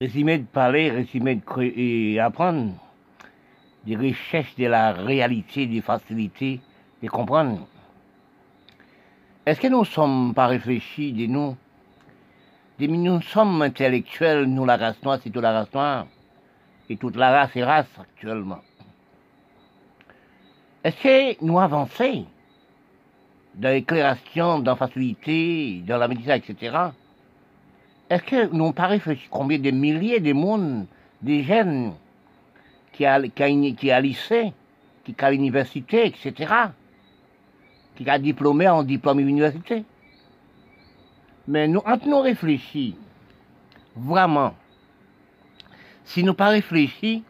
Résumé 0.00 0.38
de 0.38 0.44
parler, 0.44 0.92
résumé 0.92 1.34
de 1.34 1.40
creu- 1.40 1.72
et 1.76 2.20
apprendre, 2.20 2.72
des 3.84 3.96
recherches 3.96 4.54
de 4.54 4.66
la 4.66 4.92
réalité, 4.92 5.66
des 5.66 5.80
facilités 5.80 6.60
de 7.02 7.08
comprendre. 7.08 7.66
Est-ce 9.44 9.60
que 9.60 9.66
nous 9.66 9.80
ne 9.80 9.84
sommes 9.84 10.34
pas 10.34 10.46
réfléchis 10.46 11.12
de 11.12 11.26
nous 11.26 11.56
Nous 12.78 13.20
sommes 13.22 13.60
intellectuels, 13.60 14.44
nous 14.44 14.64
la 14.64 14.76
race 14.76 15.02
noire, 15.02 15.18
c'est 15.20 15.30
toute 15.30 15.42
la 15.42 15.50
race 15.50 15.74
noire, 15.74 16.06
et 16.88 16.96
toute 16.96 17.16
la 17.16 17.32
race 17.32 17.56
est 17.56 17.64
race 17.64 17.98
actuellement. 17.98 18.60
Est-ce 20.84 21.02
que 21.02 21.44
nous 21.44 21.58
avançons 21.58 22.24
dans 23.52 23.70
l'éclairation, 23.70 24.60
dans 24.60 24.72
la 24.72 24.76
facilité, 24.76 25.82
dans 25.84 25.98
la 25.98 26.06
médecine, 26.06 26.30
etc. 26.30 26.90
Est-ce 28.10 28.22
que 28.22 28.46
nous 28.54 28.72
pas 28.72 28.86
réfléchi 28.86 29.26
combien 29.30 29.58
de 29.58 29.70
milliers 29.70 30.20
de 30.20 30.32
monde, 30.32 30.86
de 31.20 31.42
jeunes 31.42 31.92
qui 32.92 33.04
a, 33.04 33.20
qui 33.28 33.42
a, 33.42 33.72
qui 33.74 33.90
a 33.90 34.00
lycée, 34.00 34.52
qui 35.04 35.14
a 35.18 35.30
l'université, 35.30 36.06
etc., 36.06 36.52
qui 37.96 38.08
a 38.08 38.18
diplômé 38.18 38.68
en 38.68 38.82
diplôme 38.82 39.20
université. 39.20 39.84
Mais 41.46 41.66
nous, 41.68 41.80
entre 41.84 42.06
nous 42.06 42.20
réfléchis, 42.20 42.94
vraiment, 43.96 44.54
si 46.04 46.22
nous 46.22 46.34
pas 46.34 46.48
réfléchis, 46.48 47.22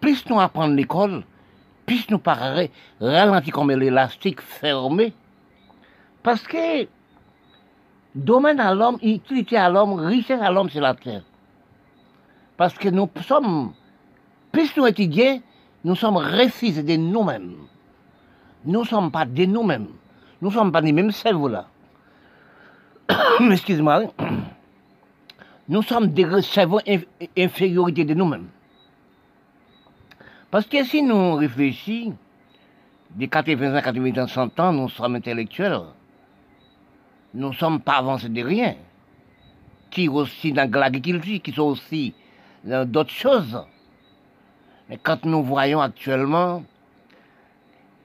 plus 0.00 0.24
nous 0.28 0.38
apprendre 0.40 0.74
l'école, 0.74 1.24
plus 1.86 2.08
nous 2.10 2.18
pas 2.18 2.34
ra- 2.34 2.62
ralentir 3.00 3.52
comme 3.54 3.70
l'élastique 3.72 4.40
fermé, 4.40 5.12
parce 6.22 6.42
que 6.46 6.86
domaine 8.16 8.58
à 8.60 8.74
l'homme, 8.74 8.98
utilité 9.02 9.56
à 9.56 9.68
l'homme, 9.68 9.94
richesse 9.94 10.40
à 10.40 10.50
l'homme, 10.50 10.68
c'est 10.70 10.80
la 10.80 10.94
terre. 10.94 11.22
Parce 12.56 12.74
que 12.74 12.88
nous 12.88 13.08
sommes, 13.22 13.72
plus 14.50 14.74
nous 14.76 14.86
étudions, 14.86 15.40
nous 15.84 15.94
sommes 15.94 16.16
refusés 16.16 16.82
de 16.82 16.96
nous-mêmes. 16.96 17.54
Nous 18.64 18.80
ne 18.80 18.84
sommes 18.86 19.10
pas 19.12 19.24
de 19.24 19.44
nous-mêmes. 19.44 19.88
Nous 20.40 20.48
ne 20.48 20.54
sommes 20.54 20.72
pas 20.72 20.82
des 20.82 20.92
mêmes 20.92 21.12
cerveaux 21.12 21.48
là. 21.48 21.66
Excuse-moi. 23.50 24.02
Nous 25.68 25.82
sommes 25.82 26.06
des 26.08 26.42
cerveaux 26.42 26.78
inf- 26.86 27.06
infériorité 27.36 28.04
de 28.04 28.14
nous-mêmes. 28.14 28.46
Parce 30.50 30.66
que 30.66 30.84
si 30.84 31.02
nous 31.02 31.34
réfléchissons, 31.34 32.14
des 33.10 33.26
80 33.28 33.76
ans, 33.76 33.82
80 33.82 34.22
ans, 34.22 34.26
100 34.28 34.60
ans, 34.60 34.72
nous 34.72 34.88
sommes 34.88 35.16
intellectuels. 35.16 35.80
Nous 37.36 37.50
ne 37.50 37.54
sommes 37.54 37.80
pas 37.80 37.98
avancés 37.98 38.30
de 38.30 38.42
rien. 38.42 38.76
Qui 39.90 40.08
aussi 40.08 40.52
dans 40.52 40.70
l'agriculture, 40.72 41.42
qui 41.42 41.52
sont 41.52 41.64
aussi 41.64 42.14
dans 42.64 42.90
d'autres 42.90 43.10
choses. 43.10 43.62
Mais 44.88 44.96
quand 44.96 45.22
nous 45.26 45.42
voyons 45.42 45.82
actuellement, 45.82 46.62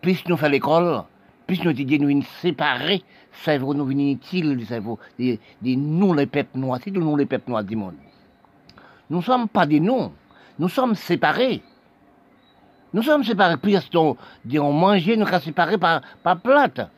plus 0.02 0.22
nous 0.28 0.36
faisons 0.36 0.52
l'école, 0.52 1.04
plus 1.48 1.64
nous 1.64 1.72
étudions, 1.72 2.10
nous 2.10 2.24
séparer, 2.42 3.04
cerveau 3.32 3.74
nous 3.74 3.86
venons 3.86 4.12
utile 4.12 4.58
du 4.58 4.66
cerveau, 4.66 5.00
de, 5.18 5.38
nous 5.64 6.14
les 6.14 6.26
peuples 6.26 6.58
noirs, 6.60 6.80
c'est 6.84 6.92
nous 6.92 7.16
les 7.16 7.26
peuples 7.26 7.52
noirs 7.52 7.64
du 7.64 7.78
monde. 7.78 7.96
Nous 9.10 9.20
ne 9.20 9.24
sommes 9.24 9.48
pas 9.48 9.66
des 9.66 9.80
nous, 9.80 10.12
nous 10.60 10.70
sommes 10.70 10.96
séparés. 10.96 11.62
Nous 12.94 13.04
sommes 13.04 13.24
séparés, 13.24 13.56
puis 13.56 13.78
on, 13.96 14.18
on 14.60 14.74
mangeait, 14.74 15.16
nous 15.16 15.26
sommes 15.26 15.40
séparés 15.40 15.78
par, 15.78 16.02
par 16.22 16.38
plate. 16.42 16.90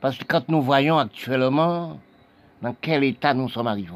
Parce 0.00 0.16
que 0.16 0.24
quand 0.24 0.48
nous 0.48 0.62
voyons 0.62 0.98
actuellement 0.98 1.98
dans 2.62 2.74
quel 2.80 3.04
état 3.04 3.34
nous 3.34 3.48
sommes 3.48 3.66
arrivés. 3.66 3.92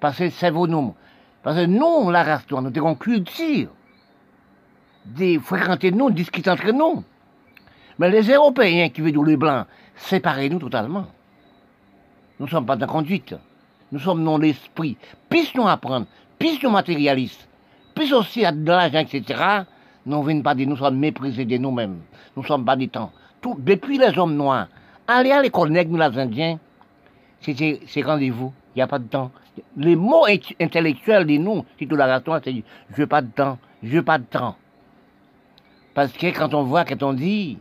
Parce 0.00 0.18
que 0.18 0.30
c'est 0.30 0.50
vos 0.50 0.66
nous. 0.66 0.94
Parce 1.42 1.56
que 1.56 1.66
nous, 1.66 2.10
la 2.10 2.22
race 2.22 2.44
nous 2.50 2.58
avons 2.58 2.94
culture 2.94 3.70
de 5.04 5.38
fréquenter 5.38 5.90
nous, 5.90 6.10
discuter 6.10 6.50
entre 6.50 6.70
nous. 6.72 7.02
Mais 7.98 8.10
les 8.10 8.30
Européens 8.30 8.90
qui 8.90 9.00
veulent 9.00 9.12
dire 9.12 9.22
les 9.22 9.36
Blancs, 9.36 9.66
séparez-nous 9.96 10.58
totalement. 10.58 11.06
Nous 12.38 12.46
ne 12.46 12.50
sommes 12.50 12.66
pas 12.66 12.76
dans 12.76 12.86
la 12.86 12.92
conduite. 12.92 13.34
Nous 13.90 13.98
sommes 13.98 14.24
dans 14.24 14.38
l'esprit. 14.38 14.96
Puisse 15.28 15.54
nous 15.54 15.66
apprendre, 15.66 16.06
puisse 16.38 16.62
nous 16.62 16.70
matérialistes, 16.70 17.48
puisse 17.94 18.12
aussi 18.12 18.44
à 18.44 18.52
de 18.52 18.66
l'argent, 18.66 19.00
etc. 19.00 19.42
Nous 20.06 20.18
ne 20.18 20.24
venons 20.24 20.42
pas 20.42 20.54
de 20.54 20.64
nous 20.64 20.76
sommes 20.76 20.98
méprisés 20.98 21.44
de 21.44 21.56
nous-mêmes. 21.56 22.00
Nous 22.36 22.42
ne 22.42 22.46
sommes 22.46 22.64
pas 22.64 22.76
du 22.76 22.88
temps. 22.88 23.10
Depuis 23.42 23.98
les 23.98 24.16
hommes 24.18 24.34
noirs, 24.34 24.68
aller 25.06 25.30
à 25.30 25.40
l'école 25.42 25.70
nègre, 25.70 25.90
nous 25.92 25.98
les 25.98 26.18
Indiens, 26.18 26.58
c'est 27.40 28.02
rendez-vous. 28.02 28.52
Il 28.74 28.78
n'y 28.78 28.82
a 28.82 28.86
pas 28.86 28.98
de 28.98 29.06
temps. 29.06 29.30
Les 29.76 29.96
mots 29.96 30.26
int- 30.26 30.54
intellectuels 30.60 31.26
de 31.26 31.36
nous, 31.36 31.64
c'est 31.78 31.86
tout 31.86 31.96
la 31.96 32.20
noire, 32.20 32.40
c'est 32.44 32.52
je 32.90 32.96
veux 32.96 33.06
pas 33.06 33.22
de 33.22 33.30
temps, 33.30 33.58
je 33.82 33.88
veux 33.90 34.02
pas 34.02 34.18
de 34.18 34.24
temps. 34.24 34.56
Parce 35.94 36.12
que 36.12 36.26
quand 36.36 36.54
on 36.54 36.62
voit, 36.64 36.84
quand 36.84 37.02
on 37.02 37.12
dit 37.12 37.58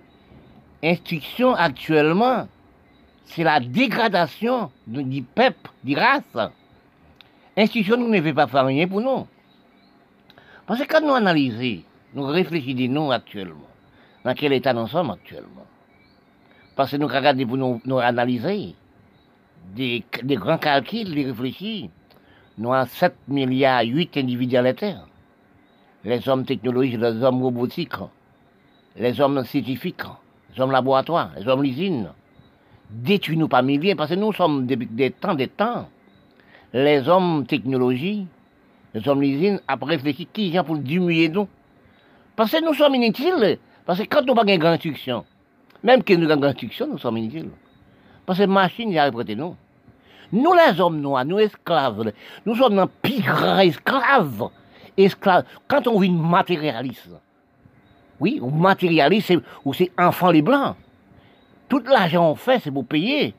instruction 0.83 1.55
actuellement, 1.55 2.47
c'est 3.25 3.43
la 3.43 3.59
dégradation 3.59 4.71
du 4.85 5.23
peuple, 5.23 5.71
du 5.83 5.95
race. 5.95 6.51
Instruction 7.57 7.97
nous 7.97 8.09
ne 8.09 8.21
fait 8.21 8.33
pas 8.33 8.47
faire 8.47 8.65
rien 8.65 8.87
pour 8.87 9.01
nous. 9.01 9.25
Parce 10.67 10.81
que 10.81 10.87
quand 10.87 11.01
nous 11.01 11.13
analysons, 11.15 11.81
nous 12.13 12.23
réfléchissons 12.25 12.91
nous 12.93 13.11
actuellement, 13.11 13.67
dans 14.27 14.33
quel 14.33 14.51
état 14.51 14.73
nous 14.73 14.87
sommes 14.87 15.11
actuellement? 15.11 15.65
Parce 16.75 16.91
que 16.91 16.97
nous 16.97 17.07
regardons 17.07 17.47
pour 17.47 17.55
nous, 17.55 17.81
nous 17.85 18.01
des, 19.73 20.03
grands 20.35 20.57
calculs, 20.57 21.15
des 21.15 21.27
réfléchis. 21.27 21.89
Nous 22.57 22.73
avons 22.73 22.89
7 22.89 23.15
milliards 23.29 23.83
8 23.85 24.17
individus 24.17 24.57
à 24.57 24.63
la 24.63 24.73
Terre. 24.73 25.07
Les 26.03 26.27
hommes 26.27 26.43
technologiques, 26.43 26.99
les 26.99 27.23
hommes 27.23 27.41
robotiques, 27.41 27.93
les 28.97 29.21
hommes 29.21 29.45
scientifiques, 29.45 30.03
les 30.53 30.61
hommes 30.61 30.71
laboratoires, 30.71 31.31
les 31.37 31.47
hommes 31.47 31.63
usines. 31.63 32.09
Détruis-nous 32.89 33.47
par 33.47 33.63
milliers, 33.63 33.95
parce 33.95 34.09
que 34.09 34.15
nous 34.15 34.33
sommes 34.33 34.67
depuis 34.67 34.87
des 34.87 35.11
temps, 35.11 35.35
des 35.35 35.47
temps. 35.47 35.87
Les 36.73 37.07
hommes 37.07 37.45
technologie, 37.45 38.27
les 38.93 39.07
hommes 39.07 39.23
usines, 39.23 39.61
après 39.69 39.95
réfléchir 39.95 40.27
qui 40.33 40.51
gens 40.51 40.65
pour 40.65 40.77
diminuer 40.77 41.29
nous? 41.29 41.47
Parce 42.35 42.51
que 42.51 42.61
nous 42.61 42.73
sommes 42.73 42.95
inutiles. 42.95 43.57
Parce 43.87 43.99
que 43.99 44.03
quand 44.03 44.19
nous 44.19 44.33
n'avons 44.33 44.45
pas 44.45 44.51
de 44.51 44.57
grande 44.57 44.73
instruction, 44.73 45.25
même 45.81 46.03
que 46.03 46.13
nous 46.13 46.25
avons 46.25 46.33
une 46.33 46.39
grande 46.41 46.51
instruction, 46.51 46.87
nous 46.87 46.97
sommes 46.97 47.17
inutiles. 47.17 47.49
Parce 48.25 48.37
que 48.37 48.43
machines, 48.43 48.91
ils 48.91 48.99
arrêtent 48.99 49.29
nous. 49.29 49.55
Nous, 50.33 50.53
les 50.53 50.81
hommes 50.81 50.99
noirs, 50.99 51.23
nous 51.23 51.39
esclaves, 51.39 52.11
nous 52.45 52.55
sommes 52.55 52.75
dans 52.75 52.89
grand 53.01 53.59
esclaves. 53.59 54.49
Esclaves. 54.97 55.45
Quand 55.69 55.87
on 55.87 55.99
vit 55.99 56.11
matérialiste, 56.11 57.11
oui, 58.19 58.39
ou 58.41 58.49
matérialiste, 58.49 59.35
ou 59.63 59.73
c'est 59.73 59.91
enfant 59.97 60.31
les 60.31 60.41
blancs. 60.41 60.75
Tout 61.69 61.79
l'argent 61.87 62.31
qu'on 62.31 62.35
fait, 62.35 62.59
c'est 62.59 62.71
pour 62.71 62.85
payer. 62.85 63.33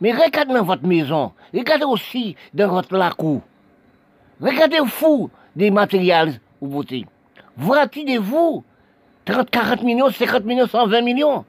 Mais 0.00 0.12
regardez 0.12 0.54
dans 0.54 0.62
votre 0.62 0.86
maison, 0.86 1.32
regardez 1.52 1.86
aussi 1.86 2.36
dans 2.54 2.68
votre 2.68 2.96
la 2.96 3.10
cour. 3.10 3.40
Regardez 4.40 4.78
fou 4.86 5.28
des 5.56 5.72
matériels 5.72 6.40
ou 6.60 6.68
beauté. 6.68 7.04
Vous 7.56 7.72
30, 9.26 9.50
40 9.50 9.82
millions, 9.82 10.08
50 10.08 10.44
millions, 10.44 10.66
120 10.66 11.02
millions. 11.02 11.44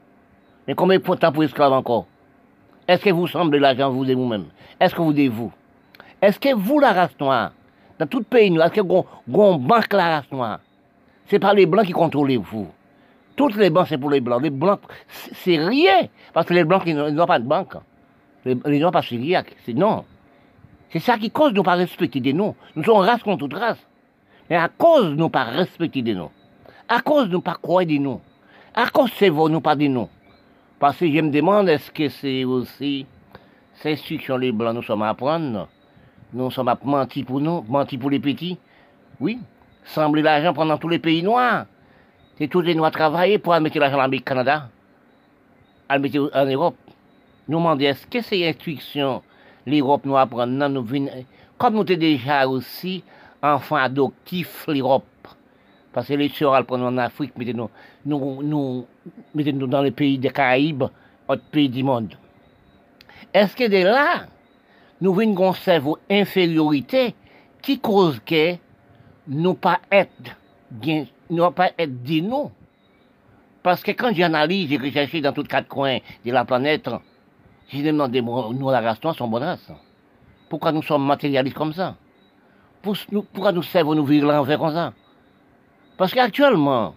Mais 0.66 0.74
combien 0.74 0.98
de 0.98 1.02
temps 1.02 1.32
pour 1.32 1.44
esclaves 1.44 1.72
encore? 1.72 2.06
Est-ce 2.86 3.04
que 3.04 3.10
vous 3.10 3.26
semblez 3.26 3.58
l'argent, 3.58 3.90
vous 3.90 4.04
et 4.10 4.14
vous-même? 4.14 4.46
Est-ce 4.80 4.94
que 4.94 5.00
vous 5.00 5.12
devez 5.12 5.28
vous? 5.28 5.52
Est-ce 6.20 6.40
que 6.40 6.54
vous, 6.54 6.80
la 6.80 6.92
race 6.92 7.18
noire, 7.20 7.52
dans 7.98 8.06
tout 8.06 8.22
pays, 8.22 8.50
nous, 8.50 8.60
est-ce 8.60 8.72
que 8.72 8.80
vous 8.80 9.06
avez 9.26 9.58
banque 9.58 9.92
la 9.92 10.16
race 10.16 10.32
noire? 10.32 10.58
C'est 11.26 11.38
pas 11.38 11.54
les 11.54 11.66
blancs 11.66 11.86
qui 11.86 11.92
contrôlent 11.92 12.36
vous. 12.36 12.68
Toutes 13.36 13.56
les 13.56 13.70
banques, 13.70 13.86
c'est 13.88 13.98
pour 13.98 14.10
les 14.10 14.20
blancs. 14.20 14.42
Les 14.42 14.50
blancs, 14.50 14.80
c'est 15.08 15.58
rien. 15.58 16.08
Parce 16.32 16.46
que 16.46 16.54
les 16.54 16.64
blancs, 16.64 16.82
ils 16.86 16.96
n'ont 16.96 17.06
ils 17.06 17.14
n'ont 17.14 17.26
pas 17.26 17.38
de 17.38 17.46
banque. 17.46 17.74
Les, 18.44 18.58
les 18.66 18.80
noirs, 18.80 18.90
pas 18.90 19.02
syriaques. 19.02 19.54
C'est 19.64 19.74
non. 19.74 20.04
C'est 20.90 20.98
ça 20.98 21.18
qui 21.18 21.30
cause 21.30 21.52
de 21.52 21.58
ne 21.58 21.64
pas 21.64 21.74
respecter 21.74 22.18
des 22.18 22.32
noms. 22.32 22.56
Nous 22.74 22.82
sommes 22.82 22.98
race 22.98 23.22
contre 23.22 23.46
toute 23.46 23.54
race. 23.54 23.78
Mais 24.50 24.56
à 24.56 24.68
cause 24.68 25.10
de 25.10 25.22
ne 25.22 25.28
pas 25.28 25.44
respecter 25.44 26.02
des 26.02 26.14
noms, 26.14 26.30
à 26.88 27.00
cause 27.00 27.28
de 27.28 27.36
ne 27.36 27.40
pas 27.40 27.54
croire 27.54 27.84
des 27.84 27.98
noms, 27.98 28.20
à 28.74 28.88
cause 28.88 29.10
c'est 29.16 29.28
vous, 29.28 29.48
nous 29.48 29.60
pas 29.60 29.76
des 29.76 29.88
noms. 29.88 30.08
Parce 30.78 30.98
que 30.98 31.10
je 31.10 31.20
me 31.20 31.30
demande, 31.30 31.68
est-ce 31.68 31.90
que 31.90 32.08
c'est 32.08 32.44
aussi 32.44 33.04
ces 33.74 33.92
instructions 33.92 34.36
les 34.36 34.52
blancs 34.52 34.74
nous 34.74 34.82
sommes 34.82 35.02
à 35.02 35.10
apprendre? 35.10 35.68
Nous 36.32 36.50
sommes 36.50 36.68
à 36.68 36.78
mentir 36.84 37.26
pour 37.26 37.40
nous, 37.40 37.64
mentir 37.68 37.98
pour 37.98 38.10
les 38.10 38.20
petits? 38.20 38.58
Oui, 39.20 39.38
sembler 39.84 40.22
l'argent 40.22 40.54
pendant 40.54 40.78
tous 40.78 40.88
les 40.88 40.98
pays 40.98 41.22
noirs. 41.22 41.66
C'est 42.36 42.48
tous 42.48 42.60
les 42.60 42.74
noirs 42.74 42.92
travailler 42.92 43.38
pour 43.38 43.58
mettre 43.60 43.78
l'argent 43.78 44.00
en 44.00 44.18
Canada, 44.18 44.68
à 45.88 45.98
mettre 45.98 46.30
en 46.32 46.44
Europe. 46.44 46.76
Nous 47.48 47.58
demandons, 47.58 47.80
est-ce 47.80 48.06
que 48.06 48.20
ces 48.20 48.46
instructions, 48.46 49.22
l'Europe 49.66 50.04
nous 50.04 50.16
apprend, 50.16 50.46
nous 50.46 50.86
comme 51.56 51.74
nous 51.74 51.86
sommes 51.86 51.96
déjà 51.96 52.46
aussi 52.46 53.02
enfants 53.42 53.76
adoptifs, 53.76 54.64
l'Europe. 54.68 55.04
Parce 55.92 56.08
que 56.08 56.14
les 56.14 56.28
sœurs, 56.28 56.56
elles 56.56 56.64
prennent 56.64 56.82
en 56.82 56.96
Afrique, 56.98 57.36
mettez-nous, 57.36 57.70
nous, 58.04 58.42
nous, 58.42 58.86
mettez-nous 59.34 59.66
dans 59.66 59.82
les 59.82 59.90
pays 59.90 60.18
des 60.18 60.30
Caraïbes, 60.30 60.84
autres 61.26 61.44
pays 61.50 61.68
du 61.68 61.82
monde. 61.82 62.14
Est-ce 63.32 63.56
que 63.56 63.68
de 63.68 63.84
là, 63.84 64.26
nous 65.00 65.14
venons 65.14 65.50
un 65.50 65.54
cerveau 65.54 65.98
infériorité 66.10 67.14
qui 67.62 67.78
cause 67.78 68.20
que 68.24 68.56
nous 69.26 69.54
pas 69.54 69.80
être, 69.90 70.36
nous 71.30 71.50
pas 71.50 71.70
être 71.78 72.22
nous? 72.22 72.50
Parce 73.62 73.82
que 73.82 73.90
quand 73.92 74.14
j'analyse 74.14 74.72
et 74.72 74.76
recherche 74.76 75.20
dans 75.20 75.32
tous 75.32 75.42
les 75.42 75.48
quatre 75.48 75.68
coins 75.68 75.98
de 76.24 76.32
la 76.32 76.44
planète, 76.44 76.88
je 77.68 77.78
me 77.78 78.08
demande, 78.08 78.54
nous, 78.54 78.70
la 78.70 78.80
race 78.80 79.02
noire, 79.02 79.14
sont 79.14 79.28
bonnes 79.28 79.58
Pourquoi 80.48 80.72
nous 80.72 80.82
sommes 80.82 81.06
matérialistes 81.06 81.56
comme 81.56 81.72
ça? 81.72 81.96
Pourquoi 82.80 83.52
nous 83.52 83.62
servons 83.62 83.94
nous 83.94 84.06
vivre 84.06 84.30
l'envers 84.30 84.58
comme 84.58 84.72
ça? 84.72 84.92
Parce 85.98 86.14
qu'actuellement, 86.14 86.94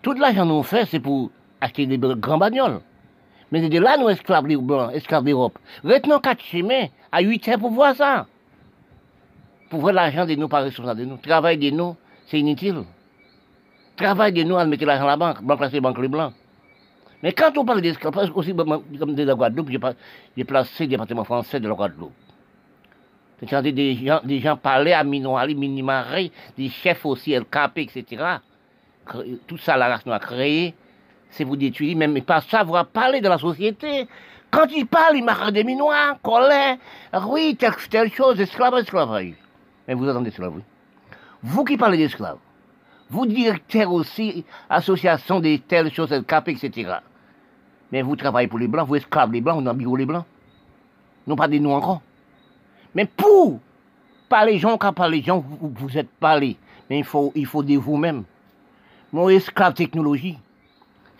tout 0.00 0.12
l'argent 0.14 0.46
nous 0.46 0.62
fait, 0.62 0.86
c'est 0.86 1.00
pour 1.00 1.30
acheter 1.60 1.86
des 1.86 1.98
grands 1.98 2.38
bagnoles. 2.38 2.80
Mais 3.50 3.68
de 3.68 3.78
là, 3.78 3.96
nous 3.98 4.08
esclaves 4.08 4.46
les 4.46 4.56
blancs, 4.56 4.92
esclaves 4.94 5.24
d'Europe. 5.24 5.58
Retenons 5.84 6.20
quatre 6.20 6.42
chemins 6.42 6.86
à 7.10 7.20
8 7.20 7.48
heures 7.48 7.58
pour 7.58 7.72
voir 7.72 7.94
ça. 7.94 8.26
Pour 9.70 9.80
voir 9.80 9.92
l'argent 9.92 10.24
de 10.24 10.36
nous, 10.36 10.48
pas 10.48 10.60
responsable 10.60 11.00
de 11.00 11.04
nous. 11.04 11.16
Travail 11.16 11.58
de 11.58 11.70
nous, 11.70 11.96
c'est 12.26 12.38
inutile. 12.38 12.84
Travail 13.96 14.32
de 14.32 14.44
nous 14.44 14.56
à 14.56 14.64
mettre 14.64 14.84
l'argent 14.84 15.04
à 15.04 15.08
la 15.08 15.16
banque, 15.16 15.42
banque 15.42 15.58
placer 15.58 15.80
banque 15.80 15.98
les 15.98 16.08
blancs. 16.08 16.32
Mais 17.22 17.32
quand 17.32 17.58
on 17.58 17.64
parle 17.64 17.80
d'esclavage, 17.80 18.30
aussi 18.34 18.54
comme 18.54 19.14
de 19.14 19.22
la 19.24 19.34
Guadeloupe, 19.34 19.70
j'ai 20.36 20.44
placé 20.44 20.84
le 20.84 20.90
département 20.90 21.24
français 21.24 21.58
de 21.58 21.68
la 21.68 21.74
Guadeloupe. 21.74 22.12
C'est-à-dire 23.38 23.72
des 23.72 23.94
gens, 23.94 24.20
des 24.24 24.40
gens 24.40 24.56
parlaient 24.56 24.94
à 24.94 25.04
Minoali, 25.04 25.54
Minimaré, 25.54 26.32
des 26.56 26.68
chefs 26.68 27.04
aussi, 27.04 27.36
LKP, 27.36 27.78
etc. 27.78 28.24
Tout 29.46 29.58
ça, 29.58 29.76
la 29.76 29.88
race 29.88 30.06
nous 30.06 30.12
a 30.12 30.18
créé, 30.18 30.74
c'est 31.30 31.44
vous 31.44 31.56
détruire, 31.56 31.96
même 31.96 32.20
pas 32.22 32.40
savoir 32.40 32.86
parler 32.86 33.20
de 33.20 33.28
la 33.28 33.38
société. 33.38 34.08
Quand 34.50 34.66
ils 34.74 34.86
parlent, 34.86 35.16
ils 35.16 35.24
marquent 35.24 35.50
des 35.50 35.64
Minois, 35.64 36.16
colère, 36.22 36.78
oui, 37.28 37.56
telle, 37.56 38.10
chose, 38.10 38.40
esclavage, 38.40 38.84
esclavage. 38.84 39.34
Mais 39.86 39.94
vous 39.94 40.08
entendez 40.08 40.30
cela, 40.30 40.48
oui. 40.48 40.62
Vous 41.42 41.64
qui 41.64 41.76
parlez 41.76 41.98
d'esclaves, 41.98 42.38
vous 43.10 43.26
directeur 43.26 43.92
aussi, 43.92 44.44
association 44.70 45.40
des 45.40 45.58
telles 45.58 45.92
choses, 45.92 46.24
cap, 46.26 46.48
etc. 46.48 46.94
Mais 47.92 48.02
vous 48.02 48.16
travaillez 48.16 48.48
pour 48.48 48.58
les 48.58 48.66
Blancs, 48.66 48.88
vous 48.88 48.96
esclaves 48.96 49.32
les 49.32 49.40
Blancs, 49.40 49.62
vous 49.62 49.72
bureau 49.74 49.96
les 49.96 50.06
Blancs. 50.06 50.24
Non 51.26 51.36
pas 51.36 51.48
des 51.48 51.60
nous 51.60 51.70
encore. 51.70 52.00
Mais 52.96 53.04
pour 53.04 53.60
parler 54.26 54.58
gens, 54.58 54.78
quand 54.78 54.94
parler 54.94 55.20
gens, 55.20 55.44
vous, 55.60 55.70
vous 55.78 55.98
êtes 55.98 56.08
parlé. 56.18 56.56
Mais 56.88 57.00
il 57.00 57.04
faut, 57.04 57.30
il 57.34 57.44
faut 57.44 57.62
de 57.62 57.76
vous-même. 57.76 58.24
Mon 59.12 59.28
esclave 59.28 59.74
technologie. 59.74 60.38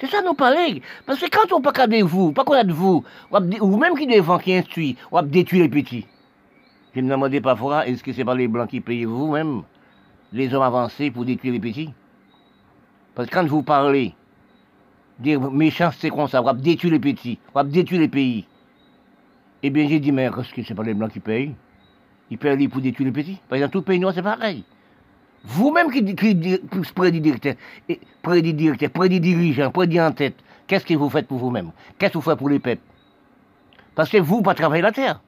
C'est 0.00 0.06
ça 0.06 0.22
nous 0.22 0.32
parler. 0.32 0.80
Parce 1.04 1.20
que 1.20 1.26
quand 1.28 1.54
on 1.54 1.60
parle 1.60 1.90
de 1.90 2.02
vous, 2.02 2.32
pas 2.32 2.44
qu'on 2.44 2.64
de 2.64 2.72
vous, 2.72 3.04
ou 3.60 3.76
même 3.76 3.94
qui 3.94 4.06
devant 4.06 4.38
qui 4.38 4.54
instruit, 4.54 4.96
on 5.12 5.16
va 5.16 5.22
détruire 5.22 5.64
les 5.64 5.68
petits. 5.68 6.06
Je 6.94 7.02
me 7.02 7.10
demandais 7.10 7.42
parfois, 7.42 7.86
est-ce 7.86 8.02
que 8.02 8.10
c'est 8.14 8.24
pas 8.24 8.34
les 8.34 8.48
blancs 8.48 8.70
qui 8.70 8.80
payent 8.80 9.04
vous-même 9.04 9.62
les 10.32 10.54
hommes 10.54 10.62
avancés 10.62 11.10
pour 11.10 11.26
détruire 11.26 11.52
les 11.52 11.60
petits? 11.60 11.92
Parce 13.14 13.28
que 13.28 13.34
quand 13.34 13.46
vous 13.46 13.62
parlez 13.62 14.14
des 15.18 15.36
méchancetés 15.36 16.08
comme 16.08 16.26
ça, 16.26 16.40
on 16.40 16.44
va 16.46 16.54
détruire 16.54 16.94
les 16.94 17.00
petits, 17.00 17.38
on 17.54 17.58
va 17.58 17.64
détruire 17.64 18.00
les 18.00 18.08
pays. 18.08 18.46
Eh 19.62 19.68
bien, 19.68 19.86
j'ai 19.86 20.00
dit, 20.00 20.10
mais 20.10 20.24
est-ce 20.24 20.54
que 20.54 20.62
c'est 20.62 20.74
pas 20.74 20.82
les 20.82 20.94
blancs 20.94 21.12
qui 21.12 21.20
payent? 21.20 21.54
Ils 22.30 22.38
payent 22.38 22.68
pour 22.68 22.80
détruire 22.80 23.06
les 23.06 23.12
petits. 23.12 23.38
Par 23.48 23.56
exemple, 23.56 23.72
tout 23.72 23.82
pays 23.82 24.00
noir, 24.00 24.12
c'est 24.14 24.22
pareil. 24.22 24.64
Vous-même 25.44 25.90
qui, 25.92 26.04
qui 26.04 26.92
prédit 26.92 27.20
directeur, 27.20 27.54
prédit 28.22 28.52
directeur, 28.52 28.90
prédit 28.90 29.20
dirigeant, 29.20 29.70
prédit 29.70 30.00
en 30.00 30.10
tête, 30.10 30.34
qu'est-ce 30.66 30.84
que 30.84 30.94
vous 30.94 31.08
faites 31.08 31.28
pour 31.28 31.38
vous-même? 31.38 31.70
Qu'est-ce 31.98 32.12
que 32.12 32.18
vous 32.18 32.22
faites 32.22 32.38
pour 32.38 32.48
les 32.48 32.58
peuples? 32.58 32.82
Parce 33.94 34.10
que 34.10 34.18
vous, 34.18 34.42
pas 34.42 34.54
travailler 34.54 34.82
la 34.82 34.92
terre. 34.92 35.20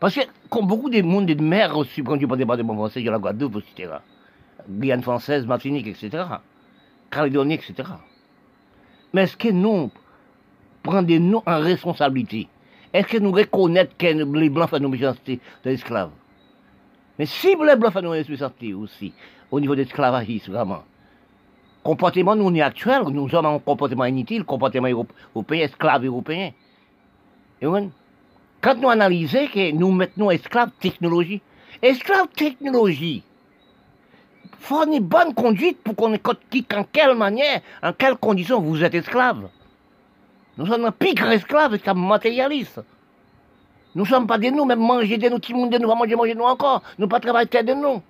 Parce 0.00 0.14
que, 0.14 0.20
comme 0.48 0.66
beaucoup 0.66 0.88
de 0.88 1.02
monde 1.02 1.26
de 1.26 1.40
mer 1.42 1.76
aussi, 1.76 2.02
quand 2.02 2.16
tu 2.18 2.26
parles 2.26 2.56
de 2.56 2.62
mon 2.62 2.74
français, 2.74 3.02
il 3.02 3.08
a 3.08 3.12
la 3.12 3.18
Guadeloupe, 3.18 3.58
etc. 3.58 3.92
Guyane 4.68 5.02
française, 5.02 5.46
Martinique, 5.46 5.86
etc. 5.86 6.24
Calédonie, 7.10 7.54
etc. 7.54 7.88
Mais 9.12 9.24
est-ce 9.24 9.36
que 9.36 9.48
nous 9.48 9.90
prenons 10.82 11.42
en 11.44 11.60
responsabilité? 11.60 12.48
Est-ce 12.92 13.06
que 13.06 13.18
nous 13.18 13.32
reconnaissons 13.32 13.88
que 13.98 14.06
les 14.06 14.50
Blancs 14.50 14.70
font 14.70 14.80
nos 14.80 14.88
méchancetés 14.88 15.40
d'esclaves 15.64 16.10
mais 17.18 17.26
si 17.26 17.54
les 17.54 17.76
Blancs 17.76 17.92
font 17.92 18.02
nos 18.02 18.12
méchancetés 18.12 18.74
aussi, 18.74 19.12
au 19.50 19.60
niveau 19.60 19.74
de 19.74 19.82
l'esclavagisme, 19.82 20.52
vraiment, 20.52 20.82
comportement 21.82 22.34
nous 22.34 22.54
est 22.56 22.62
actuel, 22.62 23.02
nous 23.10 23.28
sommes 23.28 23.46
un 23.46 23.58
comportement 23.58 24.04
inutile, 24.06 24.44
comportement 24.44 24.88
européen, 24.88 25.60
esclave 25.60 26.06
européen. 26.06 26.52
Quand 27.60 28.74
nous 28.76 28.88
analysons 28.88 29.46
que 29.52 29.72
nous 29.72 29.92
mettons 29.92 30.30
esclaves 30.30 30.70
technologie, 30.80 31.42
esclaves 31.82 32.28
technologie, 32.34 33.22
une 34.70 35.00
bonne 35.00 35.34
conduite 35.34 35.82
pour 35.82 35.94
qu'on 35.96 36.14
ait 36.14 36.20
en 36.74 36.84
quelle 36.84 37.14
manière, 37.14 37.60
en 37.82 37.92
quelles 37.92 38.16
conditions 38.16 38.60
vous 38.60 38.82
êtes 38.82 38.94
esclave. 38.94 39.48
Nous 40.56 40.66
sommes 40.66 40.84
un 40.84 40.92
pire 40.92 41.30
esclave, 41.30 41.74
esclave 41.74 41.96
matérialiste. 41.96 42.80
Nous 43.94 44.04
ne 44.04 44.08
sommes 44.08 44.26
pas 44.26 44.38
des 44.38 44.50
nous, 44.50 44.64
même 44.64 44.80
manger 44.80 45.18
de 45.18 45.28
nous, 45.28 45.38
tout 45.38 45.52
le 45.52 45.58
monde 45.58 45.72
de 45.72 45.78
nous 45.78 45.88
va 45.88 45.94
manger, 45.94 46.16
manger 46.16 46.34
nous 46.34 46.44
encore. 46.44 46.82
Nous 46.98 47.08
pas 47.08 47.20
travailler 47.20 47.62
de 47.62 47.74
nous. 47.74 48.02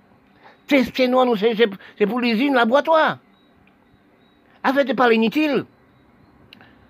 Tester 0.67 1.07
nous, 1.07 1.35
c'est 1.35 2.07
pour 2.07 2.19
l'usine, 2.19 2.53
laboratoire. 2.53 3.17
Avec 4.63 4.87
de 4.87 4.93
parler 4.93 5.15
inutile. 5.15 5.65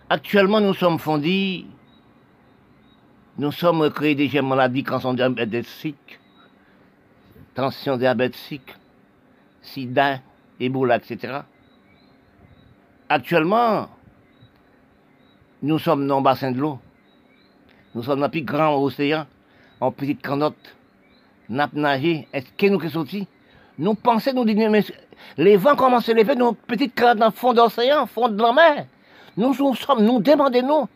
Actuellement, 0.09 0.61
nous 0.61 0.75
sommes 0.75 0.99
fondis 0.99 1.65
nous 3.35 3.51
sommes 3.51 3.89
créés 3.89 4.13
des 4.13 4.41
maladies 4.41 4.85
on 5.03 5.13
diabétique, 5.15 6.19
tension 7.55 7.97
diabétique, 7.97 8.75
sida, 9.59 10.19
Ebola, 10.59 10.97
etc. 10.97 11.39
Actuellement, 13.09 13.89
nous 15.63 15.79
sommes 15.79 16.05
dans 16.07 16.17
le 16.17 16.23
bassin 16.23 16.51
de 16.51 16.59
l'eau. 16.59 16.77
Nous 17.95 18.03
sommes 18.03 18.19
dans 18.19 18.25
le 18.25 18.31
plus 18.31 18.41
grand 18.41 18.75
océan, 18.75 19.25
en 19.79 19.91
petite 19.91 20.21
canotte. 20.21 20.75
N'a 21.49 21.69
nager. 21.73 22.27
Est-ce 22.33 22.47
que 22.57 22.67
nous 22.67 22.79
sommes 22.81 22.89
sortis 22.89 23.27
Nous 23.77 23.95
pensons, 23.95 24.33
nous 24.33 24.45
disons, 24.45 24.69
mais 24.69 24.83
les 25.37 25.55
vents 25.55 25.75
commencent 25.75 26.09
à 26.09 26.13
lever, 26.13 26.35
nos 26.35 26.53
petites 26.53 26.93
canottes 26.93 27.17
dans 27.17 27.27
le 27.27 27.31
fond 27.31 27.53
de 27.53 27.59
l'océan, 27.59 28.05
fond 28.05 28.27
de 28.27 28.41
la 28.41 28.51
mer. 28.51 28.85
Nous, 29.37 29.55
nous 29.57 29.75
sommes, 29.75 30.03
nous 30.03 30.21
demandons, 30.21 30.87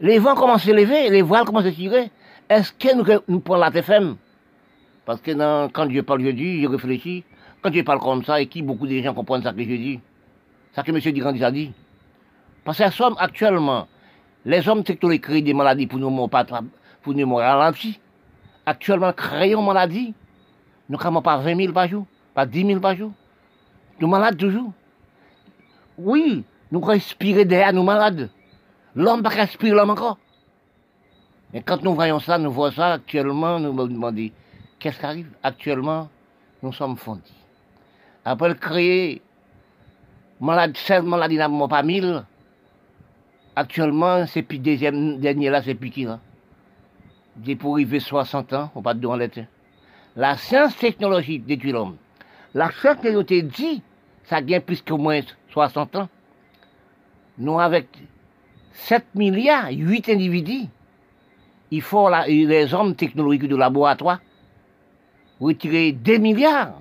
les 0.00 0.18
vents 0.18 0.34
commencent 0.34 0.62
à 0.62 0.66
s'élever, 0.66 1.10
les 1.10 1.22
voiles 1.22 1.44
commencent 1.44 1.66
à 1.66 1.72
tirer. 1.72 2.10
Est-ce 2.48 2.72
que 2.72 2.94
nous, 2.94 3.20
nous 3.26 3.40
prenons 3.40 3.60
la 3.60 3.70
TFM 3.72 4.16
Parce 5.04 5.20
que 5.20 5.32
quand 5.68 5.90
je 5.90 6.00
parle, 6.02 6.22
je 6.22 6.30
dis, 6.30 6.62
je 6.62 6.68
réfléchis. 6.68 7.24
Quand 7.62 7.72
je 7.72 7.82
parle 7.82 7.98
comme 7.98 8.24
ça, 8.24 8.40
et 8.40 8.46
qui 8.46 8.62
beaucoup 8.62 8.86
de 8.86 9.00
gens 9.00 9.12
comprennent 9.12 9.42
ça 9.42 9.52
que 9.52 9.62
je 9.62 9.64
dis 9.64 10.00
Ça 10.72 10.84
que 10.84 10.92
M. 10.92 11.00
Durandis 11.12 11.42
a 11.42 11.50
dit. 11.50 11.72
Parce 12.66 12.78
que 12.78 12.90
sommes 12.90 13.14
actuellement, 13.20 13.86
les 14.44 14.68
hommes 14.68 14.82
technologiques 14.82 15.22
créent 15.22 15.40
des 15.40 15.54
maladies 15.54 15.86
pour 15.86 16.00
nous, 16.00 16.10
pour 17.00 17.14
nous 17.14 17.34
ralentir. 17.36 17.94
Actuellement, 18.66 19.12
créons 19.12 19.62
maladie. 19.62 20.12
Nous 20.88 20.98
ne 20.98 21.20
pas 21.20 21.36
20 21.36 21.56
000 21.56 21.72
par 21.72 21.86
jour, 21.86 22.06
pas 22.34 22.44
10 22.44 22.66
000 22.66 22.80
par 22.80 22.96
jour. 22.96 23.12
Nous 24.00 24.08
malades 24.08 24.36
toujours. 24.36 24.72
Oui, 25.96 26.44
nous 26.72 26.80
respirons 26.80 27.44
derrière 27.44 27.72
nous 27.72 27.84
malades. 27.84 28.30
L'homme 28.96 29.22
va 29.22 29.28
respirer 29.28 29.70
l'homme 29.70 29.90
encore. 29.90 30.18
Et 31.54 31.62
quand 31.62 31.80
nous 31.84 31.94
voyons 31.94 32.18
ça, 32.18 32.36
nous 32.36 32.50
voyons 32.50 32.74
ça 32.74 32.94
actuellement, 32.94 33.60
nous 33.60 33.72
nous 33.72 33.86
demandons, 33.86 34.30
qu'est-ce 34.80 34.98
qui 34.98 35.06
arrive? 35.06 35.30
Actuellement, 35.40 36.08
nous 36.64 36.72
sommes 36.72 36.96
fondis. 36.96 37.32
Après 38.24 38.56
créer 38.56 39.22
maladie, 40.40 40.80
cette 40.84 41.04
maladie 41.04 41.36
n'a 41.36 41.48
pas 41.68 41.84
mille. 41.84 42.24
Actuellement, 43.56 44.26
c'est 44.26 44.42
puis 44.42 44.58
deuxième, 44.58 45.18
dernier 45.18 45.48
là, 45.48 45.62
c'est 45.62 45.74
puis 45.74 45.90
qui 45.90 46.04
là 46.04 46.20
Dès 47.36 47.56
pour 47.56 47.74
arriver 47.74 48.00
60 48.00 48.52
ans, 48.52 48.70
on 48.74 48.80
va 48.80 48.94
te 48.94 48.98
demander. 48.98 49.30
La 50.14 50.36
science 50.36 50.76
technologique 50.76 51.46
détruit 51.46 51.72
l'homme. 51.72 51.96
La 52.54 52.70
science 52.70 53.00
technologique 53.00 53.48
dit, 53.48 53.82
ça 54.24 54.42
gagne 54.42 54.60
plus 54.60 54.82
que 54.82 54.92
moins 54.92 55.20
60 55.50 55.96
ans. 55.96 56.08
Nous, 57.38 57.58
avec 57.58 57.88
7 58.72 59.06
milliards, 59.14 59.70
8 59.70 60.10
individus. 60.10 60.68
Il 61.70 61.82
faut 61.82 62.08
les 62.26 62.74
hommes 62.74 62.94
technologiques 62.94 63.48
de 63.48 63.56
laboratoire 63.56 64.20
retirer 65.40 65.92
2 65.92 66.18
milliards. 66.18 66.80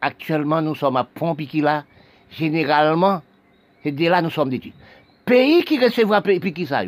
Actuellement, 0.00 0.62
nous 0.62 0.74
sommes 0.74 0.96
à 0.96 1.04
Pompikila. 1.04 1.84
Généralement, 2.30 3.22
c'est 3.82 3.92
de 3.92 4.08
là 4.08 4.22
nous 4.22 4.30
sommes 4.30 4.50
détruits. 4.50 4.74
Pays 5.28 5.62
qui 5.62 5.78
recevra 5.78 6.22
Pikisa, 6.22 6.84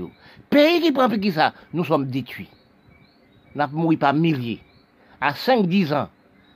pays 0.48 0.80
qui 0.80 0.92
prend 0.92 1.10
Pikisa, 1.10 1.52
nous 1.74 1.84
sommes 1.84 2.06
détruits. 2.06 2.48
Nous 3.54 3.60
avons 3.60 3.78
mouru 3.80 3.98
par 3.98 4.14
milliers. 4.14 4.60
À 5.20 5.32
5-10 5.32 5.92
ans, 5.92 6.08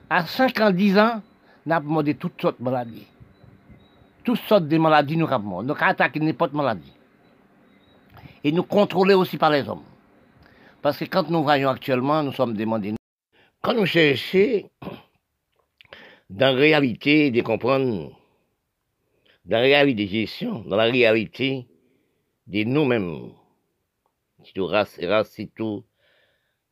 à 0.09 0.25
5 0.25 0.61
ans, 0.61 0.71
10 0.71 0.99
ans, 0.99 1.23
nous 1.67 1.75
avons 1.75 1.91
mort 1.91 2.03
de 2.03 2.12
toutes 2.12 2.41
sortes 2.41 2.59
de 2.59 2.64
maladies. 2.64 3.07
Toutes 4.25 4.41
sortes 4.49 4.67
de 4.67 4.79
maladies 4.79 5.19
nous 5.19 5.29
avons. 5.29 5.62
Nous 5.62 5.73
avons 5.73 5.85
attaqué 5.85 6.21
n'importe 6.21 6.55
maladie 6.55 6.93
et 8.43 8.50
nous 8.50 8.62
contrôler 8.62 9.12
aussi 9.12 9.37
par 9.37 9.50
les 9.50 9.69
hommes. 9.69 9.85
Parce 10.81 10.97
que 10.99 11.05
quand 11.05 11.29
nous 11.29 11.43
voyons 11.43 11.69
actuellement, 11.69 12.23
nous 12.23 12.33
sommes 12.33 12.55
demandés. 12.55 12.95
Quand 13.61 13.75
nous 13.75 13.85
cherchons, 13.85 14.71
dans 16.31 16.55
la 16.55 16.59
réalité, 16.59 17.31
de 17.31 17.43
comprendre, 17.43 18.19
dans 19.45 19.59
la 19.59 19.62
réalité 19.62 20.07
de 20.07 20.11
gestion, 20.11 20.61
dans 20.67 20.76
la 20.76 20.85
réalité 20.85 21.67
de 22.47 22.65
nous-mêmes, 22.65 23.33
tout 24.55 24.67
race 24.67 24.99
et 24.99 25.07
race, 25.07 25.31
c'est 25.31 25.51
tout, 25.55 25.85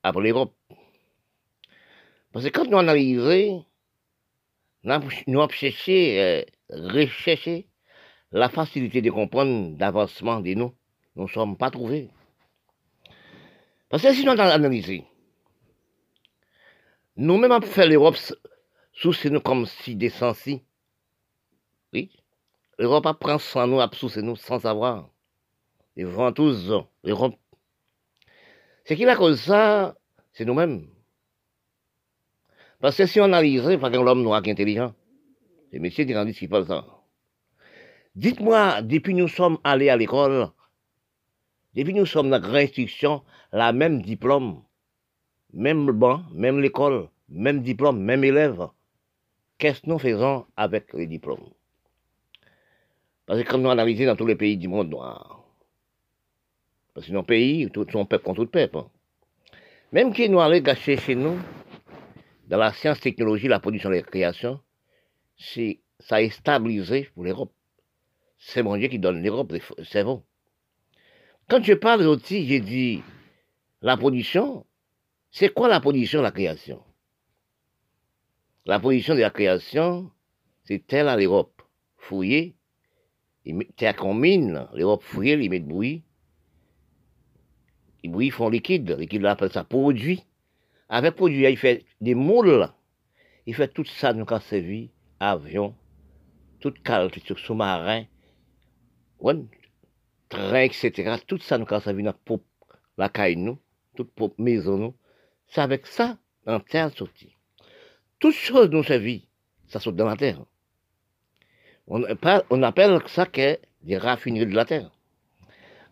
après 0.02 0.22
l'Europe. 0.22 0.54
Parce 2.32 2.44
que 2.44 2.50
quand 2.50 2.66
nous 2.68 2.78
analysons, 2.78 3.64
nous 4.84 4.92
avons 5.40 5.48
cherché, 5.48 6.20
euh, 6.20 6.44
recherché 6.70 7.68
la 8.32 8.48
facilité 8.48 9.02
de 9.02 9.10
comprendre 9.10 9.76
l'avancement 9.78 10.40
de 10.40 10.54
nous. 10.54 10.74
Nous 11.14 11.24
ne 11.24 11.28
sommes 11.28 11.56
pas 11.56 11.70
trouvés. 11.70 12.10
Parce 13.88 14.02
que 14.02 14.14
si 14.14 14.24
nous 14.24 14.32
analysons, 14.32 15.04
nous-mêmes 17.16 17.52
avons 17.52 17.66
fait 17.66 17.86
l'Europe 17.86 18.16
sous 18.92 19.14
nous 19.30 19.40
comme 19.40 19.66
si 19.66 19.96
des 19.96 20.08
sensi. 20.08 20.62
Oui. 21.92 22.10
L'Europe 22.78 23.06
apprend 23.06 23.38
sans 23.38 23.66
nous, 23.66 23.80
nous 24.22 24.36
sans 24.36 24.60
savoir. 24.60 25.11
Les 25.96 26.06
tous 26.34 26.70
l'Europe. 27.04 27.34
Ce 28.84 28.94
qui 28.94 29.04
va 29.04 29.14
cause 29.14 29.40
ça, 29.40 29.94
c'est 30.32 30.44
nous-mêmes. 30.44 30.88
Parce 32.80 32.96
que 32.96 33.06
si 33.06 33.20
on 33.20 33.24
analyse, 33.24 33.62
par 33.62 33.90
exemple, 33.90 34.06
l'homme 34.06 34.22
noir 34.22 34.42
qui 34.42 34.48
est 34.48 34.52
intelligent, 34.52 34.94
c'est 35.70 35.76
M. 35.76 35.88
Tirandis 35.90 36.34
qui 36.34 36.48
parle 36.48 36.66
ça. 36.66 36.84
Dites-moi, 38.14 38.82
depuis 38.82 39.14
nous 39.14 39.28
sommes 39.28 39.58
allés 39.64 39.88
à 39.88 39.96
l'école, 39.96 40.48
depuis 41.74 41.94
nous 41.94 42.06
sommes 42.06 42.30
dans 42.30 42.40
la 42.40 42.58
institution, 42.58 43.22
la 43.52 43.72
même 43.72 44.02
diplôme, 44.02 44.62
même 45.52 45.90
banc, 45.92 46.22
même 46.32 46.60
l'école, 46.60 47.08
même 47.28 47.62
diplôme, 47.62 48.00
même 48.02 48.24
élève, 48.24 48.68
qu'est-ce 49.58 49.82
que 49.82 49.90
nous 49.90 49.98
faisons 49.98 50.46
avec 50.56 50.92
les 50.92 51.06
diplômes? 51.06 51.50
Parce 53.26 53.42
que 53.42 53.48
comme 53.48 53.62
nous 53.62 53.70
analysons 53.70 54.06
dans 54.06 54.16
tous 54.16 54.26
les 54.26 54.36
pays 54.36 54.56
du 54.56 54.68
monde 54.68 54.90
noir, 54.90 55.41
parce 56.94 57.06
que 57.06 57.12
nos 57.12 57.22
pays, 57.22 57.70
tout 57.70 57.86
son 57.90 58.04
peuple 58.04 58.24
contre 58.24 58.44
tout 58.44 58.50
peuple, 58.50 58.78
même 59.92 60.12
qui 60.12 60.28
nous 60.28 60.40
allons 60.40 60.60
gâcher 60.60 60.96
chez 60.96 61.14
nous, 61.14 61.38
dans 62.48 62.58
la 62.58 62.72
science, 62.72 63.00
technologie, 63.00 63.48
la 63.48 63.60
production 63.60 63.90
la 63.90 64.02
création, 64.02 64.60
c'est, 65.36 65.80
ça 66.00 66.22
est 66.22 66.30
stabilisé 66.30 67.08
pour 67.14 67.24
l'Europe. 67.24 67.52
C'est 68.38 68.62
mon 68.62 68.76
Dieu 68.76 68.88
qui 68.88 68.98
donne 68.98 69.22
l'Europe 69.22 69.52
c'est 69.84 70.04
bon. 70.04 70.22
Quand 71.48 71.62
je 71.62 71.74
parle 71.74 72.02
aussi, 72.02 72.46
j'ai 72.46 72.60
dit 72.60 73.02
la 73.80 73.96
production, 73.96 74.66
c'est 75.30 75.48
quoi 75.48 75.68
la 75.68 75.80
production 75.80 76.18
de 76.18 76.24
la 76.24 76.30
création? 76.30 76.82
La 78.64 78.78
production 78.78 79.14
de 79.14 79.20
la 79.20 79.30
création, 79.30 80.10
c'est 80.64 80.86
telle 80.86 81.08
à 81.08 81.16
l'Europe. 81.16 81.62
Fouiller, 81.96 82.54
terre 83.76 83.96
qu'on 83.96 84.14
mine, 84.14 84.66
l'Europe 84.74 85.02
fouiller, 85.02 85.34
ils 85.34 85.50
mettent 85.50 85.66
bruit. 85.66 86.02
Les 88.02 88.10
bruits 88.10 88.30
font 88.30 88.48
liquide, 88.48 88.90
liquide, 88.98 89.22
là, 89.22 89.32
appelle 89.32 89.52
ça 89.52 89.64
produit. 89.64 90.24
Avec 90.88 91.14
produit, 91.14 91.44
il 91.48 91.56
fait 91.56 91.84
des 92.00 92.14
moules. 92.14 92.68
Il 93.46 93.54
fait 93.54 93.68
tout 93.68 93.84
ça, 93.84 94.12
nous, 94.12 94.24
quand 94.24 94.40
servi, 94.40 94.90
avion, 95.20 95.74
tout 96.60 96.70
tout 96.70 97.36
sous-marin, 97.36 98.04
train, 100.28 100.60
etc. 100.60 101.16
Tout 101.26 101.38
ça, 101.38 101.58
nous, 101.58 101.64
quand 101.64 101.80
servi, 101.80 102.04
pour 102.24 102.40
la 102.98 103.08
caille, 103.08 103.36
nous, 103.36 103.58
toute 103.96 104.38
maison, 104.38 104.76
nous. 104.76 104.94
C'est 105.48 105.60
avec 105.60 105.86
ça, 105.86 106.18
en 106.46 106.60
terre 106.60 106.90
sortie. 106.96 107.36
Toutes 108.18 108.34
choses 108.34 108.70
nous 108.70 108.82
servi, 108.84 109.28
ça 109.66 109.80
saute 109.80 109.96
dans 109.96 110.06
la 110.06 110.16
terre. 110.16 110.44
On, 111.86 112.04
on 112.50 112.62
appelle 112.62 113.00
ça 113.06 113.26
que 113.26 113.58
des 113.82 113.98
raffineries 113.98 114.46
de 114.46 114.54
la 114.54 114.64
terre. 114.64 114.90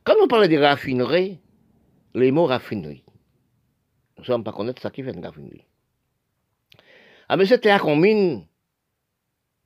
Quand 0.05 0.15
on 0.23 0.29
parle 0.29 0.49
des 0.49 0.59
raffineries, 0.59 1.41
les 2.15 2.31
mots 2.31 2.47
raffinerie, 2.47 3.05
nous 4.17 4.23
ne 4.23 4.27
sommes 4.27 4.45
pas 4.45 4.53
connaître 4.53 4.83
ça 4.83 4.91
qui 4.91 5.03
fait 5.03 5.13
une 5.13 5.25
raffinerie. 5.25 5.65
Ah, 7.29 7.37
mais 7.37 7.47
cette 7.47 7.63
terre 7.63 7.83
qu'on 7.83 7.97
mine, 7.97 8.47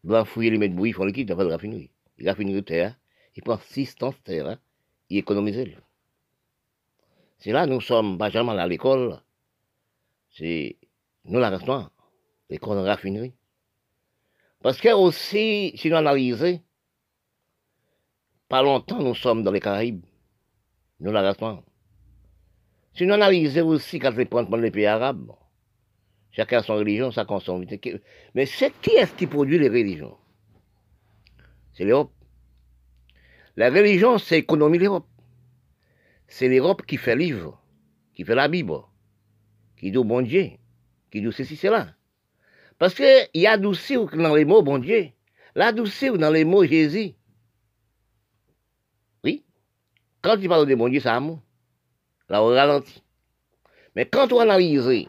doit 0.05 0.25
fouiller 0.25 0.51
les 0.51 0.59
mètres 0.59 0.75
bouillis, 0.75 0.91
ils 0.91 0.95
font 0.95 1.05
liquide, 1.05 1.31
ils 1.31 1.43
raffinerie. 1.43 1.91
Il 2.19 2.29
raffinerie 2.29 2.55
de 2.55 2.61
terre, 2.61 2.97
il 3.35 3.43
prend 3.43 3.59
six 3.59 3.97
tonnes 3.97 4.11
de 4.11 4.17
terre, 4.17 4.49
hein, 4.49 4.59
il 5.09 5.19
économise. 5.19 5.75
C'est 7.39 7.53
là, 7.53 7.67
nous 7.67 7.81
sommes 7.81 8.19
pas 8.19 8.31
jamais 8.31 8.53
à 8.53 8.67
l'école, 8.67 9.21
c'est 10.31 10.77
nous 11.25 11.39
la 11.41 11.59
l'école 12.51 12.79
raffinerie. 12.79 13.35
Parce 14.63 14.81
que 14.81 14.93
aussi, 14.95 15.73
si 15.77 15.91
nous 15.91 15.97
analysons, 15.97 16.61
pas 18.49 18.63
longtemps 18.63 19.03
nous 19.03 19.15
sommes 19.15 19.43
dans 19.43 19.51
les 19.51 19.61
Caraïbes, 19.61 20.05
nous 21.01 21.13
la 21.13 21.23
restaurant. 21.23 21.65
Si 22.95 23.07
nous 23.07 23.15
analysons 23.15 23.67
aussi 23.67 23.99
quand 23.99 24.17
les 24.17 24.25
prendre 24.25 24.57
les 24.57 24.71
pays 24.71 24.87
arabes, 24.87 25.33
chacun 26.31 26.59
a 26.59 26.63
son 26.63 26.77
religion, 26.77 27.11
sa 27.11 27.25
consomme. 27.25 27.67
Mais 28.35 28.47
c'est 28.47 28.73
qui 28.81 28.91
est-ce 28.91 29.15
qui 29.15 29.27
produit 29.27 29.59
les 29.59 29.69
religions? 29.69 30.17
C'est 31.73 31.85
l'Europe. 31.85 32.13
La 33.57 33.69
religion, 33.71 34.19
c'est 34.19 34.37
l'économie 34.37 34.79
de 34.79 34.85
l'Europe. 34.85 35.09
C'est 36.29 36.49
l'Europe 36.49 36.87
qui 36.87 36.97
fait 36.97 37.17
livre, 37.17 37.61
qui 38.15 38.25
fait 38.25 38.35
la 38.35 38.47
Bible, 38.49 38.81
qui 39.77 39.91
dit 39.91 39.99
bon 39.99 40.23
Dieu, 40.23 40.51
qui 41.11 41.21
dit 41.21 41.33
ceci, 41.33 41.57
cela. 41.57 41.95
Parce 42.79 42.95
qu'il 42.95 43.29
y 43.35 43.47
a 43.47 43.59
douceur 43.59 44.07
dans 44.17 44.35
les 44.35 44.45
mots 44.45 44.63
bon 44.63 44.79
Dieu, 44.79 45.11
la 45.57 45.73
douceur 45.73 46.17
dans 46.17 46.31
les 46.31 46.45
mots 46.45 46.65
Jésus. 46.65 47.15
Oui. 49.25 49.45
Quand 50.23 50.39
tu 50.39 50.49
parles 50.49 50.67
de 50.67 50.75
bon 50.77 50.89
Dieu, 50.89 51.01
c'est 51.01 51.09
amour 51.09 51.44
là 52.29 52.43
on 52.43 52.49
ralentit. 52.49 53.03
Mais 53.95 54.07
quand 54.07 54.33
on 54.33 54.41
analyse 54.41 55.09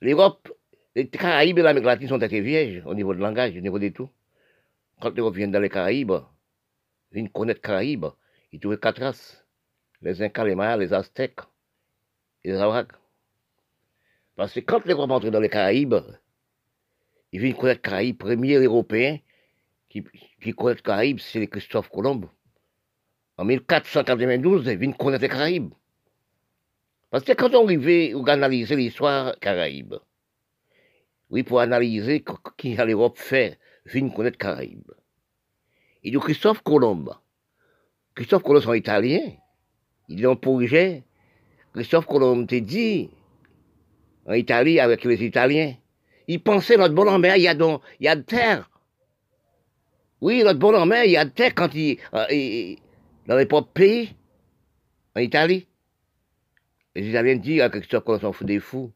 l'Europe, 0.00 0.48
les 0.94 1.08
Caraïbes 1.08 1.58
et 1.58 1.62
l'Amérique 1.62 1.86
latine 1.86 2.08
sont 2.08 2.18
très 2.18 2.40
vierges 2.40 2.82
au 2.86 2.94
niveau 2.94 3.14
de 3.14 3.20
langage, 3.20 3.56
au 3.56 3.60
niveau 3.60 3.78
de 3.78 3.88
tout. 3.88 4.08
Quand 5.00 5.14
l'Europe 5.16 5.34
vient 5.34 5.48
dans 5.48 5.60
les 5.60 5.68
Caraïbes, 5.68 6.12
vient 7.12 7.26
connaître 7.26 7.60
Caraïbes, 7.60 8.06
ils 8.52 8.60
trouvent 8.60 8.78
quatre 8.78 9.00
races. 9.00 9.44
Les 10.02 10.22
Incas, 10.22 10.44
les 10.44 10.54
Mayas, 10.54 10.78
les 10.78 10.92
Aztèques 10.92 11.40
et 12.44 12.52
les 12.52 12.56
Arawaks. 12.56 12.92
Parce 14.36 14.54
que 14.54 14.60
quand 14.60 14.84
l'Europe 14.86 15.10
entre 15.10 15.30
dans 15.30 15.40
les 15.40 15.50
Caraïbes, 15.50 15.96
ils 17.32 17.40
viennent 17.40 17.54
connaître 17.54 17.82
Caraïbes. 17.82 18.18
Premier 18.18 18.54
Européen 18.56 19.18
qui, 19.88 20.04
qui 20.42 20.52
connaît 20.52 20.76
les 20.76 20.82
Caraïbes, 20.82 21.18
c'est 21.18 21.46
Christophe 21.46 21.90
Colomb. 21.90 22.28
En 23.36 23.44
1492, 23.44 24.66
ils 24.66 24.78
viennent 24.78 24.94
connaître 24.94 25.22
les 25.22 25.28
Caraïbes. 25.28 25.72
Parce 27.10 27.24
que 27.24 27.32
quand 27.32 27.54
on 27.54 27.64
arrivait 27.64 28.12
à 28.14 28.32
analyser 28.32 28.76
l'histoire 28.76 29.38
caraïbe, 29.40 29.94
oui, 31.30 31.42
pour 31.42 31.60
analyser 31.60 32.24
qui 32.56 32.76
a 32.76 32.84
l'Europe 32.84 33.18
fait, 33.18 33.58
vient 33.86 34.08
connaître 34.08 34.38
Caraïbes. 34.38 34.92
Et 36.02 36.10
donc 36.10 36.24
Christophe 36.24 36.62
Colomb, 36.62 37.06
Christophe 38.14 38.42
Colomb 38.42 38.60
sont 38.60 38.74
italien, 38.74 39.20
il 40.08 40.22
est 40.22 40.26
un 40.26 40.34
projet, 40.34 41.04
Christophe 41.72 42.06
Colomb 42.06 42.46
te 42.46 42.56
dit, 42.56 43.10
en 44.26 44.32
Italie 44.32 44.80
avec 44.80 45.04
les 45.04 45.24
Italiens, 45.24 45.74
il 46.26 46.42
pensait 46.42 46.76
notre 46.76 46.94
bon 46.94 47.08
en 47.08 47.18
mer, 47.18 47.36
il 47.36 47.42
y 47.42 47.48
a, 47.48 47.54
donc, 47.54 47.82
il 48.00 48.06
y 48.06 48.08
a 48.08 48.16
de 48.16 48.22
terre. 48.22 48.68
Oui, 50.20 50.42
notre 50.42 50.58
bon 50.58 50.74
en 50.74 50.86
mer, 50.86 51.04
il 51.04 51.12
y 51.12 51.16
a 51.16 51.24
de 51.24 51.30
terre 51.30 51.54
quand 51.54 51.74
il, 51.74 51.98
euh, 52.14 52.74
dans 53.26 53.36
les 53.36 53.46
propres 53.46 53.72
pays, 53.72 54.14
en 55.16 55.20
Italie. 55.20 55.66
Les 56.94 57.08
Italiens 57.08 57.36
disent 57.36 57.60
à 57.60 57.68
Christophe 57.68 58.04
qu'on 58.04 58.18
s'en 58.18 58.32
fout 58.32 58.46
des 58.46 58.60
fous. 58.60 58.92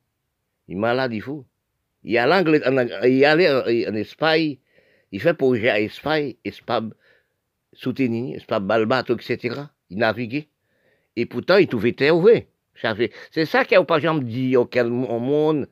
Il 0.68 0.76
est 0.76 0.78
malade, 0.78 1.12
il 1.12 1.22
fou. 1.22 1.44
Il 2.02 2.18
a 2.18 2.26
l'anglais, 2.26 2.60
il 3.04 3.24
allait 3.24 3.50
en, 3.88 3.94
Espagne, 3.94 4.58
il 5.10 5.20
fait 5.20 5.34
projet 5.34 5.70
à 5.70 5.80
Espagne, 5.80 6.34
Espagne, 6.44 6.90
Soutenir, 7.72 8.36
Espagne, 8.36 8.64
Balbato, 8.64 9.14
etc. 9.14 9.62
Il 9.88 9.98
naviguait. 9.98 10.48
Et 11.16 11.24
pourtant, 11.24 11.56
il 11.56 11.66
trouvait 11.66 11.92
terre 11.92 12.16
ouverte. 12.16 12.46
C'est 13.30 13.46
ça 13.46 13.64
qu'il 13.64 13.78
a 13.78 13.84
pas 13.84 14.00
jamais 14.00 14.24
dit 14.24 14.56
auquel 14.56 14.88
monde, 14.88 15.68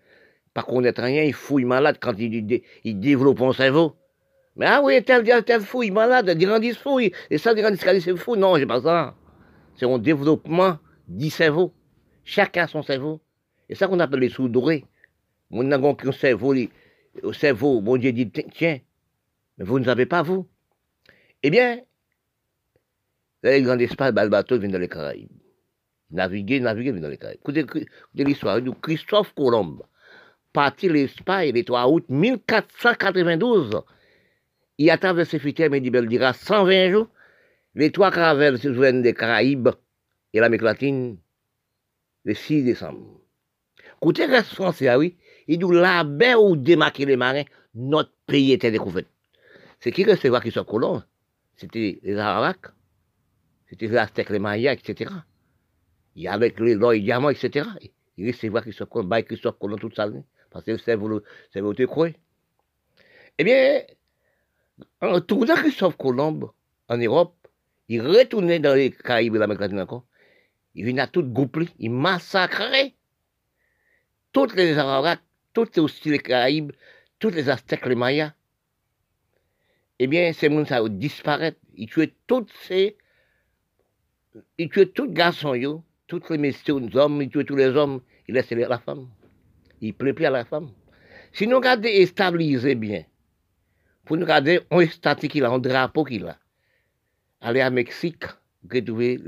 pas 0.55 0.63
connaître 0.63 1.03
rien, 1.03 1.25
il 1.25 1.35
fouille 1.35 1.65
malade 1.65 1.99
quand 2.01 2.15
il, 2.19 2.63
il 2.85 3.01
développe 3.01 3.39
son 3.39 3.53
cerveau. 3.53 3.97
Mais 4.57 4.67
ah 4.67 4.81
oui, 4.83 5.03
tel, 5.03 5.25
tel 5.45 5.61
fou, 5.61 5.83
il 5.83 5.89
est 5.89 5.91
malade, 5.91 6.31
grandit 6.39 6.75
fou, 6.75 7.01
et 7.01 7.13
ça, 7.39 7.55
grandit, 7.55 7.79
c'est 7.79 8.17
fou. 8.17 8.37
Non, 8.37 8.57
j'ai 8.57 8.67
pas 8.67 8.81
ça. 8.81 9.15
C'est 9.75 9.87
un 9.87 9.99
développement 9.99 10.79
du 11.09 11.31
cerveau. 11.31 11.73
Chacun 12.25 12.67
son 12.67 12.83
cerveau. 12.83 13.21
Et 13.69 13.75
ça 13.75 13.87
qu'on 13.87 14.01
appelle 14.01 14.21
les 14.21 14.29
sous 14.29 14.49
dorés. 14.49 14.85
Mon 15.51 15.63
n'avons 15.63 15.95
qu'un 15.95 16.13
cerveau, 16.13 16.55
au 17.23 17.33
cerveau, 17.33 17.81
bon 17.81 17.97
Dieu 17.97 18.13
dit, 18.13 18.31
tiens, 18.31 18.81
mais 19.59 19.65
vous 19.65 19.79
ne 19.79 19.85
savez 19.85 20.07
pas, 20.07 20.23
vous? 20.23 20.49
Eh 21.43 21.51
bien, 21.51 21.81
les 23.43 23.63
grands 23.63 23.79
espaces, 23.79 24.13
le 24.15 24.29
bateau 24.29 24.59
vient 24.59 24.71
dans 24.71 24.79
les 24.79 24.89
Caraïbes. 24.89 25.31
Naviguer, 26.11 26.61
naviguer 26.61 26.93
dans 26.93 27.09
les 27.09 27.19
Caraïbes. 27.19 27.41
Écoutez, 27.41 27.67
l'histoire 28.15 28.63
de 28.63 28.71
Christophe 28.71 29.35
Colomb, 29.35 29.83
parti 30.53 30.89
l'Espagne 30.89 31.53
le 31.53 31.65
3 31.65 31.89
août 31.89 32.05
1492. 32.09 33.83
Il 34.79 34.91
a 34.91 34.99
traversé 34.99 35.39
Fitière, 35.39 35.71
mais 35.71 35.79
il 35.79 36.09
dira 36.09 36.33
120 36.33 36.91
jours. 36.91 37.09
Les 37.75 37.91
trois 37.91 38.11
caravelles 38.11 38.59
se 38.59 38.73
joignent 38.73 39.03
des 39.03 39.15
Caraïbes 39.15 39.71
et 40.33 40.41
l'Amérique 40.41 40.63
latine 40.63 41.19
le 42.25 42.35
6 42.35 42.65
décembre. 42.65 43.21
Écoutez, 44.01 44.27
reste 44.27 44.55
français, 44.55 44.89
ah 44.89 44.99
oui, 44.99 45.17
il 45.47 45.59
dit 45.59 45.75
là-bas 45.75 46.39
où 46.39 46.57
démarquer 46.57 47.07
les 47.07 47.17
marins, 47.17 47.45
notre 47.75 48.13
pays 48.27 48.53
était 48.53 48.71
découvert. 48.71 49.05
C'est 49.81 49.93
qui 49.93 50.05
recevait 50.05 50.41
Christophe 50.41 50.67
Colomb 50.67 51.03
C'était 51.57 52.01
les 52.03 52.17
Arawaks, 52.17 52.67
c'était 53.69 53.87
les 53.87 53.97
Aztèques, 53.97 54.31
les 54.31 54.39
Mayas, 54.39 54.73
etc. 54.73 55.11
Y 56.17 56.29
avait 56.29 56.55
les 56.59 56.75
l'or 56.75 56.93
et 56.93 57.01
diamants, 57.01 57.31
etc. 57.31 57.69
Il 58.17 58.27
recevait 58.29 58.61
Christophe 58.61 58.89
Colomb, 58.89 59.09
bah 59.09 59.23
Christophe 59.23 59.59
Colomb 59.59 59.77
toute 59.77 59.97
sa 59.97 60.09
vie, 60.09 60.23
parce 60.51 60.65
que 60.65 60.77
c'est 60.79 60.97
vous, 60.97 61.21
c'est 61.53 61.87
croire. 61.87 62.11
Eh 63.39 63.45
bien, 63.45 63.83
en 65.01 65.21
tournant 65.21 65.55
Christophe 65.55 65.97
Colomb 65.97 66.51
en 66.89 66.99
Europe, 66.99 67.35
il 67.89 68.01
retournait 68.03 68.59
dans 68.59 68.75
les 68.75 68.91
Caraïbes 68.91 69.37
et 69.37 69.39
l'Amérique 69.39 69.61
latine 69.61 69.81
encore. 69.81 70.05
Il 70.75 70.87
venait 70.87 71.03
à 71.03 71.07
tout 71.07 71.23
goupler, 71.23 71.69
il 71.79 71.91
massacrait 71.91 72.95
toutes 74.33 74.55
les 74.55 74.79
Arawaks, 74.79 75.21
toutes 75.53 75.79
aussi 75.79 76.11
les 76.11 76.19
Caraïbes, 76.19 76.73
toutes 77.19 77.35
les 77.35 77.49
Aztèques, 77.49 77.87
les 77.87 77.95
Mayas. 77.95 78.33
Eh 79.99 80.07
bien, 80.07 80.33
ces 80.33 80.51
gens 80.51 80.65
ça 80.65 80.89
disparaître. 80.89 81.59
Ils 81.75 81.89
tuaient 81.89 82.15
tous 82.27 82.47
ces. 82.63 82.97
Ils 84.59 84.71
tuaient 84.71 84.87
tous 84.87 85.05
les 85.05 85.13
garçons, 85.13 85.83
tous 86.07 86.23
les 86.31 86.39
messieurs, 86.39 86.79
les 86.79 86.97
hommes, 86.97 87.21
ils 87.23 87.29
tuaient 87.29 87.45
tous 87.45 87.57
les 87.57 87.69
hommes, 87.69 88.01
ils 88.27 88.35
laissaient 88.35 88.55
la 88.55 88.79
femme. 88.79 89.09
Ils 89.81 89.95
plus 89.95 90.25
à 90.25 90.31
la 90.31 90.45
femme. 90.45 90.71
Si 91.33 91.47
nous 91.47 91.57
regardons 91.57 91.89
et 91.89 92.07
stabiliser 92.07 92.75
bien, 92.75 93.05
pour 94.05 94.17
nous 94.17 94.23
regarder 94.23 94.61
un 94.71 94.87
statut 94.87 95.29
qu'il 95.29 95.45
a, 95.45 95.51
un 95.51 95.59
drapeau 95.59 96.05
qu'il 96.05 96.27
a, 96.27 96.39
aller 97.41 97.61
à 97.61 97.71
Mexique, 97.71 98.25
retrouver 98.71 99.21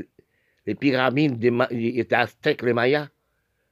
les 0.67 0.75
pyramides 0.75 1.39
des, 1.39 2.15
Aztèques, 2.15 2.63
les 2.63 2.73
Mayas, 2.73 3.09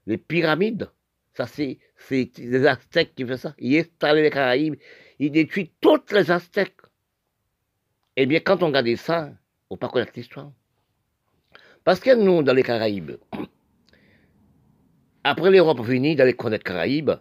les 0.07 0.19
pyramides, 0.19 0.91
ça 1.35 1.47
c'est 1.47 1.79
les 2.11 2.67
Aztèques 2.67 3.15
qui 3.15 3.25
font 3.25 3.37
ça. 3.37 3.55
Ils 3.59 3.79
installent 3.79 4.19
les 4.19 4.31
Caraïbes, 4.31 4.77
ils 5.19 5.31
détruisent 5.31 5.71
toutes 5.81 6.13
les 6.13 6.31
Aztèques. 6.31 6.81
Eh 8.17 8.27
bien, 8.27 8.41
quand 8.41 8.63
on 8.63 8.67
regarde 8.67 8.95
ça, 8.97 9.31
on 9.71 9.75
ne 9.75 9.79
pas 9.79 9.89
connaître 9.89 10.13
l'histoire. 10.15 10.53
Parce 11.85 12.01
que 12.01 12.15
nous, 12.15 12.43
dans 12.43 12.53
les 12.53 12.63
Caraïbes, 12.63 13.13
après 15.25 15.51
l'Europe 15.51 15.81
venue 15.81 16.15
d'aller 16.15 16.35
connaître 16.35 16.65
les 16.67 16.75
Caraïbes, 16.75 17.13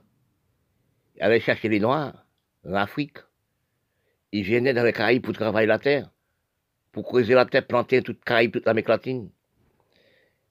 aller 1.19 1.39
chercher 1.39 1.69
les 1.69 1.79
Noirs 1.79 2.25
en 2.65 2.73
Afrique, 2.73 3.19
ils 4.33 4.43
venaient 4.43 4.73
dans 4.73 4.83
les 4.83 4.93
Caraïbes 4.93 5.23
pour 5.23 5.33
travailler 5.33 5.67
la 5.67 5.79
terre 5.79 6.11
pour 6.91 7.05
creuser 7.05 7.33
la 7.33 7.45
terre, 7.45 7.65
planter 7.65 8.01
toute 8.01 8.23
Caraïbe, 8.23 8.51
toute 8.51 8.65
l'Amérique 8.65 8.89
latine. 8.89 9.29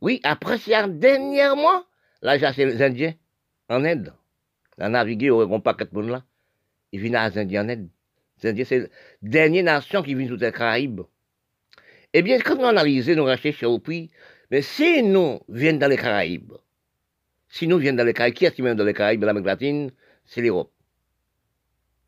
Oui, 0.00 0.20
après, 0.24 0.58
c'est 0.58 0.98
dernier 0.98 1.54
mois, 1.56 1.86
là, 2.22 2.38
j'ai 2.38 2.64
les 2.64 2.82
Indiens 2.82 3.14
en 3.68 3.84
Inde. 3.84 4.14
La 4.78 4.88
naviguer 4.88 5.30
au 5.30 5.46
grand 5.46 5.60
paquet 5.60 5.86
de 5.92 6.00
là. 6.00 6.24
Ils 6.92 7.00
viennent 7.00 7.16
à 7.16 7.28
les 7.28 7.38
Indiens 7.38 7.64
en 7.64 7.68
Inde. 7.68 7.88
Les 8.42 8.50
Indiens, 8.50 8.64
c'est 8.64 8.78
la 8.78 8.88
dernière 9.22 9.64
nation 9.64 10.02
qui 10.02 10.14
vient 10.14 10.26
sur 10.26 10.36
les 10.36 10.52
Caraïbes. 10.52 11.02
Eh 12.12 12.22
bien, 12.22 12.40
quand 12.40 12.56
on 12.58 12.64
analyse 12.64 13.10
nos 13.10 13.26
recherches 13.26 13.62
au 13.62 13.78
puits, 13.78 14.10
mais 14.50 14.62
si 14.62 15.02
nous 15.02 15.40
venons 15.48 15.78
dans 15.78 15.88
les 15.88 15.96
Caraïbes, 15.96 16.54
si 17.48 17.68
nous 17.68 17.78
venons 17.78 17.96
dans 17.96 18.04
les 18.04 18.14
Caraïbes, 18.14 18.34
qui 18.34 18.46
est-ce 18.46 18.54
qui 18.54 18.62
vient 18.62 18.74
dans 18.74 18.84
les 18.84 18.94
Caraïbes, 18.94 19.22
l'Amérique 19.22 19.46
latine, 19.46 19.92
c'est 20.24 20.40
l'Europe. 20.40 20.72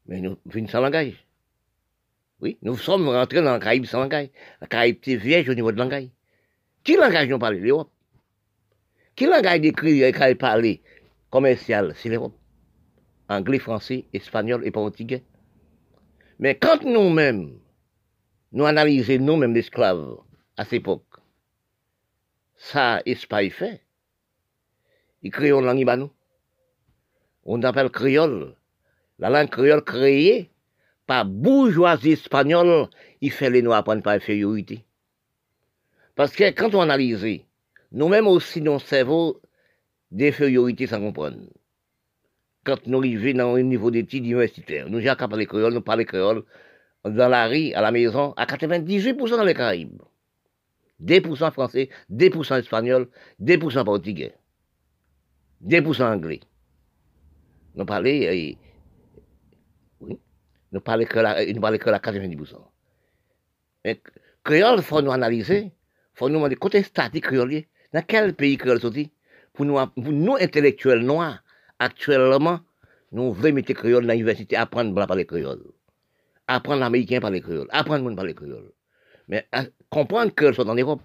Mais 0.06 0.20
nous 0.20 0.38
venons 0.46 0.66
sans 0.66 0.80
langage. 0.80 1.26
Oui, 2.40 2.58
nous 2.62 2.76
sommes 2.76 3.08
rentrés 3.08 3.42
dans 3.42 3.52
la 3.52 3.58
Caraïbe 3.60 3.84
sans 3.84 4.00
langage. 4.00 4.28
La 4.60 4.66
Caraïbe 4.66 4.98
est 5.06 5.16
vierge 5.16 5.48
au 5.50 5.54
niveau 5.54 5.70
de 5.70 5.76
langage. 5.76 6.08
Qui 6.84 6.96
langage 6.96 7.28
nous 7.28 7.38
parle 7.38 7.56
L'Europe? 7.56 7.90
Qui 9.14 9.26
langage 9.26 9.60
d'écrit 9.60 10.02
et 10.02 10.34
parler 10.34 10.82
commercial 11.30 11.94
C'est 11.96 12.08
l'Europe? 12.08 12.36
Anglais, 13.28 13.58
français, 13.58 14.06
espagnol 14.12 14.66
et 14.66 14.70
portugais. 14.70 15.22
Mais 16.38 16.56
quand 16.56 16.82
nous-mêmes, 16.82 17.58
nous 18.52 18.64
analysons 18.64 19.18
nous-mêmes 19.20 19.54
l'esclave 19.54 20.18
à 20.56 20.64
cette 20.64 20.74
époque, 20.74 21.06
ça, 22.56 23.00
Espagne 23.06 23.50
fait. 23.50 23.80
Ils 25.22 25.30
créent 25.30 25.50
une 25.50 25.64
langue. 25.64 26.10
On 27.44 27.62
appelle 27.62 27.90
créole. 27.90 28.54
La 29.18 29.30
langue 29.30 29.50
créole 29.50 29.84
créée 29.84 30.50
par 31.06 31.24
bourgeoisie 31.24 32.12
espagnole, 32.12 32.88
il 33.20 33.30
fait 33.30 33.50
les 33.50 33.62
noirs 33.62 33.78
apprendre 33.78 34.02
par 34.02 34.14
infériorité. 34.14 34.84
Parce 36.14 36.34
que 36.34 36.50
quand 36.50 36.74
on 36.74 36.82
analyse, 36.82 37.42
nous-mêmes 37.92 38.26
aussi, 38.26 38.60
nos 38.60 38.78
cerveaux 38.78 39.40
d'infériorité 40.10 40.86
sans 40.86 41.00
comprendre. 41.00 41.38
Quand 42.64 42.86
nous 42.86 42.98
arrivons 42.98 43.38
dans 43.38 43.54
un 43.56 43.62
niveau 43.62 43.90
d'études 43.90 44.24
universitaires, 44.24 44.88
nous 44.88 45.06
avons 45.06 45.28
parlé 45.28 45.46
créole, 45.46 45.74
nous 45.74 45.80
parlons 45.80 46.04
créole, 46.04 46.44
dans 47.04 47.28
la 47.28 47.48
rue, 47.48 47.72
à 47.72 47.80
la 47.80 47.90
maison, 47.90 48.32
à 48.36 48.46
98% 48.46 49.30
dans 49.30 49.44
les 49.44 49.54
Caraïbes. 49.54 50.00
2% 51.02 51.50
français, 51.50 51.88
2% 52.12 52.60
espagnol, 52.60 53.08
2% 53.40 53.84
portugais, 53.84 54.34
2% 55.64 56.02
anglais. 56.02 56.40
Nous 57.74 57.84
parlons, 57.84 58.08
euh, 58.08 58.52
oui, 60.00 60.20
nous 60.70 60.80
parlons 60.80 61.06
que 61.06 61.18
la, 61.18 61.44
la 61.44 61.98
90%. 61.98 62.56
Mais 63.84 64.00
créole, 64.44 64.78
il 64.78 64.84
faut 64.84 65.02
nous 65.02 65.10
analyser, 65.10 65.72
faut 66.14 66.28
nous 66.28 66.36
demander 66.36 66.56
côté 66.56 66.82
statique 66.82 67.24
créole, 67.24 67.62
dans 67.92 68.02
quel 68.02 68.34
pays 68.34 68.56
créole 68.56 68.80
sorti 68.80 69.10
pour 69.52 69.64
nous, 69.64 69.74
pour 69.74 70.12
nous 70.12 70.36
intellectuels 70.36 71.00
noirs, 71.00 71.42
actuellement, 71.78 72.60
nous 73.12 73.32
voulons 73.32 73.54
mettre 73.54 73.72
créole 73.74 74.06
dans 74.06 74.12
l'université, 74.12 74.56
apprendre 74.56 74.98
à 75.00 75.06
parler 75.06 75.26
créole. 75.26 75.62
Apprendre 76.48 76.80
l'américain 76.80 77.18
à 77.18 77.20
parler 77.20 77.40
créole, 77.40 77.68
apprendre 77.70 78.10
à 78.10 78.16
parler 78.16 78.34
créole. 78.34 78.72
Mais 79.28 79.46
à, 79.52 79.64
comprendre 79.90 80.34
que 80.34 80.52
sont 80.52 80.68
en 80.68 80.74
Europe, 80.74 81.02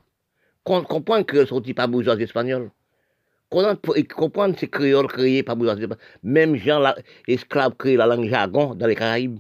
comprendre 0.64 1.26
que 1.26 1.46
sont 1.46 1.62
pas 1.62 1.88
bourgeois 1.88 2.20
espagnols, 2.20 2.72
comprendre 3.50 4.58
ces 4.58 4.70
créoles 4.70 5.08
créés 5.08 5.44
par 5.44 5.56
bourgeois 5.56 5.76
espagnols, 5.76 6.00
même 6.24 6.56
gens 6.56 6.94
esclaves 7.28 7.76
créent 7.76 7.98
la 7.98 8.06
langue 8.06 8.30
jargon 8.30 8.76
dans 8.76 8.88
les 8.88 8.96
Caraïbes. 8.96 9.40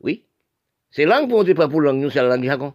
Oui. 0.00 0.24
C'est 0.90 1.04
langue 1.04 1.28
pour 1.28 1.44
pas 1.54 1.68
pour 1.68 1.80
langue, 1.80 1.98
nous, 1.98 2.10
c'est 2.10 2.22
la 2.22 2.34
langue 2.36 2.44
jargon. 2.44 2.74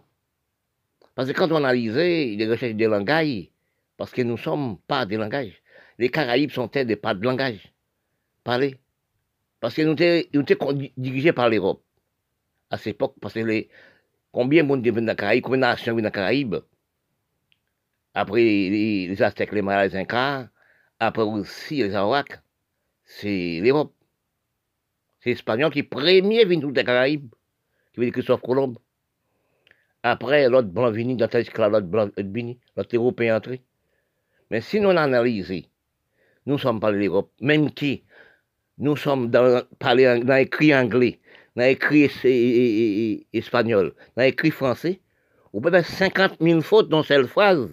Parce 1.14 1.28
que 1.28 1.34
quand 1.34 1.50
on 1.52 1.56
analyse 1.56 1.96
les 1.96 2.46
recherches 2.48 2.74
des 2.74 2.86
langages, 2.86 3.50
parce 3.96 4.10
que 4.10 4.22
nous 4.22 4.32
ne 4.32 4.38
sommes 4.38 4.78
pas 4.86 5.06
des 5.06 5.16
langages, 5.16 5.62
les 5.98 6.08
Caraïbes 6.08 6.50
sont 6.50 6.66
des 6.66 6.96
pas 6.96 7.14
de 7.14 7.22
langage? 7.22 7.72
Parler. 8.42 8.76
Parce 9.60 9.74
que 9.74 9.82
nous 9.82 9.94
étions 9.94 10.72
dirigés 10.96 11.32
par 11.32 11.48
l'Europe. 11.48 11.82
À 12.70 12.78
cette 12.78 12.94
époque, 12.94 13.14
parce 13.20 13.34
que 13.34 13.40
les, 13.40 13.68
combien 14.32 14.62
de 14.64 14.68
monde 14.68 14.82
viennent 14.82 15.06
dans 15.06 15.12
les 15.12 15.16
Caraïbes, 15.16 15.44
combien 15.44 15.58
de 15.58 15.62
nations 15.62 15.94
dans 15.94 16.02
les 16.02 16.10
Caraïbes, 16.10 16.56
après 18.14 18.42
les, 18.42 19.22
Aztèques, 19.22 19.52
les 19.52 19.62
Mayas, 19.62 19.88
les 19.88 19.96
Incas, 19.96 20.48
après 20.98 21.22
aussi 21.22 21.76
les 21.76 21.94
Arawaks, 21.94 22.40
c'est 23.04 23.60
l'Europe. 23.60 23.94
C'est 25.20 25.30
l'Espagnol 25.30 25.72
qui 25.72 25.82
premier 25.82 26.44
venu 26.44 26.72
des 26.72 26.84
Caraïbes, 26.84 27.32
qui 27.92 28.00
veut 28.00 28.06
dire 28.06 28.12
Christophe 28.12 28.42
Colomb. 28.42 28.74
Après, 30.06 30.50
l'autre 30.50 30.68
blanc 30.68 30.90
l'esclave, 30.90 31.72
l'autre 31.72 31.86
blanc 31.86 32.10
venu, 32.18 32.58
l'autre 32.76 32.94
Européen 32.94 33.36
entré. 33.36 33.62
Mais 34.50 34.60
si 34.60 34.78
nous 34.78 34.90
analysons, 34.90 35.62
nous 36.44 36.58
sommes 36.58 36.78
pas 36.78 36.90
l'Europe, 36.90 37.32
même 37.40 37.70
qui, 37.72 38.04
nous 38.76 38.96
sommes 38.96 39.30
dans, 39.30 39.62
parler, 39.78 40.20
dans 40.22 40.36
écrit 40.36 40.74
anglais, 40.74 41.20
dans 41.56 41.64
écrit 41.64 42.04
espagnol, 43.32 43.94
dans 44.14 44.24
écrit 44.24 44.50
français, 44.50 45.00
on 45.54 45.62
peut 45.62 45.70
faire 45.70 45.86
50 45.86 46.36
000 46.38 46.60
fautes 46.60 46.90
dans 46.90 47.02
cette 47.02 47.26
phrase. 47.26 47.70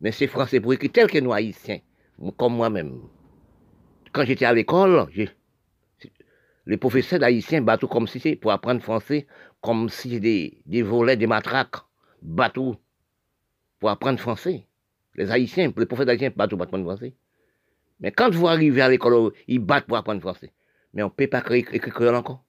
Mais 0.00 0.12
c'est 0.12 0.28
français 0.28 0.60
pour 0.60 0.74
écrire 0.74 0.92
tel 0.92 1.10
que 1.10 1.18
nous 1.18 1.32
haïtiens, 1.32 1.80
comme 2.36 2.54
moi-même. 2.54 3.00
Quand 4.12 4.24
j'étais 4.24 4.44
à 4.44 4.52
l'école, 4.52 5.08
les 6.68 6.76
professeurs 6.76 7.22
haïtiens 7.22 7.62
bateau 7.62 7.88
comme 7.88 8.06
si 8.06 8.20
c'est 8.20 8.36
pour 8.36 8.52
apprendre 8.52 8.82
français, 8.82 9.26
comme 9.62 9.88
si 9.88 10.10
c'était 10.10 10.60
des, 10.66 10.82
volets, 10.82 11.16
des 11.16 11.26
matraques, 11.26 11.76
bateau 12.20 12.76
pour 13.80 13.88
apprendre 13.88 14.20
français. 14.20 14.66
Les 15.14 15.30
haïtiens, 15.30 15.72
les 15.74 15.86
professeurs 15.86 16.10
haïtiens 16.10 16.30
bateau 16.36 16.56
pour 16.58 16.64
apprendre 16.64 16.84
français. 16.84 17.14
Mais 18.00 18.12
quand 18.12 18.30
vous 18.30 18.46
arrivez 18.46 18.82
à 18.82 18.88
l'école, 18.90 19.32
ils 19.48 19.58
battent 19.58 19.86
pour 19.86 19.96
apprendre 19.96 20.20
français. 20.20 20.52
Mais 20.92 21.02
on 21.02 21.06
ne 21.06 21.10
peut 21.10 21.26
pas 21.26 21.38
écrire, 21.38 21.66
écrire 21.72 22.14
encore. 22.14 22.44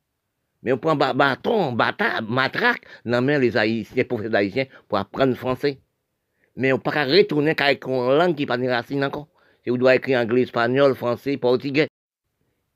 Mais 0.63 0.73
on 0.73 0.77
prend 0.77 0.97
bâton, 0.97 1.71
bâtard, 1.71 2.21
matraque, 2.23 2.81
dans 3.05 3.25
les 3.25 3.55
haïtiens, 3.55 3.95
les 3.95 4.03
professeurs 4.03 4.35
haïtiens 4.35 4.65
pour 4.89 4.97
apprendre 4.97 5.33
français. 5.35 5.79
mais 6.57 6.73
on 6.73 6.75
ne 6.75 6.81
peut 6.81 6.91
pas 6.91 7.05
retourner 7.05 7.55
avec 7.57 7.85
une 7.85 8.17
langue 8.17 8.35
qui 8.35 8.45
n'a 8.45 8.47
pas 8.47 8.57
de 8.57 8.67
racine 8.67 9.05
encore. 9.05 9.29
Si 9.63 9.69
vous 9.69 9.77
devez 9.77 9.95
écrire 9.95 10.19
anglais, 10.19 10.41
espagnol, 10.41 10.93
français, 10.93 11.37
portugais. 11.37 11.87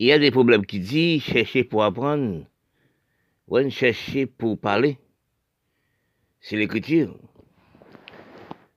Il 0.04 0.08
y 0.08 0.12
a 0.12 0.20
des 0.20 0.32
problèmes 0.32 0.66
qui 0.66 0.82
disent 0.82 1.24
chercher 1.24 1.64
pour 1.64 1.82
apprendre, 1.82 2.46
ou 3.48 3.70
chercher 3.70 4.26
pour 4.26 4.60
parler. 4.60 4.98
C'est 6.42 6.58
l'écriture. 6.58 7.18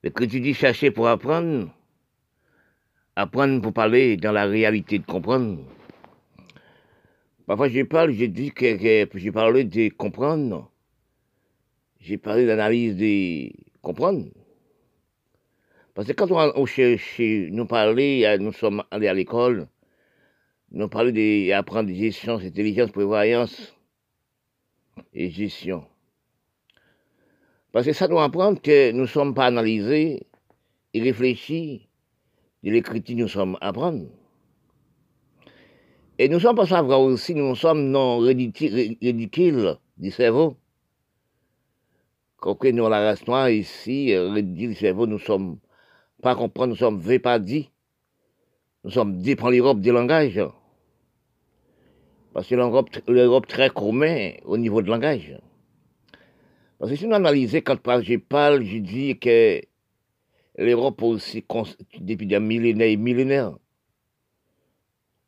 L'écriture 0.05 0.41
dit 0.41 0.55
chercher 0.55 0.93
pour 0.93 1.09
apprendre, 1.09 1.75
apprendre 3.17 3.61
pour 3.61 3.73
parler 3.73 4.17
dans 4.17 4.31
la 4.31 4.45
réalité 4.45 5.01
de 5.01 5.05
comprendre. 5.05 5.65
Parfois, 7.45 7.71
je 7.71 7.83
parle, 7.83 8.13
je 8.13 8.27
dis 8.27 8.53
que, 8.53 8.79
j'ai 9.13 9.33
parlé 9.33 9.65
de 9.65 9.89
comprendre. 9.89 10.71
J'ai 11.99 12.19
parlé 12.19 12.47
d'analyse 12.47 12.95
de 12.95 13.51
comprendre. 13.83 14.29
Parce 15.93 16.07
que 16.07 16.13
quand 16.13 16.31
on, 16.31 16.67
cherche, 16.67 17.19
nous 17.19 17.67
parler, 17.67 18.37
nous 18.39 18.53
sommes 18.53 18.85
allés 18.93 19.09
à 19.09 19.15
l'école, 19.15 19.67
nous 20.71 20.89
parler 20.89 21.49
d'apprendre 21.49 21.89
des 21.89 21.95
gestion, 21.95 22.35
intelligence, 22.39 22.91
prévoyance 22.91 23.75
et 25.13 25.31
gestion. 25.31 25.85
Parce 27.73 27.87
que 27.87 27.93
ça 27.93 28.09
doit 28.09 28.25
apprendre 28.25 28.61
que 28.61 28.93
nous 28.93 29.03
ne 29.03 29.07
sommes 29.07 29.35
pas 29.35 29.47
analysés 29.47 30.27
et 30.95 31.03
réfléchis 31.03 31.89
de 32.63 32.71
l'écriture 32.71 33.17
nous 33.17 33.29
sommes 33.29 33.59
apprendre. 33.61 34.07
Et 36.19 36.29
nous 36.29 36.41
sommes 36.41 36.57
pas 36.57 36.67
savoir 36.67 37.01
aussi, 37.01 37.35
nous 37.35 37.55
sommes 37.55 37.91
non 37.91 38.19
ridicules 38.19 39.77
du 39.99 40.11
cerveau. 40.11 40.57
Quand 42.39 42.65
nous, 42.65 42.89
la 42.89 43.01
race 43.01 43.27
noire 43.27 43.51
ici, 43.51 44.17
ridicule 44.17 44.71
du 44.71 44.75
cerveau, 44.75 45.07
nous 45.07 45.19
sommes 45.19 45.59
pas 46.23 46.35
comprendre, 46.35 46.71
nous 46.71 46.77
sommes 46.77 47.03
pas 47.21 47.39
dit. 47.39 47.71
Nous 48.87 48.93
sommes 48.93 49.19
dit 49.19 49.35
par 49.35 49.51
l'Europe 49.51 49.81
des 49.81 49.91
langages. 49.91 50.41
Parce 52.33 52.47
que 52.47 52.55
l'Europe 52.55 53.49
très 53.49 53.69
commun 53.69 54.31
au 54.45 54.57
niveau 54.57 54.81
de 54.81 54.89
langage. 54.89 55.37
Parce 56.79 56.93
que 56.93 56.97
si 56.97 57.09
nous 57.09 57.17
analysons, 57.17 57.63
quand 57.63 58.01
je 58.01 58.17
parle, 58.17 58.63
je 58.63 58.79
dis 58.79 59.19
que 59.19 59.61
l'Europe 60.57 61.03
aussi, 61.03 61.45
depuis 61.99 62.29
des 62.29 62.39
millénaires 62.39 62.87
et 62.87 62.97
millénaires, 62.97 63.59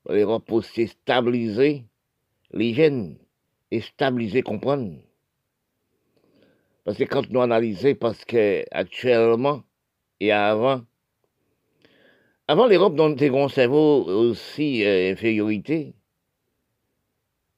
l'Europe 0.09 0.53
aussi 0.53 0.87
stabiliser 0.87 1.83
les 2.53 2.75
gènes 2.75 3.19
et 3.73 3.81
stabiliser, 3.81 4.43
comprendre. 4.43 4.93
Parce 6.85 6.97
que 6.97 7.03
quand 7.03 7.29
nous 7.29 7.41
analysons, 7.41 7.97
parce 7.97 8.25
que 8.25 8.65
actuellement 8.71 9.65
et 10.21 10.31
avant, 10.31 10.83
avant 12.51 12.67
l'Europe 12.67 12.95
dans 12.95 13.15
un 13.15 13.49
cerveau 13.49 14.05
aussi 14.07 14.83
euh, 14.83 15.13
infériorité, 15.13 15.95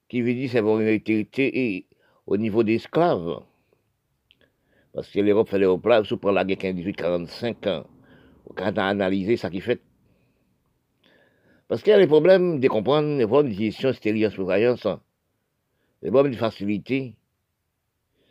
qui 0.08 0.20
veut 0.20 0.34
dire 0.34 0.50
cerveau 0.50 0.74
infériorité 0.74 1.86
au 2.26 2.36
niveau 2.36 2.64
des 2.64 2.74
esclaves. 2.74 3.40
Parce 4.92 5.08
que 5.08 5.20
l'Europe 5.20 5.48
fait 5.48 5.60
l'Europe 5.60 5.86
là, 5.86 6.02
sous 6.02 6.18
la 6.24 6.44
guerre 6.44 6.74
1845, 6.74 7.58
quand 7.60 7.84
on 8.56 8.76
a 8.76 8.84
analysé 8.84 9.36
ça 9.36 9.48
qui 9.48 9.60
fait. 9.60 9.80
Parce 11.68 11.82
qu'il 11.82 11.92
y 11.92 11.94
a 11.94 11.98
les 11.98 12.08
problèmes 12.08 12.58
de 12.58 12.66
comprendre, 12.66 13.16
les 13.16 13.26
problèmes 13.26 13.52
de 13.52 13.56
gestion 13.56 13.90
extérieure 13.90 14.32
sur 14.32 14.44
les 16.02 16.10
problèmes 16.10 16.32
de 16.32 16.38
facilité. 16.38 17.14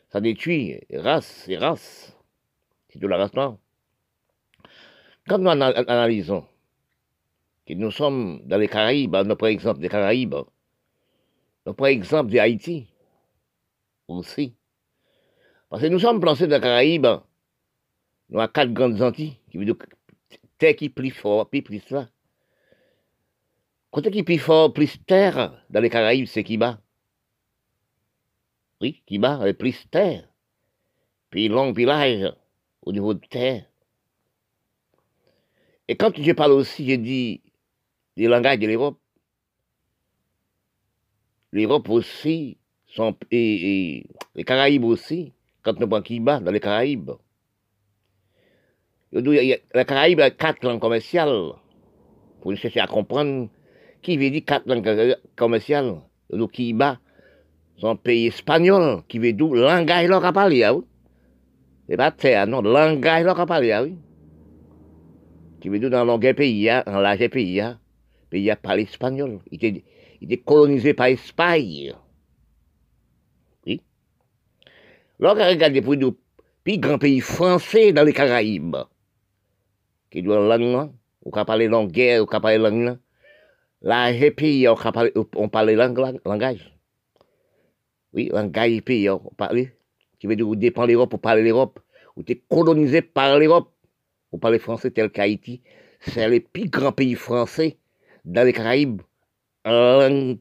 Ça 0.10 0.20
détruit 0.20 0.82
race 0.92 1.48
et 1.48 1.56
race. 1.56 2.18
C'est 2.90 3.00
de 3.00 3.08
la 3.08 3.16
race 3.16 3.34
noire. 3.34 3.58
Quand 5.30 5.38
nous 5.38 5.50
analysons 5.52 6.44
que 7.68 7.74
nous 7.74 7.92
sommes 7.92 8.42
dans 8.46 8.58
les 8.58 8.68
Caraïbes, 8.68 9.16
nous 9.16 9.36
prenons 9.36 9.52
exemple 9.52 9.80
des 9.80 9.88
Caraïbes, 9.88 10.34
nous 11.68 11.74
prenons 11.74 11.90
exemple 11.90 12.32
de 12.32 12.40
Haïti 12.40 12.88
aussi. 14.08 14.56
Parce 15.70 15.84
que 15.84 15.88
nous 15.88 16.00
sommes 16.00 16.20
placés 16.20 16.48
dans 16.48 16.56
les 16.56 16.62
Caraïbes, 16.62 17.08
nous 18.30 18.40
avons 18.40 18.52
quatre 18.52 18.74
grandes 18.74 19.00
Antilles, 19.04 19.38
qui 19.52 19.60
veut 19.60 19.66
dire 19.66 19.76
terre 20.58 20.76
qui 20.76 20.90
plus 20.90 21.12
fort, 21.12 21.48
plus 21.48 21.62
plus 21.62 21.88
là. 21.92 22.10
Côté 23.92 24.10
qui 24.10 24.24
plus 24.24 24.40
fort, 24.40 24.74
plus 24.74 24.98
terre 25.06 25.64
dans 25.70 25.80
les 25.80 25.92
Caraïbes, 25.92 26.26
c'est 26.26 26.44
qui. 26.44 26.60
Oui, 28.82 29.04
qui 29.06 29.20
bat, 29.20 29.54
plus 29.54 29.88
terre. 29.92 30.28
Puis 31.30 31.50
long, 31.50 31.72
puis 31.72 31.86
large, 31.86 32.34
au 32.82 32.92
niveau 32.92 33.14
de 33.14 33.26
terre. 33.28 33.69
Et 35.90 35.96
quand 35.96 36.16
je 36.16 36.32
parle 36.34 36.52
aussi, 36.52 36.88
je 36.88 36.96
dis 36.98 37.42
des 38.16 38.28
langages 38.28 38.60
de 38.60 38.68
l'Europe. 38.68 39.00
L'Europe 41.52 41.90
aussi, 41.90 42.60
et, 43.32 44.06
les 44.36 44.44
Caraïbes 44.44 44.84
aussi, 44.84 45.34
quand 45.64 45.82
on 45.82 45.88
prend 45.88 46.04
Kiba 46.04 46.42
dans 46.42 46.52
les 46.52 46.60
Caraïbes. 46.60 47.14
Les 49.12 49.60
Caraïbes 49.84 50.20
a 50.20 50.30
quatre 50.30 50.64
langues 50.64 50.80
commerciales. 50.80 51.54
Pour 52.40 52.56
chercher 52.56 52.82
à 52.82 52.88
comprendre 52.88 53.50
qui 54.04 54.16
veut 54.16 54.30
dire 54.30 54.44
quatre 54.46 54.68
langues 54.68 55.18
commerciales. 55.36 56.02
Le 56.30 56.46
Kiba, 56.46 57.00
c'est 57.80 57.88
un 57.88 57.96
pays 57.96 58.28
espagnol 58.28 59.02
qui 59.08 59.18
veut 59.18 59.34
dire 59.34 59.56
langage 59.56 60.08
leur 60.08 60.24
à 60.24 60.32
parler. 60.32 60.64
Hein. 60.64 60.84
C'est 61.90 61.98
pas 61.98 62.12
terre, 62.12 62.46
non, 62.46 62.62
langage 62.62 63.24
leur 63.24 63.40
à 63.40 63.48
parler. 63.48 63.72
Hein, 63.72 63.86
oui 63.86 63.98
qui 65.60 65.70
veut 65.70 65.80
dire 65.80 65.90
dans 65.90 66.06
le 66.06 66.34
pays, 66.34 66.70
hein, 66.70 66.84
dans 66.86 67.00
l'âge 67.00 67.28
pays, 67.30 67.60
hein, 67.60 67.80
pays 68.30 68.52
par 68.62 68.76
l'espagnol. 68.76 69.40
Il 69.52 69.56
était, 69.56 69.84
il 70.22 70.32
était 70.32 70.42
colonisé 70.42 70.94
par 70.94 71.08
l'Espagne. 71.08 71.94
Oui. 73.66 73.82
Lorsqu'on 75.20 75.48
regarde 75.48 75.82
pour 75.82 75.96
le 75.96 76.12
plus 76.64 76.78
grand 76.78 76.98
pays 76.98 77.20
français 77.20 77.92
dans 77.92 78.04
les 78.04 78.14
Caraïbes, 78.14 78.78
qui 80.10 80.22
doit 80.22 80.40
la 80.40 80.58
langue, 80.58 80.92
on 81.24 81.32
peut 81.32 81.88
guerre, 81.88 82.24
on 82.24 82.26
peut 82.26 82.40
parler 82.40 82.58
langue, 82.58 82.98
l'âge 83.82 84.30
pays, 84.32 84.68
on 84.68 84.76
peut 84.76 84.92
parler, 84.92 85.12
on 85.36 85.50
parle 85.50 85.72
langage. 85.72 86.74
Oui, 88.14 88.30
langage 88.32 88.82
pays, 88.82 89.10
on 89.10 89.20
parle, 89.38 89.68
qui 90.20 90.28
veut 90.28 90.36
dire, 90.36 90.48
on 90.48 90.56
dépend 90.56 90.86
de 90.86 90.94
l'Europe, 90.94 91.14
on 91.14 91.18
parle 91.18 91.42
l'Europe, 91.42 91.80
on 92.16 92.22
était 92.22 92.42
colonisé 92.50 93.02
par 93.02 93.38
l'Europe. 93.38 93.74
Vous 94.32 94.38
parlez 94.38 94.60
français 94.60 94.92
tel 94.92 95.10
qu'Haïti, 95.10 95.62
c'est 96.02 96.28
le 96.28 96.40
plus 96.40 96.70
grand 96.70 96.92
pays 96.92 97.16
français 97.16 97.78
dans 98.26 98.46
les 98.46 98.54
Caraïbes 98.54 99.02
en 99.66 99.72
langue, 99.72 100.40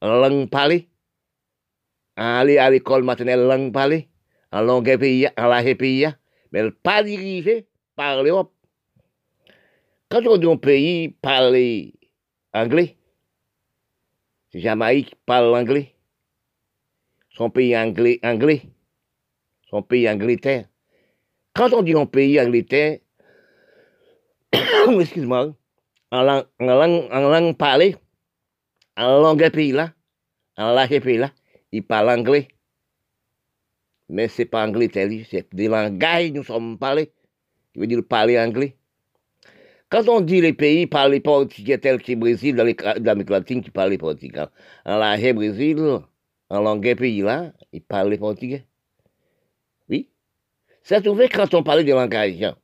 langue 0.00 0.50
parlée. 0.50 0.88
Aller 2.16 2.58
à 2.58 2.70
l'école 2.70 3.02
maternelle 3.02 3.40
langue 3.40 3.72
parlée, 3.72 4.08
en 4.52 4.62
langue 4.62 4.96
pays, 4.98 5.28
en 5.36 5.48
langue 5.48 5.74
pays, 5.76 6.06
mais 6.52 6.70
pas 6.70 7.02
dirigé 7.02 7.66
par 7.96 8.22
l'Europe. 8.22 8.52
Quand 10.08 10.24
on 10.26 10.36
dit 10.36 10.46
un 10.46 10.56
pays 10.56 11.08
parle 11.20 11.56
anglais, 12.52 12.96
c'est 14.52 14.60
Jamaïque 14.60 15.16
parle 15.26 15.56
anglais. 15.56 15.96
Son 17.30 17.50
pays 17.50 17.76
anglais, 17.76 18.20
anglais. 18.22 18.62
Son 19.68 19.82
pays 19.82 20.08
Angleterre. 20.08 20.68
Quand 21.52 21.72
on 21.72 21.82
dit 21.82 21.94
un 21.94 22.06
pays 22.06 22.40
Angleterre, 22.40 23.00
excuse-moi, 25.00 25.54
en 26.10 26.22
langue, 26.22 27.56
parlée, 27.56 27.96
en 28.96 29.20
langue 29.20 29.50
pays 29.50 29.72
là, 29.72 29.92
en 30.56 30.74
langue 30.74 31.00
pays 31.00 31.18
là, 31.18 31.32
il 31.72 31.84
parle 31.84 32.10
anglais. 32.10 32.48
Mais 34.08 34.28
c'est 34.28 34.44
pas 34.44 34.66
anglais 34.66 34.90
c'est 35.28 35.54
des 35.54 35.68
langages 35.68 36.30
nous 36.32 36.44
sommes 36.44 36.78
parlés, 36.78 37.12
qui 37.72 37.80
veut 37.80 37.86
dire 37.86 38.02
parler 38.08 38.38
anglais. 38.38 38.76
Quand 39.88 40.08
on 40.08 40.20
dit 40.20 40.40
les 40.40 40.52
pays 40.52 40.86
parlent 40.86 41.20
portugais 41.20 41.78
tel 41.78 42.02
que 42.02 42.14
Brésil, 42.14 42.56
dans 42.56 42.64
l'Amérique 42.64 43.30
latine, 43.30 43.62
qui 43.62 43.70
parle 43.70 43.96
portugais. 43.96 44.46
En 44.84 44.98
Brésil, 45.34 45.78
en 46.50 46.60
langue 46.60 46.96
pays 46.96 47.22
là, 47.22 47.52
il 47.72 47.82
parle 47.82 48.16
portugais. 48.18 48.66
Oui. 49.88 50.10
C'est 50.82 51.00
trouvé 51.00 51.28
quand 51.28 51.54
on 51.54 51.62
parlait 51.62 51.84
de 51.84 51.92
langage. 51.92 52.54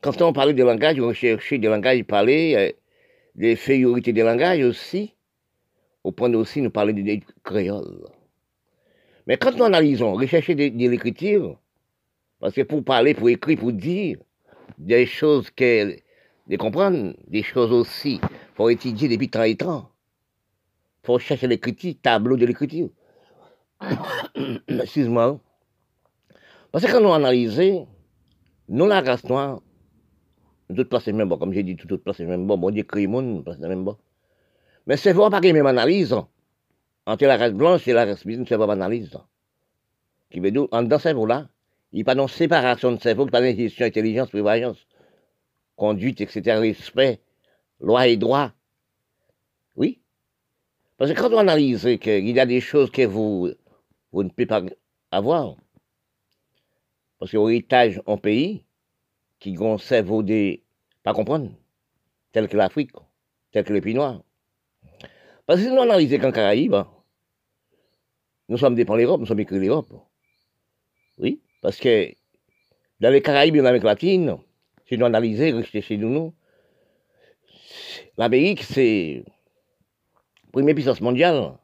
Quand 0.00 0.22
on 0.22 0.32
parlait 0.32 0.54
de 0.54 0.64
langage, 0.64 0.98
on 1.00 1.12
cherchait 1.12 1.58
des 1.58 1.68
langages 1.68 2.02
parlés, 2.04 2.54
euh, 2.56 2.72
des 3.34 3.54
fériorités 3.54 4.12
des 4.12 4.22
langages 4.22 4.64
aussi. 4.64 5.14
Au 6.02 6.12
point 6.12 6.32
aussi, 6.32 6.62
nous 6.62 6.70
parler 6.70 6.94
de 6.94 7.20
créole. 7.42 8.08
Mais 9.26 9.36
quand 9.36 9.54
nous 9.54 9.64
analysons, 9.64 10.14
rechercher 10.14 10.54
de, 10.54 10.88
l'écriture, 10.88 11.60
parce 12.38 12.54
que 12.54 12.62
pour 12.62 12.82
parler, 12.82 13.12
pour 13.12 13.28
écrire, 13.28 13.58
pour 13.58 13.72
dire 13.72 14.16
des 14.78 15.04
choses 15.04 15.50
que, 15.50 15.94
de 16.46 17.30
des 17.30 17.42
choses 17.42 17.70
aussi, 17.70 18.18
faut 18.54 18.70
étudier 18.70 19.08
depuis 19.08 19.28
temps 19.28 19.42
et 19.42 19.56
temps. 19.56 19.90
faut 21.02 21.18
chercher 21.18 21.46
l'écriture, 21.46 21.94
tableau 22.00 22.38
de 22.38 22.46
l'écriture. 22.46 22.88
Excuse-moi. 24.68 25.38
Parce 26.72 26.86
que 26.86 26.90
quand 26.90 27.02
nous 27.02 27.12
analysons, 27.12 27.86
Nous, 28.68 28.86
la 28.86 29.00
race 29.00 29.24
noire, 29.24 29.60
toute 30.74 30.88
place 30.88 31.06
même 31.08 31.28
bon, 31.28 31.38
comme 31.38 31.52
j'ai 31.52 31.62
dit, 31.62 31.76
toute 31.76 32.02
place 32.02 32.20
même 32.20 32.46
bon, 32.46 32.58
bon 32.58 32.70
Dieu 32.70 32.82
crée 32.82 33.06
monde, 33.06 33.44
place 33.44 33.58
même 33.58 33.84
bon. 33.84 33.96
Mais 34.86 34.96
c'est 34.96 35.12
vrai 35.12 35.30
pas 35.30 35.40
qu'il 35.40 35.54
même 35.54 35.66
analyse 35.66 36.14
entre 37.06 37.24
la 37.24 37.36
race 37.36 37.52
blanche 37.52 37.86
et 37.88 37.92
la 37.92 38.04
race 38.04 38.24
blanche, 38.24 38.46
c'est 38.48 38.58
pas 38.58 38.72
analyse. 38.72 39.16
Qui 40.30 40.40
veut 40.40 40.50
dire, 40.50 40.68
en 40.70 40.82
dans 40.82 40.98
ce 40.98 41.04
cerveau-là, 41.04 41.48
il 41.92 41.96
n'y 41.96 42.02
a 42.02 42.04
pas 42.04 42.14
de 42.14 42.26
séparation 42.28 42.92
de 42.92 43.00
cerveau, 43.00 43.26
pas 43.26 43.40
d'ingestion, 43.40 43.84
intelligence, 43.84 44.30
prévoyance, 44.30 44.86
conduite, 45.76 46.20
etc., 46.20 46.58
respect, 46.58 47.20
loi 47.80 48.06
et 48.06 48.16
droit. 48.16 48.52
Oui. 49.74 50.00
Parce 50.98 51.12
que 51.12 51.20
quand 51.20 51.32
on 51.32 51.38
analyse 51.38 51.98
qu'il 52.00 52.30
y 52.30 52.38
a 52.38 52.46
des 52.46 52.60
choses 52.60 52.90
que 52.90 53.06
vous, 53.06 53.50
vous 54.12 54.22
ne 54.22 54.28
pouvez 54.28 54.46
pas 54.46 54.62
avoir, 55.10 55.56
parce 57.18 57.32
que 57.32 57.36
l'héritage 57.36 58.00
en 58.06 58.18
pays, 58.18 58.64
qui 59.40 59.56
ont 59.58 59.78
cerveau 59.78 60.22
des, 60.22 60.62
pas 61.02 61.14
comprendre, 61.14 61.50
tel 62.32 62.46
que 62.46 62.56
l'Afrique, 62.56 62.92
tel 63.50 63.64
que 63.64 63.72
les 63.72 63.80
pays 63.80 63.94
noirs. 63.94 64.22
Parce 65.46 65.58
que 65.58 65.66
si 65.66 65.72
nous 65.72 65.80
analysons 65.80 66.18
qu'en 66.18 66.30
Caraïbes, 66.30 66.76
nous 68.48 68.58
sommes 68.58 68.74
dépendants 68.74 68.98
de 68.98 69.02
l'Europe, 69.02 69.20
nous 69.20 69.26
sommes 69.26 69.40
écrits 69.40 69.58
l'Europe. 69.58 69.92
Oui, 71.18 71.40
parce 71.62 71.78
que 71.78 72.12
dans 73.00 73.10
les 73.10 73.22
Caraïbes 73.22 73.56
et 73.56 73.60
l'Amérique 73.60 73.84
latine, 73.84 74.36
si 74.86 74.98
nous 74.98 75.06
analysons, 75.06 75.62
chez 75.62 75.96
nous, 75.96 76.34
l'Amérique, 78.18 78.62
c'est 78.62 79.24
la 80.44 80.50
première 80.52 80.74
puissance 80.74 81.00
mondiale. 81.00 81.56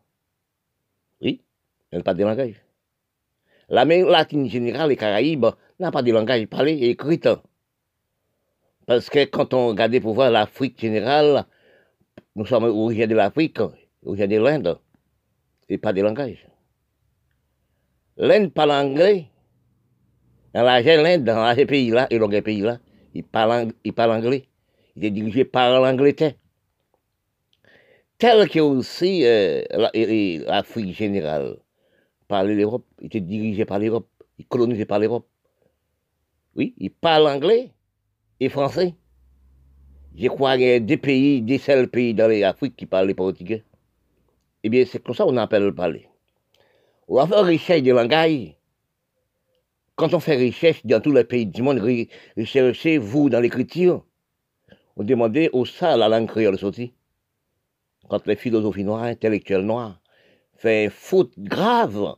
Oui, 1.20 1.42
elle 1.90 1.98
n'a 1.98 2.04
pas 2.04 2.14
de 2.14 2.24
langage. 2.24 2.62
L'Amérique 3.68 4.06
latine 4.06 4.48
générale, 4.48 4.88
les 4.88 4.96
Caraïbes, 4.96 5.46
n'a 5.78 5.90
pas 5.90 6.02
de 6.02 6.12
langage 6.12 6.46
parlé 6.46 6.72
et 6.72 6.90
écrit. 6.90 7.20
Parce 8.86 9.10
que 9.10 9.24
quand 9.24 9.52
on 9.52 9.68
regarde 9.68 9.98
pour 10.00 10.14
voir 10.14 10.30
l'Afrique 10.30 10.80
générale, 10.80 11.44
nous 12.36 12.46
sommes 12.46 12.64
originaires 12.64 13.08
de 13.08 13.14
l'Afrique, 13.16 13.58
originaires 14.04 14.40
de 14.40 14.44
l'Inde, 14.44 14.78
et 15.68 15.76
pas 15.76 15.92
de 15.92 16.02
langage. 16.02 16.46
L'Inde 18.16 18.52
parle 18.52 18.70
anglais. 18.70 19.26
Dans 20.54 20.62
l'Inde, 20.62 21.24
dans 21.24 21.54
ces 21.54 21.66
pays-là, 21.66 22.06
et 22.10 22.18
dans 22.18 22.28
pays-là, 22.28 22.78
il 23.12 23.24
parle, 23.24 23.72
parle 23.94 24.12
anglais. 24.12 24.48
Il 24.94 25.04
est 25.04 25.10
dirigé 25.10 25.44
par 25.44 25.80
l'Angleterre. 25.80 26.34
Tel 28.18 28.48
que 28.48 28.60
aussi 28.60 29.26
euh, 29.26 29.62
l'Afrique 30.46 30.94
générale 30.94 31.58
par 32.28 32.44
l'Europe, 32.44 32.86
il 33.00 33.06
était 33.06 33.20
dirigé 33.20 33.66
par 33.66 33.78
l'Europe, 33.78 34.08
il 34.38 34.46
colonisé 34.46 34.86
par 34.86 35.00
l'Europe. 35.00 35.28
Oui, 36.54 36.74
il 36.78 36.90
parle 36.90 37.26
anglais 37.26 37.75
et 38.40 38.48
français? 38.48 38.94
Je 40.16 40.28
crois 40.28 40.56
qu'il 40.56 40.66
y 40.66 40.72
a 40.72 40.80
deux 40.80 40.96
pays, 40.96 41.42
des 41.42 41.58
seuls 41.58 41.88
pays 41.88 42.14
dans 42.14 42.28
l'Afrique 42.28 42.76
qui 42.76 42.86
parlent 42.86 43.08
le 43.08 43.14
portugais. 43.14 43.64
Eh 44.62 44.68
bien, 44.68 44.84
c'est 44.86 45.02
comme 45.02 45.14
ça 45.14 45.24
qu'on 45.24 45.36
appelle 45.36 45.64
le 45.64 45.74
parler. 45.74 46.08
On 47.06 47.16
va 47.16 47.26
faire 47.26 47.44
recherche 47.44 47.82
de 47.82 47.92
langage. 47.92 48.56
Quand 49.94 50.12
on 50.14 50.20
fait 50.20 50.36
recherche 50.36 50.84
dans 50.84 51.00
tous 51.00 51.12
les 51.12 51.24
pays 51.24 51.46
du 51.46 51.62
monde, 51.62 51.80
recherchez 52.36 52.98
vous 52.98 53.30
dans 53.30 53.40
l'écriture. 53.40 54.04
On 54.96 55.04
demandait 55.04 55.50
au 55.52 55.66
ça 55.66 55.96
la 55.96 56.08
langue 56.08 56.28
créole 56.28 56.58
sortie. 56.58 56.94
Quand 58.08 58.26
les 58.26 58.36
philosophes 58.36 58.78
noirs, 58.78 59.02
intellectuels 59.02 59.66
noirs, 59.66 60.00
fait 60.56 60.90
faute 60.90 61.32
grave. 61.38 62.16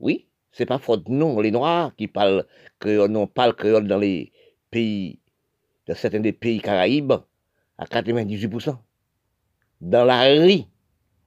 Oui, 0.00 0.28
c'est 0.52 0.66
pas 0.66 0.78
faute 0.78 1.08
non, 1.08 1.40
les 1.40 1.50
noirs 1.50 1.96
qui 1.96 2.08
parlent 2.08 2.46
créole, 2.78 3.10
non, 3.10 3.26
parlent 3.26 3.56
créole 3.56 3.88
dans 3.88 3.98
les 3.98 4.32
pays, 4.74 5.20
dans 5.86 5.94
certains 5.94 6.18
des 6.18 6.32
pays 6.32 6.60
caraïbes, 6.60 7.12
à 7.78 7.84
98%. 7.84 8.76
Dans 9.80 10.04
la 10.04 10.24
rue, 10.24 10.62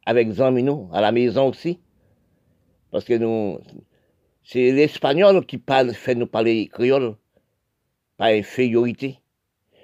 avec 0.05 0.29
Zamino, 0.31 0.89
à 0.91 0.99
la 0.99 1.13
maison 1.13 1.47
aussi. 1.49 1.79
Parce 2.91 3.05
que 3.05 3.13
nous, 3.13 3.59
c'est 4.43 4.71
l'espagnol 4.71 5.45
qui 5.45 5.61
fait 5.93 6.15
nous 6.15 6.27
parler 6.27 6.67
créole, 6.67 7.15
par 8.17 8.29
infériorité. 8.29 9.19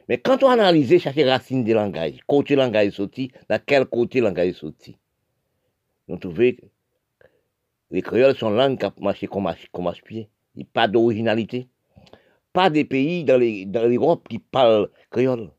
Mais 0.10 0.18
quand 0.18 0.44
on 0.44 0.50
analyse 0.50 0.98
chaque 1.00 1.16
racine 1.16 1.64
des 1.64 1.74
langages, 1.74 2.20
côté 2.28 2.56
langage 2.56 2.92
sorti, 2.92 3.32
dans 3.48 3.62
quel 3.66 3.86
côté 3.86 4.20
langage 4.20 4.56
sorti, 4.56 4.98
nous 6.10 6.18
trouvons 6.18 6.52
que 6.52 6.66
les 7.92 8.02
créoles 8.02 8.36
sont 8.36 8.50
langues 8.50 8.78
qui 8.78 9.02
marchent 9.02 9.28
comme, 9.28 9.54
comme 9.72 9.94
Il 10.04 10.28
n'y 10.56 10.64
a 10.64 10.68
pas 10.74 10.88
d'originalité 10.90 11.70
pas 12.54 12.70
des 12.70 12.86
pays 12.86 13.24
dans 13.24 13.38
l'Europe 13.40 14.28
qui 14.30 14.40
parlent 14.40 14.90
créole. 15.10 15.52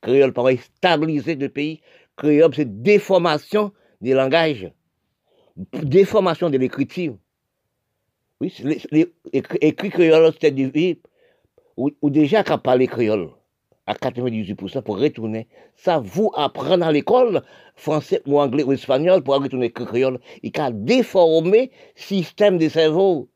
Créole 0.00 0.32
paraît 0.32 0.56
stabiliser 0.56 1.34
le 1.36 1.48
pays. 1.48 1.80
Créole, 2.16 2.54
c'est 2.54 2.82
déformation 2.82 3.72
des 4.00 4.14
langages, 4.14 4.72
déformation 5.82 6.50
de 6.50 6.58
l'écriture. 6.58 7.16
Oui, 8.40 8.52
écrit 9.32 9.90
créole, 9.90 10.32
c'est 10.40 10.52
du 10.52 11.00
ou, 11.76 11.90
ou 12.02 12.10
déjà 12.10 12.42
qu'à 12.42 12.58
parler 12.58 12.86
créole 12.86 13.30
à 13.86 13.94
98% 13.94 14.82
pour 14.82 14.98
retourner. 15.00 15.48
Ça 15.74 15.98
vous 15.98 16.30
apprendre 16.36 16.84
à 16.84 16.92
l'école, 16.92 17.42
français 17.74 18.20
ou 18.26 18.38
anglais 18.38 18.62
ou 18.62 18.72
espagnol, 18.72 19.22
pour 19.22 19.34
retourner 19.36 19.72
créole. 19.72 20.20
Il 20.42 20.52
a 20.60 20.70
déformé 20.70 21.70
le 21.96 22.00
système 22.00 22.58
de 22.58 22.68
cerveau. 22.68 23.30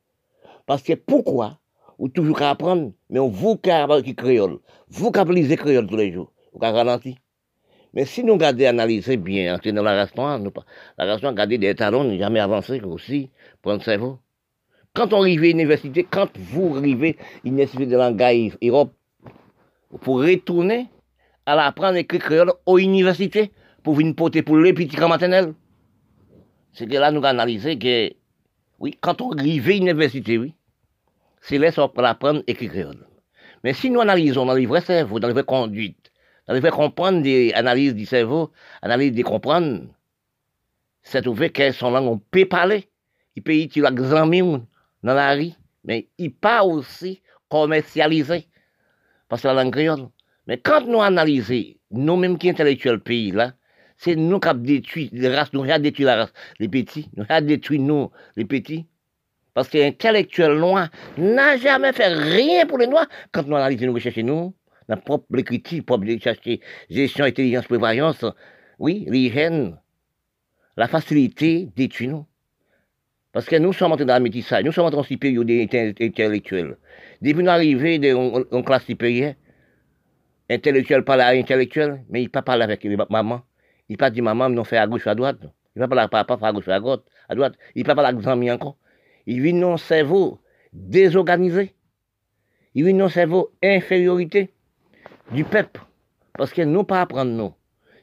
Parce 0.67 0.83
que 0.83 0.93
pourquoi 0.93 1.59
ou 2.03 2.09
toujours 2.09 2.37
qu'à 2.37 2.51
apprendre, 2.51 2.91
mais 3.11 3.21
on 3.21 3.29
vous 3.29 3.57
qui 3.57 4.15
créole, 4.17 4.59
vous 4.89 5.13
qui 5.13 5.25
les 5.33 5.57
créole 5.57 5.87
tous 5.87 5.97
les 5.97 6.13
jours, 6.13 6.33
vous 6.53 6.59
qui 6.59 6.67
ralenti. 6.67 7.17
Mais 7.95 8.05
si 8.07 8.25
nous 8.25 8.33
regardons, 8.33 8.67
analyser 8.67 9.17
bien, 9.17 9.55
entrer 9.55 9.71
dans 9.71 9.85
la 9.85 9.95
race 9.95 10.13
noire, 10.17 10.37
nous, 10.41 10.51
la 10.99 11.05
race 11.05 11.23
noire, 11.23 11.33
garder 11.33 11.59
des 11.59 11.77
talons, 11.77 12.19
jamais 12.19 12.41
avancer 12.41 12.81
aussi, 12.81 13.31
prendre 13.63 13.85
cerveau. 13.85 14.19
Quand 14.95 15.13
on 15.13 15.21
arrive 15.21 15.45
à 15.45 15.47
l'université, 15.47 16.03
quand 16.03 16.27
vous 16.37 16.77
arrivez 16.77 17.17
à 17.21 17.25
l'université 17.45 17.87
de 17.87 17.97
langage 17.97 18.59
Europe, 18.61 18.93
pour 20.01 20.25
retourner 20.25 20.89
à 21.47 21.55
l'apprendre 21.55 21.99
écrit 21.99 22.19
créole 22.19 22.53
aux 22.67 22.79
universités, 22.79 23.53
pour 23.85 23.95
venir 23.95 24.17
porter 24.17 24.43
pour 24.43 24.57
les 24.57 24.73
petits 24.73 24.99
maternels. 24.99 25.55
C'est 26.73 26.89
que 26.89 26.97
là, 26.97 27.13
nous 27.13 27.25
analyser 27.25 27.79
que, 27.79 28.11
oui, 28.81 28.99
quand 29.01 29.21
on 29.21 29.31
arrive 29.31 29.69
à 29.69 29.71
l'université, 29.71 30.37
oui, 30.37 30.53
c'est 31.43 31.59
là 31.59 31.71
pour 31.73 32.05
apprendre 32.05 32.43
écrire 32.47 32.71
créole. 32.71 33.07
Mais 33.65 33.75
si 33.75 33.91
nous 33.91 34.01
analysons 34.01 34.47
dans 34.47 34.55
les 34.55 34.67
vrais 34.67 34.81
cerveaux, 34.81 35.21
dans 35.21 35.29
les 35.29 35.35
vraies 35.35 35.45
conduites, 35.45 36.13
dans 36.47 36.55
les 36.55 36.61
vrais 36.61 36.71
comprendre 36.71 37.21
des 37.21 37.53
analyses 37.53 37.95
du 37.95 38.07
cerveau, 38.07 38.51
analyse 38.81 39.13
des 39.13 39.23
comprendre, 39.23 39.83
c'est 41.03 41.23
trouvé 41.23 41.51
que 41.51 41.73
son 41.73 41.91
langue, 41.91 42.07
on 42.07 42.19
peut 42.19 42.47
parler. 42.47 42.89
Il 43.35 43.43
peut 43.43 43.55
utiliser 43.55 43.91
dans 43.93 45.15
la 45.15 45.35
rue, 45.35 45.51
mais 45.85 46.09
il 46.19 46.33
peut 46.33 46.61
aussi 46.63 47.23
commercialiser. 47.49 48.47
Parce 49.29 49.43
que 49.43 49.49
la 49.49 49.55
langue 49.55 49.73
créole. 49.73 50.09
Mais 50.47 50.59
quand 50.59 50.87
nous 50.87 51.01
analysons, 51.01 51.75
nous-mêmes 51.91 52.39
qui 52.39 52.51
intellectuels 52.51 53.01
pays 53.01 53.33
là, 53.33 53.53
c'est 53.97 54.17
nous 54.17 54.41
qui 54.41 54.49
avons 54.49 54.61
détruit 54.61 55.11
les 55.13 55.29
races, 55.35 55.53
nous 55.53 55.63
avons 55.65 55.83
détruit 55.83 56.05
la 56.05 56.17
race, 56.17 56.33
les 56.59 56.69
petits, 56.69 57.09
nous 57.17 57.25
avons 57.29 57.47
détruit 57.47 57.79
nous, 57.79 58.11
les 58.37 58.45
petits, 58.45 58.87
parce 59.55 59.69
que 59.69 59.79
l'intellectuel 59.79 60.59
noir 60.59 60.89
n'a 61.19 61.57
jamais 61.57 61.93
fait 61.93 62.09
rien 62.09 62.67
pour 62.67 62.79
les 62.79 62.87
noirs. 62.87 63.07
Quand 63.33 63.47
nous 63.47 63.57
analysons, 63.57 63.87
nous 63.87 63.95
recherchons 63.95 64.23
nous, 64.23 64.55
notre 64.89 65.03
propre 65.03 65.39
écriture, 65.39 65.85
propre 65.85 66.07
chercher 66.21 66.61
gestion, 66.89 67.25
intelligence, 67.25 67.67
prévoyance, 67.67 68.25
oui, 68.79 69.07
l'hygiène, 69.09 69.79
la 70.77 70.89
facilité 70.89 71.69
d'étudier 71.77 72.09
nous. 72.09 72.27
Parce 73.33 73.47
que 73.47 73.57
nous 73.57 73.73
sommes 73.73 73.93
entrés 73.93 74.05
dans 74.05 74.15
la 74.15 74.21
métissage, 74.21 74.65
nous 74.65 74.73
sommes 74.73 74.87
entrés 74.87 75.01
en 75.01 75.05
supériorité 75.05 75.95
intellectuelle. 76.01 76.77
Depuis 77.21 77.43
nous 77.43 77.51
arrivés 77.51 78.13
en 78.15 78.63
classe 78.63 78.85
supérieure, 78.85 79.35
intellectuel 80.51 81.05
parle 81.05 81.23
à 81.23 81.29
intellectuel, 81.29 82.05
mais 82.11 82.21
il 82.21 82.25
ne 82.25 82.31
pas 82.31 82.43
parler 82.43 82.65
avec 82.65 82.85
maman. 83.11 83.43
Il 83.89 83.95
ne 83.95 83.99
pas 83.99 84.11
dire 84.11 84.23
maman, 84.23 84.49
non 84.49 84.65
fait 84.65 84.77
à 84.77 84.87
gauche 84.87 85.07
à 85.07 85.15
droite. 85.15 85.39
Il 85.75 85.81
ne 85.81 85.87
pas 85.87 85.89
parler 85.89 86.05
à 86.05 86.09
papa, 86.09 86.47
à 86.47 86.53
gauche 86.53 86.69
à 86.69 86.79
droite. 86.79 87.03
À. 87.29 87.35
Il 87.75 87.83
ne 87.83 87.87
pas 87.87 87.95
parler 87.95 88.11
avec 88.11 88.27
amis 88.27 88.51
encore 88.51 88.77
il 89.27 89.41
vit 89.41 89.59
dans 89.59 89.77
cerveau 89.77 90.41
désorganisé. 90.73 91.75
Il 92.75 92.85
vit 92.85 92.95
dans 92.95 93.09
cerveau 93.09 93.53
infériorité 93.63 94.53
du 95.31 95.45
peuple. 95.45 95.81
Parce 96.35 96.53
que 96.53 96.63
nous 96.63 96.85
pas 96.85 97.03
apprendre 97.03 97.31
nous. 97.31 97.53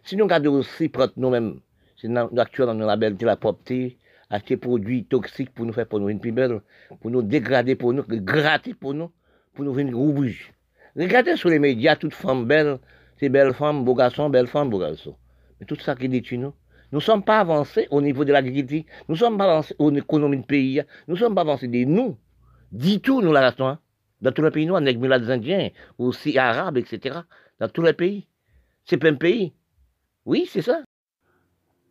Si 0.04 0.16
nous 0.16 0.26
regardons 0.26 0.56
aussi 0.56 0.90
prendre 0.90 1.14
nous-mêmes, 1.18 1.60
c'est 1.98 2.10
actuellement 2.38 2.76
dans 2.76 2.86
la 2.86 2.96
belle 2.96 3.18
la 3.22 3.36
propreté, 3.36 3.98
acheter 4.30 4.58
produits 4.58 5.06
toxiques 5.06 5.54
pour 5.54 5.66
nous 5.66 5.74
faire 5.74 5.88
pour 5.88 6.00
nous 6.00 6.10
une 6.10 6.20
plus 6.20 6.32
belle, 6.32 6.62
pour 7.02 7.12
nous 7.12 7.22
dégrader 7.22 7.76
pour 7.76 7.94
nous, 7.94 8.04
gratter 8.08 8.74
pour 8.74 8.94
nous, 8.94 9.12
pour 9.54 9.66
nous 9.66 9.74
venir 9.74 9.98
rouge. 9.98 10.54
Regardez 10.96 11.36
sur 11.36 11.50
les 11.50 11.60
médias, 11.60 11.96
toutes 11.96 12.14
femmes 12.14 12.46
belles, 12.46 12.80
c'est 13.20 13.30
belles 13.30 13.54
femmes, 13.54 13.84
beaux 13.84 13.96
garçons, 13.96 14.30
belles 14.30 14.48
femmes, 14.48 14.70
beaux 14.70 14.80
garçons. 14.80 15.16
Mais 15.60 15.66
tout 15.66 15.76
ça 15.76 15.96
qui 15.96 16.08
détruit 16.08 16.38
nous, 16.38 16.54
nous 16.92 17.00
ne 17.00 17.04
sommes 17.04 17.24
pas 17.24 17.40
avancés 17.40 17.88
au 17.92 18.02
niveau 18.02 18.26
de 18.26 18.32
l'agriculture, 18.32 18.84
nous 19.08 19.16
ne 19.16 19.20
sommes 19.20 19.38
pas 19.38 19.46
avancés 19.46 19.76
au 19.78 19.92
économie 19.92 20.38
du 20.38 20.44
pays, 20.44 20.82
nous 21.08 21.16
ne 21.16 21.20
sommes 21.20 21.36
pas 21.36 21.42
avancés 21.42 21.68
de 21.68 21.84
nous. 21.86 22.18
Dis 22.72 23.00
tout, 23.02 23.22
nous, 23.22 23.32
la 23.32 23.42
race 23.42 23.58
Dans 24.22 24.32
tous 24.32 24.42
les 24.42 24.52
pays 24.52 24.66
noirs, 24.66 24.82
les 24.82 25.32
indiens, 25.32 25.70
aussi 25.98 26.38
arabes, 26.38 26.78
etc. 26.78 27.20
Dans 27.60 27.70
tous 27.70 27.82
les 27.82 27.94
pays. 27.94 28.28
C'est 28.86 28.98
plein 28.98 29.12
de 29.12 29.18
pays. 29.18 29.54
Oui, 30.26 30.48
c'est 30.50 30.62
ça. 30.62 30.82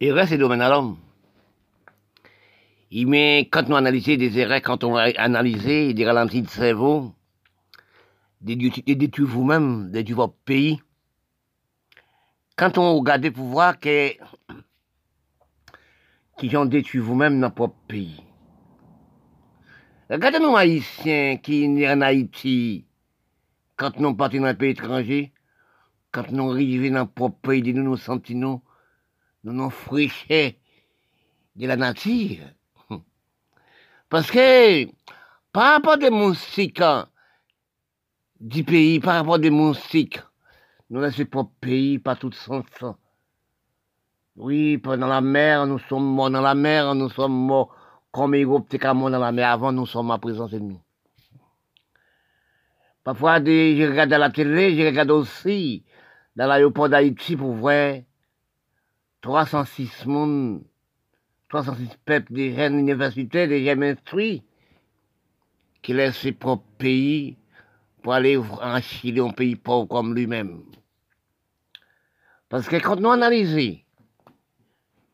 Reste 0.01 0.33
le 0.33 0.39
domaine 0.39 0.61
à 0.61 0.69
l'homme. 0.69 0.97
Mais 2.93 3.49
quand 3.51 3.69
nous 3.69 3.77
analysons 3.77 4.17
des 4.17 4.39
erreurs, 4.39 4.63
quand 4.63 4.83
on 4.83 4.97
a 4.97 5.11
analysé 5.19 5.93
des 5.95 6.07
ralentis 6.07 6.43
de 6.43 6.49
cerveau, 6.49 7.13
des 8.41 8.57
détruits 8.57 9.27
vous-même, 9.27 9.91
des 9.91 10.03
votre 10.13 10.35
pays, 10.45 10.81
quand 12.57 12.79
on 12.79 12.97
regarde 12.97 13.31
pour 13.31 13.45
voir 13.45 13.79
que 13.79 14.11
qui 16.39 16.57
ont 16.57 16.65
détruit 16.65 17.01
vous-même 17.01 17.41
dans 17.41 17.53
votre 17.55 17.75
pays. 17.89 18.23
Regardez 20.09 20.39
nous 20.39 20.57
haïtiens 20.57 21.37
qui 21.37 21.65
sont 21.65 21.85
en 21.85 22.01
Haïti, 22.01 22.87
quand 23.77 23.99
nous 23.99 24.15
partons 24.15 24.41
dans 24.41 24.47
un 24.47 24.55
pays 24.55 24.71
étranger, 24.71 25.33
quand 26.13 26.31
nous 26.31 26.53
arrivons 26.53 26.95
dans 26.95 27.11
notre 27.17 27.29
pays, 27.41 27.75
nous 27.75 27.83
nous 27.83 27.97
sentons, 27.97 28.63
nous 29.45 29.53
nous 29.53 29.71
fraîchons 29.71 30.53
de 31.57 31.67
la 31.67 31.77
nature. 31.77 32.45
Parce 34.09 34.31
que, 34.31 34.87
par 35.53 35.75
rapport 35.75 35.99
des 35.99 36.11
moustiques 36.11 36.83
du 38.41 38.65
pays, 38.65 39.01
par 39.01 39.17
rapport 39.17 39.39
des 39.39 39.51
moustiques, 39.51 40.21
nous 40.89 41.01
laissons 41.01 41.27
pas 41.27 41.51
pays, 41.61 41.99
pas 41.99 42.17
tout 42.17 42.33
sens. 42.33 42.65
Oui, 44.41 44.79
pendant 44.79 45.09
la 45.09 45.21
mer, 45.21 45.67
nous 45.67 45.81
sommes 45.81 46.15
morts 46.15 46.31
dans 46.31 46.41
la 46.41 46.55
mer, 46.55 46.95
nous 46.95 47.11
sommes 47.11 47.33
morts 47.33 47.75
comme 48.13 48.41
groupes 48.41 48.73
morts 48.95 49.11
dans 49.11 49.19
la 49.19 49.33
mer. 49.33 49.51
Avant, 49.51 49.73
nous 49.73 49.85
sommes 49.85 50.13
à 50.13 50.19
présence 50.19 50.53
ennemie. 50.53 50.81
Parfois, 53.03 53.39
je 53.45 53.89
regarde 53.91 54.13
à 54.13 54.19
la 54.19 54.31
télé, 54.31 54.77
je 54.77 54.87
regarde 54.87 55.11
aussi 55.11 55.85
dans 56.37 56.47
l'aéroport 56.47 56.89
d'Haïti 56.89 57.37
pour 57.37 57.53
voir 57.53 57.97
306 59.23 60.07
monde 60.07 60.63
306 61.49 61.89
peuples, 62.05 62.33
des 62.33 62.55
jeunes 62.55 62.79
universitaires, 62.79 63.49
des 63.49 63.65
jeunes 63.65 63.83
instruits, 63.83 64.45
qui 65.83 65.95
laissent 65.95 66.19
ses 66.19 66.33
propres 66.33 66.63
pays 66.79 67.37
pour 68.03 68.13
aller 68.13 68.37
en 68.37 68.81
Chili, 68.81 69.19
un 69.19 69.31
pays 69.31 69.57
pauvre 69.57 69.89
comme 69.89 70.15
lui-même. 70.15 70.63
Parce 72.49 72.69
que 72.69 72.77
quand 72.77 73.01
nous 73.01 73.11
analysons, 73.11 73.79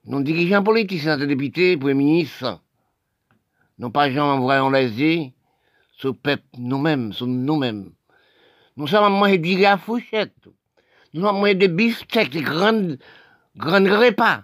nos 0.07 0.21
dirigeants 0.23 0.63
politiques, 0.63 1.05
nos 1.05 1.27
députés, 1.27 1.77
premiers 1.77 1.95
ministres, 1.95 2.61
non 3.79 3.91
pas 3.91 4.11
gens 4.11 4.39
voyons 4.41 4.71
les 4.71 4.89
yeux, 4.89 5.31
ce 5.97 6.09
peuple 6.09 6.45
nous-mêmes, 6.59 7.13
sur 7.13 7.27
nous-mêmes. 7.27 7.93
Nous 8.77 8.87
sommes 8.87 9.05
à 9.05 9.09
manger 9.09 9.39
des 9.39 9.65
à 9.65 9.79
fourchette. 9.79 10.35
Nous 11.13 11.21
sommes 11.21 11.37
à 11.37 11.39
manger 11.39 11.55
des 11.55 11.69
bistecs, 11.69 12.31
des 12.31 12.43
grandes, 12.43 12.99
grandes 13.57 13.89
repas. 13.89 14.43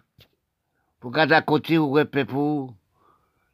Pour 1.00 1.10
garder 1.10 1.34
à 1.34 1.42
côté 1.42 1.78
ou 1.78 1.98
pour 2.28 2.74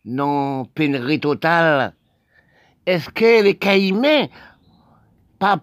non 0.04 0.64
pénurie 0.66 1.20
totale. 1.20 1.94
Est-ce 2.86 3.10
que 3.10 3.42
les 3.42 3.56
caïmans, 3.56 4.28
pas, 5.38 5.60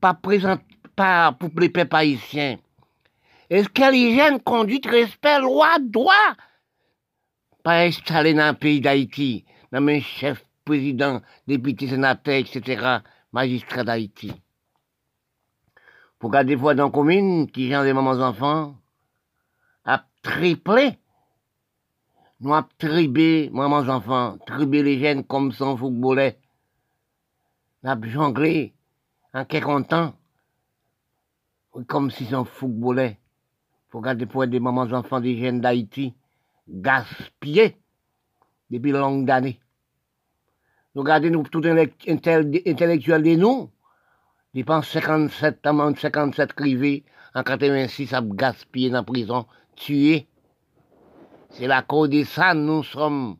pas 0.00 0.14
présent, 0.14 0.58
pas 0.94 1.32
pour 1.32 1.50
les 1.58 1.68
peuples 1.68 1.96
est-ce 3.50 3.68
que 3.68 3.92
les 3.92 4.16
jeunes 4.16 4.40
conduite, 4.40 4.86
respect, 4.86 5.40
loi, 5.40 5.76
droit, 5.80 6.14
pas 7.62 7.80
installés 7.82 8.32
dans 8.32 8.52
le 8.52 8.58
pays 8.58 8.80
d'Haïti, 8.80 9.44
dans 9.70 9.82
mes 9.82 10.00
chefs, 10.00 10.44
président, 10.64 11.20
député, 11.46 11.88
sénateur, 11.88 12.34
etc., 12.34 12.98
magistrats 13.32 13.84
d'Haïti. 13.84 14.32
Pour 16.18 16.30
garder 16.30 16.56
fois 16.56 16.74
dans 16.74 16.86
la 16.86 16.90
commune, 16.90 17.50
qui 17.50 17.74
ont 17.74 17.82
des 17.82 17.92
mamans 17.92 18.20
enfants, 18.20 18.76
a 19.84 20.04
triplé 20.22 20.98
nous 22.42 22.54
avons 22.54 22.68
tribé, 22.78 23.50
maman 23.52 23.86
enfants, 23.86 24.38
tribé 24.46 24.82
les 24.82 24.98
jeunes 24.98 25.24
comme 25.24 25.52
son 25.52 25.76
footballait. 25.76 26.38
Nous 27.82 27.90
avons 27.90 28.06
jonglé 28.06 28.72
en 29.34 29.44
quelques 29.44 29.88
temps, 29.88 30.14
comme 31.86 32.10
si 32.10 32.24
son 32.24 32.46
footballait. 32.46 33.19
Faut 33.90 33.98
regarder 33.98 34.26
pour 34.26 34.46
des 34.46 34.60
mamans 34.60 34.92
enfants 34.92 35.20
des 35.20 35.36
jeunes 35.36 35.60
d'Haïti, 35.60 36.14
gaspillés 36.68 37.76
depuis 38.70 38.92
longues 38.92 39.30
années. 39.30 39.60
Nous 40.94 41.02
regardons 41.02 41.30
nous 41.30 41.42
tout 41.44 41.62
intellectuel 41.64 43.22
de 43.22 43.36
nous, 43.36 43.70
dépense 44.54 44.88
57 44.88 45.66
amende 45.66 45.98
57 45.98 46.52
crivés, 46.52 47.04
en 47.34 47.42
86 47.42 48.12
a 48.12 48.22
gaspillé 48.22 48.90
dans 48.90 48.98
la 48.98 49.02
prison, 49.02 49.46
tué 49.76 50.28
c'est 51.50 51.66
la 51.66 51.82
cause 51.82 52.10
de 52.10 52.22
ça, 52.22 52.54
nous 52.54 52.84
sommes 52.84 53.36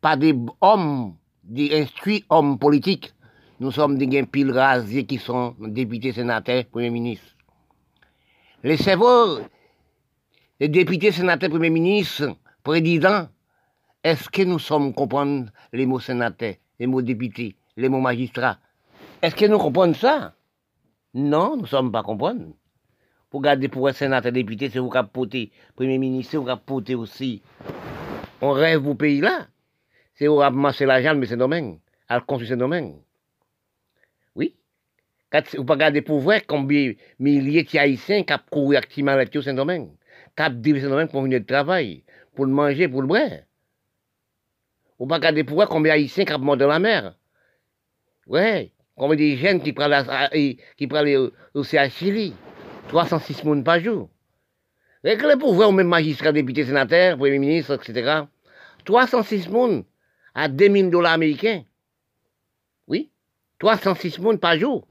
pas 0.00 0.16
des 0.16 0.34
hommes, 0.60 1.16
des 1.44 1.80
instruits 1.80 2.24
hommes 2.28 2.58
politiques. 2.58 3.14
Nous 3.60 3.70
sommes 3.70 3.96
des 3.96 4.22
piles 4.24 4.52
rasiers 4.52 5.06
qui 5.06 5.18
sont 5.18 5.54
députés, 5.60 6.12
sénateurs, 6.12 6.64
premiers 6.66 6.90
ministres. 6.90 7.36
Les 8.64 8.76
cerveaux, 8.76 9.38
les 10.58 10.68
députés, 10.68 11.12
sénateurs, 11.12 11.50
premiers 11.50 11.70
ministres, 11.70 12.36
présidents, 12.64 13.28
est-ce 14.02 14.28
que 14.28 14.42
nous 14.42 14.58
sommes 14.58 14.92
comprendre 14.92 15.50
les 15.72 15.86
mots 15.86 16.00
sénateurs, 16.00 16.54
les 16.80 16.88
mots 16.88 17.00
députés, 17.00 17.54
les 17.76 17.88
mots 17.88 18.00
magistrats? 18.00 18.58
Est-ce 19.22 19.36
que 19.36 19.46
nous 19.46 19.58
comprenons 19.58 19.94
ça? 19.94 20.34
Non, 21.14 21.54
nous 21.54 21.62
ne 21.62 21.66
sommes 21.68 21.92
pas 21.92 22.02
comprendre 22.02 22.52
pour 23.30 23.42
garder 23.42 23.68
pour 23.68 23.86
un 23.86 23.92
sénateur 23.92 24.32
député, 24.32 24.70
c'est 24.70 24.80
vous 24.80 24.90
qui 24.90 24.98
porter, 25.12 25.52
premier 25.76 25.98
ministre, 25.98 26.32
c'est 26.32 26.36
vous 26.38 26.46
qui 26.46 26.52
porter 26.66 26.94
aussi. 26.96 27.42
On 28.40 28.50
rêve 28.50 28.86
au 28.88 28.94
pays 28.94 29.20
là. 29.20 29.46
C'est 30.14 30.26
vous 30.26 30.40
marcher 30.50 30.84
l'argent, 30.84 31.14
mais 31.14 31.26
c'est 31.26 31.36
domaine, 31.36 31.78
à 32.08 32.20
construire 32.20 32.50
ce 32.50 32.54
domaine. 32.56 32.96
Quand 35.30 35.42
vous 35.56 35.64
pas 35.64 35.76
garder 35.76 36.00
pour 36.00 36.20
voir 36.20 36.40
combien 36.46 36.94
milliers 37.18 37.64
de 37.64 37.78
haïtiens 37.78 38.22
qui 38.22 38.32
ont 38.32 38.38
couru 38.50 38.76
activement 38.76 39.12
avec 39.12 39.30
ce 39.34 39.50
domaine, 39.50 39.90
qui 40.36 40.42
ont 40.42 40.80
ce 40.80 40.86
domaine 40.86 41.08
pour 41.08 41.22
venir 41.22 41.40
de 41.40 41.46
travail, 41.46 42.02
pour 42.34 42.46
le 42.46 42.52
manger, 42.52 42.88
pour 42.88 43.02
le 43.02 43.08
boire. 43.08 43.28
Vous 44.98 45.06
pas 45.06 45.18
garder 45.18 45.44
pour 45.44 45.56
voir 45.56 45.68
combien 45.68 45.92
haïtiens 45.92 46.24
qui 46.24 46.32
ont 46.32 46.38
mort 46.38 46.56
dans 46.56 46.66
la 46.66 46.78
mer. 46.78 47.14
Ouais. 48.26 48.72
Combien 48.96 49.16
de 49.16 49.36
jeunes 49.36 49.60
qui 49.60 49.72
prennent, 49.72 50.04
qui 50.76 50.88
à 51.78 51.88
Chili. 51.88 52.34
306 52.88 53.34
personnes 53.34 53.64
par 53.64 53.80
jour. 53.80 54.08
Avec 55.04 55.22
le 55.22 55.38
pouvoir, 55.38 55.72
même 55.72 55.86
magistrat, 55.86 56.32
député, 56.32 56.64
sénateur, 56.64 57.16
premier 57.16 57.38
ministre, 57.38 57.74
etc. 57.74 58.22
306 58.84 59.44
personnes 59.44 59.84
à 60.34 60.48
2000 60.48 60.90
dollars 60.90 61.12
américains. 61.12 61.64
Oui, 62.88 63.10
306 63.58 64.16
personnes 64.16 64.38
par 64.38 64.58
jour. 64.58 64.88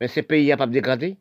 Mais 0.00 0.08
ces 0.08 0.22
pays 0.22 0.48
n'a 0.48 0.56
pas 0.56 0.66
dégradé. 0.66 1.16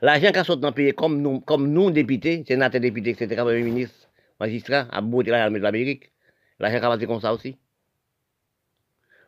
L'argent 0.00 0.32
qui 0.32 0.44
sort 0.44 0.56
dans 0.56 0.68
le 0.68 0.74
pays, 0.74 0.92
comme 0.92 1.20
nous, 1.20 1.40
comme 1.40 1.70
nous, 1.70 1.90
députés, 1.90 2.44
sénateurs, 2.46 2.80
députés, 2.80 3.10
etc., 3.10 3.36
premier 3.36 3.62
ministre, 3.62 4.08
magistrat, 4.40 4.86
à 4.90 5.00
bout 5.00 5.22
de 5.22 5.30
l'Amérique, 5.30 6.12
l'argent 6.58 6.96
qui 6.96 7.04
a 7.04 7.06
comme 7.06 7.20
ça 7.20 7.32
aussi. 7.32 7.56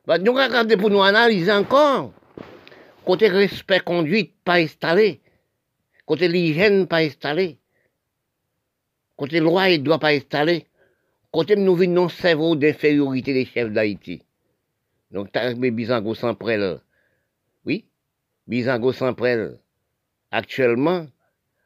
Bah, 0.07 0.19
nous 0.19 0.33
regardons 0.33 0.77
pour 0.79 0.91
nous 0.91 1.03
analyser 1.03 1.53
encore. 1.53 2.13
Côté 3.05 3.29
respect 3.29 3.81
conduite 3.81 4.35
pas 4.45 4.57
installé. 4.57 5.21
Côté 6.07 6.29
l'hygiène 6.29 6.87
pas 6.87 6.99
installé. 6.99 7.59
Côté 9.17 9.41
loi 9.41 9.69
et 9.69 9.79
droit 9.79 9.99
pas 9.99 10.13
installé. 10.13 10.67
Côté 11.31 11.57
nous 11.57 11.75
vivons 11.75 11.93
nos 11.93 12.09
cerveau 12.09 12.57
d'infériorité 12.57 13.35
des 13.35 13.45
chefs 13.45 13.71
d'Haïti. 13.71 14.23
Donc, 15.11 15.31
t'as 15.33 15.53
Bizango 15.55 16.15
sans 16.15 16.35
prêle. 16.35 16.63
Oui, 16.63 16.88
Bizango 18.49 18.93
sans 18.93 19.13
prêle. 19.13 19.59
Actuellement, 20.31 21.07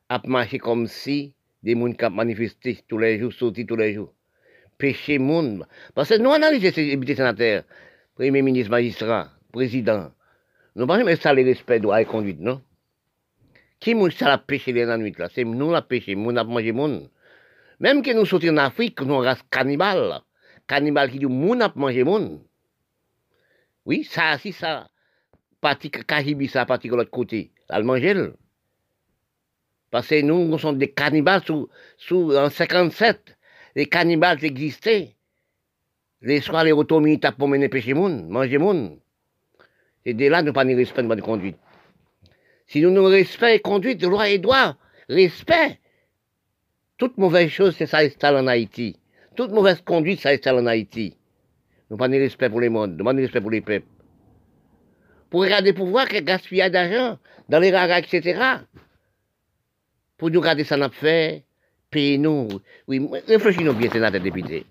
a 0.09 0.21
marché 0.27 0.59
comme 0.59 0.89
si 0.89 1.33
des 1.63 1.75
gens 1.75 1.93
qui 1.93 2.11
manifesté 2.11 2.81
tous 2.89 2.99
les 2.99 3.21
jours, 3.21 3.33
sortis 3.33 3.65
tous 3.65 3.77
les 3.77 3.95
jours. 3.95 4.13
Péché 4.79 5.21
monde. 5.21 5.65
Parce 5.95 6.09
que 6.09 6.19
nous 6.19 6.33
analysons 6.33 6.73
ces 6.75 6.87
députés 6.91 7.15
sénateurs, 7.15 7.63
premier 8.17 8.43
ministre, 8.43 8.73
magistrat, 8.73 9.31
président, 9.53 10.11
nous 10.75 10.87
pas 10.87 10.99
jamais 10.99 11.15
ça 11.15 11.33
le 11.33 11.45
respect 11.45 11.79
droit 11.79 12.01
et 12.01 12.05
conduite, 12.05 12.41
non? 12.41 12.61
Qui 13.79 13.95
nous 13.95 14.11
ça 14.11 14.27
la 14.27 14.39
dans 14.39 14.89
la 14.89 14.99
nuit 14.99 15.15
là? 15.17 15.29
C'est 15.33 15.45
nous 15.45 15.71
la 15.71 15.83
pêché, 15.83 16.17
nous 16.17 16.37
avons 16.37 16.53
mangé 16.53 16.73
monde. 16.73 17.09
Même 17.79 18.03
que 18.03 18.13
nous 18.13 18.27
sortions 18.27 18.55
en 18.55 18.57
Afrique, 18.57 19.01
nous 19.03 19.19
race 19.19 19.43
cannibale. 19.51 20.21
Cannibale 20.67 21.13
qui 21.13 21.21
dit 21.21 21.27
nous 21.27 21.53
avons 21.61 21.81
mangé 21.81 22.03
monde. 22.03 22.41
Oui, 23.85 24.03
ça, 24.03 24.37
si 24.39 24.53
ça, 24.53 24.89
parti 25.63 25.91
Kahibi, 25.91 26.49
ça, 26.49 26.67
parti 26.67 26.91
de 26.91 26.97
l'autre 26.97 27.11
côté, 27.11 27.53
elle. 27.71 28.35
Parce 29.91 30.09
que 30.09 30.21
nous, 30.21 30.45
nous 30.47 30.59
sommes 30.59 30.79
des 30.79 30.91
cannibales 30.91 31.43
sous, 31.45 31.69
sous, 31.97 32.37
en 32.37 32.51
57. 32.51 33.37
Les 33.77 33.87
cannibales 33.87 34.45
existaient. 34.45 35.15
Les 36.21 36.41
soirs, 36.41 36.65
les 36.65 36.73
rotomis, 36.73 37.21
tapent 37.21 37.39
pour 37.39 37.49
mener 37.49 37.69
péché 37.69 37.95
moun, 37.95 38.29
manger 38.29 38.59
moun. 38.59 38.99
Et 40.05 40.15
dès 40.15 40.29
là, 40.29 40.43
nous 40.43 40.53
pas 40.53 40.65
ni 40.65 40.75
respect 40.75 41.03
de 41.03 41.09
bonne 41.09 41.23
conduite. 41.23 41.57
Si 42.67 42.81
nous 42.81 42.91
nous 42.91 43.05
respect 43.05 43.61
conduite, 43.61 44.03
loi 44.03 44.29
et 44.29 44.39
droit, 44.39 44.77
respect. 45.09 45.79
Toute 46.97 47.19
mauvaise 47.19 47.51
chose, 47.51 47.77
ça 47.77 47.99
installe 47.99 48.37
en 48.37 48.47
Haïti. 48.47 48.99
Toute 49.37 49.51
mauvaise 49.51 49.81
conduite, 49.83 50.21
ça 50.21 50.31
installe 50.31 50.59
en 50.59 50.67
Haïti. 50.67 51.17
Nous 51.91 51.97
pas 51.97 52.09
ni 52.09 52.19
respect 52.19 52.49
pour 52.49 52.61
les 52.61 52.69
mondes, 52.69 52.97
nous 52.97 53.05
pas 53.05 53.13
ni 53.13 53.23
respect 53.23 53.41
pour 53.41 53.51
les 53.51 53.61
peuples. 53.61 53.87
Pour 55.33 55.41
regarder 55.41 55.73
pour 55.73 55.87
voir 55.87 56.07
quel 56.09 56.27
gaspillage 56.27 56.73
d'argent 56.73 57.19
dans 57.49 57.59
les 57.59 57.71
raras, 57.71 58.01
etc. 58.01 58.39
Pour 60.19 60.31
nous 60.31 60.41
regarder 60.41 60.63
ça 60.63 60.77
n'a 60.77 60.91
fait, 60.91 61.45
payer 61.91 62.19
nous. 62.19 62.49
Oui, 62.87 63.01
réfléchissons 63.27 63.73
bien, 63.73 63.91
sénateur 63.91 64.21
député. 64.21 64.67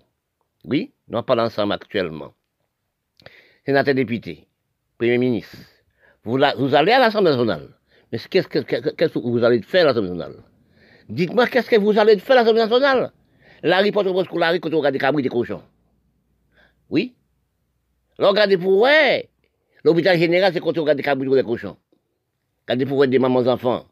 Oui, 0.64 0.92
nous 1.08 1.20
parlons 1.22 1.42
ensemble 1.42 1.72
actuellement. 1.72 2.32
Sénateur 3.66 3.96
député, 3.96 4.46
Premier 4.98 5.18
ministre, 5.18 5.56
vous, 6.22 6.38
vous 6.58 6.74
allez 6.76 6.92
à 6.92 7.00
l'Assemblée 7.00 7.30
nationale. 7.32 7.68
Mais 8.12 8.20
qu'est-ce 8.30 8.46
que, 8.46 9.18
vous 9.18 9.42
allez 9.42 9.62
faire 9.62 9.82
à 9.82 9.86
l'Assemblée 9.86 10.10
nationale? 10.10 10.44
Dites-moi 11.08 11.48
qu'est-ce 11.48 11.70
que 11.70 11.76
vous 11.80 11.98
allez 11.98 12.20
faire 12.20 12.36
à 12.36 12.42
l'Assemblée 12.42 12.62
nationale? 12.62 13.10
La 13.64 13.78
riposte 13.78 14.06
au 14.06 14.24
scolaire 14.24 14.52
quand 14.60 14.72
on 14.72 14.78
regarde 14.78 14.92
des 14.92 15.00
cabris 15.00 15.24
des 15.24 15.28
cochons. 15.28 15.64
Oui? 16.88 17.16
Regardez 18.16 18.56
pour 18.56 18.78
ouais. 18.82 19.28
L'hôpital 19.84 20.18
général, 20.18 20.52
c'est 20.52 20.60
quand 20.60 20.76
on 20.78 20.82
regarde 20.82 20.96
des 20.96 21.02
cabris 21.02 21.28
des 21.28 21.42
cochons. 21.42 21.76
Regardez 22.66 22.86
pour 22.86 23.06
des 23.06 23.18
mamans 23.18 23.46
enfants. 23.46 23.86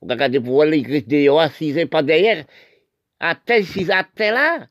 Regardez 0.00 0.40
pour 0.40 0.64
les 0.64 1.02
dehors, 1.02 1.40
assis 1.40 1.86
pas 1.86 2.02
derrière. 2.02 2.44
À 3.20 3.34
tel, 3.34 3.64
si 3.64 3.90
à 3.90 4.04
tel 4.04 4.34
là. 4.34 4.66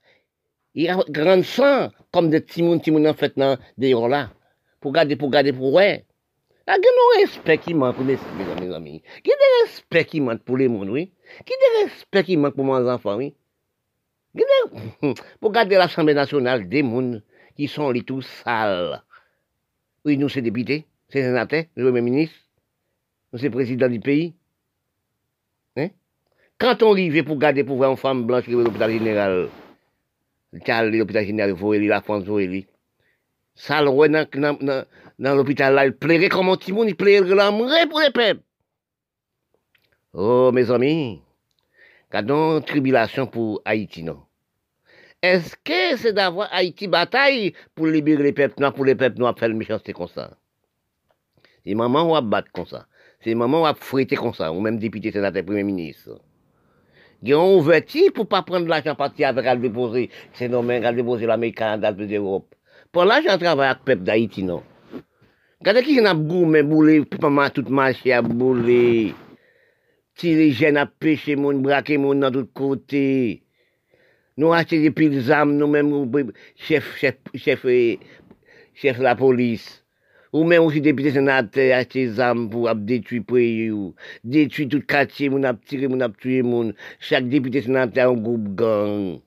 Il 0.74 0.84
y 0.84 0.90
a 0.90 0.98
grand 1.10 1.44
sang, 1.44 1.90
comme 2.12 2.30
des 2.30 2.40
petits 2.42 2.62
moun, 2.62 2.80
petits 2.80 2.92
moun 2.92 3.08
en 3.08 3.14
fait, 3.14 3.38
dans 3.38 3.58
dehors 3.78 4.08
là. 4.08 4.30
Pour 4.80 4.92
garder, 4.92 5.16
pour 5.16 5.30
garder, 5.30 5.52
pour 5.52 5.74
ouais. 5.74 6.06
Il 6.68 6.72
y 6.72 6.74
a 6.74 6.76
un 6.76 7.22
respect 7.22 7.58
qui 7.58 7.74
manque, 7.74 8.00
mes 8.00 8.18
amis. 8.74 9.02
Il 9.24 9.30
y 9.30 9.32
a 9.32 9.36
des 9.36 9.64
respect 9.64 10.06
qui 10.06 10.22
manque 10.22 10.44
pour 10.44 10.58
les 10.58 10.68
mondes, 10.68 10.90
oui. 10.90 11.12
Il 11.46 11.50
y 11.50 11.54
a 11.54 11.86
des 11.86 11.92
respect 11.92 12.24
qui 12.24 12.38
manque 12.38 12.56
pour 12.56 12.66
mes 12.66 12.90
enfants, 12.90 13.16
oui. 13.16 13.34
Pour 15.40 15.52
garder 15.52 15.78
l'Assemblée 15.78 16.14
nationale, 16.14 16.68
des 16.68 16.84
mondes 16.84 17.24
qui 17.56 17.68
sont 17.68 17.90
les 17.90 18.04
tout 18.04 18.22
sales. 18.22 19.02
Oui, 20.08 20.18
nous, 20.18 20.30
c'est 20.30 20.42
députés, 20.42 20.86
c'est 21.10 21.22
sénateurs, 21.22 21.66
le 21.76 21.84
Premier 21.84 22.00
ministre, 22.00 22.38
nous, 23.34 23.40
c'est 23.40 23.50
président 23.50 23.90
du 23.90 24.00
pays. 24.00 24.36
Hein? 25.76 25.90
Quand 26.58 26.82
on 26.82 26.94
arrive 26.94 27.26
pour 27.26 27.38
garder 27.38 27.66
pour 27.66 27.76
voir 27.76 27.92
une 27.92 27.98
femme 27.98 28.26
blanche 28.26 28.46
qui 28.46 28.52
est 28.52 28.54
l'hôpital 28.54 28.90
général, 28.90 29.50
l'hôpital 30.54 31.26
général, 31.26 31.58
la 31.60 32.02
France, 32.02 32.24
ça, 33.54 33.82
le 33.82 33.90
roi 33.90 34.08
dans, 34.08 35.36
l'hôpital 35.36 35.74
là, 35.74 35.86
il 35.86 35.92
plairait 35.92 36.30
comme 36.30 36.48
un 36.48 36.56
petit 36.56 36.72
monde, 36.72 36.88
il 36.88 36.96
plairait 36.96 37.88
pour 37.90 38.00
les 38.00 38.12
peuples. 38.12 38.44
Oh, 40.14 40.54
mes 40.54 40.72
amis, 40.72 41.22
gardons 42.10 42.62
tribulation 42.62 43.28
pour 43.28 43.62
Haïti, 43.66 44.04
non? 44.04 44.27
Est-ce 45.22 45.56
que 45.64 45.98
c'est 45.98 46.14
d'avoir 46.14 46.48
Haïti 46.52 46.88
bataille 46.88 47.54
pour 47.74 47.88
libérer 47.88 48.24
les 48.24 48.34
peuples 48.34 48.60
noirs, 48.60 48.74
pour 48.74 48.86
les 48.86 48.94
peuples 48.94 49.18
noirs 49.18 49.38
faire 49.38 49.50
le 49.50 49.56
méchanceté 49.56 49.92
comme 49.92 50.08
ça? 50.08 50.38
C'est 51.66 51.74
maman 51.74 52.12
ou 52.12 52.16
à 52.16 52.22
battre 52.22 52.52
comme 52.52 52.68
ça? 52.68 52.88
C'est 53.22 53.34
maman 53.34 53.66
à 53.66 53.74
fouetter 53.74 54.16
comme 54.16 54.34
ça, 54.34 54.52
ou 54.54 54.62
même 54.62 54.78
député, 54.78 55.12
sénateur, 55.12 55.44
premier 55.44 55.64
ministre? 55.64 56.22
Ils 57.24 57.34
ont 57.34 57.58
ouverti 57.58 58.12
pour 58.12 58.28
pas 58.28 58.44
prendre 58.44 58.68
l'argent 58.68 58.94
parti 58.94 59.24
avec 59.24 59.48
à 59.48 59.56
déposer, 59.56 60.12
c'est 60.34 60.48
nommé 60.48 60.86
à 60.86 60.94
déposer 60.94 61.26
l'Amérique, 61.26 61.62
à 61.62 61.76
l'Europe. 61.76 62.54
Pour 62.92 63.06
là, 63.06 63.20
j'ai 63.22 63.36
travaillé 63.40 63.72
avec 63.72 63.80
le 63.80 63.86
peuple 63.86 64.04
d'Haïti, 64.04 64.44
non? 64.44 64.62
Regardez 65.60 65.82
qui 65.82 66.00
a 66.00 66.14
boumé, 66.14 66.62
boulé, 66.62 67.04
maman 67.20 67.50
tout 67.50 67.68
marché 67.70 68.14
à 68.14 68.22
bouler. 68.22 69.16
les 70.22 70.52
jeunes 70.52 70.78
à 70.78 70.86
pêcher, 70.86 71.36
mon 71.36 71.54
braquer, 71.60 71.98
mon 71.98 72.14
dans 72.14 72.32
tous 72.32 72.46
côtés. 72.54 73.47
Nous 74.38 74.54
achetons 74.54 74.80
des 74.80 74.92
piles 74.92 75.26
d'armes, 75.26 75.58
nous-mêmes, 75.58 76.32
chef, 76.56 76.96
chef, 76.98 77.16
chef, 77.34 77.66
chef 78.76 78.98
de 79.00 79.04
la 79.04 79.16
police. 79.16 79.84
Ou 80.32 80.44
même 80.44 80.62
aussi 80.62 80.80
député 80.80 81.12
sénateur 81.12 81.76
acheter 81.76 82.06
des 82.06 82.20
armes 82.20 82.48
pour 82.48 82.74
détruire 82.76 83.24
pays, 83.24 83.72
détruire 84.24 84.70
tout 84.70 84.82
quartier, 84.82 85.30
mon 85.30 85.42
tiré, 85.56 85.88
mon 85.88 86.08
tué, 86.12 86.44
mon. 86.44 86.72
Chaque 87.00 87.28
député 87.28 87.64
sénateur 87.64 88.10
a 88.10 88.12
un 88.12 88.18
groupe 88.18 88.54
gang. 88.54 89.20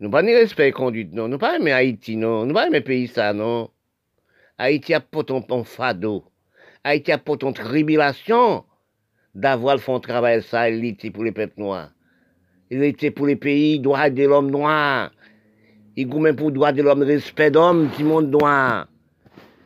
Nous 0.00 0.10
pas 0.10 0.22
ni 0.22 0.34
respect 0.34 0.72
conduite, 0.72 1.14
non. 1.14 1.28
Nous 1.28 1.38
pas 1.38 1.56
aimer 1.56 1.72
Haïti, 1.72 2.16
non. 2.16 2.44
Nous 2.44 2.52
pas 2.52 2.66
aimer 2.66 2.82
pays 2.82 3.08
ça, 3.08 3.32
non. 3.32 3.70
Haïti 4.58 4.92
a 4.92 5.00
pas 5.00 5.24
ton, 5.24 5.64
fado. 5.64 6.24
Haïti 6.84 7.12
a 7.12 7.18
pas 7.18 7.38
ton 7.38 7.54
tribulation 7.54 8.64
d'avoir 9.34 9.76
le 9.76 9.80
fond 9.80 10.00
travail 10.00 10.42
ça, 10.42 10.66
pour 11.14 11.24
les 11.24 11.32
peuples 11.32 11.58
noirs. 11.58 11.90
Il 12.70 12.84
était 12.84 13.10
pour 13.10 13.26
les 13.26 13.36
pays, 13.36 13.80
droit 13.80 14.08
de 14.10 14.24
l'homme 14.24 14.50
noir. 14.50 15.10
Il 15.96 16.08
même 16.08 16.36
pour 16.36 16.52
droit 16.52 16.72
de 16.72 16.82
l'homme, 16.82 17.02
respect 17.02 17.50
d'homme, 17.50 17.90
du 17.96 18.04
monde 18.04 18.30
noir. 18.30 18.86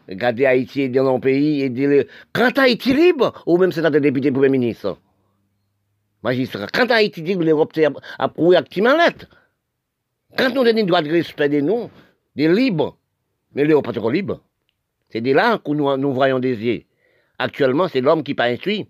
Regardez 0.09 0.47
Haïti 0.47 0.89
dans 0.89 1.05
nos 1.05 1.19
pays 1.19 1.63
et 1.63 1.69
dire, 1.69 2.05
quand 2.33 2.59
Haïti 2.59 2.95
libre, 2.95 3.43
ou 3.47 3.59
même 3.59 3.73
un 3.77 4.01
député 4.01 4.31
premier 4.33 4.49
ministre. 4.49 4.99
Magistrat, 6.23 6.67
quand 6.73 6.91
Haïti 6.91 7.23
libre, 7.23 7.45
l'Europe 7.45 7.73
a 8.19 8.29
prouvé 8.29 8.59
lettre. 8.81 9.27
Quand 10.37 10.55
nous 10.55 10.63
avons 10.63 10.85
droit 10.85 11.03
de 11.03 11.11
respect 11.11 11.49
de 11.49 11.61
nous, 11.61 11.91
des 12.35 12.49
libres, 12.49 12.97
mais 13.55 13.65
les 13.65 13.81
pas 13.83 13.93
trop 13.93 14.11
libres. 14.11 14.41
C'est 15.11 15.21
de 15.21 15.33
là 15.33 15.59
que 15.59 15.71
nous, 15.71 15.97
nous 15.97 16.13
voyons 16.13 16.41
des 16.41 16.57
yeux. 16.57 16.83
Actuellement, 17.39 17.89
c'est 17.89 18.01
l'homme 18.01 18.23
qui 18.23 18.35
pas 18.35 18.47
instruit. 18.47 18.89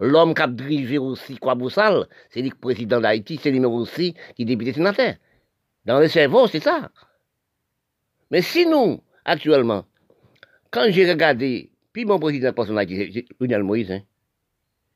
L'homme 0.00 0.34
qui 0.34 0.42
a 0.42 0.46
dirigé 0.48 0.98
aussi 0.98 1.36
quoi 1.36 1.54
Boussal, 1.54 2.08
c'est 2.30 2.40
le 2.40 2.50
président 2.50 3.00
d'Haïti, 3.00 3.38
c'est 3.40 3.50
lui 3.50 3.64
aussi 3.64 4.14
qui 4.34 4.42
est 4.42 4.44
député 4.46 4.72
sénateur. 4.72 5.14
Dans 5.84 6.00
le 6.00 6.08
cerveau, 6.08 6.46
c'est 6.46 6.60
ça. 6.60 6.90
Mais 8.30 8.40
si 8.40 8.66
nous, 8.66 9.02
actuellement, 9.24 9.84
quand 10.70 10.86
j'ai 10.90 11.10
regardé, 11.10 11.70
puis 11.92 12.06
mon 12.06 12.18
président 12.18 12.52
personnel, 12.52 12.86
c'est 12.88 13.26
Lionel 13.38 13.62
Moïse, 13.62 13.90
hein, 13.92 14.00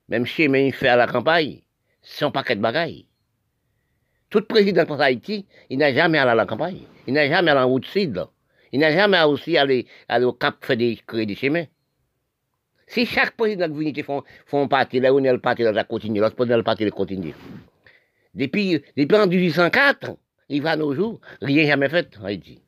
même 0.09 0.25
chez 0.25 0.45
il 0.45 0.73
fait 0.73 0.89
à 0.89 0.97
la 0.97 1.07
campagne, 1.07 1.61
un 2.21 2.31
paquet 2.31 2.57
de 2.57 2.61
bagailles. 2.61 3.07
Tout 4.31 4.43
président 4.43 4.85
de 4.85 5.01
Haïti, 5.01 5.47
il 5.71 5.79
n'a 5.79 5.93
jamais 5.93 6.19
allé 6.19 6.31
à 6.31 6.35
la 6.35 6.47
campagne. 6.47 6.81
Il 7.07 7.15
n'a 7.15 7.29
jamais 7.29 7.51
allé 7.51 7.61
en 7.61 7.69
route 7.69 7.87
sud. 7.87 8.25
Il 8.73 8.81
n'a 8.81 8.91
jamais 8.91 9.23
aussi 9.23 9.57
allé, 9.57 9.87
au 10.11 10.33
Cap 10.33 10.65
faire 10.65 10.77
créer 11.07 11.27
des 11.27 11.35
chemins. 11.35 11.67
Si 12.87 13.07
chaque 13.07 13.37
président 13.37 13.69
de 13.69 13.79
l'unité 13.79 14.03
font, 14.03 14.23
font 14.47 14.69
partie, 14.69 15.01
là 15.01 15.13
où 15.13 15.19
il 15.19 15.39
parti, 15.39 15.63
là, 15.63 15.73
ça 15.73 15.85
continue, 15.85 16.21
là, 16.21 16.31
le 16.39 16.63
parti, 16.63 16.85
il 16.85 16.91
continue. 16.91 17.35
Depuis, 18.35 18.83
depuis 18.97 19.17
en 19.17 19.27
1804, 19.27 20.17
il 20.49 20.63
va 20.63 20.73
à 20.73 20.77
nos 20.77 20.95
jours, 20.95 21.21
rien 21.41 21.67
jamais 21.67 21.89
fait 21.89 22.17
en 22.21 22.25
Haïti. 22.25 22.61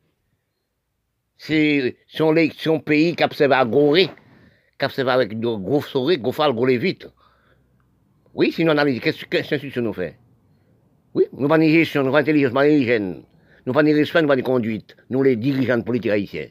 C'est 1.37 1.97
son, 2.07 2.35
pays 2.81 3.15
qui 3.15 3.25
observe 3.25 3.53
à 3.53 3.65
Gorée, 3.65 4.09
qui 4.79 4.85
observe 4.85 5.09
avec 5.09 5.39
de 5.39 5.47
gros 5.47 5.83
souris, 5.83 6.19
gros 6.19 6.33
fal, 6.33 6.53
gros 6.53 6.67
vite. 6.67 7.09
Oui, 8.33 8.53
sinon 8.53 8.75
on 8.75 8.79
a 8.79 8.85
qu'est-ce 9.01 9.25
que 9.25 9.81
nous 9.81 9.93
fait? 9.93 10.17
Oui, 11.15 11.25
nous 11.33 11.49
pas 11.49 11.59
ni 11.59 11.71
gestion, 11.71 12.03
nous 12.03 12.13
pas 12.13 12.21
intelligence, 12.21 12.53
ni 12.53 12.79
hygiène. 12.79 13.23
Nous 13.67 13.73
pas 13.73 13.83
ni 13.83 13.93
respect, 13.93 14.23
nous 14.23 14.29
pas 14.29 14.37
ni 14.37 14.43
conduite. 14.43 14.97
Nous, 15.11 15.23
les 15.23 15.35
dirigeants 15.37 15.81
politiques 15.81 16.13
haïtiens. 16.13 16.49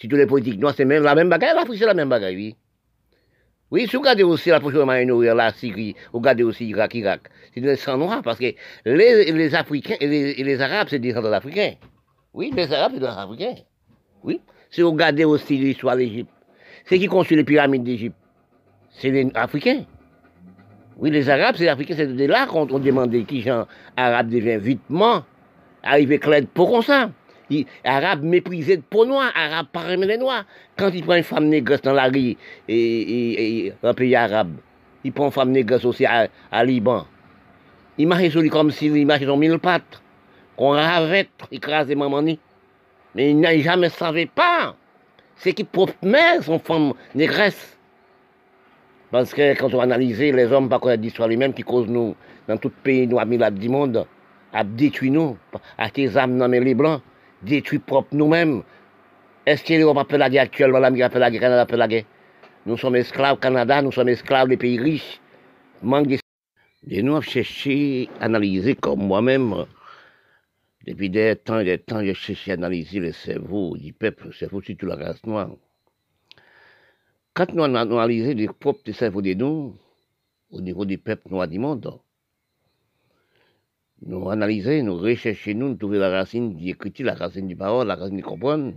Si 0.00 0.08
tous 0.08 0.16
les 0.16 0.26
politiques, 0.26 0.60
nous, 0.60 0.70
c'est 0.70 0.84
même 0.84 1.02
la 1.02 1.14
même 1.14 1.28
bagaille, 1.28 1.54
l'Afrique, 1.54 1.78
c'est 1.78 1.86
la 1.86 1.94
même 1.94 2.08
bagaille, 2.08 2.36
oui. 2.36 2.56
Oui, 3.70 3.86
si 3.86 3.96
vous 3.96 4.02
regardez 4.02 4.22
aussi 4.22 4.48
la 4.48 4.60
prochaine 4.60 4.84
Moyen-Orient, 4.84 5.34
la 5.34 5.52
Syrie, 5.52 5.94
vous 6.12 6.20
regardez 6.20 6.42
aussi 6.42 6.66
Irak, 6.66 6.94
Irak, 6.94 7.20
c'est 7.52 7.60
des 7.60 7.76
sang 7.76 7.98
noirs, 7.98 8.22
parce 8.22 8.38
que 8.38 8.54
les, 8.86 9.32
les 9.32 9.54
Africains 9.54 9.96
et 10.00 10.06
les, 10.42 10.60
Arabes, 10.60 10.86
c'est 10.88 10.98
des 10.98 11.08
descendants 11.08 11.30
d'Africains. 11.30 11.74
Oui, 12.32 12.50
les 12.56 12.72
Arabes, 12.72 12.92
c'est 12.94 13.00
des 13.00 13.06
Africains. 13.06 13.56
Oui. 14.22 14.40
Si 14.70 14.80
vous 14.80 14.92
regardez 14.92 15.24
aussi 15.24 15.58
l'histoire 15.58 15.96
d'Égypte, 15.96 16.30
c'est 16.86 16.98
qui 16.98 17.06
construit 17.06 17.36
les 17.36 17.44
pyramides 17.44 17.82
d'Égypte, 17.82 18.16
c'est 18.90 19.10
les 19.10 19.28
Africains. 19.34 19.84
Oui, 20.96 21.10
les 21.10 21.28
Arabes, 21.28 21.56
c'est 21.58 21.64
les 21.64 21.70
Africains, 21.70 21.94
c'est 21.96 22.06
de 22.06 22.24
là 22.24 22.46
qu'on 22.46 22.66
demandait 22.66 23.24
qui 23.24 23.42
gens 23.42 23.66
arabes 23.96 24.30
devient 24.30 24.58
vitement, 24.58 25.24
arrivé 25.82 26.18
clair 26.18 26.42
pour 26.54 26.70
comme. 26.70 27.12
Les 27.50 27.66
Arabes 27.84 28.22
méprisaient 28.22 28.76
de 28.76 28.82
peau 28.82 29.06
noire, 29.06 29.32
Arabes 29.34 29.68
pas 29.72 29.96
les 29.96 30.18
noirs. 30.18 30.44
Quand 30.76 30.90
il 30.92 31.02
prend 31.02 31.14
une 31.14 31.22
femme 31.22 31.46
négresse 31.46 31.82
dans 31.82 31.92
la 31.92 32.08
rue, 32.08 32.36
et, 32.68 33.72
un 33.82 33.94
pays 33.94 34.14
arabe, 34.14 34.56
il 35.04 35.12
prend 35.12 35.26
une 35.26 35.32
femme 35.32 35.50
négresse 35.50 35.84
aussi 35.84 36.04
à, 36.04 36.28
Liban. 36.64 37.06
Il 37.96 38.06
marche 38.06 38.28
sur 38.28 38.40
lui 38.40 38.50
comme 38.50 38.70
s'il 38.70 39.06
marchait 39.06 39.24
sur 39.24 39.36
mille 39.36 39.58
pattes, 39.58 40.02
qu'on 40.56 40.70
ravait, 40.70 41.28
écrasé 41.50 41.94
maman 41.94 42.22
Mais 42.22 43.30
il 43.30 43.40
n'a 43.40 43.58
jamais 43.58 43.88
savait 43.88 44.26
pas. 44.26 44.76
C'est 45.36 45.52
qu'il 45.52 45.66
propre 45.66 45.94
son 46.42 46.58
femme 46.58 46.92
négresse. 47.14 47.78
Parce 49.10 49.32
que 49.32 49.58
quand 49.58 49.72
on 49.72 49.80
analyse 49.80 50.20
les 50.20 50.52
hommes, 50.52 50.68
pas 50.68 50.78
connaître 50.78 51.02
l'histoire 51.02 51.28
lui-même 51.28 51.54
qui 51.54 51.62
cause 51.62 51.88
nous, 51.88 52.14
dans 52.46 52.58
tout 52.58 52.70
pays, 52.82 53.06
nous, 53.06 53.18
à 53.18 53.50
du 53.50 53.68
monde, 53.68 54.06
à 54.52 54.64
détruire 54.64 55.12
nous, 55.12 55.38
à 55.78 55.88
tes 55.88 56.16
âmes 56.16 56.36
dans 56.36 56.48
les 56.48 56.74
blancs, 56.74 57.00
détruit 57.42 57.78
propre 57.78 58.14
nous-mêmes? 58.14 58.62
Est-ce 59.46 59.64
que 59.64 59.74
l'Europe 59.74 59.98
appelle 59.98 60.20
la 60.20 60.30
guerre 60.30 60.42
actuellement, 60.42 60.78
l'Amérique 60.78 61.04
appelle 61.04 61.20
la 61.20 61.30
guerre, 61.30 61.58
appelle 61.58 61.78
la 61.78 61.88
guerre? 61.88 62.04
Nous 62.66 62.76
sommes 62.76 62.96
esclaves 62.96 63.38
Canada, 63.38 63.80
nous 63.80 63.92
sommes 63.92 64.08
esclaves 64.08 64.48
des 64.48 64.56
pays 64.56 64.78
riches. 64.78 65.20
Manque 65.82 66.08
de... 66.08 66.18
Et 66.90 67.02
nous 67.02 67.12
avons 67.12 67.22
cherché, 67.22 68.08
analyser 68.20 68.74
comme 68.74 69.06
moi-même, 69.06 69.66
depuis 70.86 71.10
des 71.10 71.36
temps 71.36 71.60
et 71.60 71.64
des 71.64 71.78
temps, 71.78 72.02
j'ai 72.02 72.14
cherché 72.14 72.50
à 72.50 72.54
analyser 72.54 72.98
le 72.98 73.12
cerveau 73.12 73.76
du 73.76 73.92
peuple, 73.92 74.26
le 74.26 74.32
cerveau 74.32 74.60
surtout 74.62 74.86
la 74.86 74.96
race 74.96 75.24
noire. 75.24 75.50
Quand 77.34 77.52
nous 77.52 77.62
analysé 77.62 78.34
le 78.34 78.52
propre 78.52 78.90
cerveau 78.92 79.22
de 79.22 79.34
nous, 79.34 79.76
au 80.50 80.60
niveau 80.60 80.84
du 80.84 80.98
peuple 80.98 81.28
noir 81.30 81.46
du 81.46 81.58
monde, 81.58 81.98
nous 84.02 84.30
analyser, 84.30 84.82
nous 84.82 84.96
rechercher, 84.96 85.54
nous, 85.54 85.70
nous 85.70 85.76
trouver 85.76 85.98
la 85.98 86.10
racine 86.10 86.56
du 86.56 86.70
écriture, 86.70 87.06
la 87.06 87.14
racine 87.14 87.48
du 87.48 87.56
parole, 87.56 87.88
la 87.88 87.96
racine 87.96 88.16
du 88.16 88.22
comprendre. 88.22 88.72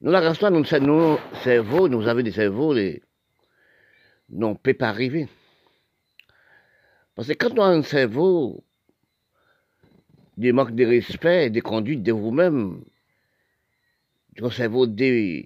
Nous, 0.00 0.10
la 0.10 0.20
race 0.20 0.40
noire, 0.40 0.52
nous, 0.52 0.64
nos 0.86 1.18
cerveaux, 1.42 1.88
nous 1.88 2.06
avons 2.06 2.22
des 2.22 2.32
cerveaux, 2.32 2.74
les, 2.74 3.02
n'ont 4.30 4.54
peut 4.54 4.74
pas 4.74 4.88
arriver. 4.88 5.28
Parce 7.14 7.28
que 7.28 7.34
quand 7.34 7.58
on 7.58 7.62
a 7.62 7.68
un 7.68 7.82
cerveau, 7.82 8.64
des 10.36 10.52
manques 10.52 10.74
de 10.74 10.84
respect, 10.84 11.50
des 11.50 11.60
conduites 11.60 12.02
de 12.02 12.12
vous-même, 12.12 12.84
un 14.42 14.50
cerveau 14.50 14.86
de, 14.86 15.44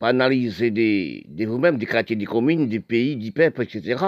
analyser 0.00 0.70
de, 0.70 1.46
vous-même, 1.46 1.78
des 1.78 1.86
quartiers, 1.86 2.16
des 2.16 2.26
communes, 2.26 2.68
des 2.68 2.80
pays, 2.80 3.16
du 3.16 3.32
peuple, 3.32 3.62
etc. 3.62 4.04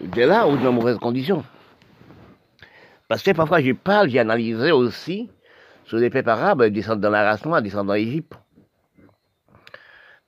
De 0.00 0.22
là, 0.22 0.44
dans 0.44 0.56
de 0.56 0.68
mauvaises 0.68 0.98
conditions. 0.98 1.44
Parce 3.08 3.22
que 3.22 3.32
parfois 3.32 3.60
je 3.60 3.72
parle, 3.72 4.08
j'ai 4.08 4.18
analysé 4.18 4.72
aussi 4.72 5.30
sur 5.84 5.98
les 5.98 6.10
peuples 6.10 6.30
arabes, 6.30 6.64
descendent 6.64 7.00
dans 7.00 7.10
la 7.10 7.24
race 7.24 7.44
noire, 7.44 7.60
descendent 7.60 7.88
dans 7.88 7.94
l'Égypte. 7.94 8.34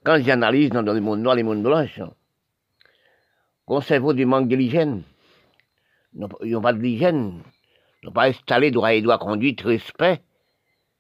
Quand 0.05 0.23
j'analyse 0.23 0.71
dans 0.71 0.83
le 0.83 1.01
monde 1.01 1.21
noir, 1.21 1.35
les 1.35 1.43
mondes 1.43 1.63
blanches, 1.63 2.01
cerveau 3.83 4.13
du 4.13 4.25
manque 4.27 4.49
de 4.49 4.57
l'hygiène. 4.57 5.03
Ils 6.15 6.53
n'ont 6.53 6.61
pas 6.61 6.73
de 6.73 6.79
l'hygiène. 6.79 7.43
Ils 8.03 8.07
n'ont 8.07 8.13
pas 8.13 8.29
installé 8.29 8.71
droit 8.71 8.93
et 8.93 9.03
droit, 9.03 9.19
conduite, 9.19 9.63
respect. 9.63 10.23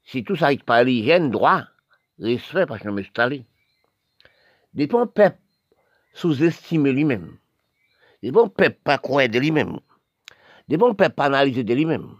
Si 0.04 0.24
tout 0.24 0.36
ça 0.36 0.46
n'arrive 0.46 0.64
pas 0.64 0.82
l'hygiène, 0.82 1.30
droit, 1.30 1.62
respect, 2.18 2.66
parce 2.66 2.80
qu'ils 2.80 2.90
n'ont 2.90 2.98
installé. 2.98 3.44
Des 4.74 4.86
bons 4.86 5.06
peuples 5.06 5.38
sous-estiment 6.12 6.86
lui-même. 6.86 7.38
Des 8.22 8.30
bons 8.30 8.48
peuples 8.48 8.78
pas 8.82 8.98
croire 8.98 9.28
de 9.28 9.38
lui-même. 9.38 9.78
Des 10.68 10.76
bons 10.76 10.94
peuples 10.94 11.14
pas 11.14 11.26
analyser 11.26 11.64
de 11.64 11.74
lui-même. 11.74 12.16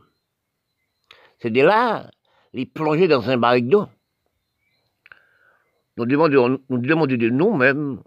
C'est 1.39 1.51
de 1.51 1.63
là, 1.63 2.11
les 2.53 2.67
plonger 2.67 3.09
dans 3.09 3.29
un 3.29 3.37
barrique 3.37 3.69
d'eau. 3.69 3.87
Nous 5.97 6.07
demandons, 6.07 6.61
nous 6.69 6.79
demandons 6.79 7.17
de 7.17 7.29
nous-mêmes 7.29 8.03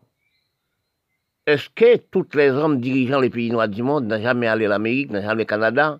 est-ce 1.49 1.67
que 1.69 1.97
tous 1.97 2.27
les 2.35 2.51
hommes 2.51 2.79
dirigeant 2.79 3.19
les 3.19 3.31
pays 3.31 3.49
noirs 3.49 3.67
du 3.67 3.81
monde 3.81 4.05
n'ont 4.05 4.21
jamais 4.21 4.45
allé 4.45 4.65
à 4.65 4.69
l'Amérique, 4.69 5.09
n'ont 5.09 5.23
jamais 5.23 5.41
au 5.41 5.47
Canada, 5.47 5.99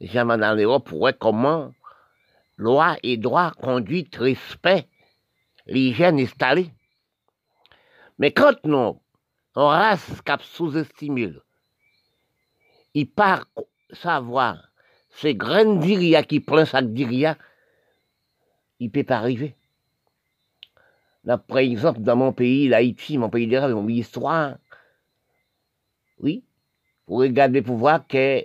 n'ont 0.00 0.06
jamais 0.06 0.34
allé 0.34 0.44
en 0.44 0.54
Europe? 0.54 0.88
Pour 0.88 0.98
voir 0.98 1.14
comment? 1.18 1.74
Loi 2.56 2.96
et 3.02 3.16
droit, 3.16 3.50
conduite, 3.60 4.14
respect, 4.14 4.86
l'hygiène 5.66 6.20
installée 6.20 6.70
Mais 8.20 8.30
quand 8.30 8.54
nous, 8.64 9.00
on 9.56 9.66
race 9.66 10.22
cap 10.24 10.42
sous-estimé, 10.42 11.32
il 12.94 13.10
part 13.10 13.46
savoir, 13.94 14.70
ces 15.10 15.34
graines 15.34 15.80
d'Iria 15.80 16.22
qui 16.22 16.40
prennent 16.40 16.66
sac 16.66 16.92
d'Iria, 16.92 17.36
il 18.80 18.86
ne 18.86 18.90
peut 18.92 19.04
pas 19.04 19.18
arriver. 19.18 19.54
Là, 21.24 21.38
par 21.38 21.58
exemple, 21.58 22.00
dans 22.00 22.16
mon 22.16 22.32
pays, 22.32 22.68
l'Haïti, 22.68 23.16
mon 23.16 23.30
pays 23.30 23.46
de 23.46 23.56
rêve, 23.56 23.74
mon 23.74 23.88
histoire, 23.88 24.58
oui, 26.18 26.44
pour 27.06 27.18
regarder 27.18 27.62
pour 27.62 27.76
voir 27.76 28.06
que 28.06 28.44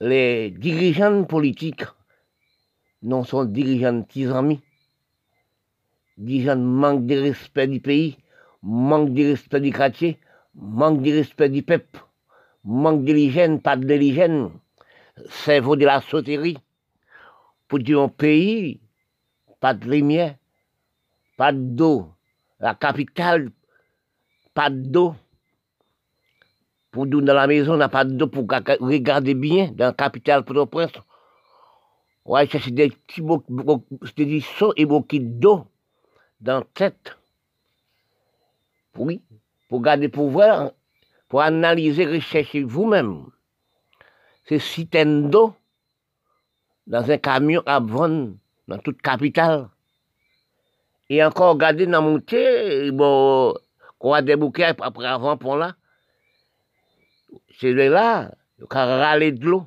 les 0.00 0.50
dirigeants 0.50 1.24
politiques 1.24 1.84
non 3.02 3.24
sont 3.24 3.44
dirigeants 3.44 4.02
petits 4.02 4.26
amis. 4.26 4.60
Dirigeants 6.16 6.56
manquent 6.56 7.06
de 7.06 7.18
respect 7.18 7.66
du 7.66 7.80
pays, 7.80 8.18
manquent 8.62 9.14
de 9.14 9.30
respect 9.30 9.60
du 9.60 9.72
quartier, 9.72 10.18
manquent 10.54 11.02
de 11.02 11.12
respect 11.12 11.48
du 11.48 11.62
peuple, 11.62 12.00
manquent 12.64 13.04
de 13.04 13.12
l'hygiène, 13.12 13.60
pas 13.60 13.76
de 13.76 13.94
l'hygiène, 13.94 14.50
cerveau 15.28 15.76
de 15.76 15.86
la 15.86 16.00
sauterie. 16.00 16.58
Pour 17.68 17.78
dire 17.78 18.00
un 18.00 18.08
pays, 18.08 18.80
pas 19.60 19.74
de 19.74 19.88
lumière, 19.88 20.34
pas 21.36 21.52
d'eau. 21.52 22.08
La 22.58 22.74
capitale, 22.74 23.50
pas 24.54 24.70
d'eau. 24.70 25.14
Pour 26.90 27.06
nous, 27.06 27.20
dans 27.20 27.34
la 27.34 27.46
maison, 27.46 27.74
on 27.74 27.76
n'a 27.76 27.88
pas 27.88 28.04
d'eau 28.04 28.26
pour 28.26 28.46
regarder 28.48 29.34
bien 29.34 29.70
dans 29.72 29.86
la 29.86 29.92
capitale 29.92 30.44
Port-au-Prince. 30.44 30.92
Ouais, 32.24 32.48
c'est 32.50 32.70
des 32.70 32.90
petits 32.90 33.22
des 34.16 34.40
sauts 34.40 34.72
et 34.76 34.84
beaucoup 34.84 35.18
d'eau 35.18 35.66
dans 36.40 36.58
la 36.58 36.64
tête. 36.74 37.16
Oui, 38.96 39.22
pour 39.68 39.80
garder 39.80 40.08
pouvoir, 40.08 40.72
pour 41.30 41.40
analyser, 41.40 42.04
rechercher 42.04 42.64
vous-même. 42.64 43.26
C'est 44.44 44.58
citernes 44.58 45.30
d'eau 45.30 45.54
dans 46.86 47.08
un 47.08 47.18
camion 47.18 47.62
à 47.66 47.78
vendre 47.78 48.34
dans 48.66 48.78
toute 48.78 49.00
capitale. 49.00 49.68
Et 51.08 51.24
encore 51.24 51.56
garder 51.56 51.86
dans 51.86 52.02
mon 52.02 52.20
thé, 52.20 52.90
bon, 52.90 53.54
qu'on 53.98 54.12
a 54.12 54.22
des 54.22 54.36
bouquets 54.36 54.74
après 54.78 55.06
avant 55.06 55.36
pour 55.36 55.56
là 55.56 55.76
c'est 57.60 57.72
là, 57.74 58.32
il 58.58 58.66
a 58.74 59.30
de 59.30 59.44
l'eau. 59.44 59.66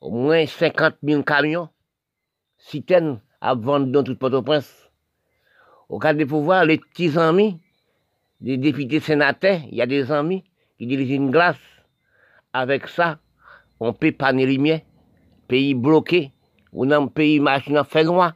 Au 0.00 0.10
moins 0.10 0.46
50 0.46 0.94
000 1.02 1.22
camions, 1.24 1.68
citernes 2.56 3.20
à 3.40 3.54
vendre 3.54 3.86
dans 3.86 4.04
toute 4.04 4.18
Port-au-Prince. 4.20 4.88
Au 5.88 5.98
cas 5.98 6.14
de 6.14 6.24
pouvoir, 6.24 6.64
les 6.64 6.78
petits 6.78 7.18
amis, 7.18 7.60
des 8.40 8.56
députés 8.56 9.00
sénateurs, 9.00 9.58
il 9.68 9.74
y 9.74 9.82
a 9.82 9.86
des 9.86 10.12
amis 10.12 10.44
qui 10.78 10.86
dirigent 10.86 11.14
une 11.14 11.30
glace. 11.30 11.56
Avec 12.52 12.88
ça, 12.88 13.18
on 13.78 13.92
peut 13.92 14.12
pas 14.12 14.32
les 14.32 14.46
lumières. 14.46 14.80
Pays 15.48 15.74
bloqué, 15.74 16.32
ou 16.72 16.84
un 16.84 17.06
pays 17.06 17.40
machine 17.40 17.82
fait 17.84 18.04
loin. 18.04 18.34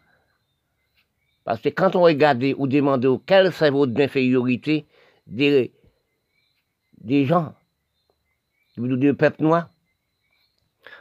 Parce 1.44 1.60
que 1.60 1.68
quand 1.70 1.96
on 1.96 2.02
regarde 2.02 2.44
ou 2.56 2.66
demande 2.66 3.20
quel 3.26 3.52
cerveau 3.52 3.86
d'infériorité 3.86 4.86
des, 5.26 5.72
des 6.98 7.24
gens 7.24 7.54
du 8.76 9.14
peuple 9.14 9.42
noir. 9.42 9.68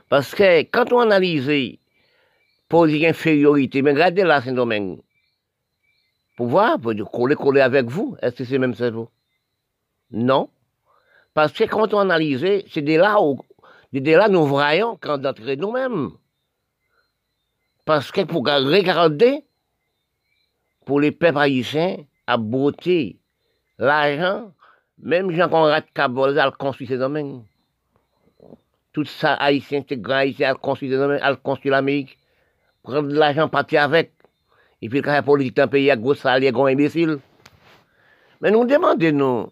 Parce 0.10 0.36
que 0.36 0.62
quand 0.64 0.92
on 0.92 1.00
analyse 1.00 1.50
pour 2.68 2.88
dire 2.88 3.10
infériorité, 3.10 3.82
mais 3.82 3.92
regardez 3.92 4.24
là 4.24 4.42
Saint-Domingue, 4.42 5.00
pour 6.36 6.48
voir, 6.48 6.80
pour 6.80 6.94
coller, 7.12 7.36
coller 7.36 7.62
avec 7.62 7.86
vous, 7.86 8.18
est-ce 8.22 8.36
que 8.38 8.46
c'est 8.46 8.58
même 8.58 8.74
cerveau? 8.74 9.10
Non. 10.12 10.50
Parce 11.34 11.54
que 11.54 11.64
quand 11.64 11.94
on 11.94 12.00
analyse, 12.00 12.46
c'est 12.72 12.82
de 12.82 12.98
là 12.98 13.22
où, 13.22 13.40
de 13.94 14.12
là 14.12 14.28
nous 14.28 14.46
voyons 14.46 14.98
quand 15.00 15.18
d'entrer 15.18 15.56
nous-mêmes. 15.56 16.12
Parce 17.86 18.12
que 18.12 18.22
pour 18.22 18.46
regarder, 18.46 19.46
pour 20.86 21.00
les 21.00 21.12
peuples 21.12 21.38
haïtiens, 21.38 21.98
à 22.28 22.38
beauté, 22.38 23.20
l'argent, 23.78 24.54
même 25.00 25.32
Jean-Conrad 25.32 25.86
Cabol 25.94 26.38
a 26.38 26.52
construit 26.52 26.88
ces 26.88 26.98
domaines 26.98 27.44
tout 28.94 29.06
ça, 29.06 29.34
haïtien, 29.36 29.84
c'est 29.88 30.02
grand 30.02 30.16
haïtien, 30.16 30.50
elle 30.50 30.58
construit, 30.58 30.92
elle 30.92 31.38
construit 31.38 31.72
l'Amérique, 31.72 32.18
prendre 32.84 33.08
de 33.08 33.16
l'argent, 33.16 33.48
partir 33.48 33.84
avec. 33.84 34.14
Et 34.82 34.90
puis, 34.90 35.02
quand 35.02 35.12
la 35.12 35.22
politique 35.22 35.60
un 35.60 35.68
pays, 35.68 35.92
a 35.92 35.96
gros 35.96 36.14
salaire, 36.14 36.52
gros 36.52 36.66
imbécile. 36.66 37.20
Mais 38.42 38.52
nous 38.52 38.66
demandons, 38.66 39.12
nous, 39.12 39.48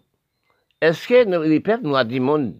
est-ce 0.80 1.06
que 1.06 1.44
les 1.46 1.60
peuples 1.60 1.86
noirs 1.86 2.04
du 2.04 2.20
monde, 2.20 2.54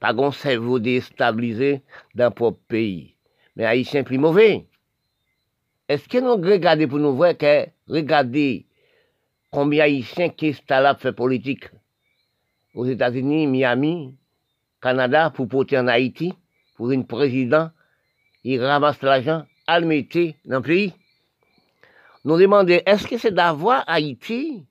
pas 0.00 0.12
un 0.12 0.32
cerveau 0.32 0.78
déstabilisé 0.78 1.82
dans 2.14 2.30
propre 2.30 2.60
pays, 2.68 3.16
mais 3.56 3.64
haïtien 3.64 4.04
plus 4.04 4.18
mauvais? 4.18 4.66
Est-ce 5.88 6.08
que 6.08 6.18
nous 6.18 6.36
regardons 6.36 6.88
pour 6.88 6.98
nous 6.98 7.16
voir 7.16 7.36
que, 7.36 7.66
regardez, 7.88 8.66
combien 9.50 9.84
haïtiens 9.84 10.28
qui 10.28 10.54
là 10.68 10.94
faire 10.94 11.14
politique? 11.14 11.70
Aux 12.74 12.84
États-Unis, 12.84 13.46
Miami, 13.46 14.14
Canada 14.80 15.30
pour 15.30 15.48
porter 15.48 15.78
en 15.78 15.88
Haïti, 15.88 16.34
pour 16.76 16.90
une 16.90 17.06
président, 17.06 17.70
il 18.44 18.62
ramasse 18.62 19.02
l'argent, 19.02 19.44
à 19.66 19.80
le 19.80 19.86
mettre 19.86 20.18
dans 20.44 20.58
le 20.58 20.62
pays. 20.62 20.92
Nous 22.24 22.38
demandons, 22.38 22.80
est-ce 22.84 23.06
que 23.06 23.18
c'est 23.18 23.34
d'avoir 23.34 23.84
Haïti 23.86 24.66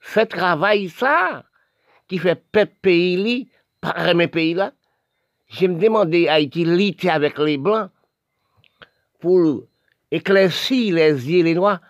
fait 0.00 0.26
travail 0.26 0.88
ça, 0.88 1.44
qui 2.08 2.18
fait 2.18 2.42
peuple 2.50 2.74
pays, 2.82 3.48
par 3.80 4.14
mes 4.14 4.28
pays 4.28 4.54
là? 4.54 4.72
Je 5.48 5.66
me 5.66 5.78
demandais 5.78 6.28
Haïti 6.28 6.64
lutter 6.64 7.10
avec 7.10 7.38
les 7.38 7.56
Blancs 7.56 7.90
pour 9.20 9.62
éclaircir 10.10 10.94
les 10.94 11.30
yeux 11.30 11.42
les 11.42 11.54
noirs? 11.54 11.80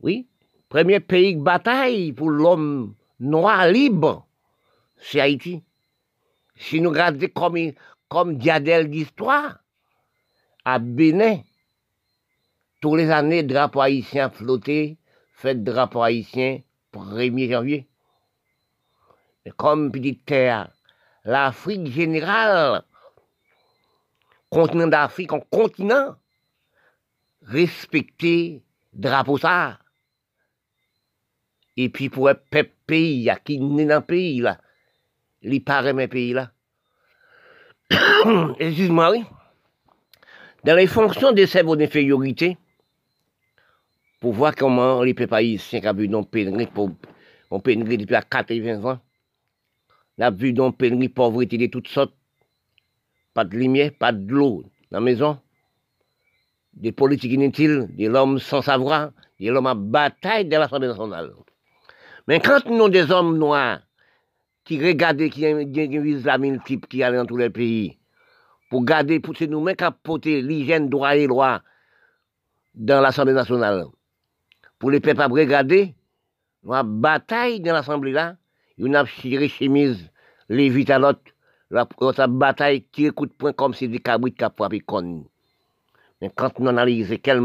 Oui, 0.00 0.26
premier 0.68 1.00
pays 1.00 1.36
de 1.36 1.42
bataille 1.42 2.12
pour 2.12 2.30
l'homme 2.30 2.94
noir 3.20 3.68
libre, 3.68 4.26
c'est 4.96 5.20
Haïti. 5.20 5.62
Si 6.56 6.80
nous 6.80 6.90
regardons 6.90 7.28
comme, 7.34 7.72
comme 8.08 8.36
diadèle 8.36 8.90
d'histoire, 8.90 9.58
à 10.64 10.78
Bénin, 10.78 11.40
tous 12.80 12.94
les 12.96 13.10
années, 13.10 13.42
drapeau 13.42 13.80
haïtien 13.80 14.30
flotté, 14.30 14.98
fait 15.32 15.62
drapeau 15.62 16.02
haïtien 16.02 16.60
1er 16.92 17.50
janvier. 17.50 17.88
Comme 19.56 19.90
petite 19.90 20.24
terre, 20.24 20.70
l'Afrique 21.24 21.86
générale, 21.86 22.82
continent 24.50 24.86
d'Afrique 24.86 25.32
en 25.32 25.40
continent, 25.40 26.16
respecter 27.42 28.62
drapeau 28.92 29.38
ça. 29.38 29.78
Et 31.76 31.88
puis 31.88 32.08
pour 32.08 32.28
un 32.28 32.34
peuple 32.34 32.72
pays 32.86 33.30
qui 33.44 33.54
est 33.54 33.58
dans 33.58 33.96
le 33.96 34.00
pays 34.00 34.40
là, 34.40 34.58
il 35.42 35.62
paraît 35.62 35.92
mes 35.92 36.08
pays 36.08 36.32
là. 36.32 36.50
Excuse-moi, 38.58 39.10
oui. 39.10 39.24
Dans 40.64 40.74
les 40.74 40.86
fonctions 40.86 41.32
des 41.32 41.46
cerveaux 41.46 41.76
d'infériorité, 41.76 42.58
pour 44.20 44.32
voir 44.32 44.54
comment 44.54 45.02
les 45.02 45.14
peuples 45.14 45.34
haïtiens 45.34 45.80
ont 45.84 45.94
vu 45.94 46.08
nos 46.08 46.24
pénurie, 46.24 46.66
pour, 46.66 46.90
on 47.50 47.60
pénurie 47.60 47.98
depuis 47.98 48.16
à 48.16 48.22
80 48.22 48.84
ans. 48.84 48.98
On 50.18 50.22
a 50.22 50.30
vu 50.30 50.52
nos 50.52 50.72
pénurie, 50.72 51.08
pauvreté 51.08 51.58
de 51.58 51.66
toutes 51.66 51.88
sortes. 51.88 52.14
Pas 53.34 53.44
de 53.44 53.56
lumière, 53.56 53.92
pas 53.98 54.12
de 54.12 54.32
l'eau 54.32 54.64
dans 54.90 54.98
la 54.98 55.00
maison. 55.00 55.38
Des 56.72 56.92
politiques 56.92 57.32
inutiles, 57.32 57.88
des 57.90 58.08
hommes 58.08 58.38
sans 58.38 58.62
savoir, 58.62 59.10
des 59.38 59.50
hommes 59.50 59.66
à 59.66 59.74
bataille 59.74 60.46
de 60.46 60.56
l'Assemblée 60.56 60.88
nationale. 60.88 61.32
Mais 62.26 62.40
quand 62.40 62.66
nous 62.66 62.76
avons 62.76 62.88
des 62.88 63.10
hommes 63.10 63.38
noirs 63.38 63.80
qui 64.64 64.84
regardent, 64.84 65.28
qui 65.28 65.98
visent 65.98 66.24
la 66.24 66.38
multiple 66.38 66.88
qui 66.88 67.02
allent 67.02 67.16
dans 67.16 67.26
tous 67.26 67.36
les 67.36 67.50
pays, 67.50 67.98
pour 68.70 68.84
garder, 68.84 69.20
pour 69.20 69.34
nous-mêmes 69.40 69.76
qui 69.76 69.84
porter 70.02 70.42
l'hygiène 70.42 70.88
droit 70.88 71.16
et 71.16 71.26
loi 71.26 71.62
dans 72.74 73.00
l'Assemblée 73.00 73.32
nationale, 73.32 73.86
pour 74.78 74.90
les 74.90 75.00
peuples 75.00 75.22
à 75.22 75.26
regarder, 75.26 75.94
nous 76.62 76.74
avons 76.74 76.88
bataille 76.88 77.60
dans 77.60 77.72
l'Assemblée 77.72 78.12
là, 78.12 78.36
nous 78.78 78.94
avons 78.94 79.08
tiré 79.20 79.48
chemise, 79.48 80.10
les 80.48 80.90
à 80.90 80.98
l'autre, 80.98 81.20
la 81.70 81.86
bataille 82.26 82.82
qui 82.92 83.10
coup 83.10 83.26
de 83.26 83.32
poing 83.32 83.52
comme 83.52 83.74
si 83.74 83.88
des 83.88 83.98
cabrites 83.98 84.38
qui 84.38 84.44
frappé. 84.56 84.82
Mais 86.20 86.30
quand 86.34 86.58
nous 86.58 86.68
analysons 86.68 87.16
quelle 87.22 87.42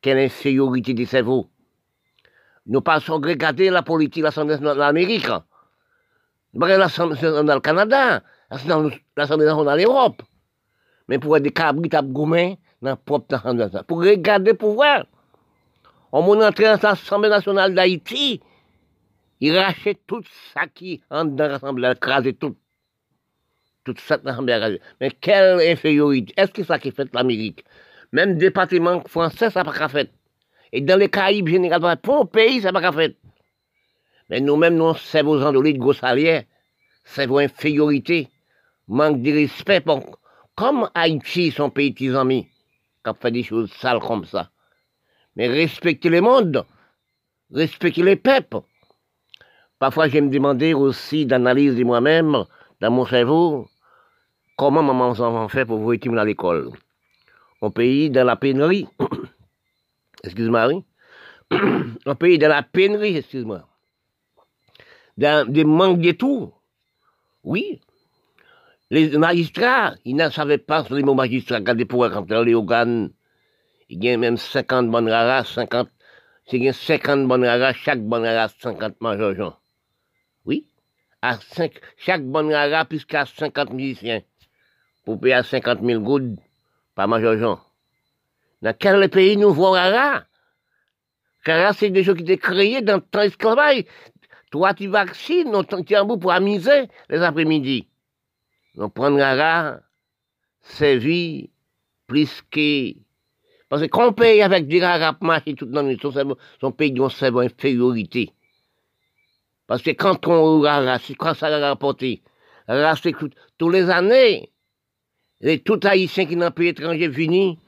quelle 0.00 0.18
infériorité 0.18 0.94
des 0.94 1.06
cerveaux, 1.06 1.48
nous 2.66 2.80
passons 2.80 3.20
regarder 3.20 3.70
la 3.70 3.82
politique 3.82 4.22
de 4.22 4.26
l'Assemblée 4.26 4.54
nationale 4.54 4.78
l'Amérique, 4.78 5.28
l'Assemblée 6.54 7.14
nationale 7.14 7.54
le 7.54 7.60
Canada, 7.60 8.22
l'Assemblée 8.50 9.46
nationale 9.46 9.80
l'Europe. 9.80 10.22
Mais 11.08 11.18
pour 11.18 11.40
des 11.40 11.50
pour 13.86 14.00
regarder 14.00 14.52
le 14.52 14.56
pouvoir. 14.56 15.06
On 16.12 16.36
m'a 16.36 16.48
entré 16.48 16.64
dans 16.64 16.78
l'Assemblée 16.82 17.28
nationale 17.28 17.74
d'Haïti, 17.74 18.40
il 19.40 19.56
rachète 19.56 20.00
tout 20.06 20.22
ça 20.52 20.66
qui 20.66 21.02
entre 21.10 21.32
dans 21.32 21.48
l'Assemblée, 21.48 21.92
écraser 21.92 22.34
tout. 22.34 22.56
Tout 23.84 23.94
ça 23.98 24.16
dans 24.18 24.30
l'Assemblée. 24.30 24.80
Mais 25.00 25.10
quelle 25.10 25.60
infériorité. 25.60 26.34
Est-ce 26.36 26.52
que 26.52 26.64
ça 26.64 26.78
qui 26.78 26.90
fait 26.90 27.12
l'Amérique? 27.14 27.64
Même 28.12 28.38
département 28.38 29.02
français, 29.06 29.50
ça 29.50 29.62
n'a 29.62 29.72
pas 29.72 29.88
fait. 29.88 30.10
Et 30.72 30.80
dans 30.80 30.98
les 30.98 31.08
Caraïbes, 31.08 31.48
généralement, 31.48 31.96
pour 31.96 32.22
un 32.22 32.26
pays, 32.26 32.60
ça 32.60 32.72
n'a 32.72 32.80
pas 32.80 32.92
fait. 32.92 33.16
Mais 34.28 34.40
nous-mêmes, 34.40 34.76
nous, 34.76 34.94
c'est 34.94 35.22
vos 35.22 35.42
endolés 35.42 35.72
de 35.72 35.78
gros 35.78 35.94
c'est 37.04 37.26
vos 37.26 37.38
infériorités, 37.38 38.28
manque 38.86 39.22
de 39.22 39.32
respect. 39.32 39.82
comme 40.54 40.90
Haïti, 40.94 41.50
son 41.50 41.70
pays 41.70 41.92
de 41.92 42.14
amis, 42.14 42.48
qui 43.04 43.10
fait 43.20 43.30
des 43.30 43.42
choses 43.42 43.72
sales 43.72 44.00
comme 44.00 44.26
ça. 44.26 44.50
Mais 45.36 45.48
respecter 45.48 46.10
le 46.10 46.20
monde, 46.20 46.66
respecter 47.50 48.02
les 48.02 48.16
peuples. 48.16 48.58
Parfois, 49.78 50.08
je 50.08 50.18
me 50.18 50.28
demandais 50.28 50.74
aussi 50.74 51.24
d'analyser 51.24 51.84
moi-même, 51.84 52.44
dans 52.80 52.90
mon 52.90 53.06
cerveau, 53.06 53.68
comment 54.56 54.82
maman 54.82 55.10
enfants 55.10 55.48
fait 55.48 55.64
pour 55.64 55.78
vous 55.78 55.92
à 55.92 56.24
l'école. 56.24 56.70
On 57.62 57.70
pays 57.70 58.10
dans 58.10 58.24
la 58.24 58.36
pénurie, 58.36 58.88
excuse-moi, 60.24 60.68
oui. 60.68 60.84
On 62.06 62.14
pays 62.14 62.38
dans 62.38 62.48
la 62.48 62.62
pénurie, 62.62 63.16
excuse-moi. 63.16 63.66
Dans 65.16 65.50
des 65.50 65.64
manques 65.64 66.00
de 66.00 66.12
tout. 66.12 66.52
Oui. 67.42 67.80
Les 68.90 69.16
magistrats, 69.16 69.94
ils 70.04 70.16
ne 70.16 70.28
savaient 70.30 70.58
pas 70.58 70.84
sur 70.84 70.94
les 70.94 71.02
mots 71.02 71.14
magistrats, 71.14 71.60
quand 71.60 71.76
pour 71.86 72.08
quand 72.10 72.30
les 72.42 72.54
organes, 72.54 73.10
il 73.88 74.04
y 74.04 74.16
même 74.16 74.36
50 74.36 74.90
bonnes 74.90 75.08
raras, 75.08 75.44
50, 75.44 75.88
c'est 76.46 76.72
50 76.72 77.26
bonnes 77.26 77.44
raras, 77.44 77.72
chaque 77.72 78.00
bonne 78.00 78.24
rara, 78.24 78.48
50 78.48 79.00
majors. 79.00 79.57
Oui. 80.44 80.66
À 81.22 81.38
5, 81.38 81.72
chaque 81.96 82.24
bonne 82.24 82.52
rara, 82.52 82.86
jusqu'à 82.90 83.26
50 83.26 83.72
musiciens. 83.72 84.22
Pour 85.04 85.20
payer 85.20 85.42
50 85.42 85.80
000 85.82 86.00
gouttes 86.00 86.38
par 86.94 87.08
major 87.08 87.72
Dans 88.62 88.76
quel 88.78 89.08
pays 89.08 89.36
nous 89.36 89.52
voyons 89.52 89.72
rara? 89.72 90.24
Car 91.44 91.74
c'est 91.74 91.90
des 91.90 92.02
gens 92.02 92.14
qui 92.14 92.22
étaient 92.22 92.36
créés 92.36 92.82
dans 92.82 93.00
ton 93.00 93.20
esclavage. 93.20 93.84
Toi, 94.50 94.74
tu 94.74 94.88
vaccines, 94.88 95.54
on 95.54 95.64
tient 95.82 96.04
bout 96.04 96.18
pour 96.18 96.32
amuser 96.32 96.88
les 97.08 97.22
après-midi. 97.22 97.88
On 98.76 98.88
prend 98.88 99.14
rara, 99.14 99.80
vie 100.80 101.50
plus 102.06 102.42
que 102.50 102.94
parce 103.68 103.82
que 103.82 103.88
quand 103.88 104.08
on 104.08 104.12
paye 104.12 104.40
avec 104.42 104.66
des 104.66 104.84
rap 104.84 105.22
et 105.46 105.54
tout 105.54 105.66
dans 105.66 105.86
son, 106.00 106.36
son 106.60 106.72
pays 106.72 106.92
d'une 106.92 107.04
une 107.04 107.38
infériorité. 107.38 108.32
Parce 109.68 109.82
que 109.82 109.90
quand 109.90 110.26
on 110.26 110.64
c'est 110.98 111.14
quoi 111.14 111.34
ça 111.34 111.46
a 111.46 111.68
rapporté? 111.68 112.22
c'est 112.66 113.14
tous 113.58 113.70
les 113.70 113.90
années, 113.90 114.50
les 115.40 115.60
tout 115.60 115.78
haïtiens 115.84 116.24
qui 116.24 116.36
n'ont 116.36 116.50
pays 116.50 116.68
étranger 116.68 117.12
fini, 117.12 117.58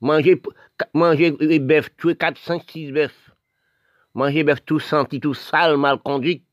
manger, 0.00 0.40
manger 0.94 1.36
les 1.40 1.58
bœufs, 1.58 1.90
tuer 1.98 2.14
4, 2.14 2.38
5, 2.38 2.62
6 2.70 2.92
bœufs. 2.92 3.10
Manger 4.14 4.44
bœuf 4.44 4.64
tout 4.64 4.78
senti, 4.78 5.18
tout 5.18 5.34
sale, 5.34 5.76
mal 5.76 5.98
conduit. 5.98 6.44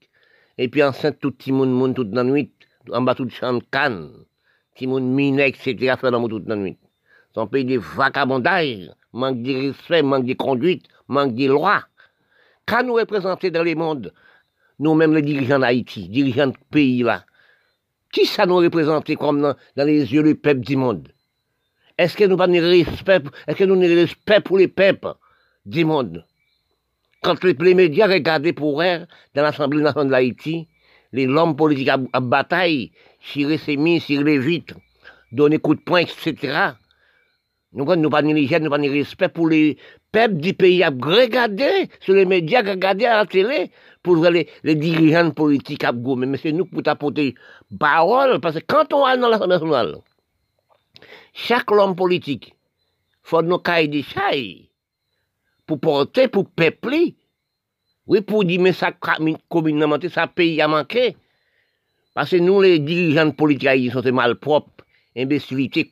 Et 0.57 0.67
puis 0.67 0.81
enceinte 0.83 1.19
tout 1.19 1.31
petit 1.31 1.51
monde, 1.51 1.71
monde 1.71 1.95
toute 1.95 2.13
la 2.13 2.23
nuit, 2.23 2.51
en 2.91 3.01
bas 3.01 3.13
tout 3.13 3.29
champ 3.29 3.53
de 3.53 3.63
canne. 3.71 4.11
Petit 4.73 4.87
monde 4.87 5.03
miné, 5.03 5.47
etc., 5.47 5.95
faire 5.99 6.11
dans 6.11 6.27
toute 6.27 6.47
la 6.47 6.55
nuit. 6.55 6.77
Son 7.35 7.45
pays 7.45 7.65
de 7.65 7.77
vagabondage, 7.77 8.89
manque 9.13 9.43
de 9.43 9.67
respect, 9.67 10.01
manque 10.01 10.25
de 10.25 10.33
conduite, 10.33 10.87
manque 11.07 11.35
de 11.35 11.45
loi. 11.45 11.83
Quand 12.65 12.83
nous 12.83 12.95
représenter 12.95 13.51
dans 13.51 13.63
le 13.63 13.75
monde, 13.75 14.11
nous-mêmes 14.79 15.13
les 15.13 15.21
dirigeants 15.21 15.59
d'Haïti, 15.59 16.09
dirigeants 16.09 16.47
de 16.47 16.57
pays 16.71 17.03
là, 17.03 17.25
qui 18.11 18.25
ça 18.25 18.45
nous 18.45 18.57
représente 18.57 19.13
comme 19.15 19.41
dans, 19.41 19.85
les 19.85 20.13
yeux 20.13 20.23
du 20.23 20.35
peuple 20.35 20.61
du 20.61 20.75
monde? 20.75 21.09
Est-ce 21.97 22.15
que 22.15 22.25
nous 22.25 22.37
pas 22.37 22.47
de 22.47 22.59
respect, 22.59 23.21
est-ce 23.47 23.57
que 23.57 23.63
nous 23.63 23.79
respect 23.79 24.41
pour 24.41 24.57
les 24.57 24.67
peuples 24.67 25.13
du 25.65 25.83
monde? 25.83 26.25
Quand 27.23 27.43
les, 27.43 27.73
médias 27.73 28.07
regardaient 28.07 28.53
pour 28.53 28.81
eux, 28.81 29.07
dans 29.33 29.41
l'Assemblée 29.41 29.81
nationale 29.81 30.09
d'Haïti, 30.09 30.67
les 31.11 31.27
hommes 31.27 31.55
politiques 31.55 31.89
à, 31.89 32.19
bataille, 32.19 32.91
tirer 33.31 33.57
ses 33.57 33.77
mines, 33.77 33.99
tirer 33.99 34.37
vitres, 34.37 34.75
donner 35.31 35.57
coup 35.57 35.73
de 35.73 35.81
poing, 35.81 36.01
etc. 36.01 36.73
Nous 37.73 37.85
n'avons 37.85 38.09
pas 38.09 38.21
ni 38.21 38.33
nous 38.33 38.69
pas 38.69 38.77
ni 38.77 38.89
respect 38.89 39.29
pour 39.29 39.49
les 39.49 39.77
peuples 40.11 40.37
du 40.37 40.53
pays 40.53 40.83
à 40.83 40.89
regarder 40.89 41.89
sur 41.99 42.13
les 42.13 42.25
médias, 42.25 42.59
à 42.65 42.71
regarder 42.71 43.05
à 43.05 43.17
la 43.17 43.25
télé, 43.25 43.71
pour 44.07 44.15
voir 44.15 44.31
les, 44.31 44.75
dirigeants 44.75 45.31
politiques 45.31 45.83
à 45.83 45.91
gommer. 45.91 46.25
Mais 46.25 46.37
c'est 46.37 46.53
nous 46.53 46.65
pour 46.65 46.81
t'apporter 46.81 47.35
parole, 47.77 48.39
parce 48.39 48.55
que 48.55 48.63
quand 48.65 48.93
on 48.93 49.05
va 49.05 49.17
dans 49.17 49.27
l'Assemblée 49.27 49.55
nationale, 49.55 49.97
chaque 51.33 51.69
homme 51.69 51.93
politique, 51.93 52.55
faut 53.21 53.41
nos 53.41 53.59
cahiers 53.59 53.89
de 53.89 54.01
chaille 54.01 54.69
pour 55.65 55.81
porter, 55.81 56.29
pour 56.29 56.49
peupler. 56.49 57.17
Oui, 58.07 58.21
pour 58.21 58.45
dire, 58.45 58.61
mais 58.61 58.71
ça, 58.71 58.93
communément, 59.49 59.97
ça 60.09 60.27
pays 60.27 60.61
a 60.61 60.69
manqué. 60.69 61.17
Parce 62.13 62.29
que 62.31 62.37
nous, 62.37 62.61
les 62.61 62.79
dirigeants 62.79 63.31
politiques, 63.31 63.69
ils 63.75 63.91
sont 63.91 64.01
malpropres, 64.13 64.85
imbécilités. 65.17 65.91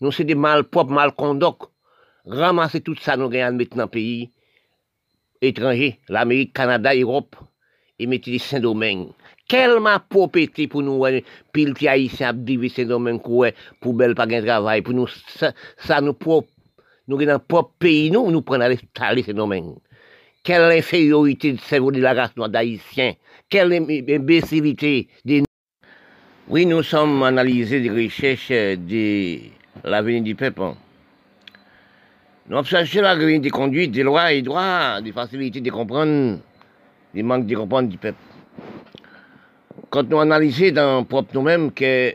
Nous, 0.00 0.10
c'est 0.10 0.24
des 0.24 0.34
malpropres, 0.34 0.90
malconduits. 0.90 1.68
Ramasser 2.26 2.80
tout 2.80 2.96
ça, 3.00 3.16
nous 3.16 3.28
gagnons 3.28 3.56
le 3.56 3.86
pays 3.86 4.32
étranger, 5.40 5.98
l'Amérique, 6.08 6.52
Canada, 6.52 6.94
Europe, 6.94 7.36
et 7.98 8.06
mettre 8.06 8.30
des 8.30 8.38
Saint-Domingue. 8.38 9.08
Quel 9.48 9.80
ma 9.80 10.00
propriété 10.00 10.66
pour 10.66 10.82
nous, 10.82 11.04
pile 11.52 11.74
qui 11.74 11.88
haïtien 11.88 12.34
ces 12.68 12.84
domaines 12.84 13.20
pour 13.20 13.94
belle 13.94 14.14
pas 14.14 14.26
de 14.26 14.40
travail, 14.44 14.82
pour 14.82 14.94
nous, 14.94 15.06
ça, 15.06 15.52
ça 15.78 16.00
nous 16.00 16.14
propre, 16.14 16.48
nous 17.08 17.24
dans 17.24 17.38
propre 17.38 17.72
pays, 17.78 18.10
nous, 18.10 18.30
nous 18.30 18.42
prenons 18.42 18.64
à 18.64 18.68
installer 18.68 19.22
ces 19.22 19.34
domaines. 19.34 19.76
Quelle 20.42 20.78
infériorité 20.78 21.52
de 21.52 21.58
cerveau 21.58 21.90
de 21.90 22.00
la 22.00 22.14
race 22.14 22.36
noire 22.36 22.48
d'haïtien. 22.48 23.14
Quelle 23.48 23.72
imbécilité 23.72 25.08
des 25.24 25.42
oui, 26.48 26.64
nous 26.64 26.84
sommes 26.84 27.24
analysés 27.24 27.80
des 27.80 27.90
recherches 27.90 28.50
de 28.50 29.38
l'avenir 29.82 30.22
du 30.22 30.36
peuple. 30.36 30.74
Nous 32.48 32.56
avons 32.56 32.64
cherché 32.64 33.00
l'avenir 33.00 33.40
des 33.40 33.50
conduites, 33.50 33.90
des 33.90 34.02
lois 34.02 34.32
et 34.32 34.42
droits, 34.42 35.00
des 35.02 35.12
facilités 35.12 35.60
de 35.60 35.70
comprendre, 35.70 36.38
des 37.12 37.22
manques 37.22 37.46
de 37.46 37.56
comprendre 37.56 37.88
du 37.88 37.98
peuple. 37.98 38.18
Quand 39.90 40.08
nous 40.08 40.20
analysons 40.20 40.70
dans 40.72 41.04
propre 41.04 41.30
nous-mêmes 41.34 41.72
que 41.72 42.14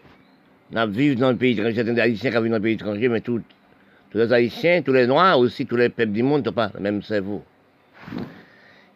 nous 0.72 0.88
vivons 0.92 1.20
dans 1.20 1.32
le 1.32 1.38
pays 1.38 1.54
étranger, 1.54 1.76
certains 1.76 1.98
Haïtiens 1.98 2.32
qui 2.32 2.38
vivent 2.38 2.50
dans 2.50 2.58
le 2.58 2.62
pays 2.62 2.74
étranger, 2.74 3.10
mais 3.10 3.22
tous 3.22 3.42
les 4.14 4.32
Haïtiens, 4.32 4.82
tous 4.82 4.94
les 4.94 5.08
Noirs, 5.08 5.38
aussi 5.38 5.66
tous 5.66 5.76
les 5.76 5.90
peuples 5.90 6.14
du 6.14 6.24
monde 6.24 6.46
n'ont 6.46 6.54
pas 6.54 6.72
le 6.74 6.80
même 6.80 7.02
cerveau. 7.02 7.44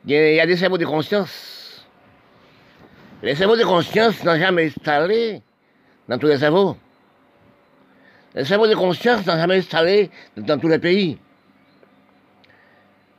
Il 0.07 0.13
y 0.13 0.39
a 0.39 0.45
des 0.45 0.55
cerveaux 0.55 0.77
de 0.77 0.85
conscience 0.85 1.55
les 3.25 3.33
cerveaux 3.33 3.57
de 3.57 3.63
conscience 3.63 4.23
n'ont 4.23 4.37
jamais 4.37 4.67
installé 4.67 5.41
dans 6.07 6.19
tous 6.19 6.27
les 6.27 6.37
cerveaux. 6.37 6.77
Les 8.35 8.45
cerveaux 8.45 8.67
de 8.67 8.75
conscience 8.75 9.25
n'ont 9.25 9.37
jamais 9.37 9.57
installé 9.57 10.11
dans 10.37 10.59
tous 10.59 10.67
les 10.67 10.77
pays. 10.77 11.17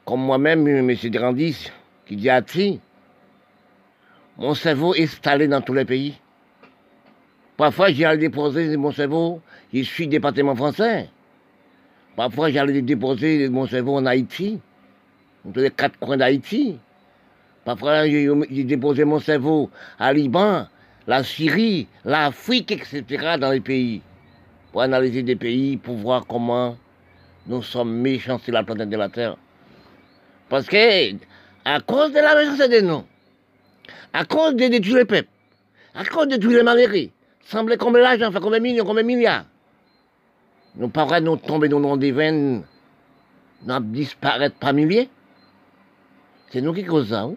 Comme 0.06 0.20
moi-même, 0.20 0.68
M. 0.68 0.96
Grandis, 1.10 1.70
qui 2.06 2.14
dit 2.14 2.30
à 2.30 2.40
mon 4.38 4.54
cerveau 4.54 4.94
est 4.94 5.02
installé 5.02 5.48
dans 5.48 5.60
tous 5.60 5.74
les 5.74 5.84
pays. 5.84 6.14
Parfois, 7.56 7.90
j'allais 7.90 8.18
déposer 8.18 8.76
mon 8.76 8.92
cerveau, 8.92 9.40
je 9.74 9.82
suis 9.82 10.06
département 10.06 10.54
français. 10.54 11.08
Parfois, 12.14 12.50
j'allais 12.50 12.82
déposer 12.82 13.48
mon 13.48 13.66
cerveau 13.66 13.96
en 13.96 14.06
Haïti, 14.06 14.60
dans 15.44 15.60
les 15.60 15.70
quatre 15.70 15.98
coins 15.98 16.18
d'Haïti. 16.18 16.78
Parfois, 17.64 18.06
j'ai 18.06 18.64
déposé 18.64 19.04
mon 19.04 19.18
cerveau 19.18 19.70
à 19.98 20.12
Liban, 20.12 20.68
la 21.08 21.24
Syrie, 21.24 21.88
l'Afrique, 22.04 22.70
etc., 22.70 23.38
dans 23.40 23.50
les 23.50 23.60
pays, 23.60 24.02
pour 24.70 24.82
analyser 24.82 25.24
des 25.24 25.36
pays, 25.36 25.78
pour 25.78 25.96
voir 25.96 26.26
comment 26.28 26.76
nous 27.48 27.62
sommes 27.62 27.96
méchants 27.96 28.38
sur 28.38 28.52
la 28.52 28.62
planète 28.62 28.90
de 28.90 28.96
la 28.96 29.08
Terre. 29.08 29.36
Parce 30.48 30.66
que, 30.66 31.14
à 31.64 31.80
cause 31.80 32.12
de 32.12 32.18
la 32.18 32.34
méchanceté 32.34 32.68
des 32.68 32.82
noms, 32.82 33.04
à 34.12 34.24
cause 34.24 34.54
de 34.54 34.68
détruire 34.68 34.98
les 34.98 35.04
peuples, 35.04 35.28
à 35.94 36.04
cause 36.04 36.28
de 36.28 36.36
détruire 36.36 36.58
les 36.58 36.64
malheureux, 36.64 37.10
semblait 37.44 37.76
combien 37.76 38.02
l'argent, 38.02 38.30
fait 38.30 38.40
combien 38.40 38.58
de 38.58 38.62
millions, 38.62 38.84
combien 38.84 39.02
de 39.02 39.08
milliards. 39.08 39.44
Nous 40.76 40.88
pas 40.88 41.20
nous 41.20 41.36
tomber 41.36 41.68
dans 41.68 41.96
des 41.96 42.12
veines, 42.12 42.62
nous 43.64 43.80
disparaître 43.80 44.56
par 44.56 44.72
milliers. 44.72 45.08
C'est 46.50 46.60
nous 46.60 46.72
qui 46.72 46.84
causons 46.84 47.08
ça. 47.08 47.22
Hein? 47.22 47.34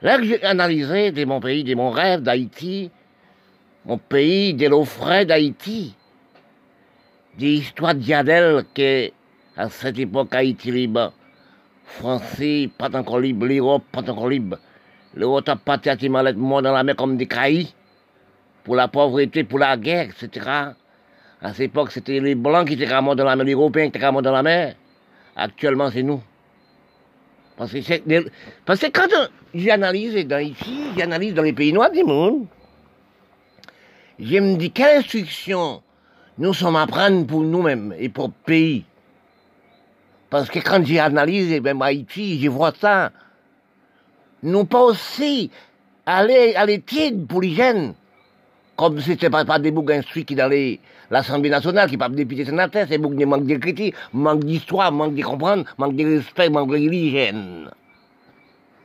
Là 0.00 0.18
que 0.18 0.24
j'ai 0.24 0.42
analysé 0.42 1.12
de 1.12 1.24
mon 1.24 1.40
pays, 1.40 1.64
de 1.64 1.74
mon 1.74 1.90
rêve 1.90 2.22
d'Haïti, 2.22 2.90
mon 3.84 3.98
pays, 3.98 4.54
de 4.54 4.68
l'eau 4.68 4.84
frais 4.84 5.26
d'Haïti, 5.26 5.94
des 7.38 7.54
histoires 7.54 7.94
d'Yadel 7.94 8.64
que, 8.74 9.10
à 9.56 9.68
cette 9.68 9.98
époque, 9.98 10.34
Haïti 10.34 10.70
libre, 10.70 11.12
Français, 11.84 12.70
pas 12.78 12.94
encore 12.96 13.20
libre, 13.20 13.46
l'Europe, 13.46 13.84
pas 13.92 14.00
encore 14.00 14.28
libre. 14.28 14.58
L'Europe 15.14 15.48
a 15.48 15.56
pas 15.56 15.78
à 15.84 15.92
être 15.92 16.36
mort 16.36 16.62
dans 16.62 16.72
la 16.72 16.82
mer 16.82 16.96
comme 16.96 17.16
des 17.16 17.26
caillis, 17.26 17.74
pour 18.64 18.76
la 18.76 18.88
pauvreté, 18.88 19.44
pour 19.44 19.58
la 19.58 19.76
guerre, 19.76 20.08
etc. 20.10 20.46
À 21.40 21.52
cette 21.52 21.60
époque, 21.60 21.90
c'était 21.90 22.20
les 22.20 22.34
Blancs 22.34 22.66
qui 22.66 22.74
étaient 22.74 23.00
morts 23.00 23.16
dans 23.16 23.24
la 23.24 23.36
mer, 23.36 23.44
les 23.44 23.52
Européens 23.52 23.90
qui 23.90 23.98
étaient 23.98 24.10
morts 24.10 24.22
dans 24.22 24.32
la 24.32 24.42
mer. 24.42 24.74
Actuellement, 25.36 25.90
c'est 25.90 26.02
nous. 26.02 26.22
Parce 27.56 27.72
que, 27.72 28.28
parce 28.64 28.80
que 28.80 28.86
quand 28.86 29.30
j'analyse 29.54 30.26
dans 30.26 30.38
ici, 30.38 30.84
j'analyse 30.96 31.34
dans 31.34 31.42
les 31.42 31.52
pays 31.52 31.72
noirs 31.72 31.90
du 31.90 32.04
monde, 32.04 32.46
je 34.18 34.38
me 34.38 34.56
dis 34.56 34.70
quelle 34.70 34.98
instruction 34.98 35.82
nous 36.38 36.54
sommes 36.54 36.76
à 36.76 36.86
prendre 36.86 37.26
pour 37.26 37.42
nous-mêmes 37.42 37.94
et 37.98 38.08
pour 38.08 38.28
le 38.28 38.32
pays. 38.46 38.84
Parce 40.32 40.48
que 40.48 40.60
quand 40.60 40.82
j'analyse 40.82 41.60
même 41.60 41.82
Haïti, 41.82 42.40
je 42.40 42.48
vois 42.48 42.72
ça. 42.72 43.12
Nous 44.42 44.64
pas 44.64 44.80
aussi 44.80 45.50
aller 46.06 46.54
à 46.54 46.64
l'étude 46.64 47.26
pour 47.26 47.42
les 47.42 47.54
jeunes. 47.54 47.92
Comme 48.74 48.98
si 48.98 49.10
c'était 49.10 49.28
pas, 49.28 49.44
pas 49.44 49.58
des 49.58 49.70
boucs 49.70 49.90
instruits 49.90 50.24
qui 50.24 50.34
dans 50.34 50.50
l'Assemblée 51.10 51.50
nationale, 51.50 51.90
qui 51.90 51.98
parlent 51.98 52.14
députés 52.14 52.46
sénateurs, 52.46 52.86
c'est 52.88 52.96
boucs 52.96 53.14
qui 53.14 53.26
manquent 53.26 53.44
d'écriture, 53.44 53.92
manque 54.14 54.44
d'histoire, 54.44 54.90
manque 54.90 55.14
de 55.14 55.22
comprendre, 55.22 55.66
manque 55.76 55.96
de 55.96 56.16
respect, 56.16 56.48
manque 56.48 56.70
de 56.70 56.72
religion. 56.76 57.70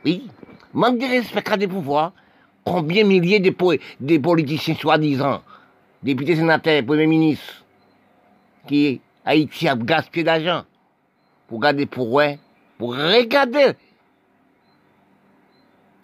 Oui, 0.03 0.27
manque 0.73 0.97
de 0.97 1.05
respect 1.05 1.49
à 1.49 1.55
des 1.55 1.69
pouvoirs. 1.69 2.11
Combien 2.65 3.03
de 3.03 3.07
milliers 3.07 3.39
de, 3.39 3.55
de 4.01 4.17
politiciens 4.17 4.75
soi-disant, 4.75 5.41
députés 6.03 6.35
sénateurs, 6.35 6.83
premiers 6.83 7.07
ministres, 7.07 7.63
qui 8.67 8.99
Haïti 9.23 9.69
a 9.69 9.77
gaspillé 9.77 10.25
d'argent 10.25 10.65
pour 11.47 11.59
garder 11.59 11.85
pour 11.85 12.11
ouais, 12.11 12.39
pour 12.77 12.95
regarder 12.95 13.73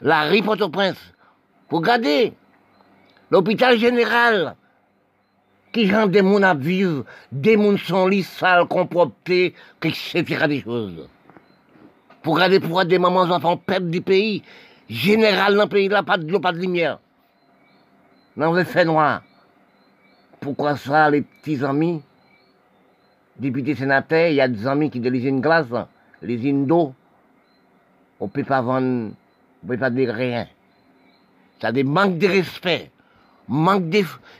la 0.02 0.24
rue 0.30 0.41
au 0.48 0.70
prince 0.70 0.98
pour 1.68 1.82
garder 1.82 2.34
L'hôpital 3.34 3.80
général, 3.80 4.56
qui 5.72 5.91
rend 5.91 6.06
des 6.06 6.22
mouns 6.22 6.44
à 6.44 6.54
vivre, 6.54 7.04
des 7.32 7.58
mouns 7.58 7.80
sont 7.80 8.06
lits, 8.06 8.22
sales, 8.22 8.68
comproptés, 8.68 9.56
etc. 9.82 10.46
des 10.48 10.62
choses. 10.62 11.10
Pour 12.22 12.38
garder 12.38 12.60
pour 12.60 12.86
des 12.86 13.00
mamans 13.00 13.22
enfants 13.22 13.58
perdre 13.58 13.89
du 13.89 14.02
pays, 14.02 14.44
général 14.88 15.56
dans 15.56 15.64
le 15.64 15.68
pays 15.68 15.89
là, 15.89 16.04
pas 16.04 16.20
de 16.20 16.32
l'eau, 16.32 16.39
pas 16.39 16.52
de 16.52 16.60
lumière. 16.60 17.00
Dans 18.38 18.54
le 18.54 18.64
fait 18.66 18.86
noir. 18.86 19.24
Pourquoi 20.39 20.78
ça, 20.78 21.10
les 21.10 21.24
petits 21.24 21.66
amis, 21.66 22.04
députés 23.38 23.76
sénateurs, 23.76 24.30
il 24.30 24.36
y 24.36 24.42
a 24.42 24.48
des 24.48 24.68
amis 24.68 24.90
qui 24.90 25.00
de 25.00 25.10
l'usine 25.10 25.42
glace, 25.42 25.68
l'usine 26.22 26.66
d'eau, 26.66 26.94
on 28.20 28.26
ne 28.26 28.30
peut 28.30 28.44
pas 28.44 28.62
vendre, 28.62 29.12
on 29.64 29.68
ne 29.68 29.68
peut 29.68 29.78
pas 29.78 29.90
dire 29.90 30.14
rien. 30.14 30.48
Ça 31.62 31.72
des 31.72 31.84
manques 31.84 32.18
de 32.18 32.28
respect 32.28 32.92
manque 33.48 33.90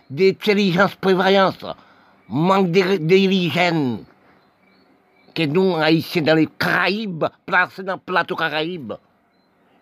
d'intelligence, 0.10 0.96
prévoyance, 0.96 1.66
manque 2.30 2.72
d'hygiène. 2.72 4.04
Que 5.36 5.44
nous, 5.44 5.76
Haïtiens, 5.76 6.22
dans 6.22 6.36
les 6.36 6.48
Caraïbes, 6.48 7.26
placés 7.46 7.84
dans 7.84 7.94
le 7.94 8.00
plateau 8.00 8.36
Caraïbes. 8.36 8.94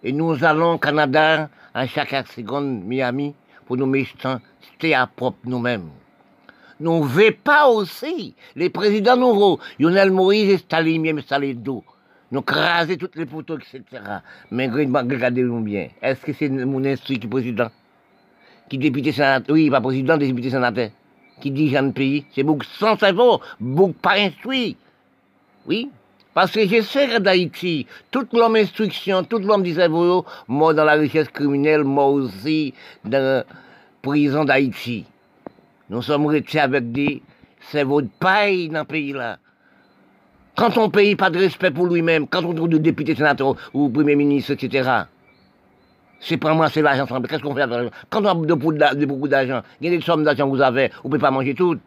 Et 0.02 0.14
nous 0.14 0.44
allons 0.44 0.74
au 0.74 0.78
Canada, 0.78 1.50
à 1.74 1.88
chaque 1.88 2.28
seconde, 2.30 2.86
Miami, 2.86 3.36
pour 3.66 3.76
nous 3.76 3.86
mettre 3.86 4.40
à 4.84 5.08
propre 5.08 5.40
nous-mêmes. 5.44 5.90
Nous 6.82 7.00
ne 7.00 7.06
voulons 7.06 7.32
pas 7.44 7.68
aussi 7.68 8.34
les 8.56 8.72
présidents 8.72 9.16
nouveaux, 9.16 9.60
Lionel 9.80 10.10
Moïse 10.10 10.50
et 10.50 10.58
Staline, 10.58 11.04
même 11.04 11.22
Salé-Dou. 11.22 11.84
Nous 12.32 12.42
craser 12.42 12.98
toutes 12.98 13.16
les 13.18 13.28
photos, 13.28 13.60
etc. 13.60 14.02
Mais 14.50 14.68
regardez-nous 14.68 15.62
bien. 15.62 15.90
Est-ce 16.02 16.22
que 16.26 16.34
c'est 16.34 16.50
mon 16.50 16.84
instruit 16.84 17.20
qui 17.20 17.28
président? 17.28 17.70
Qui 18.68 18.80
député 18.80 19.12
sénateur, 19.12 19.54
oui, 19.54 19.70
pas 19.70 19.80
président 19.80 20.18
des 20.18 20.26
députés 20.26 20.50
sénateurs, 20.50 20.90
qui 21.40 21.52
dirige 21.52 21.80
le 21.80 21.92
pays, 21.92 22.26
c'est 22.34 22.42
beaucoup 22.42 22.66
sans 22.80 22.98
cerveau, 22.98 23.42
beaucoup 23.60 23.94
pas 23.94 24.16
instruit. 24.18 24.76
Oui, 25.68 25.92
parce 26.34 26.52
que 26.52 26.66
je 26.66 26.82
sais 26.82 27.08
que 27.08 27.20
d'Haïti, 27.20 27.86
tout 28.10 28.26
l'homme 28.34 28.56
instruction, 28.56 29.24
tout 29.24 29.38
l'homme 29.38 29.62
du 29.62 29.76
cerveau, 29.76 30.26
mort 30.48 30.74
dans 30.74 30.86
la 30.86 30.94
richesse 30.94 31.28
criminelle, 31.28 31.84
mort 31.84 32.14
aussi 32.14 32.74
dans 33.06 33.22
la 33.22 33.46
prison 34.02 34.46
d'Haïti. 34.46 35.06
Nous 35.92 36.02
sommes 36.02 36.26
restés 36.28 36.62
avec 36.62 36.94
des 36.94 37.22
cerveaux 37.70 38.02
de 38.02 38.08
paille 38.18 38.70
dans 38.70 38.80
le 38.80 38.86
pays-là. 38.86 39.40
Quand 40.56 40.78
on 40.78 40.90
paye 40.90 41.18
pas 41.18 41.30
de 41.30 41.38
respect 41.38 41.70
pour 41.70 41.86
lui-même, 41.86 42.28
quand 42.30 42.46
on 42.46 42.54
trouve 42.54 42.70
des 42.70 42.80
députés 42.80 43.14
sénateurs 43.14 43.58
ou 43.74 43.90
premier 43.90 44.16
ministre, 44.16 44.54
etc., 44.54 44.90
c'est 46.22 46.38
pas 46.38 46.54
moi, 46.54 46.70
c'est 46.70 46.82
l'argent 46.82 47.06
Qu'est-ce 47.28 47.42
qu'on 47.44 47.54
fait 47.54 47.64
avec 47.64 47.76
l'argent? 47.76 47.92
Quand 48.10 48.22
on 48.22 48.42
a 48.42 48.46
de, 48.46 48.54
beaucoup 48.54 49.28
d'argent, 49.28 49.64
il 49.82 49.92
y 49.92 49.94
a 49.94 49.98
des 49.98 50.02
sommes 50.02 50.24
d'argent 50.24 50.50
que 50.50 50.56
vous 50.56 50.62
avez, 50.62 50.88
vous 50.88 50.96
ne 50.96 51.10
pouvez 51.10 51.20
pas 51.20 51.32
manger 51.32 51.56
tout. 51.56 51.78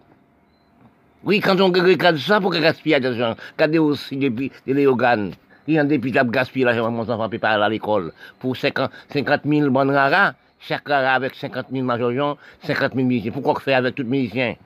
Oui, 1.24 1.40
quand 1.40 1.58
on 1.62 1.72
regarde 1.72 2.18
ça, 2.18 2.42
pour 2.42 2.50
gaspiller 2.50 3.00
l'argent, 3.00 3.34
regardez 3.56 3.78
aussi 3.78 4.18
des, 4.18 4.28
des 4.28 4.52
léoganes. 4.66 5.32
Il 5.66 5.74
y 5.74 5.78
a 5.78 5.84
des 5.84 5.98
petits 5.98 6.18
gaspiller 6.26 6.66
l'argent, 6.66 6.90
mon 6.90 7.08
enfant 7.08 7.28
peut 7.30 7.38
pas 7.38 7.52
aller 7.52 7.64
à 7.64 7.68
l'école. 7.70 8.12
Pour 8.38 8.54
50, 8.54 8.90
50 9.14 9.40
000 9.46 9.70
bonnes 9.70 9.92
raras, 9.92 10.34
chaque 10.66 10.88
rara 10.88 11.14
avec 11.14 11.34
50 11.34 11.66
000 11.70 11.84
majorions, 11.84 12.36
50 12.64 12.94
000 12.94 13.06
musiciens. 13.06 13.32
Pourquoi 13.32 13.52
on 13.52 13.60
fait 13.60 13.74
avec 13.74 13.94
tous 13.94 14.02
les 14.02 14.08
musiciens? 14.08 14.56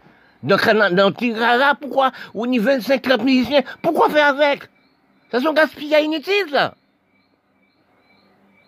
Donc, 0.42 0.64
dans 0.92 1.12
petit 1.12 1.32
rara, 1.34 1.74
pourquoi? 1.74 2.12
Au 2.34 2.46
niveau 2.46 2.66
25 2.66 3.02
30 3.02 3.24
musiciens, 3.24 3.62
pourquoi 3.82 4.08
faire 4.08 4.28
avec? 4.28 4.68
Ça 5.30 5.40
sont 5.40 5.52
gaspillés 5.52 6.04
inutiles, 6.04 6.50
ça. 6.50 6.74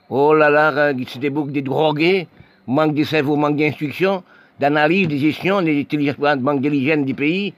Oh 0.09 0.35
là 0.35 0.51
là, 0.51 0.93
c'est 1.07 1.21
des 1.21 1.31
boucs, 1.31 1.53
des 1.53 1.63
drogués, 1.63 2.27
manque 2.67 2.95
de 2.95 3.05
cerveau, 3.05 3.37
manque 3.37 3.57
d'instruction, 3.57 4.25
d'analyse, 4.59 5.07
de 5.07 5.17
gestion, 5.17 5.63
de 5.63 6.43
manque 6.43 6.61
d'hygiène 6.61 7.05
du 7.05 7.15
pays. 7.15 7.55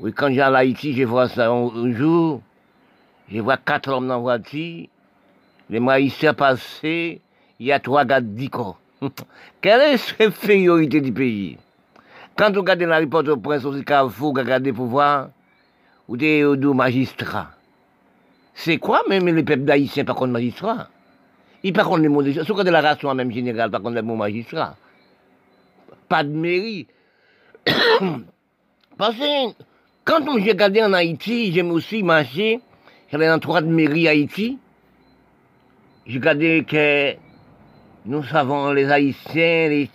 Oui, 0.00 0.12
quand 0.12 0.32
j'ai 0.32 0.40
à 0.40 0.52
Haïti, 0.54 0.94
je 0.94 1.04
vois 1.04 1.28
ça 1.28 1.50
un, 1.50 1.92
jour, 1.92 2.40
je 3.30 3.40
vois 3.40 3.58
quatre 3.58 3.92
hommes 3.92 4.08
dans 4.08 4.14
la 4.14 4.20
voiture, 4.20 4.86
les 5.70 5.80
maïssiens 5.80 6.34
passés, 6.34 7.20
il 7.60 7.66
y 7.66 7.72
a 7.72 7.80
trois 7.80 8.04
gars 8.04 8.20
d'ICO. 8.20 8.76
Quelle 9.60 9.80
est 9.80 10.18
l'infériorité 10.18 11.00
du 11.00 11.12
pays? 11.12 11.58
Quand 12.36 12.52
vous 12.52 12.60
regardez 12.60 12.86
la 12.86 12.98
report 12.98 13.28
au 13.28 13.36
prince, 13.36 13.64
aussi 13.64 13.84
Carrefour, 13.84 14.32
vous 14.34 14.40
regardez 14.40 14.72
pour 14.72 14.86
voir, 14.86 15.28
ou 16.08 16.16
des 16.16 16.44
magistrats. 16.56 17.50
C'est 18.54 18.78
quoi 18.78 19.02
même 19.08 19.26
les 19.26 19.42
peuples 19.42 19.64
d'Haïtiens 19.64 20.04
par 20.04 20.16
contre 20.16 20.32
magistrats? 20.32 20.88
Ils 21.62 21.72
par 21.72 21.86
contre 21.86 22.02
les 22.02 22.08
mots. 22.08 22.22
Sauf 22.22 22.56
que 22.56 22.62
de 22.62 22.70
la 22.70 22.80
race 22.80 23.02
même 23.02 23.32
générale, 23.32 23.70
par 23.70 23.82
contre 23.82 23.96
les 23.96 24.02
mots 24.02 24.16
magistrats. 24.16 24.76
Pas 26.08 26.22
de 26.22 26.28
mairie. 26.28 26.86
Parce 28.98 29.16
que 29.16 29.54
quand 30.04 30.38
j'ai 30.38 30.50
regardé 30.50 30.82
en 30.82 30.92
Haïti, 30.92 31.52
j'aime 31.52 31.70
aussi 31.70 32.02
marcher, 32.02 32.60
j'allais 33.10 33.26
dans 33.26 33.38
trois 33.38 33.62
de 33.62 33.68
mairie 33.68 34.06
Haïti, 34.06 34.58
j'ai 36.06 36.18
regardé 36.18 36.64
que 36.68 37.14
nous 38.04 38.22
savons, 38.24 38.72
les 38.72 38.90
Haïtiens, 38.90 39.86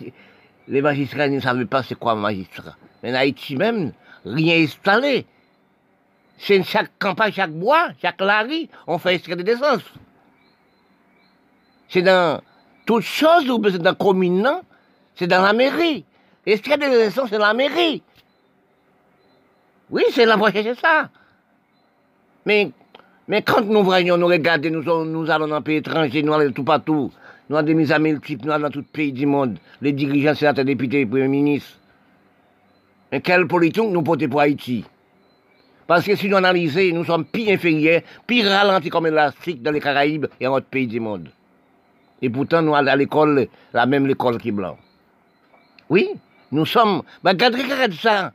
les, 0.68 0.82
magistrats 0.82 1.28
ne 1.28 1.40
savaient 1.40 1.64
pas 1.64 1.82
c'est 1.82 1.94
quoi 1.94 2.12
un 2.12 2.16
magistrat. 2.16 2.76
Mais 3.02 3.12
en 3.12 3.16
Haïti 3.16 3.56
même, 3.56 3.92
rien 4.24 4.62
installé. 4.62 5.26
C'est 6.38 6.62
chaque 6.62 6.90
campagne, 6.98 7.32
chaque 7.32 7.52
bois, 7.52 7.88
chaque 8.00 8.20
lari, 8.20 8.68
on 8.86 8.98
fait 8.98 9.14
extrait 9.14 9.36
de 9.36 9.42
d'essence. 9.42 9.82
C'est 11.88 12.02
dans 12.02 12.40
toutes 12.86 13.02
choses, 13.02 13.44
c'est 13.70 13.78
dans 13.78 13.90
la 13.90 13.94
commune, 13.94 14.50
c'est 15.14 15.26
dans 15.26 15.42
la 15.42 15.52
mairie. 15.52 16.04
Extrait 16.46 16.78
de 16.78 16.84
d'essence, 16.84 17.28
c'est 17.30 17.38
la 17.38 17.54
mairie. 17.54 18.02
Oui, 19.90 20.02
c'est 20.12 20.24
la 20.24 20.36
voie, 20.36 20.50
c'est 20.50 20.74
ça. 20.74 21.10
Mais, 22.46 22.70
mais 23.28 23.42
quand 23.42 23.62
nous 23.62 23.84
voyons, 23.84 24.16
nous 24.16 24.26
regardons, 24.26 24.70
nous, 24.70 25.04
nous 25.04 25.30
allons 25.30 25.48
dans 25.48 25.56
un 25.56 25.62
pays 25.62 25.76
étranger, 25.76 26.22
nous 26.22 26.32
allons 26.32 26.52
tout 26.52 26.64
partout, 26.64 27.12
nous 27.50 27.56
avons 27.56 27.66
des 27.66 27.74
mises 27.74 27.90
à 27.90 27.98
multiples, 27.98 28.46
nous 28.46 28.52
allons 28.52 28.68
dans 28.68 28.70
tout 28.70 28.84
pays 28.84 29.12
du 29.12 29.26
monde, 29.26 29.58
les 29.82 29.92
dirigeants, 29.92 30.36
sénateurs, 30.36 30.64
députés, 30.64 31.04
premiers 31.04 31.26
ministres. 31.26 31.78
Mais 33.10 33.20
quelle 33.20 33.48
politique 33.48 33.82
nous 33.82 34.02
portons 34.02 34.28
pour 34.28 34.40
Haïti? 34.40 34.84
Parce 35.88 36.06
que 36.06 36.14
si 36.14 36.28
nous 36.28 36.36
analysons, 36.36 36.94
nous 36.94 37.04
sommes 37.04 37.24
pire 37.24 37.52
inférieurs, 37.52 38.02
pire 38.24 38.46
ralentis 38.46 38.88
comme 38.88 39.06
l'élastique 39.06 39.64
dans 39.64 39.72
les 39.72 39.80
Caraïbes 39.80 40.26
et 40.38 40.46
en 40.46 40.54
autres 40.54 40.66
pays 40.66 40.86
du 40.86 41.00
monde. 41.00 41.28
Et 42.22 42.30
pourtant, 42.30 42.62
nous 42.62 42.72
allons 42.72 42.86
à 42.86 42.94
l'école, 42.94 43.48
la 43.72 43.84
même 43.84 44.06
l'école 44.06 44.38
qui 44.38 44.50
est 44.50 44.52
blanc. 44.52 44.78
Oui, 45.88 46.08
nous 46.52 46.66
sommes. 46.66 47.02
Bah, 47.24 47.30
regardez, 47.30 47.64
ça 48.00 48.32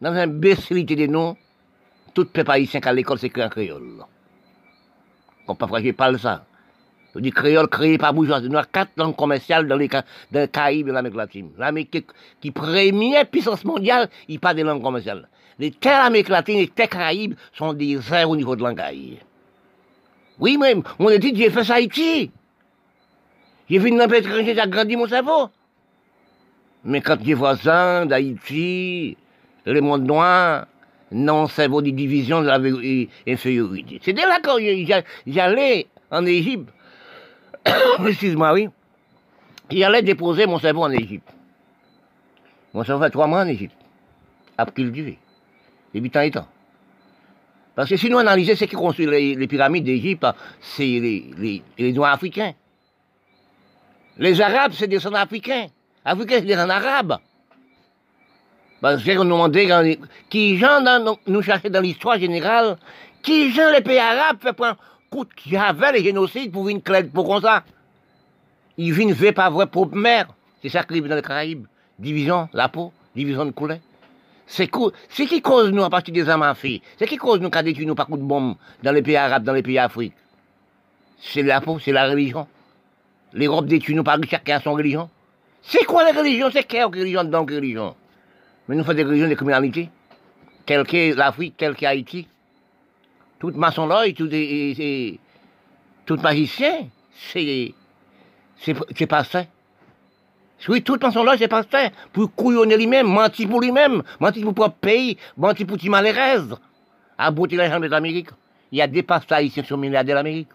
dans 0.00 0.10
une 0.10 0.18
imbécilité 0.18 0.96
de 0.96 1.06
nous, 1.06 1.36
tout 2.12 2.24
peuple 2.24 2.50
haïtien 2.50 2.80
à 2.82 2.92
l'école, 2.92 3.20
c'est 3.20 3.38
un 3.38 3.48
créole. 3.48 4.04
Comme 5.46 5.56
parfois 5.56 5.80
je 5.80 5.92
parle 5.92 6.18
ça. 6.18 6.44
Dis 7.20 7.30
créole 7.30 7.68
créé 7.68 7.98
par 7.98 8.14
bourgeoisie. 8.14 8.48
Nous 8.48 8.56
avons 8.56 8.66
quatre 8.72 8.92
langues 8.96 9.16
commerciales 9.16 9.66
dans 9.66 9.76
les, 9.76 9.88
dans 9.88 10.48
Caraïbes 10.50 10.88
et 10.88 10.92
l'Amérique 10.92 11.16
latine. 11.16 11.50
L'Amérique 11.58 12.06
qui, 12.40 12.50
première 12.50 13.26
puissance 13.26 13.64
mondiale, 13.64 14.08
il 14.28 14.38
parle 14.38 14.56
des 14.56 14.62
langues 14.62 14.82
commerciales. 14.82 15.28
Les 15.58 15.70
terres 15.70 16.04
Amérique 16.04 16.28
latine 16.28 16.58
et 16.58 16.62
les 16.62 16.68
terres 16.68 16.88
Caraïbes 16.88 17.34
sont 17.52 17.72
des 17.72 17.98
airs 18.12 18.30
au 18.30 18.36
niveau 18.36 18.54
de 18.54 18.62
langage. 18.62 19.18
Oui, 20.38 20.56
même, 20.56 20.82
mon 20.98 21.10
étude, 21.10 21.36
j'ai 21.36 21.50
fait 21.50 21.64
ça 21.64 21.74
Haïti. 21.74 22.30
J'ai 23.68 23.78
vu 23.78 23.88
une 23.88 24.00
étranger, 24.00 24.54
j'ai 24.54 24.60
agrandi 24.60 24.96
mon 24.96 25.08
cerveau. 25.08 25.50
Mais 26.84 27.00
quand 27.00 27.18
j'ai 27.22 27.34
vois 27.34 27.56
ça 27.56 28.06
d'Haïti, 28.06 29.16
le 29.66 29.80
monde 29.80 30.04
noir, 30.04 30.66
non, 31.10 31.48
c'est 31.48 31.66
vos 31.66 31.82
divisions 31.82 32.40
de 32.40 32.46
la 32.46 32.60
infériorité. 33.26 34.00
C'était 34.02 34.22
là 34.22 34.38
quand 34.42 34.58
j'allais 35.26 35.86
en 36.10 36.24
Égypte. 36.24 36.70
Excuse-moi, 38.06 38.52
oui. 38.52 38.68
J'allais 39.70 40.02
déposer 40.02 40.46
mon 40.46 40.58
cerveau 40.58 40.82
en 40.82 40.90
Égypte. 40.90 41.28
Mon 42.72 42.84
cerveau 42.84 43.02
fait 43.04 43.10
trois 43.10 43.26
mois 43.26 43.42
en 43.42 43.46
Égypte. 43.46 43.76
Après 44.56 44.74
qu'il 44.74 44.92
duré. 44.92 45.18
Depuis 45.94 46.10
tant 46.10 46.20
et 46.20 46.30
temps. 46.30 46.48
Parce 47.74 47.90
que 47.90 47.96
si 47.96 48.10
nous 48.10 48.18
analysons 48.18 48.56
ce 48.56 48.64
qui 48.64 48.74
construit 48.74 49.06
les, 49.06 49.46
pyramides 49.46 49.84
d'Égypte, 49.84 50.26
c'est 50.60 50.82
les, 50.82 51.62
les, 51.76 51.92
Noirs 51.92 52.14
africains. 52.14 52.52
Les 54.16 54.40
Arabes, 54.40 54.72
c'est 54.74 54.88
des 54.88 55.06
Africains. 55.06 55.66
Africains, 56.04 56.36
c'est 56.40 56.46
des 56.46 56.54
Arabes. 56.54 57.18
Parce 58.80 59.02
que 59.02 59.12
nous 59.12 59.24
demandé 59.24 59.98
qui 60.28 60.56
gens 60.56 60.80
nous 61.26 61.42
chercher 61.42 61.70
dans 61.70 61.80
l'histoire 61.80 62.18
générale, 62.18 62.78
qui 63.22 63.52
gens 63.52 63.70
les 63.72 63.80
pays 63.80 63.98
arabes 63.98 64.38
fait 64.40 64.52
prendre 64.52 64.76
qui 65.36 65.56
avait 65.56 65.92
les 65.92 66.04
génocides 66.04 66.52
pour 66.52 66.68
une 66.68 66.82
clé 66.82 67.04
pour 67.04 67.26
comme 67.26 67.42
ça. 67.42 67.64
Ils 68.76 68.92
viennent 68.92 69.14
faire 69.14 69.34
pas 69.34 69.50
vrai 69.50 69.66
propre 69.66 69.96
mère. 69.96 70.28
C'est 70.62 70.68
ça 70.68 70.82
qui 70.84 70.92
arrive 70.92 71.08
dans 71.08 71.16
les 71.16 71.22
Caraïbes. 71.22 71.66
Division, 71.98 72.48
la 72.52 72.68
peau, 72.68 72.92
division 73.14 73.44
de 73.44 73.50
couleur. 73.50 73.78
C'est 74.46 74.68
qui 74.68 75.42
cause 75.42 75.70
nous 75.70 75.82
à 75.82 75.90
partir 75.90 76.14
des 76.14 76.28
à 76.28 76.54
C'est 76.54 77.06
qui 77.06 77.16
cause 77.16 77.40
nous 77.40 77.50
quand 77.50 77.62
nous 77.64 77.94
par 77.94 78.06
coup 78.06 78.16
de 78.16 78.22
bombe 78.22 78.54
dans 78.82 78.92
les 78.92 79.02
pays 79.02 79.16
arabes, 79.16 79.44
dans 79.44 79.52
les 79.52 79.62
pays 79.62 79.78
africains 79.78 80.14
C'est 81.20 81.42
la 81.42 81.60
peau, 81.60 81.78
c'est 81.78 81.92
la 81.92 82.08
religion. 82.08 82.46
L'Europe 83.32 83.66
détruit 83.66 83.94
nous 83.94 84.04
par 84.04 84.18
chacun 84.28 84.56
a 84.56 84.60
son 84.60 84.72
religion. 84.72 85.10
C'est 85.62 85.84
quoi 85.84 86.04
la 86.04 86.18
religion 86.18 86.48
C'est 86.50 86.64
quelle 86.64 86.84
religion 86.84 87.24
quelle 87.24 87.56
religion? 87.56 87.94
Mais 88.68 88.76
nous 88.76 88.84
faisons 88.84 88.96
des 88.96 89.02
régions 89.02 89.28
de 89.28 89.34
criminalité, 89.34 89.90
telles 90.64 90.86
que 90.86 91.14
l'Afrique, 91.14 91.56
telle 91.56 91.74
qu'Haïti. 91.74 92.28
Tout 93.38 93.52
maçon-là, 93.54 94.04
tout, 94.12 94.28
tout 96.06 96.16
magicien, 96.22 96.88
c'est 97.32 97.74
c'est 98.60 99.06
pas 99.06 99.22
ça. 99.24 99.44
Oui, 100.68 100.82
tout 100.82 100.98
maçon-là, 101.00 101.36
c'est 101.38 101.46
pas 101.46 101.62
ça. 101.70 101.90
Pour 102.12 102.34
couillonner 102.34 102.76
lui-même, 102.76 103.06
mentir 103.06 103.48
pour 103.48 103.60
lui-même, 103.60 104.02
mentir 104.18 104.42
pour 104.42 104.54
propre 104.54 104.76
pays, 104.80 105.16
mentir 105.36 105.66
pour 105.66 105.76
petit 105.76 105.88
malheureuse. 105.88 106.56
À 107.16 107.30
beauté 107.30 107.56
la 107.56 107.70
jambe 107.70 107.86
d'Amérique. 107.86 108.30
Il 108.72 108.78
y 108.78 108.82
a 108.82 108.86
des 108.86 109.02
pasteurs 109.02 109.38
haïtiens 109.38 109.62
qui 109.62 109.68
sont 109.68 109.76
milliardaires 109.76 110.16
d'Amérique. 110.16 110.48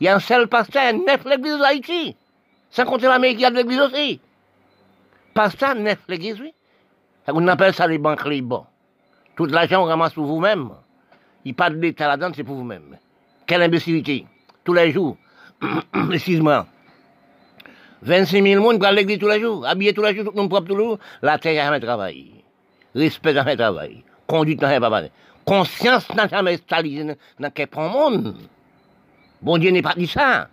Il 0.00 0.04
y 0.04 0.08
a 0.08 0.14
un 0.14 0.20
seul 0.20 0.46
pasteur, 0.46 0.92
neuf 0.92 1.24
l'église 1.24 1.58
d'Haïti. 1.58 2.16
Sans 2.70 2.84
compter 2.84 3.06
l'Amérique, 3.06 3.38
il 3.38 3.42
y 3.42 3.44
a 3.44 3.50
de 3.50 3.56
l'église 3.56 3.80
aussi. 3.80 4.20
Pasteur, 5.34 5.74
neuf 5.74 5.98
l'église, 6.08 6.40
oui. 6.40 6.54
On 7.26 7.46
appelle 7.48 7.74
ça 7.74 7.86
les 7.86 7.98
banques 7.98 8.24
libres. 8.24 8.66
Tout 9.36 9.46
l'argent, 9.46 9.82
on 9.82 9.86
ramasse 9.86 10.14
pour 10.14 10.26
vous-même. 10.26 10.70
Il 11.48 11.54
pas 11.54 11.70
de 11.70 11.76
l'État 11.76 12.06
là-dedans, 12.06 12.30
c'est 12.36 12.44
pour 12.44 12.56
vous-même. 12.56 12.98
Quelle 13.46 13.62
imbécilité. 13.62 14.26
Tous 14.64 14.74
les 14.74 14.92
jours. 14.92 15.16
Excuse-moi. 16.12 16.66
26 18.02 18.42
000 18.42 18.62
personnes 18.62 18.84
à 18.84 18.92
l'église 18.92 19.18
tous 19.18 19.28
les 19.28 19.40
jours, 19.40 19.66
habillés 19.66 19.94
tous 19.94 20.02
les 20.02 20.14
jours, 20.14 20.26
tout 20.26 20.32
le 20.32 20.36
monde 20.36 20.50
propre 20.50 20.68
tous 20.68 20.76
les 20.76 20.84
jours. 20.84 20.98
La 21.22 21.38
terre 21.38 21.54
n'a 21.54 21.64
jamais 21.64 21.80
travaillé. 21.80 22.44
Respect 22.94 23.32
n'a 23.32 23.40
jamais 23.40 23.56
travaillé. 23.56 24.04
Conduite 24.26 24.60
n'a 24.60 24.68
jamais 24.68 24.80
travaillé. 24.80 25.10
Conscience 25.46 26.14
n'a 26.14 26.28
jamais 26.28 26.52
installé 26.52 27.16
dans 27.40 27.50
quel 27.50 27.68
monde. 27.74 28.36
Bon 29.40 29.56
Dieu 29.56 29.70
n'est 29.70 29.80
pas 29.80 29.94
dit 29.96 30.06
ça. 30.06 30.48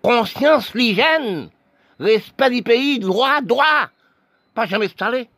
Conscience, 0.00 0.72
l'hygiène, 0.72 1.50
respect 2.00 2.48
du 2.48 2.62
pays, 2.62 2.98
droit, 2.98 3.42
droit. 3.42 3.90
Pas 4.54 4.64
jamais 4.64 4.86
installé. 4.86 5.28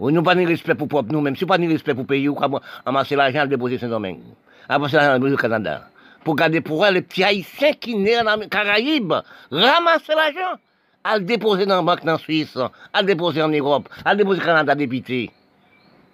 Nous 0.00 0.22
pas 0.22 0.34
ni 0.34 0.44
respect 0.44 0.74
pour 0.74 0.88
propre 0.88 1.12
nous-mêmes. 1.12 1.36
Si 1.36 1.46
pas 1.46 1.58
ni 1.58 1.68
respect 1.68 1.94
pour 1.94 2.06
pays, 2.06 2.28
ou 2.28 2.36
amasser 2.84 3.16
l'argent 3.16 3.40
à 3.40 3.46
déposer 3.46 3.78
Saint-Domingue. 3.78 4.20
Amasser 4.68 4.96
l'argent 4.96 5.32
au 5.32 5.36
Canada. 5.36 5.88
Pour 6.24 6.34
garder 6.34 6.60
pour 6.60 6.84
elle 6.84 6.94
les 6.94 7.02
petits 7.02 7.22
haïtiens 7.22 7.72
qui 7.72 7.94
naissent 7.96 8.24
dans 8.24 8.36
les 8.36 8.48
Caraïbes. 8.48 9.14
Ramasser 9.50 10.14
l'argent. 10.14 10.58
À 11.04 11.18
le 11.18 11.24
déposer 11.24 11.66
dans 11.66 11.76
la 11.76 11.82
banque 11.82 12.06
en 12.08 12.18
Suisse. 12.18 12.58
À 12.92 13.02
le 13.02 13.06
déposer 13.06 13.42
en 13.42 13.48
Europe. 13.48 13.88
À 14.04 14.14
le 14.14 14.18
déposer 14.18 14.40
au 14.40 14.44
Canada 14.44 14.74
député. 14.74 15.30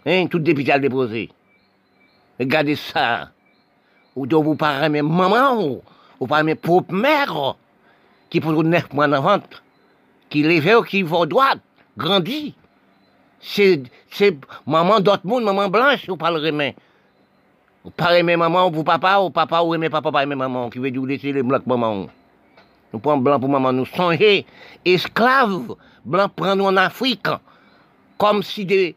Hein, 0.05 0.27
tout 0.27 0.39
député 0.39 0.73
à 0.73 0.77
le 0.77 0.83
déposer. 0.83 1.31
Regardez 2.39 2.77
ça. 2.77 3.31
Ou 4.17 4.27
donc 4.27 4.45
vous 4.45 4.57
parlez 4.57 4.89
même 4.89 5.09
maman, 5.09 5.81
ou 6.19 6.27
parlez 6.27 6.45
même 6.45 6.57
propre 6.57 6.93
mère, 6.93 7.55
qui 8.29 8.41
pour 8.41 8.65
neuf 8.65 8.93
mois 8.93 9.07
en 9.07 9.21
vente, 9.21 9.63
qui 10.29 10.43
lève, 10.43 10.83
qui 10.85 11.03
va 11.03 11.27
droite, 11.27 11.61
grandit 11.97 12.55
c'est 13.41 13.83
maman 14.67 15.01
monde, 15.25 15.45
maman 15.45 15.69
blanche, 15.69 16.09
ou 16.09 16.17
pas 16.17 16.31
le 16.31 16.39
remet? 16.39 16.77
Ou 17.85 17.91
pas 17.91 18.19
aimer 18.19 18.37
maman 18.37 18.67
ou 18.67 18.71
pour 18.71 18.85
papa, 18.85 19.19
ou 19.21 19.31
papa 19.31 19.63
ou 19.63 19.75
aimer 19.75 19.89
papa, 19.89 20.13
pas 20.13 20.23
aimer 20.23 20.35
maman, 20.35 20.69
qui 20.71 20.79
veut 20.79 20.91
dire 20.91 21.03
laisser 21.05 21.33
les 21.33 21.43
blancs 21.43 21.67
maman. 21.67 22.09
Nous 22.93 22.99
prenons 22.99 23.19
blanc 23.19 23.41
pour 23.41 23.49
maman, 23.49 23.73
nous 23.73 23.87
songer, 23.87 24.45
esclaves, 24.85 25.75
blancs 26.05 26.33
prennent 26.35 26.59
nous 26.59 26.67
en 26.67 26.77
Afrique, 26.77 27.29
comme 28.19 28.43
si 28.43 28.67
des, 28.67 28.97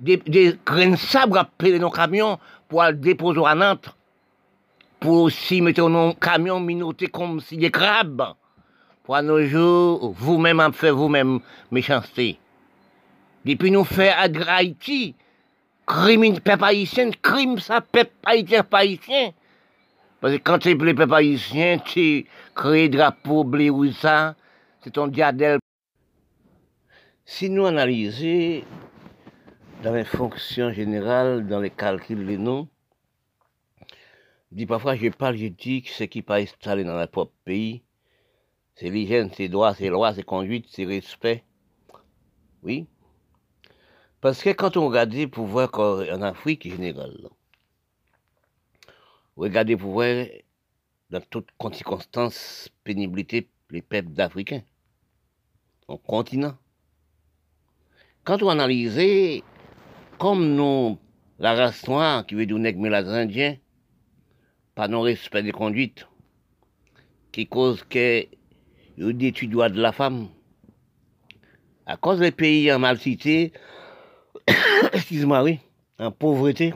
des, 0.00 0.16
des 0.16 0.58
grains 0.64 0.90
de 0.90 0.96
sabre 0.96 1.38
appelaient 1.38 1.78
nos 1.78 1.90
camions 1.90 2.38
pour 2.68 2.82
aller 2.82 2.98
déposer 2.98 3.40
à 3.44 3.54
Nantes. 3.54 3.94
pour 5.04 5.24
aussi 5.24 5.60
mettre 5.60 5.82
un 5.82 6.14
camion 6.14 6.60
minoté 6.60 7.08
comme 7.08 7.38
si 7.38 7.58
des 7.58 7.70
crabes. 7.70 8.24
Pour 9.02 9.20
nos 9.20 9.44
jours, 9.44 10.14
vous-même 10.16 10.60
en 10.60 10.72
fait 10.72 10.90
vous-même 10.90 11.40
méchanceté. 11.70 12.38
Depuis 13.44 13.70
nous 13.70 13.84
faire 13.84 14.18
à 14.18 14.56
Haïti, 14.56 15.14
crime 15.86 16.40
peuple 16.40 16.64
haïtien, 16.64 17.10
crime 17.22 17.58
ça 17.58 17.82
peuple 17.82 18.12
haïtien, 18.24 18.66
haïtien. 18.72 19.32
Parce 20.20 20.34
que 20.34 20.40
quand 20.40 20.58
tu 20.58 20.70
es 20.70 20.76
peuple 20.76 21.12
haïtien, 21.12 21.78
tu 21.78 22.26
crées 22.54 22.88
drapeau 22.88 23.44
blé 23.44 23.68
ou 23.68 23.90
ça, 23.92 24.34
c'est 24.80 24.92
ton 24.92 25.08
diadème. 25.08 25.58
Si 27.26 27.50
nous 27.50 27.66
analysons 27.66 28.64
dans 29.82 29.92
les 29.92 30.04
fonctions 30.04 30.72
générales, 30.72 31.46
dans 31.46 31.60
les 31.60 31.70
calculs 31.70 32.26
des 32.26 32.38
noms, 32.38 32.68
dis 34.52 34.64
parfois 34.64 34.96
je 34.96 35.08
parle, 35.08 35.36
je 35.36 35.48
dis 35.48 35.82
que 35.82 35.90
ce 35.90 36.04
qui 36.04 36.22
pas 36.22 36.38
installé 36.38 36.84
dans 36.84 36.98
le 36.98 37.06
propre 37.06 37.34
pays, 37.44 37.82
c'est 38.74 38.88
l'hygiène, 38.88 39.30
c'est 39.34 39.48
droit, 39.48 39.74
c'est 39.74 39.88
loi, 39.90 40.14
c'est 40.14 40.22
conduite, 40.22 40.66
c'est 40.70 40.84
respect. 40.86 41.44
Oui? 42.62 42.86
Parce 44.24 44.42
que 44.42 44.48
quand 44.48 44.78
on 44.78 44.86
regarde 44.86 45.12
le 45.12 45.28
pouvoir 45.28 45.68
en 45.74 46.22
Afrique 46.22 46.66
générale, 46.66 47.28
regardez 49.36 49.74
le 49.74 49.78
pouvoir 49.78 50.24
dans 51.10 51.20
toute 51.28 51.50
circonstance, 51.74 52.70
pénibilité, 52.84 53.50
les 53.68 53.82
peuples 53.82 54.12
d'Africains, 54.12 54.62
au 55.88 55.98
continent. 55.98 56.56
Quand 58.24 58.42
on 58.42 58.48
analyse, 58.48 59.42
comme 60.18 60.54
nous, 60.54 60.98
la 61.38 61.54
race 61.54 61.86
noire, 61.86 62.24
qui 62.24 62.34
veut 62.34 62.46
dire 62.46 62.58
mais 62.58 62.72
les 62.72 63.08
Indiens, 63.10 63.58
pas 64.74 64.88
non-respect 64.88 65.42
des 65.42 65.52
conduites, 65.52 66.08
qui 67.30 67.46
cause 67.46 67.84
que 67.90 68.24
il 68.96 69.18
détruit 69.18 69.48
de 69.48 69.82
la 69.82 69.92
femme. 69.92 70.30
À 71.84 71.98
cause 71.98 72.20
des 72.20 72.32
pays 72.32 72.72
en 72.72 72.78
mal 72.78 72.98
cité, 72.98 73.52
excuse-moi, 74.92 75.42
oui, 75.42 75.60
en 75.98 76.10
pauvreté, 76.10 76.74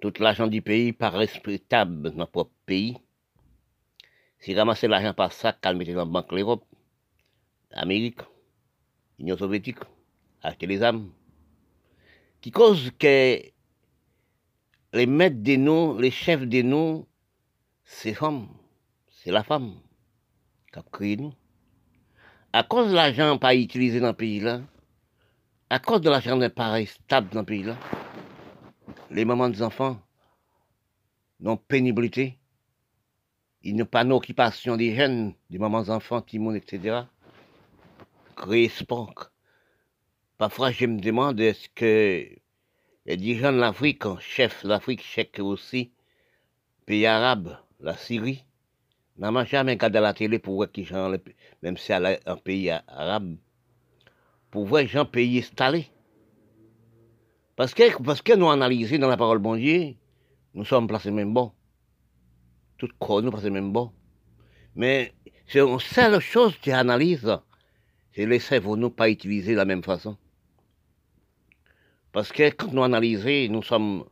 tout 0.00 0.12
l'argent 0.20 0.46
du 0.46 0.62
pays 0.62 0.92
pas 0.92 1.10
respectable 1.10 2.10
dans 2.10 2.16
notre 2.16 2.32
propre 2.32 2.52
pays. 2.66 2.96
Si 4.38 4.54
ramasser 4.54 4.88
l'argent 4.88 5.14
par 5.14 5.32
ça, 5.32 5.52
calmer 5.52 5.84
dans 5.86 6.00
la 6.00 6.04
banque 6.04 6.32
l'Europe, 6.32 6.64
l'Amérique, 7.70 8.20
l'Union 9.18 9.36
soviétique, 9.36 9.78
acheter 10.42 10.66
les 10.66 10.82
âmes, 10.82 11.10
qui 12.40 12.50
cause 12.50 12.90
que 12.98 13.38
les 14.92 15.06
maîtres 15.06 15.42
des 15.42 15.56
noms, 15.56 15.96
les 15.98 16.10
chefs 16.10 16.46
des 16.46 16.62
noms, 16.62 17.06
c'est 17.84 18.14
femmes, 18.14 18.48
c'est 19.08 19.30
la 19.30 19.42
femme 19.42 19.80
qui 20.72 20.78
a 20.78 20.84
créé. 20.92 21.18
À 22.52 22.62
cause 22.62 22.90
de 22.90 22.94
l'argent 22.94 23.38
pas 23.38 23.54
utilisé 23.54 23.98
dans 24.00 24.08
le 24.08 24.12
pays-là, 24.12 24.60
à 25.74 25.80
cause 25.80 26.02
de 26.02 26.08
l'argent 26.08 26.36
n'est 26.36 26.50
pas 26.50 26.86
stable 26.86 27.30
dans 27.30 27.40
le 27.40 27.46
pays-là, 27.46 27.76
les 29.10 29.24
mamans 29.24 29.48
des 29.48 29.60
enfants 29.60 30.00
n'ont 31.40 31.56
pénibilité, 31.56 32.38
ils 33.64 33.74
n'ont 33.74 33.84
pas 33.84 34.04
d'occupation 34.04 34.76
des 34.76 34.94
jeunes, 34.94 35.34
des 35.50 35.58
mamans 35.58 35.88
enfants, 35.88 36.22
timons, 36.22 36.54
etc. 36.54 37.00
Créer 38.36 38.68
sport. 38.68 39.32
Parfois, 40.38 40.70
je 40.70 40.86
me 40.86 41.00
demande 41.00 41.40
est-ce 41.40 41.68
que 41.70 42.24
les 43.06 43.16
dirigeants 43.16 43.52
de 43.52 43.58
l'Afrique, 43.58 44.04
chef 44.20 44.62
l'Afrique, 44.62 45.02
chef 45.02 45.40
aussi, 45.40 45.90
pays 46.86 47.04
arabe, 47.04 47.58
la 47.80 47.96
Syrie, 47.96 48.44
n'a 49.16 49.44
jamais 49.44 49.72
regardé 49.72 49.98
la 49.98 50.14
télé 50.14 50.38
pour 50.38 50.54
voir 50.54 50.70
qui 50.70 50.84
gens, 50.84 51.12
même 51.62 51.76
si 51.76 51.86
c'est 51.86 52.28
un 52.28 52.36
pays 52.36 52.70
arabe, 52.70 53.38
pour 54.54 54.66
voir 54.66 54.86
gens 54.86 55.04
pays 55.04 55.40
installés. 55.40 55.88
Parce 57.56 57.74
que, 57.74 58.00
parce 58.00 58.22
que 58.22 58.34
nous 58.34 58.48
analysons 58.48 58.98
dans 58.98 59.08
la 59.08 59.16
parole 59.16 59.40
bon 59.40 59.56
Dieu, 59.56 59.96
nous 60.54 60.64
sommes 60.64 60.86
placés 60.86 61.10
même 61.10 61.34
bon. 61.34 61.50
Tout 62.78 62.88
corps 63.00 63.20
nous 63.20 63.32
placés 63.32 63.50
même 63.50 63.72
bon. 63.72 63.90
Mais 64.76 65.12
c'est 65.48 65.58
une 65.58 65.80
seule 65.80 66.20
chose 66.20 66.56
qui 66.58 66.70
analyse, 66.70 67.36
c'est 68.12 68.26
les 68.26 68.38
cerveaux 68.38 68.76
nous 68.76 68.90
pas 68.90 69.10
utiliser 69.10 69.54
de 69.54 69.56
la 69.56 69.64
même 69.64 69.82
façon. 69.82 70.16
Parce 72.12 72.30
que 72.30 72.48
quand 72.50 72.72
nous 72.72 72.84
analysons, 72.84 73.52
nous 73.52 73.62
sommes, 73.64 74.04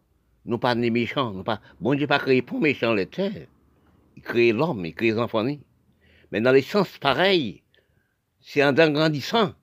nous 0.44 0.58
pas 0.58 0.74
des 0.74 0.90
méchants, 0.90 1.30
nous 1.30 1.44
pas, 1.44 1.60
bon 1.80 1.94
Dieu 1.94 2.08
pas 2.08 2.18
créé 2.18 2.42
pour 2.42 2.60
méchants 2.60 2.94
les 2.94 3.06
terres. 3.06 3.46
Il 4.16 4.22
crée 4.24 4.50
l'homme, 4.50 4.84
il 4.86 4.92
crée 4.92 5.12
les 5.12 5.18
enfants. 5.20 5.46
Mais 6.32 6.40
dans 6.40 6.50
les 6.50 6.62
sens 6.62 6.98
pareils, 6.98 7.62
c'est 8.40 8.64
en 8.64 8.72
grandissant, 8.72 9.54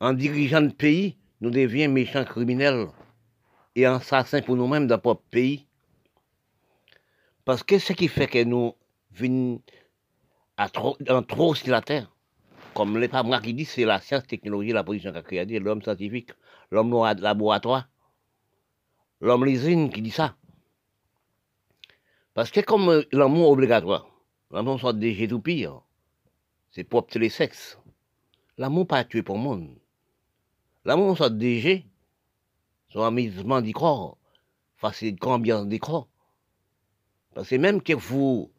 en 0.00 0.12
dirigeant 0.12 0.60
le 0.60 0.70
pays, 0.70 1.16
nous 1.40 1.50
devions 1.50 1.90
méchants 1.90 2.24
criminels 2.24 2.88
et 3.74 3.86
assassins 3.86 4.42
pour 4.42 4.56
nous-mêmes 4.56 4.86
dans 4.86 5.00
notre 5.02 5.22
pays. 5.30 5.66
Parce 7.44 7.62
que 7.62 7.78
ce 7.78 7.92
qui 7.92 8.08
fait 8.08 8.26
que 8.26 8.42
nous 8.44 8.74
venons 9.12 9.62
en 10.58 11.22
trop 11.22 11.54
sur 11.54 11.70
la 11.70 11.82
terre, 11.82 12.12
comme 12.74 12.98
les 12.98 13.08
moi 13.08 13.40
qui 13.40 13.54
dit, 13.54 13.64
c'est 13.64 13.84
la 13.84 14.00
science, 14.00 14.26
technologie, 14.26 14.72
la 14.72 14.84
position 14.84 15.12
qu'a 15.12 15.22
créé 15.22 15.44
l'homme 15.60 15.82
scientifique, 15.82 16.30
l'homme 16.70 16.92
laboratoire, 17.18 17.88
l'homme 19.20 19.44
l'usine 19.44 19.90
qui 19.90 20.02
dit 20.02 20.10
ça. 20.10 20.36
Parce 22.34 22.50
que 22.50 22.60
comme 22.60 23.04
l'amour 23.12 23.50
obligatoire, 23.50 24.06
l'amour 24.50 24.78
soit 24.78 24.92
déjà 24.92 25.26
tout 25.26 25.40
pire, 25.40 25.80
c'est 26.70 26.84
propre 26.84 27.18
les 27.18 27.30
sexes. 27.30 27.78
L'amour 28.58 28.86
pas 28.86 29.04
tué 29.04 29.22
pour 29.22 29.36
le 29.36 29.42
monde. 29.42 29.78
L'amour 30.86 31.16
soit 31.16 31.30
déjà, 31.30 31.80
son 32.90 33.02
amusement 33.02 33.60
du 33.60 33.72
corps, 33.72 34.18
facile 34.76 35.16
ambiance 35.22 35.66
du 35.66 35.80
corps. 35.80 36.06
Parce 37.34 37.48
que 37.48 37.56
même 37.56 37.82
que 37.82 37.92
vous, 37.92 38.52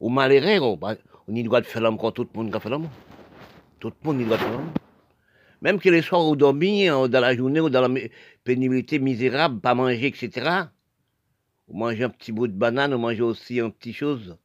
vous 0.00 0.08
malheureux, 0.08 0.60
on 0.60 1.42
droit 1.42 1.60
de 1.60 1.66
faire 1.66 1.82
l'amour 1.82 2.00
quand 2.00 2.12
tout 2.12 2.26
le 2.32 2.42
monde 2.42 2.56
a 2.56 2.58
fait 2.58 2.70
l'amour. 2.70 2.88
Tout 3.80 3.90
le 3.90 3.94
monde 4.02 4.24
droit 4.24 4.38
de 4.38 4.42
faire 4.42 4.50
l'amour. 4.50 4.72
Même 5.60 5.78
que 5.78 5.90
les 5.90 6.00
soirs 6.00 6.22
vous 6.22 6.36
dormez, 6.36 6.86
dans 6.88 7.20
la 7.20 7.36
journée 7.36 7.60
ou 7.60 7.68
dans 7.68 7.86
la 7.86 8.00
pénibilité 8.44 8.98
misérable, 8.98 9.60
pas 9.60 9.74
manger, 9.74 10.06
etc. 10.06 10.70
Vous 11.68 11.76
mangez 11.76 12.04
un 12.04 12.08
petit 12.08 12.32
bout 12.32 12.48
de 12.48 12.54
banane, 12.54 12.94
vous 12.94 12.98
mangez 12.98 13.20
aussi 13.20 13.60
un 13.60 13.68
petit 13.68 13.92
chose. 13.92 14.38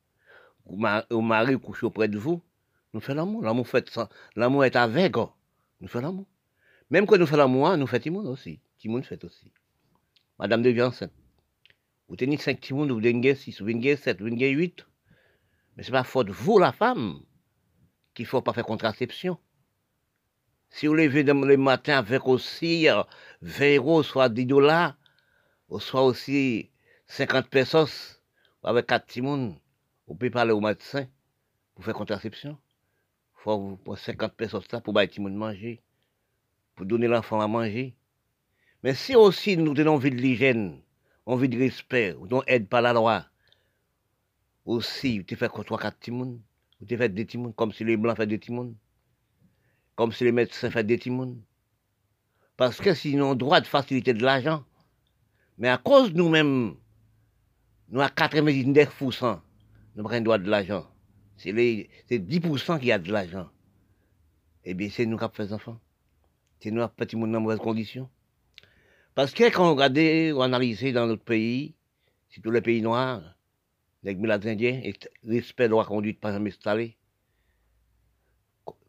Au 0.65 1.21
mari 1.21 1.57
couche 1.57 1.85
auprès 1.85 2.09
de 2.09 2.17
vous. 2.17 2.41
Nous 2.93 2.99
faisons 2.99 3.15
l'amour. 3.15 3.43
L'amour 3.43 3.65
fait 3.65 3.97
L'amour 4.35 4.65
est 4.65 4.75
avec. 4.75 5.15
Nous 5.15 5.87
faisons 5.87 6.03
l'amour. 6.03 6.25
Même 6.93 7.07
quand 7.07 7.17
nous 7.17 7.25
faisons 7.25 7.37
l'amour, 7.37 7.75
nous 7.75 7.87
faisons 7.87 8.17
aussi. 8.27 8.59
Timon 8.77 9.01
fait 9.01 9.23
aussi. 9.23 9.51
Madame 10.37 10.61
devient 10.61 10.83
enceinte. 10.83 11.11
Vous 12.07 12.15
tenez 12.15 12.37
5 12.37 12.61
Timon, 12.61 12.85
vous 12.85 13.01
devez 13.01 13.33
6, 13.33 13.63
vous 13.63 13.73
devez 13.73 13.95
7, 13.95 14.21
vous 14.21 14.29
devez 14.29 14.51
8. 14.51 14.85
Mais 15.75 15.81
ce 15.81 15.89
n'est 15.89 15.97
pas 15.97 16.03
faute 16.03 16.27
de 16.27 16.31
vous, 16.31 16.59
la 16.59 16.71
femme, 16.71 17.19
qu'il 18.13 18.25
ne 18.25 18.27
faut 18.27 18.43
pas 18.43 18.53
faire 18.53 18.63
contraception. 18.63 19.39
Si 20.69 20.85
vous 20.85 20.93
levez 20.93 21.23
le 21.23 21.57
matin 21.57 21.97
avec 21.97 22.27
aussi 22.27 22.85
20 22.85 23.05
euh, 23.63 23.75
euros, 23.77 24.03
soit 24.03 24.29
10 24.29 24.45
dollars, 24.45 24.95
ou 25.69 25.79
soit 25.79 26.03
aussi 26.03 26.69
50 27.07 27.47
pesos, 27.47 28.21
avec 28.63 28.85
4 28.85 29.07
Timon, 29.07 29.59
vous 30.05 30.13
pouvez 30.13 30.29
parler 30.29 30.51
au 30.51 30.61
médecin 30.61 31.07
pour 31.73 31.85
faire 31.85 31.95
contraception. 31.95 32.55
Il 33.39 33.41
faut 33.41 33.77
pour 33.83 33.97
50 33.97 34.35
pesos 34.35 34.61
ça 34.69 34.79
pour 34.79 34.93
bailler 34.93 35.09
Timon 35.09 35.31
manger 35.31 35.82
pour 36.75 36.85
donner 36.85 37.07
l'enfant 37.07 37.39
à 37.41 37.47
manger. 37.47 37.95
Mais 38.83 38.93
si 38.93 39.15
aussi 39.15 39.57
nous 39.57 39.73
tenons 39.73 39.95
envie 39.95 40.11
de 40.11 40.17
l'hygiène, 40.17 40.81
envie 41.25 41.49
de 41.49 41.57
respect, 41.57 42.13
ou 42.19 42.27
non 42.27 42.43
aide 42.47 42.67
par 42.67 42.81
la 42.81 42.93
loi, 42.93 43.25
aussi, 44.65 45.19
vous 45.19 45.23
te 45.25 45.35
fait 45.35 45.49
trois, 45.49 45.77
quatre 45.77 45.99
timounes, 45.99 46.41
vous 46.79 46.85
te 46.85 46.95
fait 46.95 47.09
des 47.09 47.25
timounes, 47.25 47.53
comme 47.53 47.71
si 47.71 47.83
les 47.83 47.97
blancs 47.97 48.15
faisaient 48.15 48.27
des 48.27 48.39
timounes, 48.39 48.75
comme 49.95 50.11
si 50.11 50.23
les 50.23 50.31
médecins 50.31 50.69
faisaient 50.69 50.83
des 50.83 50.99
timounes. 50.99 51.41
Parce 52.57 52.79
que 52.79 52.93
sinon, 52.93 53.35
droit 53.35 53.61
de 53.61 53.65
faciliter 53.65 54.13
de 54.13 54.23
l'argent, 54.23 54.63
mais 55.57 55.69
à 55.69 55.77
cause 55.77 56.13
de 56.13 56.17
nous-mêmes, 56.17 56.75
nous 57.89 58.01
à 58.01 58.07
99%, 58.07 59.39
nous 59.95 60.03
prenons 60.03 60.21
droit 60.21 60.37
de 60.37 60.49
l'argent. 60.49 60.87
C'est 61.37 61.51
10% 61.51 62.79
qui 62.79 62.91
a 62.91 62.99
de 62.99 63.11
l'argent. 63.11 63.49
Eh 64.65 64.73
bien, 64.73 64.89
c'est 64.89 65.05
nous 65.05 65.17
qui 65.17 65.25
faisons 65.33 65.55
enfants 65.55 65.79
c'est 66.63 66.71
nous 66.71 66.87
petit 66.87 67.17
monde 67.17 67.33
dans 67.33 67.41
mauvaises 67.41 67.59
conditions. 67.59 68.09
Parce 69.15 69.33
que 69.33 69.43
quand 69.53 69.69
on 69.69 69.75
regarde 69.75 69.97
ou 70.33 70.41
analyse 70.41 70.81
dans 70.93 71.07
notre 71.07 71.23
pays, 71.23 71.75
tous 72.41 72.51
les 72.51 72.61
pays 72.61 72.81
noirs, 72.81 73.35
les 74.01 74.15
indiens, 74.15 74.81
respect 75.27 75.67
de 75.67 75.75
la 75.75 75.83
conduite 75.83 76.21
pas 76.21 76.31
jamais 76.31 76.51
installé. 76.51 76.97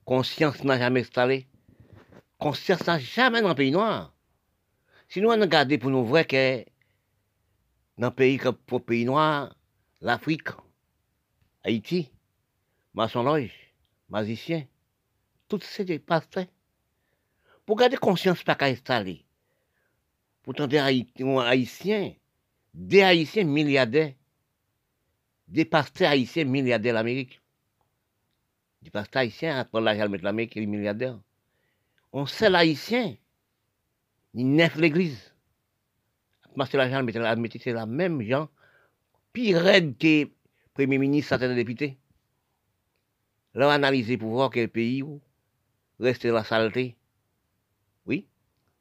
Conscience 0.04 0.62
n'a 0.62 0.78
jamais 0.78 1.00
installé. 1.00 1.48
Conscience 2.38 2.86
n'a 2.86 2.98
jamais 3.00 3.42
dans 3.42 3.48
le 3.48 3.54
pays 3.56 3.72
noir. 3.72 4.14
Si 5.08 5.20
nous 5.20 5.30
on 5.30 5.40
regarde 5.40 5.76
pour 5.78 5.90
nous 5.90 6.04
voir 6.04 6.26
que 6.26 6.64
dans 7.98 8.08
le 8.08 8.14
pays 8.14 8.38
comme 8.38 8.56
pour 8.56 8.84
pays 8.84 9.04
noir, 9.04 9.54
l'Afrique, 10.00 10.48
Haïti, 11.64 12.12
maçon 12.94 13.24
magicien, 14.08 14.64
tout 15.48 15.60
ces 15.60 15.98
pasteurs. 15.98 16.46
Pour 17.66 17.76
garder 17.76 17.96
conscience 17.96 18.42
pas 18.42 18.54
qu'à 18.54 18.66
installer. 18.66 19.24
Pourtant, 20.42 20.66
des 20.66 20.78
Haïtiens, 20.78 22.14
des 22.74 23.02
Haïtiens 23.02 23.44
milliardaires, 23.44 24.12
des 25.48 25.64
pasteurs 25.64 26.10
haïtiens 26.10 26.44
milliardaires 26.44 26.94
l'Amérique. 26.94 27.40
Des 28.82 28.90
pasteurs 28.90 29.22
haïtiens, 29.22 29.58
après 29.58 29.80
l'argent 29.80 30.08
de 30.08 30.16
l'Amérique, 30.18 30.54
les 30.54 30.66
milliardaires. 30.66 31.18
On 32.12 32.26
sait 32.26 32.50
l'haïtien, 32.50 33.16
il 34.34 34.50
neuf 34.50 34.76
l'église. 34.76 35.32
Marcel 36.56 36.78
l'argent 36.78 37.02
la 37.02 37.36
c'est 37.58 37.72
la 37.72 37.86
même 37.86 38.22
gens, 38.22 38.48
pire 39.32 39.60
raide 39.60 39.98
que 39.98 40.28
Premier 40.74 40.98
ministre, 40.98 41.30
certains 41.30 41.54
députés. 41.54 41.98
Là, 43.54 43.72
analyser 43.72 44.18
pour 44.18 44.30
voir 44.30 44.50
quel 44.50 44.68
pays 44.68 45.04
reste 46.00 46.24
la 46.24 46.42
saleté. 46.44 46.96
Oui. 48.06 48.26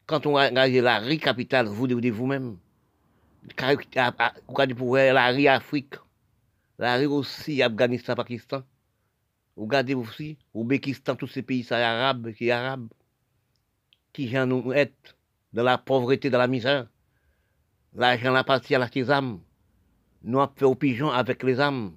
Quand 0.06 0.26
on 0.26 0.34
regarde 0.34 0.72
la 0.74 1.00
riz 1.00 1.20
capitale, 1.20 1.68
vous 1.68 1.88
devez 1.88 2.12
vous-même. 2.12 2.58
Vous 3.44 4.76
pour 4.76 4.96
la 4.96 5.28
riz 5.28 5.48
Afrique, 5.48 5.96
la 6.78 6.96
riz 6.96 7.06
aussi 7.06 7.62
Afghanistan, 7.62 8.16
Pakistan. 8.16 8.64
Vous 9.56 9.64
regardez 9.66 9.94
aussi, 9.94 10.38
Ouzbékistan, 10.54 11.16
tous 11.16 11.28
ces 11.28 11.44
pays 11.44 11.66
arabes, 11.72 12.32
qui 12.34 12.50
arabes, 12.50 12.88
qui 14.12 14.28
gens 14.28 14.46
nous 14.46 14.74
être 14.74 15.16
dans 15.54 15.64
la 15.64 15.78
pauvreté, 15.78 16.30
dans 16.30 16.40
la 16.40 16.48
misère. 16.48 16.88
L'argent 17.94 18.32
la 18.32 18.44
partie 18.44 18.74
à 18.74 18.80
la 18.80 18.90
âmes. 19.12 19.40
Nous 20.24 20.40
avons 20.40 20.54
fait 20.56 20.66
aux 20.66 20.76
pigeons 20.76 21.12
avec 21.12 21.44
les 21.44 21.60
âmes. 21.60 21.96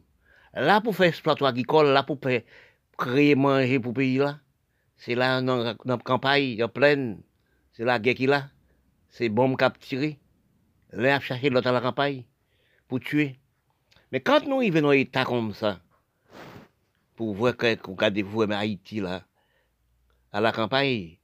Là, 0.52 0.80
pour 0.80 0.94
faire 0.94 1.06
exploiter 1.06 1.44
agricole, 1.44 1.86
là, 1.86 2.02
pour 2.02 2.18
créer 2.98 3.34
manger 3.34 3.80
pour 3.80 3.94
pays 3.94 4.18
là, 4.18 4.38
c'est 4.96 5.14
là, 5.14 5.42
dans 5.42 5.76
la 5.84 5.98
campagne, 5.98 6.62
en 6.62 6.68
pleine, 6.68 7.20
c'est 7.72 7.84
la 7.84 7.98
guerre 7.98 8.14
qui 8.14 8.26
là. 8.26 8.48
C'est 9.08 9.28
bombe 9.28 9.56
capturée. 9.56 10.18
Là, 10.92 11.20
chercher 11.20 11.50
l'autre 11.50 11.68
à 11.68 11.72
la 11.72 11.80
campagne 11.80 12.24
pour 12.88 13.00
tuer. 13.00 13.38
Mais 14.12 14.20
quand 14.20 14.46
nous 14.46 14.56
arrivons 14.56 14.82
dans 14.82 14.88
un 14.90 14.92
état 14.92 15.24
comme 15.24 15.52
ça, 15.52 15.80
pour 17.16 17.34
voir 17.34 17.56
que, 17.56 17.76
regardez 17.88 18.22
vous, 18.22 18.42
Haïti 18.42 19.02
à 20.32 20.40
la 20.40 20.52
campagne, 20.52 21.18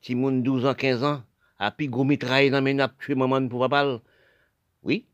si 0.00 0.14
moun 0.14 0.42
12 0.42 0.66
ans, 0.66 0.74
15 0.74 1.04
ans, 1.04 1.22
a 1.58 1.70
pi 1.70 1.88
gros 1.88 2.04
mitraille 2.04 2.50
dans 2.50 2.62
mes 2.62 2.74
nappes, 2.74 2.98
tuer 2.98 3.14
maman 3.14 3.48
pour 3.48 3.60
papa, 3.60 4.00
oui, 4.82 5.06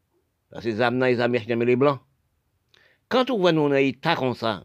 parce 0.50 0.64
que 0.64 0.70
les 0.70 0.80
Américains, 0.80 1.16
les 1.16 1.20
Américains, 1.22 1.56
mais 1.56 1.64
les 1.64 1.76
Blancs. 1.76 2.00
Quand 3.08 3.30
on 3.30 3.38
voit 3.38 3.52
nous 3.52 3.68
dans 3.68 3.74
un 3.74 3.78
état 3.78 4.16
comme 4.16 4.34
ça, 4.34 4.64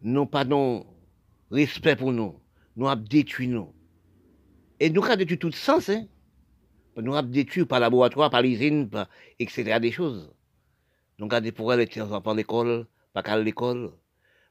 nous 0.00 0.26
pas 0.26 0.44
respect 1.50 1.96
pour 1.96 2.12
nous, 2.12 2.40
nous 2.76 2.88
avons 2.88 3.02
détruit 3.02 3.48
nous. 3.48 3.72
Et 4.80 4.90
nous 4.90 5.04
avons 5.04 5.16
détruit 5.16 5.38
tout 5.38 5.52
sens, 5.52 5.88
hein. 5.88 6.06
Nous 6.96 7.14
avons 7.14 7.28
détruit 7.28 7.64
par 7.64 7.80
laboratoire, 7.80 8.30
par 8.30 8.42
l'usine, 8.42 8.88
par, 8.88 9.08
etc. 9.38 9.78
des 9.80 9.92
choses. 9.92 10.32
Nous 11.18 11.28
avons 11.30 11.50
pour 11.52 11.72
les 11.72 11.88
enfants 12.00 12.20
à 12.20 12.34
l'école, 12.34 12.86
pas 13.12 13.22
qu'à 13.22 13.38
l'école. 13.38 13.92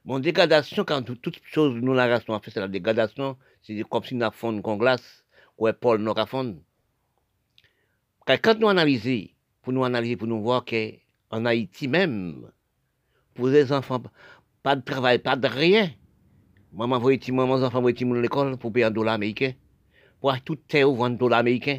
Bon, 0.04 0.18
dégradation, 0.18 0.84
quand 0.84 1.02
toute 1.02 1.40
chose 1.44 1.74
nous 1.80 1.94
la 1.94 2.06
race, 2.06 2.24
fait, 2.24 2.50
c'est 2.50 2.60
la 2.60 2.68
dégradation, 2.68 3.38
c'est 3.62 3.82
comme 3.88 4.04
si 4.04 4.14
nous 4.14 4.24
avons 4.24 4.60
qu'on 4.60 4.76
glace, 4.76 5.24
ou 5.56 5.68
Paul 5.80 6.00
nous 6.00 6.12
a. 6.12 6.26
Quand 8.26 8.58
nous 8.58 8.68
analysons, 8.68 9.28
pour 9.62 9.72
nous 9.72 9.84
analyser, 9.84 10.16
pour 10.16 10.28
nous 10.28 10.42
voir 10.42 10.64
qu'en 10.64 11.44
Haïti 11.46 11.88
même, 11.88 12.50
pour 13.34 13.48
les 13.48 13.72
enfants, 13.72 14.02
pas 14.62 14.76
de 14.76 14.82
travail, 14.82 15.18
pas 15.18 15.36
de 15.36 15.48
rien. 15.48 15.90
Maman 16.76 16.98
voit 16.98 17.16
maman, 17.28 17.54
enfants 17.62 17.80
voient 17.80 17.92
à 17.92 18.20
l'école 18.20 18.56
pour 18.56 18.72
payer 18.72 18.86
un 18.86 18.90
dollar 18.90 19.14
américain. 19.14 19.52
Pour 20.20 20.30
acheter 20.30 20.44
toute 20.44 20.66
terre 20.66 20.90
ou 20.90 20.96
vendre 20.96 21.16
dollar 21.16 21.40
américain. 21.40 21.78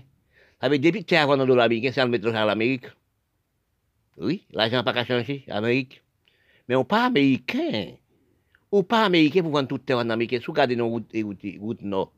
Ça 0.61 0.69
veut 0.69 0.79
depuis 0.79 1.03
terre 1.03 1.27
vendre 1.27 1.45
dollar 1.45 1.65
américain, 1.65 1.91
c'est 1.93 2.01
à 2.01 2.07
mettre 2.07 2.27
à 2.27 2.45
l'Amérique. 2.45 2.85
Oui, 4.17 4.45
l'argent 4.51 4.77
n'a 4.77 4.83
pas 4.83 4.93
qu'à 4.93 5.03
changer, 5.03 5.43
Amérique. 5.49 6.01
Mais 6.69 6.75
on 6.75 6.85
pas 6.85 7.07
américain. 7.07 7.91
Ou 8.71 8.83
pas 8.83 9.03
américain 9.03 9.41
pour 9.41 9.51
vendre 9.51 9.67
toute 9.67 9.85
terre 9.85 9.97
en 9.97 10.09
Amérique. 10.09 10.39
Si 10.39 10.45
vous 10.45 10.53
regardez 10.53 10.75
nos 10.77 10.87
routes, 10.87 11.11
routes 11.59 11.81
nord, 11.81 12.13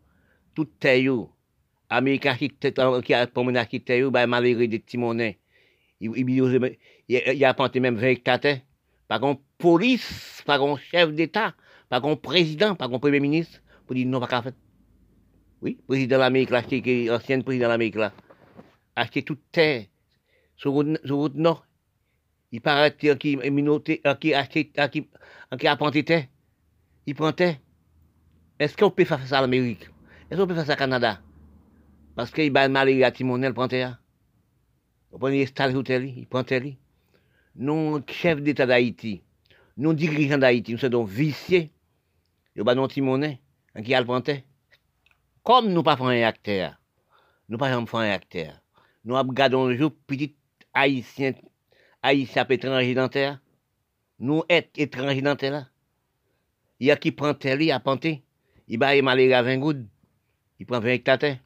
toute 0.53 0.77
terre, 0.79 1.25
Américain 1.89 2.35
qui 2.35 3.13
a 3.13 3.27
promené 3.27 3.55
l'architecte, 3.55 4.07
bah, 4.09 4.27
malgré 4.27 4.67
des 4.67 4.79
petits 4.79 4.97
monnaies. 4.97 5.39
Il, 5.99 6.11
il, 7.07 7.45
a 7.45 7.49
apporté 7.49 7.79
même 7.79 7.95
20 7.95 8.07
hectares. 8.07 8.59
Par 9.07 9.19
contre, 9.19 9.41
police, 9.57 10.43
par 10.45 10.59
contre, 10.59 10.81
chef 10.81 11.11
d'État, 11.13 11.55
par 11.89 12.01
contre, 12.01 12.21
président, 12.21 12.75
par 12.75 12.89
contre, 12.89 13.01
premier 13.01 13.19
ministre, 13.19 13.61
pour 13.85 13.95
dire 13.95 14.07
non, 14.07 14.19
pas 14.19 14.27
qu'à 14.27 14.41
faire. 14.41 14.53
Oui, 15.61 15.79
président 15.87 16.17
de 16.17 16.21
l'Amérique, 16.21 16.49
là, 16.49 16.59
ancien 17.15 17.41
président 17.41 17.65
de 17.65 17.71
l'Amérique, 17.71 17.95
là, 17.95 18.13
acheté 18.95 19.23
toute 19.23 19.41
terre 19.51 19.85
sur 20.55 20.71
route, 20.71 20.99
route 21.09 21.35
nord. 21.35 21.65
Il 22.51 22.61
paraît 22.61 22.95
qu'il 22.95 23.17
qui 23.17 23.37
minauté, 23.37 24.01
qui 24.19 24.33
acheté, 24.33 24.71
qui, 24.91 25.07
qui 25.59 25.67
apporté 25.67 26.03
terre. 26.03 26.25
Il 27.05 27.15
prend 27.15 27.31
terre. 27.31 27.57
Est-ce 28.59 28.75
qu'on 28.75 28.89
peut 28.89 29.05
faire 29.05 29.25
ça 29.25 29.39
à 29.39 29.41
l'Amérique? 29.41 29.89
Est-ce 30.29 30.39
qu'on 30.39 30.47
peut 30.47 30.55
faire 30.55 30.65
ça 30.65 30.73
au 30.73 30.77
Canada? 30.77 31.21
Parce 32.15 32.31
qu'il 32.31 32.51
va 32.51 32.67
mal 32.67 33.03
à 33.03 33.11
Timonel, 33.11 33.53
prend 33.53 33.67
terre. 33.67 34.01
Vous 35.11 35.19
prenez 35.19 35.45
stade 35.45 35.75
hôtel, 35.75 36.05
il 36.05 36.27
prend 36.27 36.43
terre. 36.43 36.63
Nous, 37.55 38.01
chef 38.07 38.41
d'État 38.41 38.65
d'Haïti, 38.65 39.21
nous, 39.77 39.93
dirigeants 39.93 40.37
d'Haïti, 40.37 40.73
nous 40.73 40.77
sommes 40.77 40.89
donc 40.89 41.09
viciés. 41.09 41.71
Nous 42.57 42.67
avons 42.67 42.87
Timonel, 42.87 43.37
qui 43.85 43.93
a 43.93 43.99
le 44.01 44.07
prend 44.07 44.19
Comme 45.43 45.71
nous 45.71 45.83
pas 45.83 45.95
faisons 45.95 46.07
un 46.07 46.23
acteur, 46.23 46.73
nous 47.47 47.57
pas 47.59 47.69
faisons 47.69 47.99
un 47.99 48.09
acteur. 48.09 48.59
Nous 49.05 49.13
regardons 49.13 49.67
le 49.67 49.77
jour 49.77 49.91
petit 50.07 50.35
haïtien, 50.73 51.33
haïtien 52.01 52.47
étranger 52.49 52.95
dans 52.95 53.09
terre. 53.09 53.39
Nous 54.17 54.41
être 54.49 54.71
étrangers 54.75 55.21
dans 55.21 55.35
terre 55.35 55.69
Il 56.79 56.87
y 56.87 56.91
a 56.91 56.97
qui 56.97 57.11
prend 57.11 57.35
terre, 57.35 57.61
il 57.61 57.71
a 57.71 57.79
panté. 57.79 58.23
Il 58.67 58.79
va 58.79 58.87
aller 58.87 59.33
à 59.33 59.43
20 59.43 59.57
gouttes. 59.59 59.85
Il 60.59 60.65
prend 60.65 60.79
20 60.79 60.89
hectares. 60.89 61.37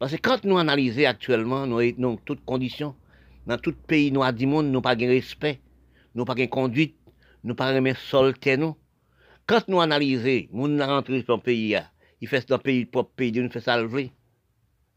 Parce 0.00 0.10
que 0.10 0.20
quand 0.20 0.42
nous 0.42 0.58
analysons 0.58 1.06
actuellement, 1.06 1.68
nous 1.68 1.92
dans 1.92 2.16
toutes 2.16 2.44
conditions, 2.44 2.96
dans 3.46 3.58
tout 3.58 3.76
pays 3.86 4.10
noir 4.10 4.32
du 4.32 4.46
monde, 4.46 4.72
nous 4.72 4.80
pas 4.80 4.96
de 4.96 5.06
respect, 5.06 5.60
nous 6.16 6.24
pas 6.24 6.34
de 6.34 6.46
conduite, 6.46 6.96
nous 7.44 7.54
pas 7.54 7.72
de 7.72 7.94
solter 7.94 8.56
nous. 8.56 8.74
Quand 9.50 9.66
nous 9.66 9.80
analysons, 9.80 10.46
nous 10.52 10.78
rentrons 10.78 11.24
dans 11.26 11.34
le 11.34 11.40
pays, 11.42 11.76
il 12.20 12.28
fait 12.28 12.48
dans 12.48 12.58
le 12.58 12.62
pays, 12.62 12.84
propre 12.84 13.10
pays, 13.16 13.32
nous 13.32 13.50
fait 13.50 13.58
ça 13.58 13.82
lever. 13.82 14.12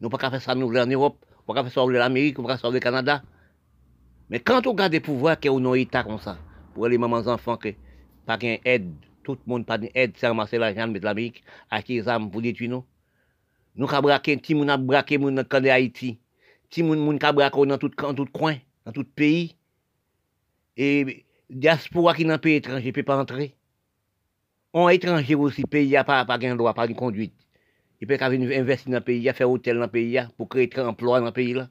Nous 0.00 0.08
pas 0.08 0.30
faire 0.30 0.40
ça 0.40 0.54
nous 0.54 0.72
en 0.76 0.86
Europe, 0.86 1.26
nous 1.48 1.54
pas 1.54 1.64
faire 1.64 1.72
ça 1.72 1.82
en 1.82 1.92
Amérique, 1.92 2.38
nous 2.38 2.44
pas 2.44 2.56
faire 2.56 2.60
ça 2.60 2.68
au 2.68 2.78
Canada. 2.78 3.24
Mais 4.30 4.38
quand 4.38 4.64
on 4.64 4.70
regarde 4.70 4.92
des 4.92 5.00
pouvoirs 5.00 5.40
qui 5.40 5.48
ont 5.48 5.58
un 5.58 5.74
état 5.74 6.04
comme 6.04 6.20
ça, 6.20 6.38
pour 6.72 6.86
les 6.86 6.96
mamans 6.98 7.26
enfants 7.26 7.56
qui 7.56 7.74
pas 8.26 8.36
d'aide, 8.36 8.94
tout 9.24 9.32
le 9.32 9.38
monde 9.44 9.66
pas 9.66 9.76
d'aide, 9.76 10.12
c'est 10.14 10.28
ramasser 10.28 10.56
l'argent 10.56 10.86
de 10.86 11.00
l'Amérique, 11.00 11.42
acheter 11.68 12.00
des 12.00 12.06
armes 12.06 12.30
pour 12.30 12.40
détruire 12.40 12.70
nous. 12.70 12.84
Nous 13.74 13.90
avons 13.90 14.02
braqué, 14.02 14.36
ti 14.36 14.54
moun 14.54 14.70
a 14.70 14.76
braqué 14.76 15.18
moun 15.18 15.34
dans 15.34 15.60
de 15.60 15.68
Haïti. 15.68 16.20
Ti 16.70 16.84
moun 16.84 17.00
moun 17.00 17.18
braqué 17.18 17.66
dans 17.66 17.76
tout, 17.76 17.88
tout 17.88 18.26
coin, 18.32 18.54
dans 18.86 18.92
tout 18.92 19.02
pays. 19.02 19.56
Et 20.76 21.26
diaspora 21.50 22.14
qui 22.14 22.24
dans 22.24 22.38
pays 22.38 22.54
étranger 22.54 22.92
peut 22.92 23.02
pas 23.02 23.18
entrer. 23.18 23.56
On 24.76 24.88
étranger 24.88 25.36
aussi, 25.36 25.62
pays 25.62 25.96
a 25.96 26.02
pas, 26.02 26.24
pas 26.24 26.36
de 26.36 26.52
droit, 26.56 26.74
pas 26.74 26.88
de 26.88 26.94
conduite. 26.94 27.32
Il 28.00 28.08
peut 28.08 28.16
venir 28.16 28.58
investir 28.58 28.90
dans 28.90 28.98
le 28.98 29.04
pays, 29.04 29.30
faire 29.32 29.48
hôtel 29.48 29.76
dans 29.76 29.82
le 29.82 29.88
pays, 29.88 30.20
pour 30.36 30.48
créer 30.48 30.66
des 30.66 30.80
emplois 30.80 31.20
dans 31.20 31.26
le 31.26 31.32
pays 31.32 31.54
là. 31.54 31.68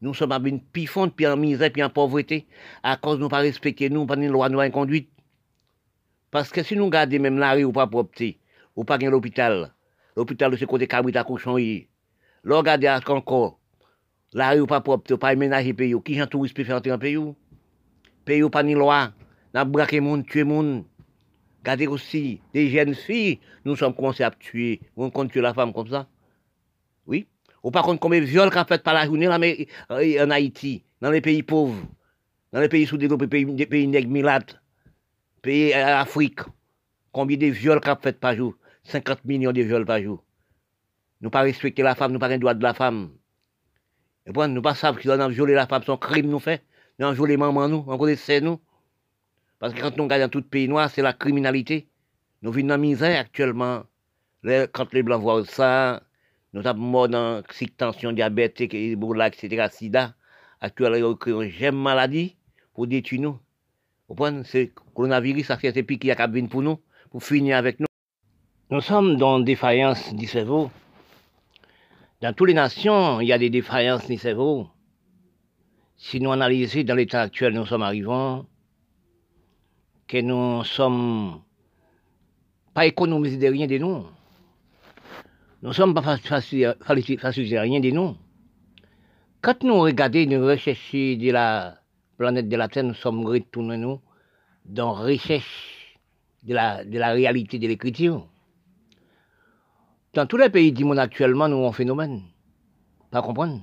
Nous 0.00 0.14
sommes 0.14 0.32
à 0.32 0.40
une 0.44 0.60
pifonte, 0.60 1.14
puis 1.14 1.28
en 1.28 1.36
misère, 1.36 1.70
puis 1.70 1.80
en 1.80 1.90
pauvreté, 1.90 2.48
à 2.82 2.96
cause 2.96 3.18
de 3.18 3.22
nous 3.22 3.28
pas 3.28 3.38
respecter 3.38 3.88
nous, 3.88 4.04
pas 4.04 4.16
de 4.16 4.26
loi, 4.26 4.48
nous 4.48 4.70
conduite. 4.72 5.10
Parce 6.32 6.50
que 6.50 6.64
si 6.64 6.74
nous 6.74 6.90
gardons 6.90 7.20
même 7.20 7.38
la 7.38 7.52
rue 7.52 7.62
ou 7.62 7.70
pas 7.70 7.86
propre, 7.86 8.20
ou 8.74 8.82
pas 8.82 8.98
l'hôpital, 8.98 9.72
l'hôpital 10.16 10.50
de 10.50 10.56
ce 10.56 10.64
côté 10.64 10.88
cabrit 10.88 11.16
à 11.16 11.22
cochon 11.22 11.56
y. 11.56 11.86
Là, 12.42 12.56
regardez 12.56 12.88
encore. 12.88 13.60
La 14.32 14.50
rue 14.50 14.66
pas 14.66 14.80
propre, 14.80 15.14
pas 15.14 15.36
ménager 15.36 15.72
pays. 15.72 15.94
Qui 16.04 16.14
j'en 16.14 16.26
touriste 16.26 16.56
peut 16.56 16.64
faire 16.64 16.78
entrer 16.78 16.90
dans 16.90 16.98
pays? 16.98 17.16
Pays 18.24 18.50
pas 18.50 18.64
ni 18.64 18.74
loi. 18.74 19.12
N'a 19.54 19.64
braqué 19.64 20.00
monde, 20.00 20.26
tué 20.26 20.42
monde. 20.42 20.84
Regardez 21.64 21.86
aussi, 21.86 22.42
des 22.52 22.68
jeunes 22.68 22.94
filles, 22.94 23.40
nous 23.64 23.74
sommes 23.74 23.94
commencés 23.94 24.22
à 24.22 24.30
tuer. 24.30 24.82
On 24.98 25.08
compte 25.08 25.32
tuer 25.32 25.40
la 25.40 25.54
femme 25.54 25.72
comme 25.72 25.88
ça? 25.88 26.06
Oui. 27.06 27.26
Ou 27.62 27.70
par 27.70 27.84
contre, 27.84 28.00
combien 28.00 28.20
de 28.20 28.26
viols 28.26 28.50
qu'a 28.50 28.66
fait 28.66 28.82
par 28.82 28.92
la 28.92 29.06
journée 29.06 29.28
en 29.28 30.30
Haïti, 30.30 30.84
dans 31.00 31.10
les 31.10 31.22
pays 31.22 31.42
pauvres, 31.42 31.82
dans 32.52 32.60
les 32.60 32.68
pays 32.68 32.86
sous-développés, 32.86 33.28
pays, 33.28 33.46
pays 33.66 33.86
nègres 33.86 34.44
pays 35.40 35.72
Afrique. 35.72 36.40
Combien 37.12 37.38
de 37.38 37.46
viols 37.46 37.80
qu'a 37.80 37.96
fait 37.96 38.20
par 38.20 38.36
jour? 38.36 38.54
50 38.82 39.24
millions 39.24 39.52
de 39.52 39.62
viols 39.62 39.86
par 39.86 40.02
jour. 40.02 40.22
Nous 41.22 41.30
pas 41.30 41.40
respecter 41.40 41.82
la 41.82 41.94
femme, 41.94 42.12
nous 42.12 42.18
pas 42.18 42.28
le 42.28 42.36
droit 42.36 42.52
de 42.52 42.62
la 42.62 42.74
femme. 42.74 43.12
Et 44.26 44.32
puis, 44.32 44.48
nous 44.48 44.60
pas 44.60 44.74
savons 44.74 44.98
qu'on 45.00 45.08
a 45.08 45.28
violé 45.30 45.54
la 45.54 45.66
femme, 45.66 45.82
son 45.82 45.96
crime 45.96 46.28
nous 46.28 46.40
fait. 46.40 46.62
Nous 46.98 47.06
avons 47.06 47.14
violé 47.14 47.38
maman 47.38 47.68
nous, 47.70 47.84
on 47.86 47.96
connaît 47.96 48.40
nous. 48.42 48.60
Parce 49.64 49.72
que 49.72 49.80
quand 49.80 49.98
on 49.98 50.02
regarde 50.02 50.20
dans 50.20 50.28
tout 50.28 50.42
pays 50.42 50.68
noir, 50.68 50.90
c'est 50.90 51.00
la 51.00 51.14
criminalité. 51.14 51.88
Nous 52.42 52.52
vivons 52.52 52.68
dans 52.68 52.74
la 52.74 52.78
misère 52.78 53.18
actuellement. 53.18 53.84
quand 54.44 54.92
les 54.92 55.02
Blancs 55.02 55.22
voient 55.22 55.42
ça, 55.46 56.02
nous 56.52 56.62
sommes 56.62 56.76
morts 56.76 57.08
dans 57.08 57.42
tension, 57.78 58.12
diabète, 58.12 58.60
Ebola, 58.60 59.28
etc., 59.28 59.68
sida. 59.72 60.16
Actuellement, 60.60 61.16
ils 61.26 61.48
j'aime 61.48 61.76
maladie 61.76 62.36
pour 62.74 62.86
détruire 62.86 63.22
nous. 63.22 63.38
Vous 64.08 64.14
comprenez? 64.14 64.42
C'est 64.44 64.70
coronavirus, 64.92 65.46
ça 65.46 65.56
fait 65.56 65.82
piqué 65.82 66.10
à 66.10 66.14
cabine 66.14 66.50
pour 66.50 66.60
nous, 66.60 66.78
pour 67.10 67.24
finir 67.24 67.56
avec 67.56 67.80
nous. 67.80 67.86
Nous 68.68 68.82
sommes 68.82 69.16
dans 69.16 69.40
défaillance 69.40 70.14
du 70.14 70.26
cerveau. 70.26 70.70
Dans 72.20 72.34
toutes 72.34 72.48
les 72.48 72.54
nations, 72.54 73.18
il 73.22 73.28
y 73.28 73.32
a 73.32 73.38
des 73.38 73.48
défaillances 73.48 74.06
du 74.08 74.18
cerveau. 74.18 74.68
Si 75.96 76.20
nous 76.20 76.32
analysons 76.32 76.82
dans 76.82 76.96
l'état 76.96 77.22
actuel, 77.22 77.54
nous 77.54 77.64
sommes 77.64 77.80
arrivants, 77.80 78.44
que 80.06 80.20
nous 80.20 80.64
sommes 80.64 81.40
pas 82.72 82.86
économisés 82.86 83.36
de 83.36 83.46
rien 83.48 83.66
de 83.66 83.78
nous. 83.78 84.04
Nous 85.62 85.68
ne 85.68 85.72
sommes 85.74 85.94
pas 85.94 86.02
facile 86.02 86.76
de 86.78 87.58
rien 87.58 87.80
de 87.80 87.90
nous. 87.90 88.16
Quand 89.40 89.62
nous 89.62 89.80
regardons, 89.80 90.26
nous 90.26 90.46
recherchons 90.46 91.16
de 91.18 91.30
la 91.30 91.78
planète 92.16 92.48
de 92.48 92.56
la 92.56 92.68
Terre, 92.68 92.84
nous 92.84 92.94
sommes 92.94 93.24
retournés 93.26 93.76
nous 93.76 94.00
dans 94.64 94.96
la 94.98 95.04
recherche 95.04 95.98
de 96.42 96.54
la, 96.54 96.84
de 96.84 96.98
la 96.98 97.12
réalité 97.12 97.58
de 97.58 97.66
l'écriture. 97.66 98.26
Dans 100.14 100.26
tous 100.26 100.36
les 100.36 100.48
pays 100.48 100.72
du 100.72 100.84
monde 100.84 100.98
actuellement, 100.98 101.48
nous 101.48 101.56
avons 101.56 101.68
un 101.68 101.72
phénomène. 101.72 102.22
Pas 103.10 103.22
comprendre 103.22 103.60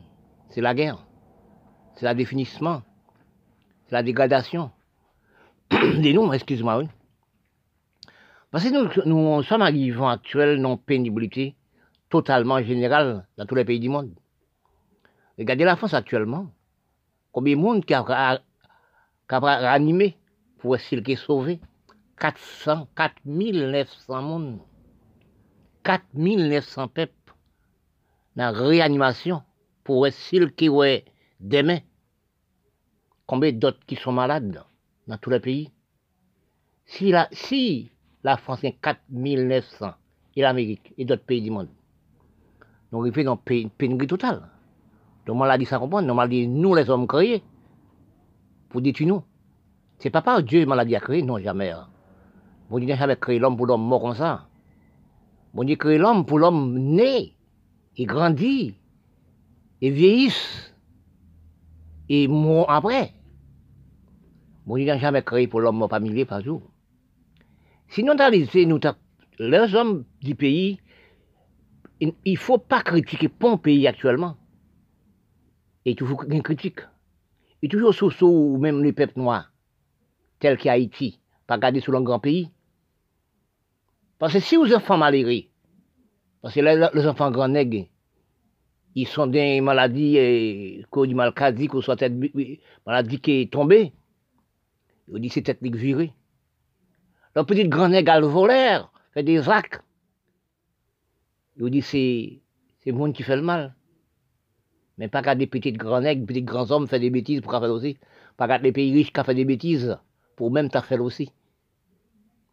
C'est 0.50 0.62
la 0.62 0.74
guerre. 0.74 1.06
C'est 1.96 2.06
la 2.06 2.14
définissement. 2.14 2.82
C'est 3.86 3.94
la 3.94 4.04
dégradation. 4.04 4.72
Dis-nous, 6.02 6.34
excuse-moi, 6.34 6.78
oui. 6.80 6.88
Parce 8.52 8.66
que 8.66 9.08
nous, 9.08 9.44
sommes 9.44 9.62
arrivés 9.62 10.06
actuels 10.06 10.62
dans 10.62 10.76
pénibilité 10.76 11.56
totalement 12.10 12.62
générale 12.62 13.26
dans 13.38 13.46
tous 13.46 13.56
les 13.56 13.64
pays 13.64 13.80
du 13.80 13.88
monde. 13.88 14.14
Regardez 15.38 15.64
la 15.64 15.78
France 15.78 15.94
actuellement. 15.94 16.48
Combien 17.32 17.56
de 17.56 17.62
monde 17.62 17.86
qui 17.86 17.94
a, 17.94 18.04
qui 19.30 19.36
a 19.36 19.40
ranimé 19.40 20.18
pour 20.60 20.76
essayer 20.76 21.02
de 21.02 21.16
sauver 21.16 21.62
400, 22.20 22.90
4900 22.96 24.22
monde. 24.22 24.60
4900 25.84 26.90
peuples 26.90 27.14
dans 28.36 28.44
la 28.44 28.52
réanimation 28.52 29.42
pour 29.86 30.06
essayer 30.06 30.70
ouais 30.70 31.06
demain. 31.40 31.80
Combien 33.26 33.54
d'autres 33.54 33.80
qui 33.88 33.96
sont 33.96 34.12
malades? 34.12 34.62
Dans 35.08 35.18
tous 35.18 35.30
les 35.30 35.40
pays 35.40 35.72
Si 36.86 37.12
la, 37.12 37.28
si 37.32 37.92
la 38.24 38.38
France 38.38 38.64
est 38.64 38.78
4900 38.82 39.94
et 40.36 40.42
l'Amérique 40.42 40.94
et 40.98 41.06
d'autres 41.06 41.26
pays 41.26 41.42
du 41.42 41.52
monde, 41.52 41.70
nous 42.92 43.02
arrivons 43.02 43.24
dans 43.24 43.42
une 43.50 43.70
pénurie 43.70 44.08
totale. 44.08 44.50
Donc, 45.26 45.38
maladie, 45.38 45.66
ça 45.66 45.80
comprend. 45.80 46.02
Nous, 46.02 46.14
maladie, 46.14 46.48
nous, 46.48 46.76
les 46.76 46.90
hommes 46.90 47.08
créés, 47.08 47.44
pour 48.70 48.82
détruire 48.82 49.10
nous. 49.10 49.24
C'est 50.00 50.10
pas 50.10 50.22
par 50.22 50.42
Dieu 50.42 50.66
maladie 50.66 50.96
a 50.96 51.00
créé, 51.00 51.22
non, 51.22 51.38
jamais. 51.38 51.74
Vous 52.70 52.80
dites 52.80 52.96
jamais 52.96 53.18
créé 53.18 53.38
l'homme 53.38 53.56
pour 53.58 53.68
l'homme 53.68 53.84
mort 53.84 54.02
comme 54.02 54.16
ça. 54.16 54.48
Bon 55.54 55.64
Dieu 55.64 55.76
crée 55.76 55.98
l'homme 55.98 56.26
pour 56.26 56.40
l'homme 56.40 56.78
né, 56.80 57.36
et 57.98 58.06
grandit, 58.06 58.76
et 59.82 59.90
vieillisse, 59.90 60.74
et 62.08 62.28
mort 62.28 62.72
après. 62.72 63.14
Bon 64.66 64.76
Dieu 64.76 64.86
n'a 64.86 64.98
jamais 64.98 65.24
créé 65.24 65.48
pour 65.48 65.62
l'homme 65.62 65.88
pas 65.90 66.00
mille 66.00 66.26
par 66.26 66.42
jour. 66.42 66.62
Sinon, 67.90 68.16
dans 68.16 68.32
les, 68.32 68.66
nous, 68.66 68.80
les 69.40 69.76
hommes 69.76 70.06
du 70.22 70.36
pays, 70.36 70.80
il 72.00 72.14
ne 72.26 72.38
faut 72.38 72.58
pas 72.58 72.82
critiquer 72.82 73.28
bon 73.28 73.58
pays 73.58 73.88
actuellement. 73.88 74.38
Et 75.86 75.96
toujours 75.96 76.24
une 76.30 76.44
critique. 76.44 76.80
Et 77.62 77.68
toujours 77.68 77.94
sous 77.94 78.12
ou 78.22 78.58
même 78.58 78.84
les 78.84 78.94
peuples 78.94 79.20
noirs, 79.20 79.52
tels 80.40 80.58
qu'Haïti, 80.58 81.20
pas 81.48 81.58
garder 81.58 81.80
sur 81.80 81.96
un 81.96 82.02
grand 82.02 82.20
pays. 82.20 82.50
Parce 84.18 84.34
que 84.34 84.40
si 84.40 84.56
vous 84.56 84.74
enfants 84.74 84.98
malheureux, 84.98 85.44
parce 86.42 86.56
que 86.56 86.60
les, 86.60 87.08
enfants 87.08 87.30
grands 87.30 87.48
nègres, 87.48 87.88
ils 88.96 89.08
sont 89.08 89.28
des 89.28 89.62
maladies, 89.62 90.84
qu'on 90.90 91.06
dit 91.06 91.14
malcadie, 91.14 91.68
qu'on 91.68 91.82
soit 91.82 91.96
tête, 91.96 92.14
maladie 92.86 93.20
qui 93.20 93.32
est 93.42 93.52
tombée. 93.52 93.94
Ils 95.14 95.22
dit 95.22 95.30
c'est 95.30 95.42
tête 95.42 95.62
virée. 95.62 96.14
Le 97.36 97.44
petit 97.44 97.68
grand 97.68 97.90
nègre 97.90 98.20
le 98.20 98.28
voleur, 98.28 98.92
fait 99.14 99.24
des 99.24 99.50
actes. 99.50 99.82
Ils 101.58 101.70
dit 101.70 101.82
c'est, 101.82 102.42
le 102.86 102.94
monde 102.94 103.14
qui 103.14 103.24
fait 103.24 103.36
le 103.36 103.42
mal. 103.42 103.76
Mais 104.98 105.08
pas 105.08 105.22
qu'à 105.22 105.36
des 105.36 105.48
petits 105.48 105.74
grands 105.74 106.02
nègres, 106.02 106.26
petits 106.26 106.44
grands 106.44 106.72
hommes 106.72 106.88
fait 106.88 107.00
des 107.00 107.10
bêtises 107.10 107.42
pour 107.42 107.52
faire 107.52 107.64
aussi. 107.64 107.98
Pas 108.38 108.48
qu'à 108.48 108.60
des 108.60 108.72
pays 108.72 108.94
riches 108.94 109.12
qui 109.12 109.24
font 109.24 109.34
des 109.34 109.46
bêtises 109.46 109.98
pour 110.36 110.52
même 110.52 110.70
t'as 110.70 110.82
fait 110.82 110.98
aussi. 110.98 111.32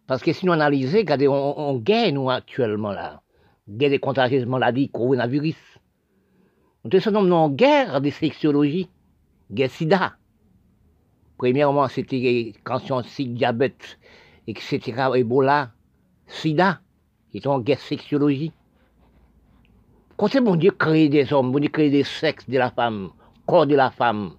Parce 0.06 0.22
que 0.22 0.32
si 0.32 0.44
nous 0.46 0.52
analysons, 0.52 0.98
regardez, 0.98 1.28
on, 1.28 1.58
on 1.58 1.78
gagne, 1.78 2.14
nous, 2.14 2.30
actuellement, 2.30 2.92
là. 2.92 3.22
Guerre 3.68 3.90
des 3.90 3.98
contagieuses 3.98 4.46
maladies, 4.46 4.90
coronavirus. 4.90 5.56
Nous 6.84 7.00
sommes 7.00 7.32
en 7.32 7.50
guerre 7.50 8.00
de 8.00 8.10
sexologie, 8.10 8.88
guerre 9.50 9.70
sida. 9.70 10.17
Premièrement, 11.38 11.86
c'était 11.86 12.52
cancer, 12.64 13.02
diabète, 13.18 13.98
etc., 14.48 14.80
Ebola, 15.14 15.70
sida, 16.26 16.80
qui 17.30 17.38
est 17.38 17.46
en 17.46 17.60
guerre. 17.60 17.78
Quand 20.16 20.26
c'est 20.26 20.40
bon 20.40 20.56
Dieu 20.56 20.72
créer 20.72 21.08
des 21.08 21.32
hommes, 21.32 21.52
bon 21.52 21.60
Dieu 21.60 21.68
créer 21.68 21.90
des 21.90 22.02
sexes 22.02 22.50
de 22.50 22.58
la 22.58 22.72
femme, 22.72 23.10
corps 23.46 23.68
de 23.68 23.76
la 23.76 23.92
femme, 23.92 24.32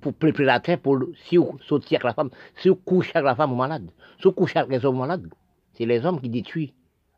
pour 0.00 0.14
préparer 0.14 0.44
la 0.44 0.60
terre, 0.60 0.78
pour 0.78 1.00
si 1.24 1.36
vous 1.36 1.58
avec 1.68 2.04
la 2.04 2.14
femme, 2.14 2.30
si 2.54 2.68
vous 2.68 2.76
couchez 2.76 3.10
avec 3.16 3.26
la 3.26 3.34
femme 3.34 3.56
malade, 3.56 3.90
si 4.18 4.24
vous 4.24 4.32
couchez 4.32 4.60
avec 4.60 4.70
les 4.70 4.86
hommes 4.86 4.98
malades, 4.98 5.28
c'est 5.72 5.84
les 5.84 6.06
hommes 6.06 6.20
qui 6.20 6.28
détruisent 6.28 6.72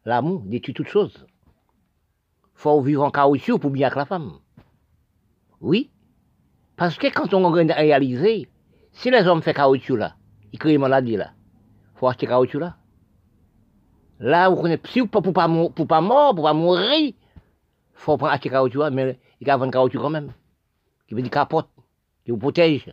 l'amour, 0.07 0.41
détruit 0.47 0.73
toutes 0.73 0.89
choses. 0.89 1.27
Faut 2.55 2.81
vivre 2.81 3.05
en 3.05 3.11
caoutchouc 3.11 3.59
pour 3.59 3.71
bien 3.71 3.89
avec 3.89 3.97
la 3.97 4.07
femme. 4.07 4.39
Oui, 5.61 5.91
parce 6.77 6.97
que 6.97 7.09
quand 7.13 7.35
on 7.35 7.51
réalise, 7.51 8.47
si 8.93 9.11
les 9.11 9.27
hommes 9.27 9.43
font 9.43 9.53
caoutchouc 9.53 9.97
là, 9.97 10.15
ils 10.53 10.59
créent 10.59 10.79
maladie 10.79 11.17
là, 11.17 11.33
faut 11.95 12.09
acheter 12.09 12.27
caoutchouc 12.27 12.59
là. 12.59 12.77
Là, 14.19 14.51
vous 14.51 14.57
connaissez, 14.57 14.83
si 14.85 15.07
pour 15.07 15.23
pas, 15.23 15.49
pour 15.49 15.87
pas 15.87 16.01
mort, 16.01 16.35
pour 16.35 16.45
pas 16.45 16.53
mourir, 16.53 17.15
faut 17.95 18.17
prendre 18.17 18.33
acheter 18.33 18.51
caoutchouc, 18.51 18.91
mais 18.91 19.19
il 19.41 19.47
y 19.47 19.51
a 19.51 19.57
un 19.57 19.71
caoutchouc 19.71 20.01
quand 20.01 20.11
même, 20.11 20.33
qui 21.09 21.15
veut 21.15 21.23
dire 21.23 21.31
capote 21.31 21.69
qui 22.25 22.31
vous 22.31 22.39
protège. 22.39 22.93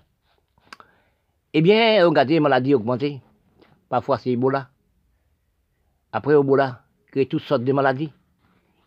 Eh 1.53 1.61
bien, 1.61 2.05
regardez 2.05 2.35
les 2.35 2.39
maladies 2.39 2.73
augmentées. 2.73 3.21
Parfois, 3.89 4.17
c'est 4.17 4.31
Ebola. 4.31 4.69
Après 6.11 6.33
Ebola, 6.33 6.83
a 7.15 7.25
toutes 7.25 7.41
sortes 7.41 7.63
de 7.63 7.73
maladies. 7.73 8.11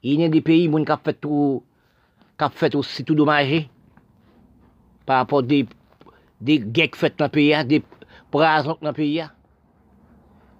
Il 0.02 0.20
y 0.20 0.24
a 0.24 0.28
des 0.28 0.40
pays 0.40 0.70
qui 0.70 0.74
ont 0.74 0.96
fait 1.04 1.14
tout, 1.14 1.64
qui 2.38 2.44
fait 2.52 2.74
aussi 2.74 3.04
tout 3.04 3.16
par 5.06 5.16
rapport 5.16 5.42
des, 5.42 5.66
des 6.40 6.58
guerres 6.60 6.94
faites 6.94 7.18
dans 7.18 7.26
le 7.26 7.30
pays, 7.30 7.64
des 7.64 7.82
poisons 8.30 8.78
dans 8.80 8.90
le 8.90 8.94
pays. 8.94 9.24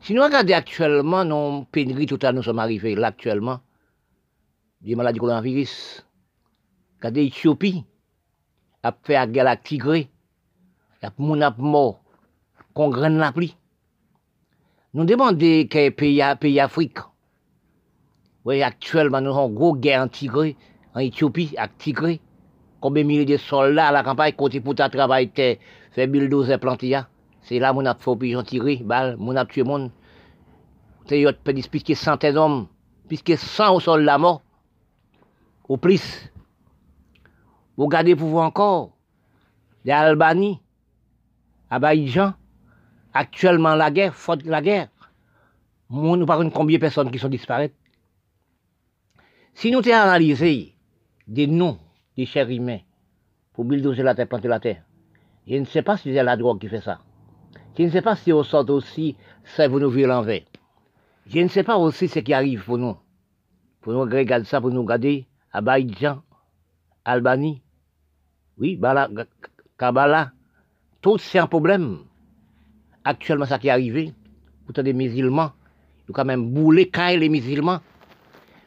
Si 0.00 0.14
nous 0.14 0.22
regardons 0.22 0.54
actuellement, 0.54 1.24
nous 1.24 2.42
sommes 2.42 2.58
arrivés 2.58 2.94
là 2.94 3.08
actuellement, 3.08 3.60
des 4.80 4.94
maladies 4.94 5.18
coronavirus. 5.18 6.06
Regardez 6.98 7.24
l'Éthiopie, 7.24 7.84
a 8.82 8.96
fait 9.02 9.14
la 9.14 9.26
guerre 9.26 9.48
à 9.48 9.56
Tigré, 9.56 10.10
a 11.02 11.10
moun 11.18 11.42
ap 11.42 11.58
mort, 11.58 12.02
qu'on 12.74 12.88
graine 12.88 13.18
la 13.18 13.32
pluie. 13.32 13.56
Nous 14.92 15.04
demandons 15.04 15.38
que 15.38 15.88
pays, 15.90 16.22
pays 16.40 16.60
Afrique, 16.60 16.98
oui, 18.44 18.62
actuellement, 18.62 19.20
nous 19.20 19.30
avons 19.30 19.48
une 19.48 19.54
grosse 19.54 19.78
guerre 19.78 20.02
en 20.02 20.08
Tigré, 20.08 20.56
en 20.94 21.00
Éthiopie, 21.00 21.54
à 21.58 21.68
Tigré. 21.68 22.20
Combien 22.80 23.02
de 23.02 23.08
milliers 23.08 23.24
de 23.26 23.36
soldats 23.36 23.88
à 23.88 23.92
la 23.92 24.02
campagne, 24.02 24.32
côté 24.32 24.60
pour 24.60 24.74
ta 24.74 24.88
travail, 24.88 25.30
fait 25.34 26.06
bulldozer 26.06 26.58
c'est 27.42 27.58
là 27.58 27.72
mon 27.72 27.86
a 27.86 27.94
fait 27.94 28.16
pigeon 28.16 28.42
tiré, 28.42 28.76
balle, 28.76 29.16
mon 29.18 29.36
a 29.36 29.44
tué 29.44 29.62
monde. 29.62 29.90
C'est 31.06 31.20
y 31.20 31.26
puisque 31.70 31.96
centaines 31.96 32.34
d'hommes, 32.34 32.68
puisque 33.08 33.36
100 33.36 33.74
au 33.74 33.80
sol 33.80 34.02
la 34.02 34.18
mort, 34.18 34.42
au 35.68 35.76
plus. 35.76 36.30
Vous 37.76 37.88
gardez 37.88 38.14
pour 38.14 38.28
vous 38.28 38.38
encore, 38.38 38.92
l'Albanie, 39.84 40.60
Abidjan, 41.70 42.34
actuellement 43.14 43.74
la 43.74 43.90
guerre, 43.90 44.14
faute 44.14 44.44
la 44.44 44.60
guerre. 44.60 44.88
Nous 45.88 46.26
pas 46.26 46.38
combien 46.50 46.76
de 46.76 46.80
personnes 46.80 47.10
qui 47.10 47.18
sont 47.18 47.28
disparaître. 47.28 47.74
Si 49.54 49.70
nous 49.70 49.78
avons 49.88 50.30
des 51.26 51.46
noms 51.46 51.78
des 52.16 52.26
chers 52.26 52.50
humains 52.50 52.80
pour 53.52 53.64
bulldozer 53.64 54.02
la 54.02 54.14
terre, 54.14 54.28
planter 54.28 54.48
la 54.48 54.60
terre. 54.60 54.82
Je 55.46 55.56
ne 55.56 55.64
sais 55.64 55.82
pas 55.82 55.96
si 55.96 56.12
c'est 56.12 56.22
la 56.22 56.36
drogue 56.36 56.60
qui 56.60 56.68
fait 56.68 56.80
ça. 56.80 57.00
Je 57.76 57.84
ne 57.84 57.90
sais 57.90 58.02
pas 58.02 58.16
si 58.16 58.32
au 58.32 58.44
sort 58.44 58.68
aussi, 58.70 59.16
ça 59.44 59.66
vous 59.68 59.80
nous 59.80 59.90
l'envers. 59.90 60.42
Je 61.26 61.38
ne 61.40 61.48
sais 61.48 61.62
pas 61.62 61.76
aussi 61.76 62.08
ce 62.08 62.18
qui 62.18 62.32
arrive 62.34 62.64
pour 62.64 62.78
nous. 62.78 62.96
Pour 63.80 63.92
nous 63.92 64.00
regarder 64.00 64.44
ça, 64.44 64.60
pour 64.60 64.70
nous 64.70 64.82
regarder 64.82 65.26
Abidjan, 65.52 66.22
Albanie, 67.04 67.62
oui, 68.58 68.76
Bala, 68.76 69.08
Kabbalah, 69.78 70.32
tout 71.00 71.18
c'est 71.18 71.38
un 71.38 71.46
problème. 71.46 72.00
Actuellement, 73.04 73.46
ça 73.46 73.58
qui 73.58 73.68
est 73.68 73.70
arrivé, 73.70 74.12
pourtant 74.66 74.82
des 74.82 74.92
musulmans, 74.92 75.52
ils 76.06 76.10
ont 76.10 76.14
quand 76.14 76.26
même 76.26 76.52
boulé 76.52 76.90
les 77.16 77.28
musulmans. 77.28 77.80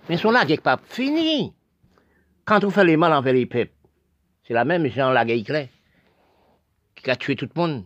Mais 0.09 0.15
ils 0.15 0.19
sont 0.19 0.31
là, 0.31 0.45
quelque 0.45 0.63
part, 0.63 0.79
fini. 0.85 1.53
Quand 2.45 2.63
on 2.65 2.69
fait 2.69 2.83
les 2.83 2.97
mal 2.97 3.13
envers 3.13 3.33
les 3.33 3.45
peuples, 3.45 3.71
c'est 4.45 4.53
la 4.53 4.65
même 4.65 4.85
Jean 4.87 5.11
la 5.11 5.23
Hitler 5.23 5.69
qui 6.95 7.09
a 7.09 7.15
tué 7.15 7.35
tout 7.35 7.49
le 7.53 7.61
monde. 7.61 7.85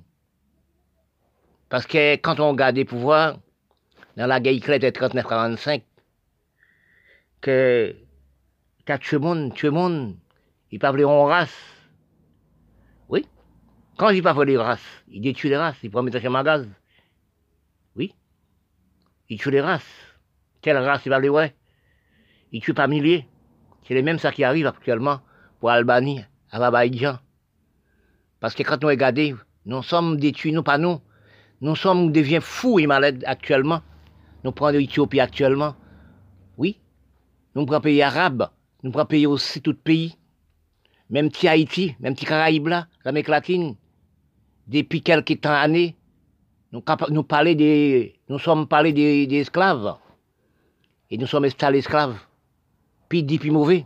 Parce 1.70 1.86
que 1.86 2.16
quand 2.16 2.40
on 2.40 2.50
regarde 2.52 2.76
les 2.76 2.86
pouvoirs, 2.86 3.40
dans 4.16 4.26
la 4.26 4.40
guerre 4.40 4.80
de 4.80 4.90
39-45, 4.90 5.84
que 7.42 7.96
a 8.88 8.98
tué 8.98 9.18
le 9.18 9.20
monde, 9.20 9.54
tué 9.54 9.68
le 9.68 9.74
monde, 9.74 10.16
il 10.72 10.80
parle 10.80 11.06
en 11.06 11.26
race. 11.26 11.56
Oui. 13.10 13.28
Quand 13.98 14.10
il 14.10 14.24
parle 14.24 14.46
les 14.46 14.58
races, 14.58 15.04
il 15.08 15.22
détruit 15.22 15.52
les 15.52 15.58
races, 15.58 15.78
il 15.84 15.92
prend 15.92 16.02
mettre 16.02 16.20
chez 16.20 16.30
gaz. 16.44 16.68
Oui. 17.96 18.16
Il 19.30 19.38
tue 19.40 19.52
les 19.52 19.62
races. 19.62 19.86
Quelle 20.62 20.78
race 20.78 21.06
il 21.06 21.10
parle 21.10 21.30
ouais? 21.30 21.54
Il 22.52 22.62
tue 22.62 22.74
pas 22.74 22.88
milliers. 22.88 23.28
C'est 23.88 23.94
les 23.94 24.02
mêmes 24.02 24.20
ça 24.20 24.34
qui 24.34 24.44
arrive 24.44 24.68
actuellement 24.68 25.22
pour 25.60 25.70
Albanie, 25.70 26.22
à 26.52 26.60
Babadjan. 26.60 27.20
Parce 28.42 28.54
que 28.54 28.64
quand 28.64 28.82
nous 28.82 28.90
regardons, 28.90 29.38
nous 29.66 29.82
sommes 29.82 30.18
détruits, 30.18 30.52
nous 30.52 30.64
pas 30.64 30.78
nous. 30.78 31.00
Nous 31.62 31.76
sommes 31.76 32.12
devenus 32.12 32.44
fous 32.44 32.80
et 32.80 32.88
malades 32.88 33.24
actuellement. 33.26 33.82
Nous 34.44 34.52
prenons 34.52 34.78
l'Éthiopie 34.78 35.22
actuellement. 35.22 35.76
Oui. 36.58 36.80
Nous 37.56 37.66
prenons 37.66 37.80
pays 37.80 38.02
arabe. 38.02 38.50
Nous 38.84 38.92
prenons 38.92 39.06
pays 39.06 39.26
aussi 39.26 39.62
tout 39.62 39.74
pays. 39.74 40.18
Même 41.10 41.30
petit 41.30 41.48
Haïti, 41.48 41.96
même 42.02 42.14
petit 42.14 42.26
Caraïbes 42.26 42.68
là, 42.68 42.88
l'Amérique 43.06 43.30
latine. 43.30 43.76
Depuis 44.68 45.02
quelques 45.02 45.40
temps 45.40 45.54
années, 45.54 45.96
nous, 46.74 46.84
des, 47.56 48.20
nous 48.28 48.40
sommes 48.40 48.68
parlés 48.68 48.92
des, 48.92 49.28
esclaves. 49.38 49.96
Et 51.10 51.18
nous 51.18 51.26
sommes 51.26 51.46
installés 51.46 51.80
esclaves. 51.80 52.18
Puis 53.10 53.24
dit, 53.24 53.40
puis 53.40 53.52
mauvais. 53.52 53.86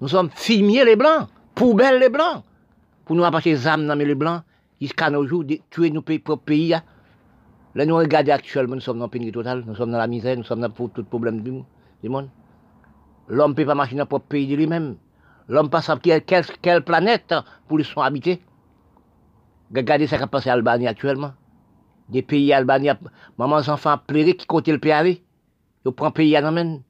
Nous 0.00 0.08
sommes 0.08 0.30
filmiers 0.30 0.84
les 0.84 0.96
blancs, 0.96 1.28
poubelles 1.54 2.00
les 2.00 2.08
blancs. 2.08 2.42
Pour 3.04 3.16
nous 3.16 3.24
apporter 3.24 3.52
des 3.52 3.68
âmes 3.68 3.86
dans 3.86 3.94
les 3.94 4.14
blancs, 4.14 4.42
jusqu'à 4.80 5.10
nos 5.10 5.26
jours, 5.26 5.44
tuer 5.70 5.90
nos 5.90 6.02
pays, 6.02 6.18
propres 6.18 6.44
pays. 6.44 6.74
Là, 7.74 7.86
nous 7.86 7.96
regardons 7.96 8.32
actuellement, 8.32 8.74
nous 8.74 8.80
sommes 8.80 8.98
dans 8.98 9.06
le 9.06 9.10
pays 9.10 9.32
total, 9.32 9.64
nous 9.66 9.74
sommes 9.74 9.92
dans 9.92 9.98
la 9.98 10.06
misère, 10.06 10.36
nous 10.36 10.44
sommes 10.44 10.60
dans 10.60 10.70
tout 10.70 11.04
problème 11.04 11.40
du 11.42 12.08
monde. 12.08 12.28
L'homme 13.28 13.52
ne 13.52 13.56
peut 13.56 13.64
pas 13.64 13.74
marcher 13.74 13.94
dans 13.94 14.02
le 14.02 14.08
propre 14.08 14.26
pays 14.26 14.46
de 14.46 14.56
lui-même. 14.56 14.96
L'homme 15.48 15.70
passe 15.70 15.88
à 15.88 15.96
quelle, 15.96 16.22
quelle, 16.22 16.82
planète 16.82 17.34
pour 17.68 17.78
lui 17.78 17.84
sont 17.84 18.00
habités. 18.00 18.42
Regardez 19.74 20.06
ce 20.06 20.16
qui 20.16 20.22
a 20.22 20.26
passé 20.26 20.50
en 20.50 20.54
Albanie 20.54 20.86
actuellement. 20.86 21.32
Des 22.08 22.22
pays 22.22 22.52
Albanie, 22.52 22.90
maman, 23.38 23.56
enfants 23.56 23.98
pleurent 24.06 24.36
qui 24.36 24.46
comptent 24.46 24.68
le 24.68 24.78
pays. 24.78 25.22
Ils 25.84 25.92
prennent 25.92 26.08
le 26.08 26.12
pays 26.12 26.36
à 26.36 26.40
l'amène. 26.40 26.82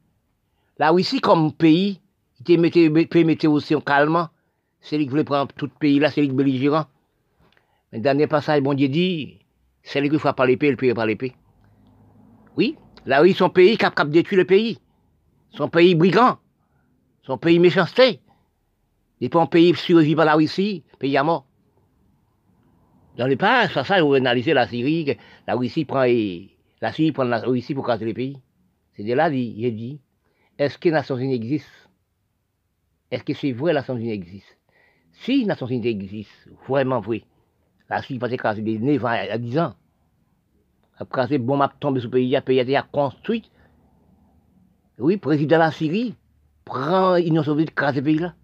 Là, 0.79 0.93
ici, 0.99 1.21
comme 1.21 1.53
pays, 1.53 2.01
il 2.49 3.09
peut 3.09 3.25
mettre 3.25 3.47
aussi 3.49 3.75
en 3.75 3.81
calme. 3.81 4.29
C'est 4.81 4.97
lui 4.97 5.05
qui 5.05 5.11
voulait 5.11 5.25
prendre 5.25 5.53
tout 5.55 5.67
le 5.67 5.79
pays 5.79 5.99
là, 6.01 6.11
c'est 6.11 6.21
lui 6.21 6.29
qui 6.29 6.35
belligérant. 6.35 6.87
Mais 7.93 8.01
dernier 8.01 8.27
passage, 8.27 8.63
bon 8.63 8.75
Dieu 8.75 8.89
dit, 8.89 9.39
c'est 9.83 10.01
lui 10.01 10.11
qui 10.11 10.19
faut 10.19 10.33
par 10.33 10.47
l'épée, 10.47 10.71
le 10.71 10.77
pays 10.77 10.93
par 10.95 11.07
l'épée. 11.07 11.35
Oui, 12.57 12.77
là 13.07 13.23
oui, 13.23 13.35
son 13.35 13.49
pays 13.49 13.77
qui 13.77 13.85
a, 13.85 14.05
détruit 14.05 14.39
le 14.39 14.45
pays. 14.45 14.79
Son 15.51 15.69
pays 15.69 15.95
brigand. 15.95 16.39
Son 17.23 17.39
pays 17.39 17.59
méchanceté. 17.59 18.21
Et 19.21 19.29
puis 19.29 19.39
un 19.39 19.47
pays 19.47 19.75
survit 19.77 20.17
par 20.17 20.25
la 20.25 20.35
Russie, 20.35 20.83
pays 20.99 21.17
à 21.17 21.23
mort. 21.23 21.47
Dans 23.17 23.27
les 23.27 23.37
pas, 23.37 23.69
ça, 23.69 23.85
ça, 23.85 24.03
vous 24.03 24.15
analysez 24.15 24.55
la 24.55 24.67
Syrie, 24.67 25.17
la 25.47 25.55
Russie 25.55 25.85
prend, 25.85 26.05
la 26.81 26.93
Syrie 26.93 27.13
prend 27.13 27.25
la 27.25 27.39
Russie 27.39 27.75
pour 27.75 27.87
casser 27.87 28.07
les 28.07 28.15
pays. 28.15 28.39
C'est 28.97 29.05
de 29.05 29.13
là, 29.13 29.31
j'ai 29.31 29.71
dit, 29.71 30.01
est-ce 30.59 30.79
que 30.79 30.89
les 30.89 30.93
Nations 30.93 31.17
Unies 31.17 31.35
existent 31.35 31.71
Est-ce 33.11 33.25
que 33.25 33.35
c'est 33.35 33.53
vrai 33.53 33.73
que 33.73 33.75
les 33.75 33.75
Nations 33.75 33.97
Unies 33.97 34.13
existent 34.13 34.55
Si 35.13 35.41
les 35.41 35.47
Nations 35.47 35.67
Unies 35.67 35.89
existent, 35.89 36.51
vraiment 36.69 37.01
vrai, 37.01 37.25
la 37.89 38.03
Syrie 38.03 38.19
peut 38.19 38.33
écraser 38.33 38.63
des 38.63 38.79
9 38.79 39.05
ans 39.05 39.09
à 39.09 39.39
10 39.39 39.59
ans. 39.59 39.75
Après, 40.97 41.39
bon, 41.39 41.57
m'a 41.57 41.69
tombé 41.69 42.01
sur 42.01 42.09
le 42.09 42.13
pays, 42.13 42.31
le 42.35 42.41
pays 42.41 42.77
a 42.77 42.83
construit. 42.83 43.51
Oui, 44.99 45.17
président 45.17 45.57
de 45.57 45.61
la 45.61 45.71
Syrie 45.71 46.15
prend 46.65 47.17
l'Union 47.17 47.43
soviétique, 47.43 47.75
craser 47.75 48.01
le 48.01 48.05
pays 48.05 48.19
là. 48.19 48.35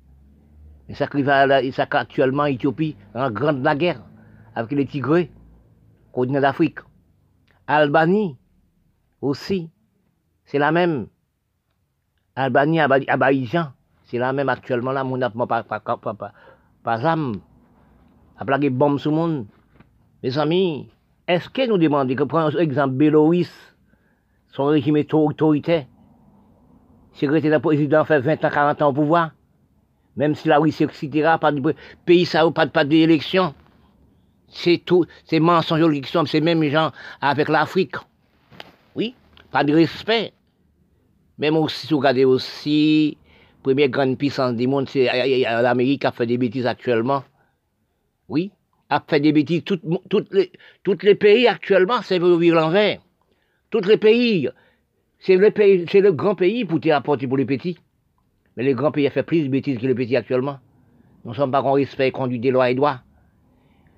Et 0.88 0.94
ça 0.94 1.06
va 1.06 1.98
actuellement 1.98 2.46
Éthiopie 2.46 2.96
en 3.14 3.30
grande 3.30 3.62
la 3.62 3.76
guerre 3.76 4.02
avec 4.54 4.72
les 4.72 4.86
Tigrés, 4.86 5.30
continent 6.12 6.40
d'Afrique. 6.40 6.78
Albanie 7.66 8.36
aussi, 9.20 9.70
c'est 10.46 10.58
la 10.58 10.72
même. 10.72 11.08
Albanie, 12.38 12.78
Abidjan, 12.78 13.72
c'est 14.04 14.18
la 14.18 14.32
même 14.32 14.48
actuellement 14.48 14.92
là, 14.92 15.02
mon 15.02 15.18
pas 15.18 15.64
pas 15.64 17.04
âme, 17.04 17.40
à 18.38 18.44
plaquer 18.44 18.70
bombe 18.70 19.00
sur 19.00 19.10
le 19.10 19.16
monde. 19.16 19.46
Mes 20.22 20.38
amis, 20.38 20.88
est-ce 21.26 21.48
que 21.48 21.66
nous 21.66 21.78
demandons 21.78 22.14
que 22.14 22.22
par 22.22 22.56
exemple 22.56 22.94
Béloïs, 22.94 23.50
son 24.52 24.66
régime 24.66 25.02
autoritaire, 25.12 25.86
secrétaire 27.12 27.60
président 27.60 28.04
fait 28.04 28.20
20 28.20 28.44
ans, 28.44 28.50
40 28.50 28.82
ans 28.82 28.88
au 28.90 28.92
pouvoir, 28.92 29.32
même 30.16 30.36
si 30.36 30.46
la 30.46 30.58
Russie, 30.58 30.84
etc., 30.84 31.34
pas 31.40 31.50
de 31.50 31.74
pays, 32.04 32.24
ça 32.24 32.48
pas, 32.52 32.68
pas 32.68 32.84
d'élection. 32.84 33.52
C'est 34.46 34.78
tout, 34.78 35.04
c'est 35.24 35.40
mensonge 35.40 36.00
qui 36.00 36.10
sont 36.10 36.24
ces 36.24 36.40
mêmes 36.40 36.62
gens 36.64 36.92
avec 37.20 37.48
l'Afrique. 37.48 37.96
Oui, 38.94 39.16
pas 39.50 39.64
de 39.64 39.74
respect. 39.74 40.32
Même 41.38 41.56
si 41.68 41.86
vous 41.88 41.98
regardez 41.98 42.24
aussi, 42.24 43.16
première 43.62 43.88
grande 43.88 44.18
puissance 44.18 44.54
du 44.54 44.66
monde, 44.66 44.88
c'est 44.88 45.04
l'Amérique 45.04 46.00
qui 46.00 46.06
a 46.06 46.12
fait 46.12 46.26
des 46.26 46.38
bêtises 46.38 46.66
actuellement. 46.66 47.24
Oui, 48.28 48.50
a 48.90 49.02
fait 49.06 49.20
des 49.20 49.32
bêtises. 49.32 49.62
Toutes 49.64 50.32
les, 50.32 50.50
les 51.02 51.14
pays 51.14 51.46
actuellement, 51.46 52.02
c'est 52.02 52.18
pour 52.18 52.36
vivre 52.38 52.56
l'envers. 52.56 53.00
Tous 53.70 53.86
les 53.86 53.98
pays, 53.98 54.48
c'est 55.18 55.36
le, 55.36 56.12
grand 56.12 56.34
pays 56.34 56.64
pour 56.64 56.80
te 56.80 56.88
apporter 56.88 57.26
pour 57.26 57.36
les 57.36 57.44
petits. 57.44 57.78
Mais 58.56 58.64
les 58.64 58.74
grands 58.74 58.90
pays 58.90 59.06
ont 59.06 59.10
fait 59.10 59.22
plus 59.22 59.42
de 59.42 59.48
bêtises 59.48 59.78
que 59.78 59.86
les 59.86 59.94
petits 59.94 60.16
actuellement. 60.16 60.58
Nous 61.24 61.30
ne 61.30 61.36
sommes 61.36 61.52
pas 61.52 61.62
en 61.62 61.72
respect 61.72 62.10
conduit 62.10 62.40
des 62.40 62.50
lois 62.50 62.70
et 62.70 62.74
droits. 62.74 63.00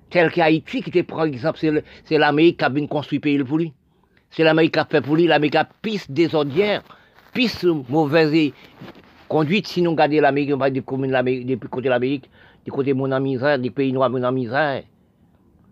Tel 0.09 0.29
qu'Haïti, 0.31 0.81
qui 0.81 0.89
était, 0.89 1.03
par 1.03 1.23
exemple, 1.23 1.59
c'est 2.03 2.17
l'Amérique 2.17 2.59
qui 2.59 2.65
a 2.65 2.69
bien 2.69 2.85
construit 2.85 3.17
le 3.17 3.21
pays 3.21 3.43
pour 3.43 3.57
lui. 3.57 3.73
C'est 4.29 4.43
l'Amérique 4.43 4.73
qui 4.73 4.79
a 4.79 4.85
fait 4.85 5.01
pour 5.01 5.15
lui, 5.15 5.25
l'Amérique 5.25 5.55
a 5.55 5.65
pisse 5.81 6.11
désordinaire, 6.11 6.83
pisse 7.33 7.63
mauvaise 7.63 8.51
conduite, 9.27 9.67
si 9.67 9.81
nous 9.81 9.91
regardons 9.91 10.21
l'Amérique, 10.21 10.51
on 10.53 10.57
va 10.57 10.69
des 10.69 10.81
communes 10.81 11.45
du 11.45 11.57
côté 11.57 11.85
de 11.85 11.89
l'Amérique, 11.89 12.29
du 12.65 12.71
côté 12.71 12.93
de 12.93 12.97
mon 12.97 13.19
misère, 13.19 13.57
des 13.57 13.69
pays 13.69 13.93
noirs 13.93 14.09
mon 14.09 14.31
misère. 14.31 14.83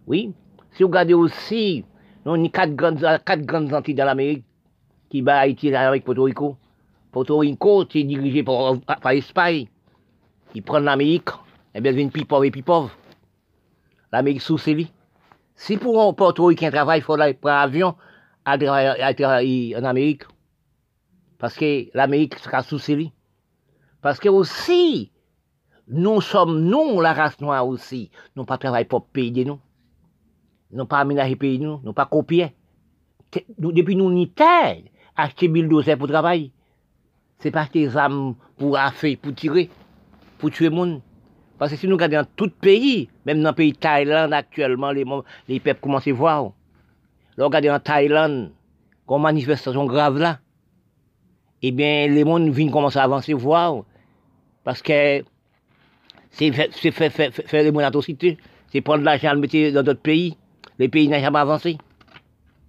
Oui. 0.07 0.33
Si 0.71 0.83
vous 0.83 0.89
regardez 0.89 1.13
aussi, 1.13 1.83
nous 2.25 2.33
avons 2.33 2.49
quatre 2.49 2.75
grandes, 2.75 2.99
quatre 2.99 3.41
grandes 3.41 3.73
Antilles 3.73 3.95
dans 3.95 4.05
l'Amérique, 4.05 4.43
qui 5.09 5.21
bat 5.21 5.39
Haïti 5.39 5.73
avec 5.75 6.05
Porto 6.05 6.23
Rico. 6.23 6.57
Porto 7.11 7.37
Rico, 7.37 7.85
c'est 7.91 8.03
dirigé 8.03 8.43
par, 8.43 8.75
l'Espagne. 9.11 9.67
Ils 10.55 10.63
prennent 10.63 10.85
l'Amérique, 10.85 11.29
et 11.29 11.77
eh 11.79 11.81
bien, 11.81 11.91
viennent 11.91 12.11
plus 12.11 12.25
pauvres 12.25 12.45
et 12.45 12.51
plus 12.51 12.63
pauvres. 12.63 12.91
L'Amérique 14.11 14.41
sous 14.41 14.59
lui. 14.67 14.91
Si 15.55 15.77
pour 15.77 16.01
un 16.01 16.13
Porto 16.13 16.45
Ricain 16.45 16.71
travaille, 16.71 16.99
il 16.99 17.03
faut 17.03 17.13
aller 17.13 17.33
prendre 17.33 17.57
l'avion 17.57 17.95
à 18.45 18.55
en 18.55 19.83
Amérique. 19.83 20.23
Parce 21.39 21.55
que 21.55 21.85
l'Amérique 21.95 22.37
sera 22.37 22.61
sous. 22.61 22.79
Parce 24.01 24.19
que 24.19 24.29
aussi, 24.29 25.11
nous 25.87 26.21
sommes, 26.21 26.61
nous, 26.61 27.01
la 27.01 27.13
race 27.13 27.39
noire 27.41 27.67
aussi, 27.67 28.11
nous 28.35 28.45
pas 28.45 28.57
travailler 28.57 28.85
pour 28.85 29.07
payer 29.07 29.45
nous. 29.45 29.59
Nous 30.71 30.85
pas 30.85 30.99
aménager 30.99 31.35
pays 31.35 31.57
nous, 31.57 31.79
nous 31.83 31.93
pas 31.93 32.05
copier. 32.05 32.53
Depuis 33.57 33.95
nous, 33.95 34.11
ni 34.11 34.29
terre, 34.29 34.83
acheter 35.15 35.47
bulldozer 35.47 35.95
pour 35.95 36.07
travailler. 36.07 36.51
C'est 37.39 37.51
pas 37.51 37.67
des 37.73 37.95
armes 37.95 38.35
pour 38.57 38.77
affaire, 38.77 39.17
pour 39.21 39.33
tirer, 39.33 39.69
pour 40.37 40.51
tuer 40.51 40.69
le 40.69 40.75
monde. 40.75 41.01
Parce 41.57 41.71
que 41.71 41.77
si 41.77 41.87
nous 41.87 41.95
regardons 41.95 42.17
dans 42.17 42.27
tout 42.35 42.49
pays, 42.49 43.09
même 43.25 43.41
dans 43.41 43.49
le 43.49 43.55
pays 43.55 43.73
Thaïlande 43.73 44.33
actuellement, 44.33 44.91
les, 44.91 45.05
les 45.47 45.59
peuples 45.59 45.79
commencent 45.79 46.07
à 46.07 46.13
voir. 46.13 46.51
Là, 47.37 47.45
regardez 47.45 47.69
en 47.69 47.79
Thaïlande, 47.79 48.51
comme 49.07 49.21
manifestation 49.21 49.85
grave 49.85 50.17
là, 50.17 50.39
eh 51.61 51.71
bien, 51.71 52.07
les 52.07 52.23
mondes 52.23 52.49
viennent 52.49 52.71
commencer 52.71 52.99
à 52.99 53.03
avancer 53.03 53.33
voir. 53.33 53.83
Parce 54.63 54.81
que 54.81 55.23
C'est 56.31 56.51
faire, 56.51 57.11
faire, 57.11 57.33
faire, 57.33 57.71
des 57.71 57.83
atrocités. 57.83 58.37
C'est 58.71 58.81
prendre 58.81 59.03
l'argent 59.03 59.33
le 59.33 59.39
mettre 59.39 59.73
dans 59.73 59.83
d'autres 59.83 60.01
pays. 60.01 60.37
Les 60.77 60.87
pays 60.87 61.07
n'ont 61.07 61.19
jamais 61.19 61.39
avancé. 61.39 61.77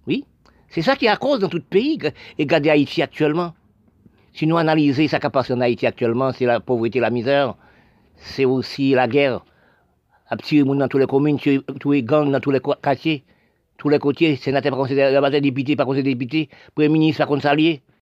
Oui. 0.07 0.25
C'est 0.67 0.81
ça 0.81 0.95
qui 0.95 1.05
est 1.05 1.09
à 1.09 1.17
cause 1.17 1.39
dans 1.39 1.47
tout 1.47 1.61
pays. 1.61 1.99
Et 2.37 2.43
regardez 2.43 2.69
Haïti 2.69 3.01
actuellement. 3.01 3.53
Si 4.33 4.47
nous 4.47 4.57
analysons 4.57 5.07
ce 5.07 5.15
qui 5.15 5.29
passe 5.29 5.51
en 5.51 5.61
Haïti 5.61 5.85
actuellement, 5.85 6.31
c'est 6.31 6.45
la 6.45 6.59
pauvreté, 6.59 6.99
la 6.99 7.09
misère. 7.09 7.55
C'est 8.17 8.45
aussi 8.45 8.91
la 8.91 9.07
guerre. 9.07 9.43
À 10.27 10.37
petit 10.37 10.63
monde 10.63 10.79
dans 10.79 10.87
toutes 10.87 11.01
les 11.01 11.07
communes, 11.07 11.37
tous 11.79 11.91
les 11.91 12.03
gangs 12.03 12.31
dans 12.31 12.39
tous 12.39 12.51
les 12.51 12.61
quartiers, 12.81 13.25
tous 13.77 13.89
les 13.89 13.99
côtiers, 13.99 14.37
sénateurs, 14.37 14.77
pas 14.77 15.29
députés, 15.29 15.75
pas 15.75 15.85
conseillers 15.85 16.15
députés, 16.15 16.49
premier 16.73 16.87
ministre, 16.87 17.25
conseiller. 17.25 17.81